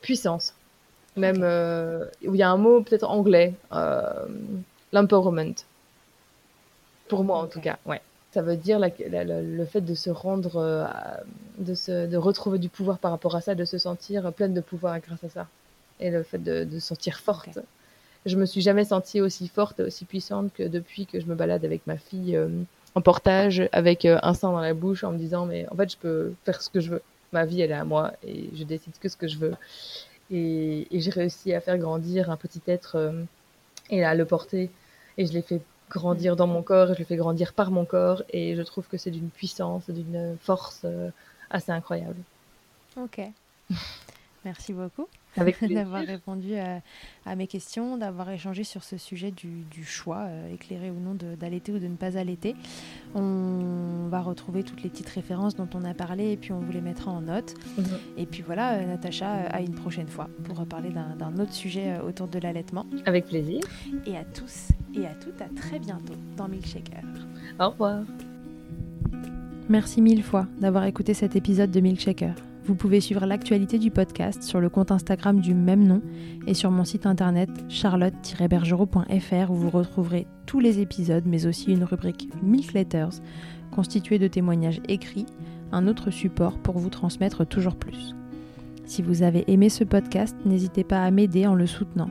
Puissance. 0.00 0.54
Même, 1.16 1.42
euh, 1.42 2.06
il 2.22 2.34
y 2.34 2.42
a 2.42 2.50
un 2.50 2.56
mot 2.56 2.82
peut-être 2.82 3.08
anglais, 3.08 3.54
euh, 3.72 4.26
l'empowerment. 4.92 5.54
Pour 7.08 7.22
moi, 7.22 7.38
en 7.38 7.46
tout 7.46 7.60
cas, 7.60 7.78
ouais. 7.86 8.00
Ça 8.34 8.42
veut 8.42 8.56
dire 8.56 8.80
le 8.80 9.64
fait 9.64 9.80
de 9.80 9.94
se 9.94 10.10
rendre, 10.10 10.56
euh, 10.56 10.86
de, 11.58 11.74
se, 11.74 12.06
de 12.06 12.16
retrouver 12.16 12.58
du 12.58 12.68
pouvoir 12.68 12.98
par 12.98 13.12
rapport 13.12 13.36
à 13.36 13.40
ça, 13.40 13.54
de 13.54 13.64
se 13.64 13.78
sentir 13.78 14.32
pleine 14.32 14.52
de 14.52 14.60
pouvoir 14.60 14.98
grâce 14.98 15.22
à 15.22 15.28
ça. 15.28 15.46
Et 16.00 16.10
le 16.10 16.24
fait 16.24 16.42
de, 16.42 16.64
de 16.64 16.78
se 16.80 16.88
sentir 16.88 17.20
forte. 17.20 17.60
Je 18.26 18.36
me 18.36 18.44
suis 18.44 18.60
jamais 18.60 18.84
sentie 18.84 19.20
aussi 19.20 19.46
forte, 19.46 19.78
aussi 19.80 20.04
puissante 20.04 20.52
que 20.52 20.64
depuis 20.64 21.06
que 21.06 21.20
je 21.20 21.26
me 21.26 21.36
balade 21.36 21.64
avec 21.64 21.86
ma 21.86 21.96
fille 21.96 22.36
en 22.96 23.00
portage, 23.00 23.68
avec 23.70 24.04
un 24.04 24.34
sein 24.34 24.50
dans 24.50 24.60
la 24.60 24.74
bouche, 24.74 25.04
en 25.04 25.12
me 25.12 25.18
disant, 25.18 25.46
mais 25.46 25.66
en 25.70 25.76
fait, 25.76 25.92
je 25.92 25.96
peux 25.96 26.32
faire 26.44 26.60
ce 26.60 26.70
que 26.70 26.80
je 26.80 26.90
veux 26.90 27.02
ma 27.34 27.44
vie, 27.44 27.60
elle 27.60 27.72
est 27.72 27.74
à 27.74 27.84
moi 27.84 28.12
et 28.26 28.48
je 28.54 28.64
décide 28.64 28.94
que 28.98 29.10
ce 29.10 29.16
que 29.18 29.28
je 29.28 29.36
veux. 29.36 29.54
Et, 30.30 30.86
j'ai 30.90 31.10
réussi 31.10 31.52
à 31.52 31.60
faire 31.60 31.76
grandir 31.76 32.30
un 32.30 32.36
petit 32.38 32.62
être 32.66 32.96
euh, 32.96 33.22
et 33.90 34.02
à 34.02 34.14
le 34.14 34.24
porter. 34.24 34.70
Et 35.18 35.26
je 35.26 35.32
l'ai 35.34 35.42
fait 35.42 35.60
grandir 35.90 36.36
dans 36.36 36.46
mon 36.46 36.62
corps 36.62 36.90
et 36.90 36.94
je 36.94 36.98
l'ai 36.98 37.04
fait 37.04 37.16
grandir 37.16 37.52
par 37.52 37.70
mon 37.70 37.84
corps. 37.84 38.22
Et 38.30 38.56
je 38.56 38.62
trouve 38.62 38.86
que 38.86 38.96
c'est 38.96 39.10
d'une 39.10 39.30
puissance, 39.30 39.88
d'une 39.90 40.36
force 40.40 40.82
euh, 40.84 41.10
assez 41.50 41.72
incroyable. 41.72 42.20
Ok. 42.96 43.20
Merci 44.44 44.72
beaucoup. 44.72 45.08
D'avoir 45.68 46.04
répondu 46.04 46.54
à, 47.26 47.34
mes 47.34 47.48
questions, 47.48 47.96
d'avoir 47.96 48.30
échangé 48.30 48.62
sur 48.62 48.84
ce 48.84 48.96
sujet 48.96 49.32
du, 49.32 49.84
choix, 49.84 50.26
euh, 50.28 50.54
éclairé 50.54 50.90
ou 50.90 51.00
non 51.00 51.14
d'allaiter 51.14 51.72
ou 51.72 51.80
de 51.80 51.88
ne 51.88 51.96
pas 51.96 52.16
allaiter. 52.16 52.54
On 53.14 54.06
va 54.08 54.20
retrouver 54.20 54.62
toutes 54.62 54.82
les 54.82 54.90
petites 54.90 55.08
références 55.08 55.56
dont 55.56 55.68
on 55.74 55.84
a 55.84 55.92
parlé 55.92 56.32
et 56.32 56.36
puis 56.36 56.52
on 56.52 56.60
vous 56.60 56.70
les 56.70 56.80
mettra 56.80 57.10
en 57.10 57.22
note. 57.22 57.54
Mhm. 57.76 57.84
Et 58.16 58.26
puis 58.26 58.42
voilà, 58.42 58.74
euh, 58.74 58.86
Natacha, 58.86 59.34
euh, 59.34 59.48
à 59.50 59.60
une 59.60 59.74
prochaine 59.74 60.08
fois 60.08 60.28
pour 60.44 60.58
reparler 60.58 60.90
d'un 60.90 61.38
autre 61.38 61.52
sujet 61.52 61.98
autour 61.98 62.28
de 62.28 62.38
l'allaitement. 62.38 62.86
Avec 63.06 63.26
plaisir. 63.26 63.60
Et 64.06 64.16
à 64.16 64.24
tous 64.24 64.68
et 64.96 65.06
à 65.06 65.14
toutes, 65.14 65.40
à 65.40 65.48
très 65.54 65.78
bientôt 65.78 66.14
dans 66.36 66.48
Milkshaker. 66.48 67.02
Au 67.60 67.70
revoir. 67.70 68.02
Merci 69.68 70.02
mille 70.02 70.22
fois 70.22 70.46
d'avoir 70.60 70.84
écouté 70.84 71.14
cet 71.14 71.36
épisode 71.36 71.70
de 71.70 71.80
Milkshaker. 71.80 72.34
Vous 72.66 72.74
pouvez 72.74 73.00
suivre 73.00 73.26
l'actualité 73.26 73.78
du 73.78 73.90
podcast 73.90 74.42
sur 74.42 74.58
le 74.58 74.70
compte 74.70 74.90
Instagram 74.90 75.40
du 75.40 75.54
même 75.54 75.86
nom 75.86 76.00
et 76.46 76.54
sur 76.54 76.70
mon 76.70 76.84
site 76.84 77.04
internet 77.04 77.50
charlotte-bergerot.fr 77.68 79.50
où 79.50 79.54
vous 79.54 79.70
retrouverez 79.70 80.26
tous 80.46 80.60
les 80.60 80.80
épisodes 80.80 81.24
mais 81.26 81.46
aussi 81.46 81.72
une 81.72 81.84
rubrique 81.84 82.30
Milk 82.42 82.72
Letters 82.72 83.20
constituée 83.70 84.18
de 84.18 84.28
témoignages 84.28 84.80
écrits, 84.88 85.26
un 85.72 85.86
autre 85.88 86.10
support 86.10 86.58
pour 86.58 86.78
vous 86.78 86.90
transmettre 86.90 87.46
toujours 87.46 87.76
plus. 87.76 88.14
Si 88.86 89.02
vous 89.02 89.22
avez 89.22 89.44
aimé 89.50 89.68
ce 89.68 89.84
podcast, 89.84 90.36
n'hésitez 90.44 90.84
pas 90.84 91.02
à 91.02 91.10
m'aider 91.10 91.46
en 91.46 91.54
le 91.54 91.66
soutenant. 91.66 92.10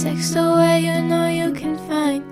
A 0.00 0.02
text 0.02 0.34
away, 0.34 0.80
you 0.80 1.02
know 1.02 1.28
you 1.28 1.52
can 1.52 1.76
find 1.86 2.29